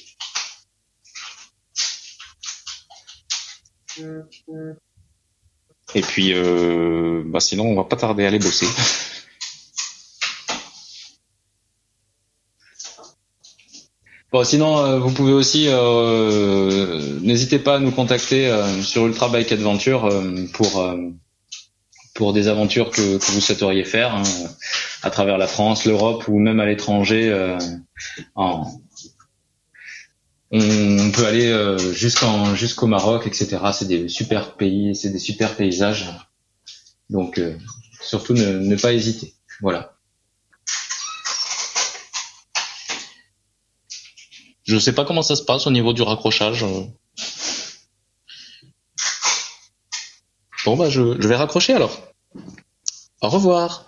Et 5.96 6.02
puis, 6.02 6.34
euh, 6.34 7.24
bah 7.28 7.40
sinon, 7.40 7.68
on 7.68 7.76
va 7.76 7.86
pas 7.86 7.96
tarder 7.96 8.26
à 8.26 8.28
aller 8.28 8.40
bosser. 8.40 8.68
Bon, 14.34 14.44
sinon, 14.44 14.80
euh, 14.80 14.98
vous 15.00 15.12
pouvez 15.12 15.32
aussi, 15.32 15.68
euh, 15.70 17.20
n'hésitez 17.22 17.60
pas 17.60 17.76
à 17.76 17.80
nous 17.80 17.92
contacter 17.92 18.48
euh, 18.48 18.82
sur 18.82 19.06
Ultra 19.06 19.30
Bike 19.30 19.52
Adventure 19.52 20.06
euh, 20.06 20.48
pour 20.54 20.80
euh, 20.82 20.98
pour 22.16 22.34
des 22.34 22.48
aventures 22.48 22.90
que, 22.92 23.18
que 23.18 23.32
vous 23.32 23.42
souhaiteriez 23.42 23.84
faire 23.84 24.16
hein, 24.16 24.24
à 25.04 25.12
travers 25.12 25.38
la 25.38 25.48
France, 25.48 25.86
l'Europe 25.86 26.28
ou 26.28 26.40
même 26.40 26.60
à 26.60 26.66
l'étranger. 26.66 27.30
euh, 27.30 27.60
en- 28.36 28.66
on 30.52 31.12
peut 31.12 31.26
aller 31.26 31.52
jusqu'en 31.94 32.54
jusqu'au 32.56 32.86
Maroc, 32.88 33.26
etc. 33.26 33.58
C'est 33.74 33.88
des 33.88 34.08
super 34.08 34.56
pays, 34.56 34.96
c'est 34.96 35.10
des 35.10 35.20
super 35.20 35.56
paysages. 35.56 36.10
Donc 37.10 37.42
surtout 38.02 38.34
ne, 38.34 38.60
ne 38.60 38.76
pas 38.76 38.94
hésiter. 38.94 39.34
Voilà. 39.62 39.93
Je 44.64 44.80
sais 44.80 44.94
pas 44.94 45.06
comment 45.06 45.22
ça 45.22 45.36
se 45.36 45.44
passe 45.44 45.68
au 45.68 45.72
niveau 45.72 45.94
du 45.94 46.02
raccrochage. 46.02 46.66
Bon 50.66 50.78
bah 50.78 50.90
je, 50.90 51.22
je 51.22 51.28
vais 51.28 51.36
raccrocher 51.36 51.74
alors. 51.74 51.98
Au 53.22 53.30
revoir. 53.30 53.86